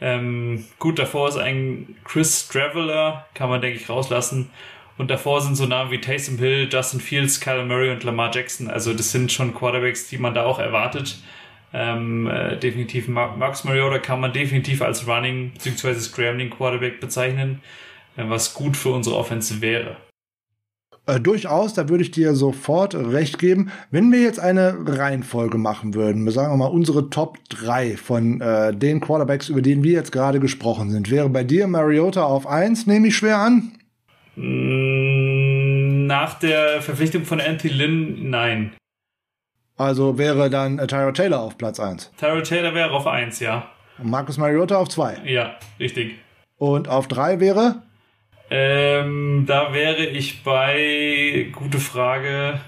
Ähm, 0.00 0.64
gut, 0.78 0.98
davor 0.98 1.28
ist 1.28 1.36
ein 1.36 1.96
Chris 2.04 2.48
Traveler, 2.48 3.26
kann 3.34 3.48
man 3.48 3.60
denke 3.60 3.78
ich 3.78 3.88
rauslassen. 3.88 4.50
Und 4.98 5.10
davor 5.10 5.40
sind 5.40 5.56
so 5.56 5.66
Namen 5.66 5.90
wie 5.90 6.00
Taysom 6.00 6.38
Hill, 6.38 6.68
Justin 6.70 7.00
Fields, 7.00 7.40
Kyle 7.40 7.64
Murray 7.64 7.90
und 7.90 8.02
Lamar 8.04 8.34
Jackson. 8.34 8.68
Also 8.68 8.94
das 8.94 9.12
sind 9.12 9.30
schon 9.30 9.54
Quarterbacks, 9.54 10.08
die 10.08 10.18
man 10.18 10.34
da 10.34 10.44
auch 10.44 10.58
erwartet. 10.58 11.18
Ähm, 11.72 12.26
äh, 12.26 12.56
definitiv 12.56 13.08
Mar 13.08 13.36
Marcus 13.36 13.64
Mariota 13.64 13.98
kann 13.98 14.20
man 14.20 14.32
definitiv 14.32 14.80
als 14.80 15.06
Running 15.06 15.52
bzw. 15.52 15.94
Scrambling 15.94 16.50
Quarterback 16.50 17.00
bezeichnen, 17.00 17.60
äh, 18.16 18.22
was 18.26 18.54
gut 18.54 18.76
für 18.76 18.90
unsere 18.90 19.16
Offense 19.16 19.60
wäre. 19.60 19.96
Äh, 21.06 21.20
durchaus, 21.20 21.72
da 21.72 21.88
würde 21.88 22.02
ich 22.02 22.10
dir 22.10 22.34
sofort 22.34 22.94
recht 22.94 23.38
geben. 23.38 23.70
Wenn 23.92 24.10
wir 24.10 24.20
jetzt 24.20 24.40
eine 24.40 24.76
Reihenfolge 24.86 25.56
machen 25.56 25.94
würden, 25.94 26.24
wir 26.24 26.32
sagen 26.32 26.58
mal 26.58 26.66
unsere 26.66 27.10
Top 27.10 27.38
3 27.48 27.96
von 27.96 28.40
äh, 28.40 28.74
den 28.74 29.00
Quarterbacks, 29.00 29.48
über 29.48 29.62
den 29.62 29.84
wir 29.84 29.92
jetzt 29.92 30.10
gerade 30.10 30.40
gesprochen 30.40 30.90
sind, 30.90 31.10
wäre 31.10 31.28
bei 31.28 31.44
dir 31.44 31.68
Mariota 31.68 32.24
auf 32.24 32.48
1, 32.48 32.88
nehme 32.88 33.06
ich 33.06 33.16
schwer 33.16 33.38
an? 33.38 33.72
Mm, 34.34 36.06
nach 36.06 36.40
der 36.40 36.82
Verpflichtung 36.82 37.24
von 37.24 37.40
Anthony 37.40 37.72
Lynn, 37.72 38.30
nein. 38.30 38.72
Also 39.76 40.18
wäre 40.18 40.50
dann 40.50 40.80
äh, 40.80 40.88
Tyra 40.88 41.12
Taylor 41.12 41.40
auf 41.40 41.56
Platz 41.56 41.78
1. 41.78 42.10
Tyra 42.18 42.40
Taylor 42.40 42.74
wäre 42.74 42.90
auf 42.90 43.06
1, 43.06 43.38
ja. 43.38 43.70
Und 43.98 44.10
Marcus 44.10 44.38
Mariota 44.38 44.76
auf 44.76 44.88
2. 44.88 45.18
Ja, 45.24 45.54
richtig. 45.78 46.16
Und 46.56 46.88
auf 46.88 47.06
3 47.06 47.38
wäre? 47.38 47.82
Ähm, 48.50 49.44
da 49.46 49.72
wäre 49.72 50.06
ich 50.06 50.42
bei, 50.44 51.48
gute 51.52 51.78
Frage, 51.78 52.60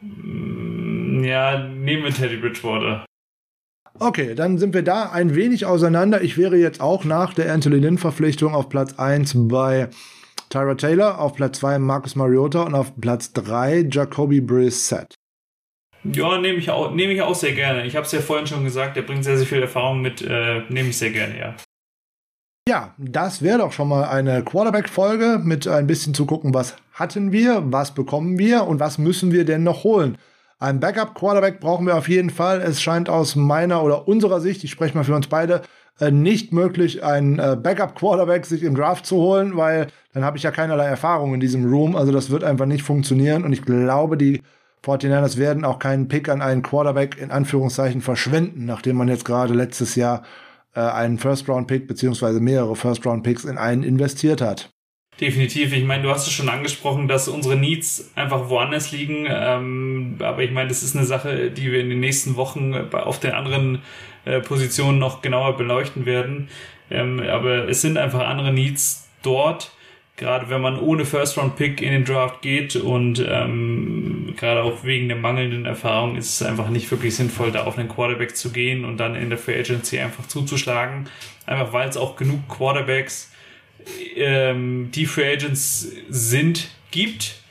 mm, 0.00 1.24
ja, 1.24 1.58
nehmen 1.58 2.04
wir 2.04 2.12
Teddy 2.12 2.36
Bridgewater. 2.36 3.04
Okay, 3.98 4.34
dann 4.34 4.58
sind 4.58 4.74
wir 4.74 4.82
da 4.82 5.10
ein 5.10 5.34
wenig 5.34 5.64
auseinander. 5.64 6.20
Ich 6.22 6.36
wäre 6.36 6.56
jetzt 6.56 6.80
auch 6.80 7.04
nach 7.04 7.32
der 7.32 7.52
Anthony 7.52 7.76
Lynn 7.76 7.98
Verpflichtung 7.98 8.54
auf 8.54 8.68
Platz 8.68 8.98
1 8.98 9.48
bei 9.48 9.88
Tyra 10.50 10.74
Taylor, 10.74 11.18
auf 11.18 11.34
Platz 11.34 11.58
2 11.60 11.78
Marcus 11.78 12.14
Mariota 12.14 12.62
und 12.62 12.74
auf 12.74 12.92
Platz 13.00 13.32
3 13.32 13.88
Jacoby 13.90 14.40
Brissett. 14.40 15.14
Ja, 16.04 16.38
nehme 16.38 16.58
ich, 16.58 16.70
auch, 16.70 16.94
nehme 16.94 17.14
ich 17.14 17.22
auch 17.22 17.34
sehr 17.34 17.52
gerne. 17.52 17.84
Ich 17.84 17.96
habe 17.96 18.06
es 18.06 18.12
ja 18.12 18.20
vorhin 18.20 18.46
schon 18.46 18.62
gesagt, 18.62 18.96
er 18.96 19.02
bringt 19.02 19.24
sehr, 19.24 19.38
sehr 19.38 19.46
viel 19.46 19.62
Erfahrung 19.62 20.02
mit. 20.02 20.22
Äh, 20.22 20.62
nehme 20.68 20.90
ich 20.90 20.98
sehr 20.98 21.10
gerne, 21.10 21.38
ja. 21.38 21.56
Ja, 22.68 22.94
das 22.98 23.42
wäre 23.42 23.58
doch 23.58 23.70
schon 23.70 23.86
mal 23.86 24.06
eine 24.08 24.42
Quarterback-Folge 24.42 25.40
mit 25.40 25.68
ein 25.68 25.86
bisschen 25.86 26.14
zu 26.14 26.26
gucken, 26.26 26.52
was 26.52 26.74
hatten 26.92 27.30
wir, 27.30 27.62
was 27.66 27.92
bekommen 27.92 28.40
wir 28.40 28.64
und 28.66 28.80
was 28.80 28.98
müssen 28.98 29.30
wir 29.30 29.44
denn 29.44 29.62
noch 29.62 29.84
holen. 29.84 30.18
Ein 30.58 30.80
Backup-Quarterback 30.80 31.60
brauchen 31.60 31.86
wir 31.86 31.96
auf 31.96 32.08
jeden 32.08 32.30
Fall. 32.30 32.60
Es 32.60 32.82
scheint 32.82 33.08
aus 33.08 33.36
meiner 33.36 33.84
oder 33.84 34.08
unserer 34.08 34.40
Sicht, 34.40 34.64
ich 34.64 34.72
spreche 34.72 34.96
mal 34.96 35.04
für 35.04 35.14
uns 35.14 35.28
beide, 35.28 35.62
äh, 36.00 36.10
nicht 36.10 36.52
möglich, 36.52 37.04
einen 37.04 37.38
äh, 37.38 37.56
Backup-Quarterback 37.56 38.44
sich 38.46 38.64
im 38.64 38.74
Draft 38.74 39.06
zu 39.06 39.18
holen, 39.18 39.56
weil 39.56 39.86
dann 40.12 40.24
habe 40.24 40.36
ich 40.36 40.42
ja 40.42 40.50
keinerlei 40.50 40.86
Erfahrung 40.86 41.34
in 41.34 41.40
diesem 41.40 41.72
Room. 41.72 41.94
Also 41.94 42.10
das 42.10 42.30
wird 42.30 42.42
einfach 42.42 42.66
nicht 42.66 42.82
funktionieren 42.82 43.44
und 43.44 43.52
ich 43.52 43.62
glaube, 43.62 44.16
die 44.16 44.42
49ers 44.84 45.36
werden 45.36 45.64
auch 45.64 45.78
keinen 45.78 46.08
Pick 46.08 46.28
an 46.28 46.42
einen 46.42 46.64
Quarterback 46.64 47.16
in 47.16 47.30
Anführungszeichen 47.30 48.00
verschwenden, 48.00 48.64
nachdem 48.64 48.96
man 48.96 49.06
jetzt 49.06 49.24
gerade 49.24 49.54
letztes 49.54 49.94
Jahr 49.94 50.24
äh, 50.76 50.80
einen 50.80 51.18
First-Round-Pick 51.18 51.88
beziehungsweise 51.88 52.38
mehrere 52.38 52.76
First-Round-Picks 52.76 53.44
in 53.44 53.58
einen 53.58 53.82
investiert 53.82 54.40
hat. 54.40 54.70
Definitiv. 55.20 55.72
Ich 55.72 55.84
meine, 55.84 56.02
du 56.02 56.10
hast 56.10 56.26
es 56.26 56.32
schon 56.32 56.50
angesprochen, 56.50 57.08
dass 57.08 57.26
unsere 57.26 57.56
Needs 57.56 58.12
einfach 58.14 58.50
woanders 58.50 58.92
liegen. 58.92 59.26
Ähm, 59.26 60.16
aber 60.20 60.42
ich 60.42 60.50
meine, 60.50 60.68
das 60.68 60.82
ist 60.82 60.94
eine 60.94 61.06
Sache, 61.06 61.50
die 61.50 61.72
wir 61.72 61.80
in 61.80 61.88
den 61.88 62.00
nächsten 62.00 62.36
Wochen 62.36 62.74
auf 62.74 63.18
den 63.18 63.32
anderen 63.32 63.80
äh, 64.26 64.40
Positionen 64.40 64.98
noch 64.98 65.22
genauer 65.22 65.56
beleuchten 65.56 66.04
werden. 66.04 66.48
Ähm, 66.90 67.20
aber 67.20 67.66
es 67.68 67.80
sind 67.80 67.96
einfach 67.96 68.20
andere 68.28 68.52
Needs 68.52 69.08
dort, 69.22 69.72
gerade 70.16 70.48
wenn 70.48 70.60
man 70.60 70.78
ohne 70.78 71.04
First-Round-Pick 71.04 71.82
in 71.82 71.92
den 71.92 72.04
Draft 72.04 72.40
geht 72.42 72.76
und 72.76 73.24
ähm, 73.28 74.34
gerade 74.36 74.62
auch 74.62 74.82
wegen 74.82 75.08
der 75.08 75.18
mangelnden 75.18 75.66
Erfahrung 75.66 76.16
ist 76.16 76.40
es 76.40 76.46
einfach 76.46 76.68
nicht 76.68 76.90
wirklich 76.90 77.14
sinnvoll, 77.14 77.52
da 77.52 77.64
auf 77.64 77.78
einen 77.78 77.88
Quarterback 77.88 78.34
zu 78.34 78.50
gehen 78.50 78.84
und 78.84 78.96
dann 78.98 79.14
in 79.14 79.28
der 79.28 79.38
Free 79.38 79.58
Agency 79.58 79.98
einfach 79.98 80.26
zuzuschlagen. 80.26 81.08
Einfach 81.44 81.72
weil 81.72 81.88
es 81.88 81.96
auch 81.96 82.16
genug 82.16 82.48
Quarterbacks 82.48 83.30
ähm, 84.16 84.90
die 84.92 85.06
Free 85.06 85.32
Agents 85.32 85.92
sind, 86.08 86.70
gibt. 86.90 87.42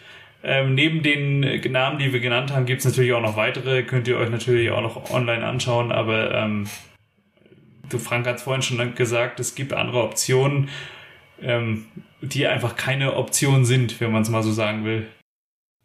Ähm, 0.44 0.76
neben 0.76 1.02
den 1.02 1.40
Namen, 1.72 2.00
die 2.00 2.14
wir 2.14 2.20
genannt 2.20 2.52
haben, 2.52 2.66
gibt 2.66 2.80
es 2.80 2.86
natürlich 2.86 3.14
auch 3.14 3.22
noch 3.22 3.38
weitere. 3.38 3.84
Könnt 3.84 4.08
ihr 4.08 4.18
euch 4.18 4.30
natürlich 4.30 4.70
auch 4.72 4.82
noch 4.82 5.12
online 5.12 5.46
anschauen. 5.46 5.92
Aber 5.92 6.34
ähm, 6.34 6.68
Frank 7.98 8.28
hat 8.28 8.38
es 8.38 8.44
vorhin 8.44 8.62
schon 8.62 8.96
gesagt, 8.96 9.40
es 9.40 9.56
gibt 9.56 9.74
andere 9.74 10.04
Optionen, 10.04 10.70
ähm, 11.42 11.86
die 12.34 12.48
einfach 12.48 12.76
keine 12.76 13.16
Option 13.16 13.66
sind, 13.66 14.00
wenn 14.02 14.12
man 14.12 14.22
es 14.22 14.30
mal 14.30 14.44
so 14.44 14.52
sagen 14.52 14.86
will. 14.86 15.08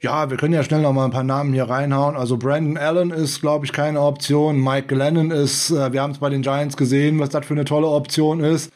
Ja, 0.03 0.31
wir 0.31 0.39
können 0.39 0.55
ja 0.55 0.62
schnell 0.62 0.81
noch 0.81 0.95
mal 0.95 1.05
ein 1.05 1.11
paar 1.11 1.25
Namen 1.25 1.53
hier 1.53 1.69
reinhauen. 1.69 2.17
Also 2.17 2.39
Brandon 2.39 2.79
Allen 2.79 3.11
ist, 3.11 3.43
glaube 3.43 3.67
ich, 3.67 3.73
keine 3.73 4.01
Option. 4.01 4.59
Mike 4.59 4.87
Glennon 4.87 5.31
ist, 5.31 5.71
äh, 5.71 5.93
wir 5.93 6.01
haben 6.01 6.12
es 6.12 6.19
bei 6.19 6.31
den 6.31 6.41
Giants 6.41 6.77
gesehen, 6.79 7.19
was 7.19 7.29
das 7.29 7.45
für 7.45 7.53
eine 7.53 7.67
tolle 7.67 7.87
Option 7.87 8.41
ist. 8.41 8.73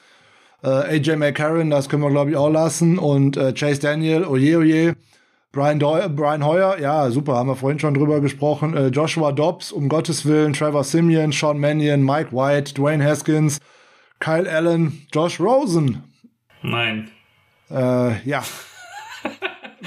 Äh, 0.62 0.68
AJ 0.68 1.16
McCarron, 1.16 1.70
das 1.70 1.88
können 1.88 2.02
wir, 2.02 2.10
glaube 2.10 2.30
ich, 2.30 2.36
auch 2.36 2.50
lassen. 2.50 2.98
Und 2.98 3.38
äh, 3.38 3.54
Chase 3.54 3.80
Daniel, 3.80 4.24
oje, 4.26 4.58
oje. 4.58 4.96
Brian, 5.54 5.78
Doy 5.78 6.08
Brian 6.08 6.44
Hoyer, 6.44 6.80
ja, 6.80 7.08
super, 7.10 7.36
haben 7.36 7.48
wir 7.48 7.54
vorhin 7.54 7.78
schon 7.78 7.94
drüber 7.94 8.20
gesprochen. 8.20 8.76
Äh, 8.76 8.88
Joshua 8.88 9.30
Dobbs, 9.30 9.70
um 9.70 9.88
Gottes 9.88 10.26
Willen, 10.26 10.52
Trevor 10.52 10.82
Simeon, 10.82 11.30
Sean 11.30 11.60
Mannion, 11.60 12.02
Mike 12.02 12.32
White, 12.32 12.74
Dwayne 12.74 13.04
Haskins, 13.04 13.60
Kyle 14.18 14.50
Allen, 14.50 15.06
Josh 15.12 15.38
Rosen. 15.38 16.02
Nein. 16.62 17.08
Äh, 17.70 18.28
ja. 18.28 18.42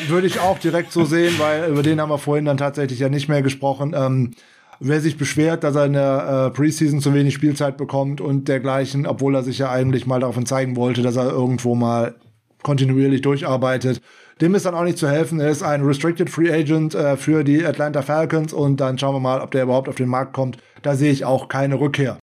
Würde 0.08 0.28
ich 0.28 0.40
auch 0.40 0.60
direkt 0.60 0.92
so 0.92 1.06
sehen, 1.06 1.34
weil 1.40 1.70
über 1.70 1.84
den 1.84 2.00
haben 2.00 2.10
wir 2.10 2.18
vorhin 2.18 2.46
dann 2.46 2.58
tatsächlich 2.58 3.00
ja 3.00 3.10
nicht 3.10 3.30
mehr 3.30 3.42
gesprochen. 3.42 3.94
Ähm, 3.96 4.32
wer 4.80 5.02
sich 5.02 5.18
beschwert, 5.18 5.64
dass 5.64 5.76
er 5.76 5.86
in 5.86 5.94
der 5.94 6.48
äh, 6.48 6.56
Preseason 6.56 7.02
zu 7.02 7.14
wenig 7.14 7.34
Spielzeit 7.34 7.78
bekommt 7.78 8.22
und 8.22 8.48
dergleichen, 8.48 9.08
obwohl 9.08 9.36
er 9.36 9.44
sich 9.44 9.58
ja 9.58 9.72
eigentlich 9.72 10.06
mal 10.06 10.20
davon 10.20 10.46
zeigen 10.46 10.76
wollte, 10.76 11.02
dass 11.02 11.16
er 11.16 11.30
irgendwo 11.30 11.76
mal 11.76 12.16
kontinuierlich 12.64 13.22
durcharbeitet. 13.22 14.02
Dem 14.42 14.54
ist 14.54 14.66
dann 14.66 14.76
auch 14.76 14.84
nicht 14.84 15.00
zu 15.00 15.10
helfen. 15.10 15.40
Er 15.40 15.50
ist 15.50 15.64
ein 15.64 15.84
Restricted 15.84 16.30
Free 16.30 16.52
Agent 16.52 16.94
äh, 16.94 17.18
für 17.18 17.44
die 17.44 17.66
Atlanta 17.66 18.04
Falcons 18.04 18.54
und 18.54 18.80
dann 18.80 18.98
schauen 18.98 19.16
wir 19.16 19.20
mal, 19.20 19.42
ob 19.42 19.52
der 19.52 19.64
überhaupt 19.64 19.90
auf 19.90 19.96
den 19.96 20.10
Markt 20.10 20.34
kommt. 20.34 20.58
Da 20.84 20.96
sehe 20.96 21.12
ich 21.12 21.26
auch 21.26 21.48
keine 21.48 21.80
Rückkehr. 21.80 22.20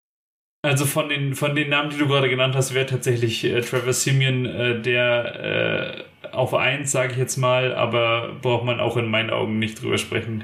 Also 0.65 0.85
von 0.85 1.09
den, 1.09 1.35
von 1.35 1.55
den 1.55 1.69
Namen, 1.69 1.91
die 1.91 1.97
du 1.97 2.07
gerade 2.07 2.27
genannt 2.27 2.55
hast, 2.55 2.73
wäre 2.73 2.87
tatsächlich 2.87 3.43
äh, 3.43 3.61
Trevor 3.61 3.93
Simeon 3.93 4.45
äh, 4.45 4.81
der 4.81 6.03
äh, 6.23 6.27
auf 6.31 6.55
eins, 6.55 6.91
sage 6.91 7.13
ich 7.13 7.17
jetzt 7.19 7.37
mal, 7.37 7.75
aber 7.75 8.33
braucht 8.41 8.65
man 8.65 8.79
auch 8.79 8.97
in 8.97 9.05
meinen 9.05 9.29
Augen 9.29 9.59
nicht 9.59 9.81
drüber 9.81 9.99
sprechen. 9.99 10.43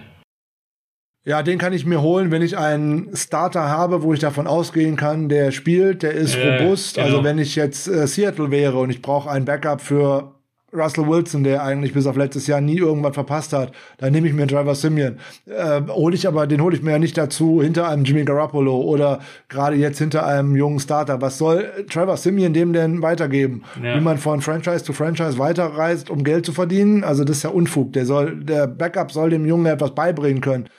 Ja, 1.23 1.41
den 1.41 1.57
kann 1.57 1.73
ich 1.73 1.85
mir 1.85 2.01
holen, 2.01 2.29
wenn 2.29 2.43
ich 2.43 2.57
einen 2.57 3.15
Starter 3.15 3.67
habe, 3.69 4.03
wo 4.03 4.13
ich 4.13 4.19
davon 4.19 4.45
ausgehen 4.47 4.95
kann, 4.95 5.27
der 5.27 5.51
spielt, 5.51 6.03
der 6.03 6.13
ist 6.13 6.37
robust. 6.37 6.95
Genau. 6.95 7.07
Also 7.07 7.23
wenn 7.23 7.39
ich 7.39 7.55
jetzt 7.55 7.87
äh, 7.87 8.05
Seattle 8.05 8.51
wäre 8.51 8.77
und 8.77 8.91
ich 8.91 9.01
brauche 9.01 9.29
ein 9.29 9.45
Backup 9.45 9.81
für 9.81 10.35
Russell 10.73 11.07
Wilson, 11.07 11.43
der 11.43 11.63
eigentlich 11.63 11.93
bis 11.93 12.05
auf 12.05 12.15
letztes 12.15 12.47
Jahr 12.47 12.61
nie 12.61 12.77
irgendwas 12.77 13.13
verpasst 13.13 13.53
hat, 13.53 13.71
dann 13.97 14.13
nehme 14.13 14.27
ich 14.27 14.33
mir 14.33 14.47
Driver 14.47 14.75
Simeon. 14.75 15.17
Äh, 15.45 15.81
hole 15.89 16.15
ich 16.15 16.27
aber, 16.27 16.47
den 16.47 16.61
hole 16.61 16.75
ich 16.75 16.81
mir 16.81 16.91
ja 16.91 16.99
nicht 16.99 17.17
dazu 17.17 17.61
hinter 17.61 17.89
einem 17.89 18.03
Jimmy 18.03 18.23
Garoppolo 18.23 18.81
oder 18.81 19.19
gerade 19.49 19.75
jetzt 19.75 19.99
hinter 19.99 20.25
einem 20.25 20.55
jungen 20.55 20.79
Starter. 20.79 21.21
Was 21.21 21.37
soll 21.37 21.85
Trevor 21.89 22.17
Simeon 22.17 22.53
dem 22.53 22.73
denn 22.73 23.01
weitergeben? 23.01 23.63
Ja. 23.83 23.95
Wie 23.95 24.01
man 24.01 24.17
von 24.17 24.41
Franchise 24.41 24.83
zu 24.83 24.93
Franchise 24.93 25.37
weiterreist, 25.37 26.09
um 26.09 26.23
Geld 26.23 26.45
zu 26.45 26.53
verdienen? 26.53 27.03
Also 27.03 27.23
das 27.23 27.37
ist 27.37 27.43
ja 27.43 27.49
Unfug. 27.49 27.93
Der 27.93 28.05
soll, 28.05 28.43
der 28.43 28.67
Backup 28.67 29.11
soll 29.11 29.29
dem 29.29 29.45
Jungen 29.45 29.65
etwas 29.65 29.93
beibringen 29.93 30.41
können. 30.41 30.69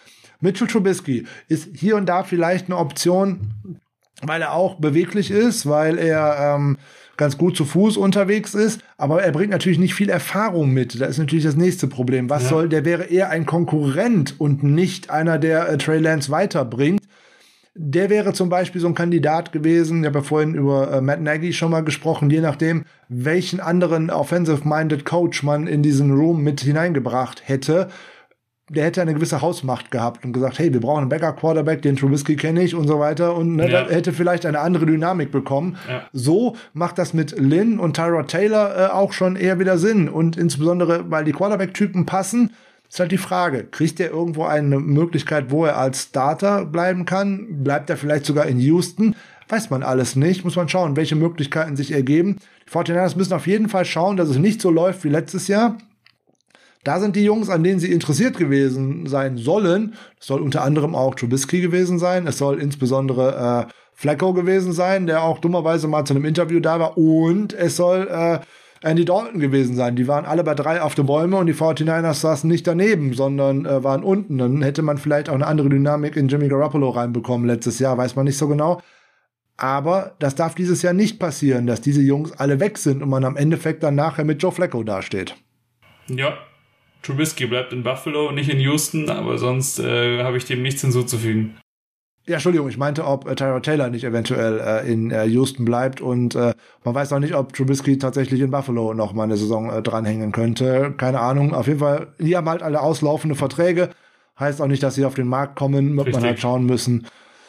Mitchell 0.40 0.66
Trubisky 0.66 1.26
ist 1.48 1.68
hier 1.74 1.96
und 1.96 2.06
da 2.06 2.24
vielleicht 2.24 2.66
eine 2.66 2.76
Option, 2.76 3.78
weil 4.22 4.42
er 4.42 4.52
auch 4.52 4.76
beweglich 4.76 5.30
ist, 5.30 5.68
weil 5.68 5.98
er 5.98 6.56
ähm, 6.56 6.78
ganz 7.16 7.38
gut 7.38 7.56
zu 7.56 7.64
Fuß 7.64 7.96
unterwegs 7.96 8.54
ist, 8.54 8.80
aber 8.96 9.22
er 9.22 9.32
bringt 9.32 9.50
natürlich 9.50 9.78
nicht 9.78 9.94
viel 9.94 10.08
Erfahrung 10.08 10.70
mit. 10.70 11.00
Da 11.00 11.06
ist 11.06 11.18
natürlich 11.18 11.44
das 11.44 11.56
nächste 11.56 11.86
Problem. 11.86 12.30
Was 12.30 12.44
ja. 12.44 12.48
soll, 12.50 12.68
der 12.68 12.84
wäre 12.84 13.04
eher 13.04 13.30
ein 13.30 13.46
Konkurrent 13.46 14.34
und 14.38 14.62
nicht 14.62 15.10
einer, 15.10 15.38
der 15.38 15.68
äh, 15.68 15.78
Trey 15.78 15.98
Lance 15.98 16.30
weiterbringt. 16.30 17.02
Der 17.74 18.10
wäre 18.10 18.34
zum 18.34 18.50
Beispiel 18.50 18.80
so 18.80 18.86
ein 18.86 18.94
Kandidat 18.94 19.52
gewesen. 19.52 20.00
Ich 20.00 20.06
habe 20.06 20.18
ja 20.18 20.24
vorhin 20.24 20.54
über 20.54 20.92
äh, 20.92 21.00
Matt 21.00 21.22
Nagy 21.22 21.52
schon 21.52 21.70
mal 21.70 21.84
gesprochen, 21.84 22.28
je 22.28 22.40
nachdem, 22.40 22.84
welchen 23.08 23.60
anderen 23.60 24.10
offensive-minded 24.10 25.04
Coach 25.04 25.42
man 25.42 25.66
in 25.66 25.82
diesen 25.82 26.12
Room 26.12 26.42
mit 26.42 26.60
hineingebracht 26.60 27.42
hätte 27.46 27.88
der 28.74 28.84
hätte 28.84 29.02
eine 29.02 29.12
gewisse 29.14 29.42
Hausmacht 29.42 29.90
gehabt 29.90 30.24
und 30.24 30.32
gesagt, 30.32 30.58
hey, 30.58 30.72
wir 30.72 30.80
brauchen 30.80 31.02
einen 31.02 31.08
Backup-Quarterback, 31.10 31.82
den 31.82 31.96
Trubisky 31.96 32.36
kenne 32.36 32.62
ich 32.62 32.74
und 32.74 32.88
so 32.88 32.98
weiter 32.98 33.36
und 33.36 33.56
ne, 33.56 33.70
ja. 33.70 33.86
hätte 33.88 34.12
vielleicht 34.12 34.46
eine 34.46 34.60
andere 34.60 34.86
Dynamik 34.86 35.30
bekommen. 35.30 35.76
Ja. 35.88 36.02
So 36.12 36.56
macht 36.72 36.98
das 36.98 37.12
mit 37.12 37.38
Lynn 37.38 37.78
und 37.78 37.96
Tyrod 37.96 38.28
Taylor 38.28 38.76
äh, 38.76 38.92
auch 38.92 39.12
schon 39.12 39.36
eher 39.36 39.58
wieder 39.58 39.76
Sinn 39.76 40.08
und 40.08 40.36
insbesondere, 40.36 41.10
weil 41.10 41.24
die 41.24 41.32
Quarterback-Typen 41.32 42.06
passen, 42.06 42.50
ist 42.88 43.00
halt 43.00 43.12
die 43.12 43.18
Frage, 43.18 43.64
kriegt 43.64 44.00
er 44.00 44.10
irgendwo 44.10 44.44
eine 44.44 44.78
Möglichkeit, 44.78 45.50
wo 45.50 45.64
er 45.64 45.78
als 45.78 46.02
Starter 46.02 46.66
bleiben 46.66 47.06
kann? 47.06 47.62
Bleibt 47.64 47.88
er 47.88 47.96
vielleicht 47.96 48.26
sogar 48.26 48.46
in 48.46 48.58
Houston? 48.58 49.16
Weiß 49.48 49.70
man 49.70 49.82
alles 49.82 50.14
nicht. 50.14 50.44
Muss 50.44 50.56
man 50.56 50.68
schauen, 50.68 50.96
welche 50.96 51.16
Möglichkeiten 51.16 51.76
sich 51.76 51.92
ergeben. 51.92 52.36
Die 52.66 52.70
49ers 52.70 53.16
müssen 53.16 53.32
auf 53.32 53.46
jeden 53.46 53.70
Fall 53.70 53.86
schauen, 53.86 54.18
dass 54.18 54.28
es 54.28 54.36
nicht 54.36 54.60
so 54.60 54.70
läuft 54.70 55.04
wie 55.04 55.08
letztes 55.08 55.48
Jahr. 55.48 55.78
Da 56.84 56.98
sind 56.98 57.14
die 57.14 57.24
Jungs, 57.24 57.48
an 57.48 57.62
denen 57.62 57.78
sie 57.78 57.92
interessiert 57.92 58.36
gewesen 58.36 59.06
sein 59.06 59.36
sollen. 59.36 59.94
Das 60.18 60.26
soll 60.26 60.40
unter 60.40 60.62
anderem 60.62 60.96
auch 60.96 61.14
Trubisky 61.14 61.60
gewesen 61.60 62.00
sein. 62.00 62.26
Es 62.26 62.38
soll 62.38 62.60
insbesondere 62.60 63.68
äh, 63.68 63.72
Flacco 63.92 64.32
gewesen 64.32 64.72
sein, 64.72 65.06
der 65.06 65.22
auch 65.22 65.38
dummerweise 65.38 65.86
mal 65.86 66.04
zu 66.04 66.14
einem 66.14 66.24
Interview 66.24 66.58
da 66.58 66.80
war. 66.80 66.98
Und 66.98 67.52
es 67.52 67.76
soll 67.76 68.08
äh, 68.10 68.40
Andy 68.84 69.04
Dalton 69.04 69.38
gewesen 69.38 69.76
sein. 69.76 69.94
Die 69.94 70.08
waren 70.08 70.24
alle 70.24 70.42
bei 70.42 70.54
drei 70.54 70.82
auf 70.82 70.96
den 70.96 71.06
Bäume 71.06 71.36
und 71.36 71.46
die 71.46 71.54
49ers 71.54 72.14
saßen 72.14 72.50
nicht 72.50 72.66
daneben, 72.66 73.12
sondern 73.12 73.64
äh, 73.64 73.84
waren 73.84 74.02
unten. 74.02 74.38
Dann 74.38 74.60
hätte 74.62 74.82
man 74.82 74.98
vielleicht 74.98 75.28
auch 75.28 75.34
eine 75.34 75.46
andere 75.46 75.68
Dynamik 75.68 76.16
in 76.16 76.26
Jimmy 76.26 76.48
Garoppolo 76.48 76.90
reinbekommen 76.90 77.46
letztes 77.46 77.78
Jahr, 77.78 77.96
weiß 77.96 78.16
man 78.16 78.24
nicht 78.24 78.38
so 78.38 78.48
genau. 78.48 78.80
Aber 79.56 80.16
das 80.18 80.34
darf 80.34 80.56
dieses 80.56 80.82
Jahr 80.82 80.94
nicht 80.94 81.20
passieren, 81.20 81.68
dass 81.68 81.80
diese 81.80 82.02
Jungs 82.02 82.32
alle 82.32 82.58
weg 82.58 82.78
sind 82.78 83.04
und 83.04 83.08
man 83.08 83.24
am 83.24 83.36
Endeffekt 83.36 83.84
dann 83.84 83.94
nachher 83.94 84.24
mit 84.24 84.42
Joe 84.42 84.50
Flacco 84.50 84.82
dasteht. 84.82 85.36
Ja, 86.08 86.34
Trubisky 87.02 87.46
bleibt 87.46 87.72
in 87.72 87.82
Buffalo, 87.82 88.32
nicht 88.32 88.48
in 88.48 88.60
Houston, 88.60 89.10
aber 89.10 89.38
sonst 89.38 89.78
äh, 89.78 90.22
habe 90.22 90.36
ich 90.36 90.44
dem 90.44 90.62
nichts 90.62 90.80
hinzuzufügen. 90.82 91.58
Ja, 92.24 92.34
Entschuldigung, 92.34 92.68
ich 92.68 92.78
meinte, 92.78 93.04
ob 93.04 93.28
äh, 93.28 93.34
Tyrod 93.34 93.64
Taylor 93.64 93.90
nicht 93.90 94.04
eventuell 94.04 94.60
äh, 94.60 94.92
in 94.92 95.10
äh, 95.10 95.24
Houston 95.24 95.64
bleibt 95.64 96.00
und 96.00 96.36
äh, 96.36 96.54
man 96.84 96.94
weiß 96.94 97.10
noch 97.10 97.18
nicht, 97.18 97.34
ob 97.34 97.52
Trubisky 97.52 97.98
tatsächlich 97.98 98.40
in 98.40 98.52
Buffalo 98.52 98.94
noch 98.94 99.12
mal 99.12 99.24
eine 99.24 99.36
Saison 99.36 99.70
äh, 99.70 99.82
dranhängen 99.82 100.30
könnte. 100.30 100.94
Keine 100.96 101.18
Ahnung. 101.18 101.52
Auf 101.52 101.66
jeden 101.66 101.80
Fall, 101.80 102.14
die 102.20 102.36
haben 102.36 102.48
halt 102.48 102.62
alle 102.62 102.80
auslaufende 102.80 103.34
Verträge. 103.34 103.90
Heißt 104.38 104.62
auch 104.62 104.68
nicht, 104.68 104.84
dass 104.84 104.94
sie 104.94 105.04
auf 105.04 105.14
den 105.14 105.26
Markt 105.26 105.56
kommen, 105.56 105.96
wird 105.96 106.06
Richtig. 106.06 106.22
man 106.22 106.30
halt 106.30 106.40
schauen 106.40 106.64
müssen. 106.64 107.06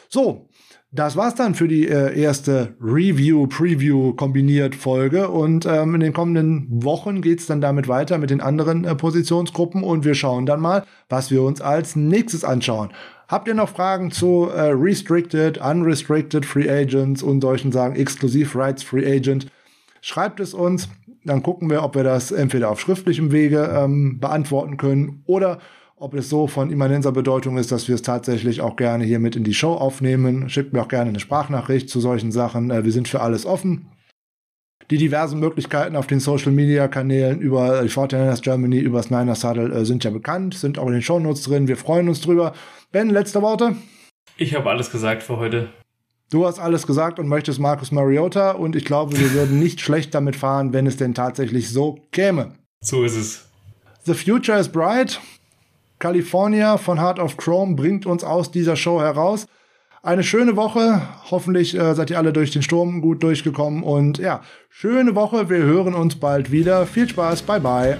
So, 0.08 0.48
das 0.94 1.16
war's 1.16 1.34
dann 1.34 1.56
für 1.56 1.66
die 1.66 1.88
äh, 1.88 2.16
erste 2.16 2.76
Review, 2.80 3.48
Preview 3.48 4.12
kombiniert 4.12 4.76
Folge 4.76 5.28
und 5.28 5.66
ähm, 5.66 5.96
in 5.96 6.00
den 6.00 6.12
kommenden 6.12 6.68
Wochen 6.70 7.20
geht's 7.20 7.46
dann 7.46 7.60
damit 7.60 7.88
weiter 7.88 8.16
mit 8.18 8.30
den 8.30 8.40
anderen 8.40 8.84
äh, 8.84 8.94
Positionsgruppen 8.94 9.82
und 9.82 10.04
wir 10.04 10.14
schauen 10.14 10.46
dann 10.46 10.60
mal, 10.60 10.84
was 11.08 11.32
wir 11.32 11.42
uns 11.42 11.60
als 11.60 11.96
nächstes 11.96 12.44
anschauen. 12.44 12.92
Habt 13.26 13.48
ihr 13.48 13.54
noch 13.54 13.70
Fragen 13.70 14.12
zu 14.12 14.48
äh, 14.54 14.70
Restricted, 14.70 15.58
Unrestricted 15.58 16.46
Free 16.46 16.70
Agents 16.70 17.24
und 17.24 17.40
solchen 17.40 17.72
Sagen 17.72 17.96
Exklusiv 17.96 18.54
Rights 18.54 18.84
Free 18.84 19.04
Agent? 19.04 19.48
Schreibt 20.00 20.38
es 20.38 20.54
uns, 20.54 20.88
dann 21.24 21.42
gucken 21.42 21.70
wir, 21.70 21.82
ob 21.82 21.96
wir 21.96 22.04
das 22.04 22.30
entweder 22.30 22.70
auf 22.70 22.78
schriftlichem 22.80 23.32
Wege 23.32 23.68
ähm, 23.74 24.20
beantworten 24.20 24.76
können 24.76 25.24
oder 25.26 25.58
ob 25.96 26.14
es 26.14 26.28
so 26.28 26.46
von 26.46 26.70
immanenter 26.70 27.12
Bedeutung 27.12 27.56
ist, 27.56 27.70
dass 27.70 27.88
wir 27.88 27.94
es 27.94 28.02
tatsächlich 28.02 28.60
auch 28.60 28.76
gerne 28.76 29.04
hier 29.04 29.18
mit 29.18 29.36
in 29.36 29.44
die 29.44 29.54
Show 29.54 29.74
aufnehmen. 29.74 30.48
Schickt 30.50 30.72
mir 30.72 30.82
auch 30.82 30.88
gerne 30.88 31.10
eine 31.10 31.20
Sprachnachricht 31.20 31.88
zu 31.88 32.00
solchen 32.00 32.32
Sachen. 32.32 32.70
Äh, 32.70 32.84
wir 32.84 32.92
sind 32.92 33.08
für 33.08 33.20
alles 33.20 33.46
offen. 33.46 33.86
Die 34.90 34.98
diversen 34.98 35.40
Möglichkeiten 35.40 35.96
auf 35.96 36.06
den 36.06 36.20
Social 36.20 36.52
Media 36.52 36.88
Kanälen 36.88 37.40
über 37.40 37.82
die 37.82 37.88
Fortiners 37.88 38.42
Germany, 38.42 38.78
über 38.78 38.98
das 38.98 39.10
Niners 39.10 39.42
Huddle 39.44 39.72
äh, 39.72 39.84
sind 39.84 40.04
ja 40.04 40.10
bekannt, 40.10 40.54
sind 40.54 40.78
auch 40.78 40.88
in 40.88 40.92
den 40.92 41.02
Shownotes 41.02 41.42
drin. 41.44 41.68
Wir 41.68 41.76
freuen 41.76 42.08
uns 42.08 42.20
drüber. 42.20 42.52
Ben, 42.92 43.08
letzte 43.08 43.40
Worte? 43.40 43.76
Ich 44.36 44.54
habe 44.54 44.68
alles 44.68 44.90
gesagt 44.90 45.22
für 45.22 45.38
heute. 45.38 45.68
Du 46.30 46.44
hast 46.46 46.58
alles 46.58 46.86
gesagt 46.86 47.18
und 47.18 47.28
möchtest 47.28 47.60
Marcus 47.60 47.92
Mariota 47.92 48.52
und 48.52 48.74
ich 48.74 48.84
glaube, 48.84 49.16
wir 49.18 49.32
würden 49.32 49.58
nicht 49.58 49.80
schlecht 49.82 50.14
damit 50.14 50.36
fahren, 50.36 50.72
wenn 50.72 50.86
es 50.86 50.96
denn 50.96 51.14
tatsächlich 51.14 51.70
so 51.70 52.00
käme. 52.10 52.54
So 52.82 53.04
ist 53.04 53.16
es. 53.16 53.48
The 54.04 54.14
Future 54.14 54.58
is 54.58 54.68
Bright. 54.68 55.20
California 56.04 56.76
von 56.76 57.00
Heart 57.00 57.18
of 57.18 57.38
Chrome 57.38 57.76
bringt 57.76 58.04
uns 58.04 58.24
aus 58.24 58.50
dieser 58.50 58.76
Show 58.76 59.00
heraus. 59.00 59.46
Eine 60.02 60.22
schöne 60.22 60.54
Woche. 60.54 61.00
Hoffentlich 61.30 61.74
äh, 61.74 61.94
seid 61.94 62.10
ihr 62.10 62.18
alle 62.18 62.34
durch 62.34 62.50
den 62.50 62.60
Sturm 62.60 63.00
gut 63.00 63.22
durchgekommen. 63.22 63.82
Und 63.82 64.18
ja, 64.18 64.42
schöne 64.68 65.14
Woche. 65.14 65.48
Wir 65.48 65.62
hören 65.62 65.94
uns 65.94 66.16
bald 66.16 66.52
wieder. 66.52 66.84
Viel 66.84 67.08
Spaß. 67.08 67.40
Bye 67.40 67.60
bye. 67.60 67.98